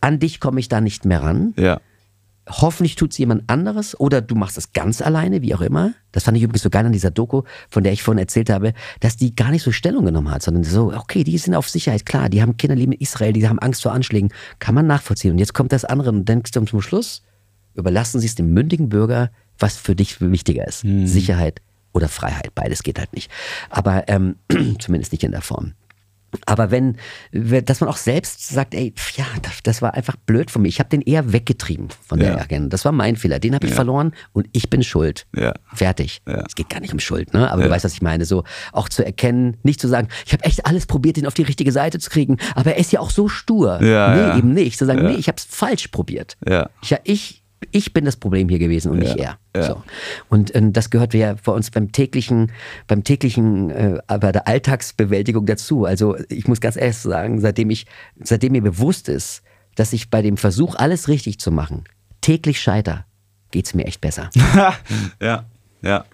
an 0.00 0.18
dich 0.18 0.40
komme 0.40 0.60
ich 0.60 0.68
da 0.68 0.80
nicht 0.80 1.04
mehr 1.04 1.22
ran. 1.22 1.52
ja. 1.56 1.80
Hoffentlich 2.48 2.94
tut 2.94 3.10
es 3.10 3.18
jemand 3.18 3.50
anderes 3.50 3.98
oder 3.98 4.20
du 4.20 4.36
machst 4.36 4.56
es 4.56 4.72
ganz 4.72 5.02
alleine, 5.02 5.42
wie 5.42 5.54
auch 5.54 5.60
immer. 5.60 5.94
Das 6.12 6.24
fand 6.24 6.36
ich 6.36 6.44
übrigens 6.44 6.62
so 6.62 6.70
geil 6.70 6.86
an 6.86 6.92
dieser 6.92 7.10
Doku, 7.10 7.42
von 7.68 7.82
der 7.82 7.92
ich 7.92 8.04
vorhin 8.04 8.20
erzählt 8.20 8.50
habe, 8.50 8.72
dass 9.00 9.16
die 9.16 9.34
gar 9.34 9.50
nicht 9.50 9.64
so 9.64 9.72
Stellung 9.72 10.04
genommen 10.04 10.30
hat, 10.30 10.42
sondern 10.42 10.62
so, 10.62 10.92
okay, 10.94 11.24
die 11.24 11.38
sind 11.38 11.56
auf 11.56 11.68
Sicherheit, 11.68 12.06
klar, 12.06 12.28
die 12.28 12.42
haben 12.42 12.56
Kinder, 12.56 12.76
leben 12.76 12.92
in 12.92 13.00
Israel, 13.00 13.32
die 13.32 13.48
haben 13.48 13.58
Angst 13.58 13.82
vor 13.82 13.92
Anschlägen, 13.92 14.32
kann 14.60 14.76
man 14.76 14.86
nachvollziehen. 14.86 15.32
Und 15.32 15.38
jetzt 15.38 15.54
kommt 15.54 15.72
das 15.72 15.84
andere 15.84 16.10
und 16.10 16.28
denkst 16.28 16.52
du 16.52 16.64
zum 16.64 16.80
Schluss, 16.80 17.22
überlassen 17.74 18.20
sie 18.20 18.26
es 18.26 18.36
dem 18.36 18.52
mündigen 18.52 18.88
Bürger, 18.88 19.30
was 19.58 19.76
für 19.76 19.96
dich 19.96 20.20
wichtiger 20.20 20.66
ist. 20.68 20.84
Mhm. 20.84 21.06
Sicherheit 21.06 21.60
oder 21.92 22.08
Freiheit, 22.08 22.54
beides 22.54 22.84
geht 22.84 22.98
halt 22.98 23.12
nicht. 23.12 23.30
Aber 23.70 24.04
ähm, 24.08 24.36
zumindest 24.78 25.12
nicht 25.12 25.24
in 25.24 25.32
der 25.32 25.42
Form. 25.42 25.72
Aber 26.44 26.70
wenn, 26.70 26.96
dass 27.32 27.80
man 27.80 27.88
auch 27.88 27.96
selbst 27.96 28.48
sagt, 28.48 28.74
ey, 28.74 28.92
pf, 28.96 29.16
ja, 29.16 29.24
das, 29.42 29.62
das 29.62 29.82
war 29.82 29.94
einfach 29.94 30.16
blöd 30.16 30.50
von 30.50 30.62
mir. 30.62 30.68
Ich 30.68 30.78
habe 30.78 30.88
den 30.90 31.00
eher 31.02 31.32
weggetrieben 31.32 31.88
von 32.06 32.18
der 32.18 32.32
Ja. 32.32 32.38
Agenda. 32.38 32.68
Das 32.68 32.84
war 32.84 32.92
mein 32.92 33.16
Fehler. 33.16 33.38
Den 33.38 33.54
habe 33.54 33.66
ich 33.66 33.74
verloren 33.74 34.12
und 34.32 34.48
ich 34.52 34.68
bin 34.70 34.82
schuld. 34.82 35.26
Ja. 35.34 35.54
Fertig. 35.74 36.20
Ja. 36.26 36.44
Es 36.46 36.54
geht 36.54 36.68
gar 36.68 36.80
nicht 36.80 36.92
um 36.92 37.00
Schuld, 37.00 37.32
ne? 37.32 37.50
Aber 37.50 37.62
Ja. 37.62 37.68
du 37.68 37.72
weißt, 37.74 37.84
was 37.84 37.92
ich 37.94 38.02
meine. 38.02 38.24
So 38.24 38.44
auch 38.72 38.88
zu 38.88 39.04
erkennen, 39.04 39.56
nicht 39.62 39.80
zu 39.80 39.88
sagen, 39.88 40.08
ich 40.26 40.32
habe 40.32 40.44
echt 40.44 40.66
alles 40.66 40.86
probiert, 40.86 41.16
den 41.16 41.26
auf 41.26 41.34
die 41.34 41.42
richtige 41.42 41.72
Seite 41.72 41.98
zu 41.98 42.10
kriegen, 42.10 42.36
aber 42.54 42.72
er 42.74 42.78
ist 42.78 42.92
ja 42.92 43.00
auch 43.00 43.10
so 43.10 43.28
stur. 43.28 43.82
Ja, 43.82 44.14
nee, 44.14 44.20
ja. 44.20 44.38
eben 44.38 44.52
nicht. 44.52 44.78
Zu 44.78 44.86
sagen, 44.86 45.02
Ja. 45.04 45.10
nee, 45.10 45.16
ich 45.16 45.28
habe 45.28 45.36
es 45.38 45.44
falsch 45.44 45.88
probiert. 45.88 46.36
Ja. 46.48 46.68
Ich, 46.82 46.90
ja, 46.90 46.98
ich, 47.04 47.42
ich 47.72 47.92
bin 47.92 48.04
das 48.04 48.16
Problem 48.16 48.48
hier 48.48 48.58
gewesen 48.58 48.90
und 48.92 49.02
Ja, 49.02 49.04
nicht 49.14 49.16
er. 49.18 49.38
ja. 49.56 49.62
So. 49.66 49.82
Und 50.28 50.54
ähm, 50.54 50.72
das 50.72 50.90
gehört 50.90 51.14
ja 51.14 51.34
bei 51.44 51.52
uns 51.52 51.70
beim 51.70 51.90
täglichen, 51.92 52.52
beim 52.86 53.02
täglichen, 53.04 53.70
äh, 53.70 54.00
bei 54.06 54.30
der 54.32 54.46
Alltagsbewältigung 54.46 55.46
dazu. 55.46 55.84
Also 55.84 56.16
ich 56.28 56.46
muss 56.48 56.60
ganz 56.60 56.76
ehrlich 56.76 56.96
sagen, 56.98 57.40
seitdem 57.40 57.70
ich, 57.70 57.86
seitdem 58.22 58.52
mir 58.52 58.62
bewusst 58.62 59.08
ist, 59.08 59.42
dass 59.74 59.92
ich 59.92 60.10
bei 60.10 60.22
dem 60.22 60.36
Versuch, 60.36 60.74
alles 60.76 61.08
richtig 61.08 61.38
zu 61.40 61.50
machen, 61.50 61.84
täglich 62.20 62.60
scheiter, 62.60 63.04
geht's 63.50 63.74
mir 63.74 63.84
echt 63.86 64.00
besser. 64.00 64.30
ja, 65.20 65.44
ja. 65.82 66.04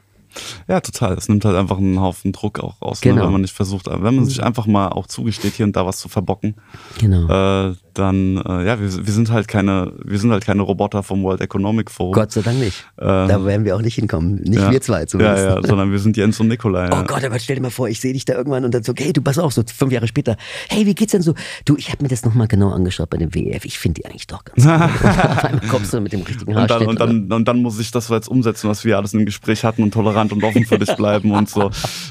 Ja, 0.67 0.81
total. 0.81 1.13
Es 1.19 1.29
nimmt 1.29 1.45
halt 1.45 1.57
einfach 1.57 1.77
einen 1.77 2.01
Haufen 2.01 2.33
Druck 2.33 2.59
auch 2.61 2.81
raus, 2.81 3.05
ne, 3.05 3.11
Genau. 3.11 3.25
wenn 3.27 3.33
man 3.33 3.43
nicht 3.43 3.55
versucht, 3.55 3.87
wenn 3.87 4.15
man 4.17 4.25
sich 4.25 4.43
einfach 4.43 4.67
mal 4.67 4.89
auch 4.89 5.07
zugesteht, 5.07 5.53
hier 5.55 5.67
und 5.67 5.77
da 5.77 5.85
was 5.85 5.99
zu 5.99 6.09
verbocken, 6.09 6.55
Genau. 6.99 7.69
äh, 7.69 7.75
dann, 7.95 8.37
äh, 8.39 8.67
ja, 8.67 8.81
wir, 8.81 9.07
wir 9.07 9.13
sind 9.13 9.31
halt 9.31 9.49
keine, 9.49 9.93
wir 10.05 10.19
sind 10.19 10.31
halt 10.31 10.45
keine 10.45 10.63
Roboter 10.63 11.03
vom 11.03 11.23
World 11.23 11.41
Economic 11.41 11.91
Forum. 11.91 12.13
Gott 12.15 12.33
sei 12.33 12.43
Dank 12.43 12.59
nicht. 12.59 12.87
Ähm, 13.01 13.29
da 13.29 13.45
werden 13.45 13.65
wir 13.65 13.77
auch 13.77 13.83
nicht 13.83 13.95
hinkommen. 13.95 14.37
Nicht 14.43 14.61
ja. 14.61 14.71
wir 14.71 14.81
zwei 14.81 15.01
Ja, 15.01 15.07
zumindest. 15.07 15.45
ja, 15.45 15.63
sondern 15.63 15.91
wir 15.93 15.99
sind 15.99 16.17
Jens 16.17 16.39
und 16.41 16.49
Nikolai. 16.49 16.89
Oh 16.93 17.05
Gott, 17.05 17.25
aber 17.25 17.39
stell 17.39 17.57
dir 17.57 17.63
mal 17.63 17.71
vor, 17.71 17.89
ich 17.89 18.01
sehe 18.01 18.13
dich 18.13 18.25
da 18.25 18.35
irgendwann 18.35 18.65
und 18.65 18.73
dann 18.75 18.83
so, 18.83 18.93
hey, 18.97 19.13
du 19.13 19.21
pass 19.23 19.39
auf, 19.39 19.53
so 19.53 19.63
fünf 19.67 19.93
Jahre 19.93 20.09
später, 20.09 20.37
hey, 20.69 20.87
wie 20.87 20.95
geht's 20.95 21.13
denn 21.13 21.23
so? 21.23 21.35
Du, 21.65 21.77
ich 21.77 21.91
habe 21.91 22.03
mir 22.03 22.09
das 22.09 22.25
nochmal 22.25 22.49
genau 22.49 22.71
angeschaut 22.71 23.11
bei 23.11 23.17
dem 23.19 23.35
WEF. 23.35 23.65
Ich 23.65 23.79
finde 23.79 24.01
die 24.01 24.07
eigentlich 24.07 24.27
doch 24.27 24.45
ganz 24.45 24.65
gut. 24.65 24.73
Und 24.73 25.31
auf 25.31 25.45
einmal 25.45 25.67
kommst 25.69 25.93
du 25.93 26.01
mit 26.01 26.13
dem 26.13 26.23
richtigen 26.23 26.51
Und 26.55 26.57
dann, 26.57 26.69
Haarschnitt. 26.71 26.89
und, 26.89 27.01
dann, 27.01 27.33
und 27.33 27.49
dann 27.49 27.59
muss 27.63 27.79
ich 27.79 27.91
das 27.91 28.09
jetzt 28.09 28.29
umsetzen, 28.29 28.69
was 28.69 28.85
wir 28.85 28.97
alles 28.97 29.15
im 29.15 29.25
Gespräch 29.27 29.65
hatten 29.65 29.83
und 29.83 29.93
tolerant 29.93 30.33
und 30.33 30.43
offen 30.45 30.65
für 30.65 30.79
dich 30.79 30.95
bleiben 30.97 31.31
und 31.33 31.49
so. 31.49 31.67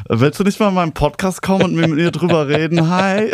Äh, 0.10 0.20
Willst 0.20 0.40
du 0.40 0.44
nicht 0.44 0.60
mal 0.60 0.70
in 0.70 0.76
meinen 0.76 0.92
Podcast 0.94 1.42
kommen 1.42 1.64
und 1.64 1.76
mit 1.76 1.90
mir 1.90 2.12
drüber 2.12 2.48
reden? 2.48 2.90
Hi. 2.90 3.32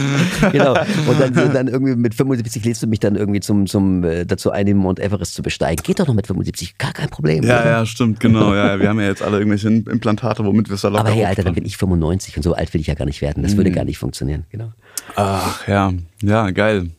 genau. 0.52 0.74
Und 1.06 1.20
dann, 1.20 1.52
dann 1.52 1.68
irgendwie 1.68 1.89
mit 1.96 2.14
75 2.14 2.64
lädst 2.64 2.82
du 2.82 2.86
mich 2.86 3.00
dann 3.00 3.16
irgendwie 3.16 3.40
zum, 3.40 3.66
zum 3.66 4.04
äh, 4.04 4.24
dazu 4.24 4.50
ein, 4.50 4.66
den 4.66 4.76
Mount 4.76 5.00
Everest 5.00 5.34
zu 5.34 5.42
besteigen. 5.42 5.82
Geht 5.82 6.00
doch 6.00 6.06
noch 6.06 6.14
mit 6.14 6.26
75, 6.26 6.78
gar 6.78 6.92
kein 6.92 7.08
Problem. 7.08 7.44
Ja, 7.44 7.60
oder? 7.60 7.70
ja, 7.70 7.86
stimmt, 7.86 8.20
genau. 8.20 8.54
Ja, 8.54 8.78
wir 8.80 8.88
haben 8.88 9.00
ja 9.00 9.06
jetzt 9.06 9.22
alle 9.22 9.38
irgendwelche 9.38 9.68
Implantate, 9.68 10.44
womit 10.44 10.68
wir 10.68 10.74
es 10.74 10.82
locker 10.82 11.00
Aber 11.00 11.10
hey, 11.10 11.24
Alter, 11.24 11.42
dann 11.44 11.54
bin 11.54 11.64
ich 11.64 11.76
95 11.76 12.36
und 12.36 12.42
so 12.42 12.54
alt 12.54 12.72
will 12.74 12.80
ich 12.80 12.86
ja 12.86 12.94
gar 12.94 13.04
nicht 13.06 13.20
werden. 13.20 13.42
Das 13.42 13.52
Mhm. 13.52 13.58
würde 13.58 13.70
gar 13.72 13.84
nicht 13.84 13.98
funktionieren. 13.98 14.44
Genau. 14.50 14.72
Ach 15.16 15.66
ja, 15.68 15.92
ja, 16.22 16.50
geil. 16.50 16.90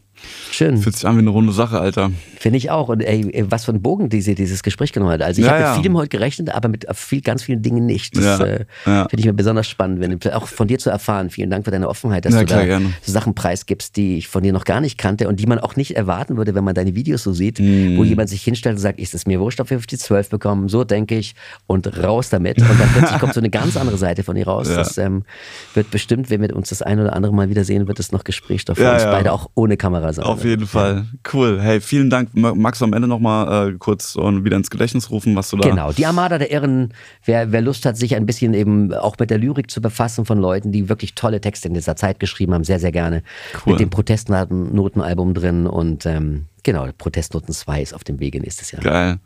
Schön. 0.52 0.78
Fühlt 0.78 0.96
sich 0.96 1.08
an 1.08 1.16
wie 1.16 1.20
eine 1.20 1.30
runde 1.30 1.54
Sache, 1.54 1.80
Alter. 1.80 2.12
Finde 2.42 2.58
ich 2.58 2.72
auch. 2.72 2.90
Und 2.90 3.02
ey, 3.02 3.46
was 3.52 3.66
für 3.66 3.72
ein 3.72 3.84
Bogen 3.84 4.10
diese, 4.10 4.34
dieses 4.34 4.64
Gespräch 4.64 4.92
genommen 4.94 5.12
hat. 5.12 5.22
Also 5.22 5.42
ich 5.42 5.46
Ja, 5.46 5.54
habe 5.54 5.62
ja. 5.64 5.74
mit 5.76 5.82
vielem 5.84 5.96
heute 5.98 6.10
gerechnet, 6.10 6.50
aber 6.50 6.70
mit 6.70 6.88
viel, 6.96 7.22
ganz 7.22 7.44
vielen 7.44 7.62
Dingen 7.62 7.86
nicht. 7.86 8.18
Das 8.18 8.24
Ja, 8.26 8.44
äh, 8.44 8.66
finde 8.84 9.20
ich 9.20 9.26
mir 9.26 9.34
besonders 9.34 9.68
spannend, 9.68 10.00
wenn 10.00 10.20
auch 10.34 10.48
von 10.48 10.68
dir 10.68 10.80
zu 10.80 10.90
erfahren. 10.90 11.30
Vielen 11.30 11.52
Dank 11.52 11.66
für 11.66 11.72
deine 11.72 11.88
Offenheit, 11.88 12.26
dass 12.26 12.34
du 12.34 12.44
klar, 12.46 12.62
da 12.62 12.66
gerne. 12.66 12.94
so 13.04 13.12
Sachen 13.12 13.36
preisgibst, 13.36 13.96
die 13.96 14.18
ich 14.18 14.28
von 14.28 14.42
dir 14.42 14.54
noch 14.54 14.66
gar 14.66 14.82
nicht 14.82 14.98
kannte 14.98 15.28
und 15.28 15.40
die 15.40 15.46
man 15.46 15.60
auch 15.60 15.76
nicht 15.76 15.96
erwarten 15.96 16.36
würde, 16.36 16.56
wenn 16.56 16.64
man 16.64 16.74
deine 16.74 16.96
Videos 16.96 17.22
so 17.22 17.32
sieht, 17.32 17.60
Mhm. 17.60 17.96
wo 17.98 18.04
jemand 18.04 18.28
sich 18.30 18.42
hinstellt 18.42 18.78
und 18.78 18.82
sagt, 18.82 18.98
ist 19.00 19.14
es 19.14 19.28
mir 19.28 19.40
wurscht, 19.40 19.60
ob 19.60 19.70
wir 19.70 19.78
auf 19.78 19.86
die 19.86 20.00
12 20.00 20.30
bekommen, 20.32 20.68
so 20.68 20.84
denke 20.84 21.16
ich 21.20 21.36
und 21.68 21.96
raus 22.04 22.30
damit. 22.30 22.58
Und 22.60 22.68
dann 22.80 22.90
plötzlich 22.98 23.20
kommt 23.20 23.36
so 23.36 23.40
eine 23.40 23.52
ganz 23.52 23.78
andere 23.78 23.98
Seite 24.00 24.24
von 24.24 24.36
dir 24.36 24.48
raus. 24.48 24.68
Das 24.68 24.98
ähm, 24.98 25.26
wird 25.76 25.92
bestimmt, 25.92 26.32
wenn 26.32 26.42
wir 26.42 26.56
uns 26.56 26.70
das 26.70 26.82
ein 26.82 27.00
oder 27.00 27.14
andere 27.14 27.34
Mal 27.34 27.50
wiedersehen, 27.50 27.88
wird 27.88 28.00
es 28.00 28.12
noch 28.12 28.24
Gesprächsstoff 28.24 28.80
für 28.80 28.92
uns 28.92 29.04
beide 29.04 29.32
auch 29.32 29.52
ohne 29.54 29.78
Kamera 29.78 30.12
sein. 30.12 30.26
Auf 30.26 30.44
jeden 30.44 30.66
Fall. 30.66 31.06
Cool. 31.32 31.62
Hey, 31.62 31.80
vielen 31.82 32.10
Dank. 32.10 32.31
Ma- 32.34 32.54
Magst 32.56 32.82
du 32.82 32.86
am 32.86 32.94
Ende 32.94 33.08
nochmal 33.08 33.70
äh, 33.72 33.78
kurz 33.78 34.16
äh, 34.16 34.44
wieder 34.44 34.58
ins 34.58 34.70
Gedächtnis 34.70 35.10
rufen, 35.10 35.36
was 35.36 35.50
du 35.50 35.58
da. 35.58 35.70
Genau, 35.70 35.92
die 35.92 36.06
Armada 36.06 36.38
der 36.38 36.52
Irren, 36.52 36.94
wer, 37.26 37.52
wer 37.52 37.62
Lust 37.62 37.86
hat, 37.86 37.98
sich 37.98 38.16
ein 38.16 38.26
bisschen 38.26 38.54
eben 38.54 38.94
auch 38.94 39.18
mit 39.20 39.30
der 39.30 39.38
Lyrik 39.38 39.70
zu 39.72 39.82
befassen 39.82 40.26
von 40.26 40.40
Leuten, 40.40 40.72
die 40.72 40.90
wirklich 40.90 41.16
tolle 41.16 41.42
Texte 41.42 41.68
in 41.68 41.74
dieser 41.74 41.96
Zeit 41.96 42.20
geschrieben 42.20 42.54
haben, 42.54 42.64
sehr, 42.64 42.80
sehr 42.80 42.92
gerne. 42.92 43.24
Cool. 43.66 43.74
Mit 43.74 43.80
dem 43.82 43.90
Protestnotenalbum 43.90 45.34
drin 45.34 45.68
und 45.68 46.06
ähm, 46.06 46.46
genau, 46.64 46.88
Protestnoten 46.98 47.54
2 47.54 47.82
ist 47.82 47.94
auf 47.94 48.04
dem 48.04 48.20
Wege 48.20 48.40
nächstes 48.40 48.72
Jahr. 48.72 48.82
Geil. 48.82 49.20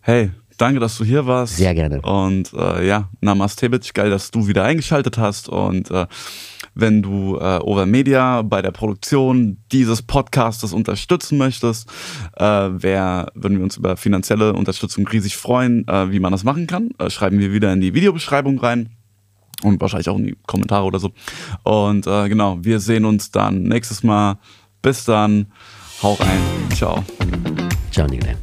Hey, 0.00 0.30
danke, 0.58 0.80
dass 0.80 0.96
du 0.98 1.04
hier 1.04 1.26
warst. 1.26 1.56
Sehr 1.56 1.74
gerne. 1.74 2.00
Und 2.02 2.52
äh, 2.54 2.86
ja, 2.86 3.08
Namaste, 3.20 3.68
Bitch. 3.70 3.92
Geil, 3.94 4.10
dass 4.10 4.30
du 4.30 4.46
wieder 4.48 4.64
eingeschaltet 4.64 5.16
hast. 5.18 5.48
Und 5.48 5.90
äh, 5.90 6.06
wenn 6.74 7.02
du 7.02 7.36
äh, 7.38 7.58
Overmedia 7.58 8.42
bei 8.42 8.62
der 8.62 8.70
Produktion 8.70 9.58
dieses 9.72 10.02
Podcastes 10.02 10.72
unterstützen 10.72 11.38
möchtest, 11.38 11.88
äh, 12.36 12.44
wär, 12.44 13.30
würden 13.34 13.58
wir 13.58 13.64
uns 13.64 13.76
über 13.76 13.96
finanzielle 13.96 14.54
Unterstützung 14.54 15.06
riesig 15.06 15.36
freuen. 15.36 15.86
Äh, 15.88 16.10
wie 16.10 16.20
man 16.20 16.32
das 16.32 16.44
machen 16.44 16.66
kann, 16.66 16.90
äh, 16.98 17.10
schreiben 17.10 17.38
wir 17.38 17.52
wieder 17.52 17.72
in 17.72 17.80
die 17.80 17.94
Videobeschreibung 17.94 18.58
rein. 18.58 18.90
Und 19.62 19.80
wahrscheinlich 19.80 20.08
auch 20.08 20.18
in 20.18 20.26
die 20.26 20.36
Kommentare 20.46 20.84
oder 20.84 20.98
so. 20.98 21.12
Und 21.62 22.06
äh, 22.06 22.28
genau, 22.28 22.58
wir 22.62 22.80
sehen 22.80 23.04
uns 23.04 23.30
dann 23.30 23.62
nächstes 23.62 24.02
Mal. 24.02 24.38
Bis 24.80 25.04
dann. 25.04 25.46
Hau 26.02 26.14
rein. 26.14 26.40
Ciao. 26.74 27.04
Ciao, 27.92 28.08
Nicolai. 28.08 28.36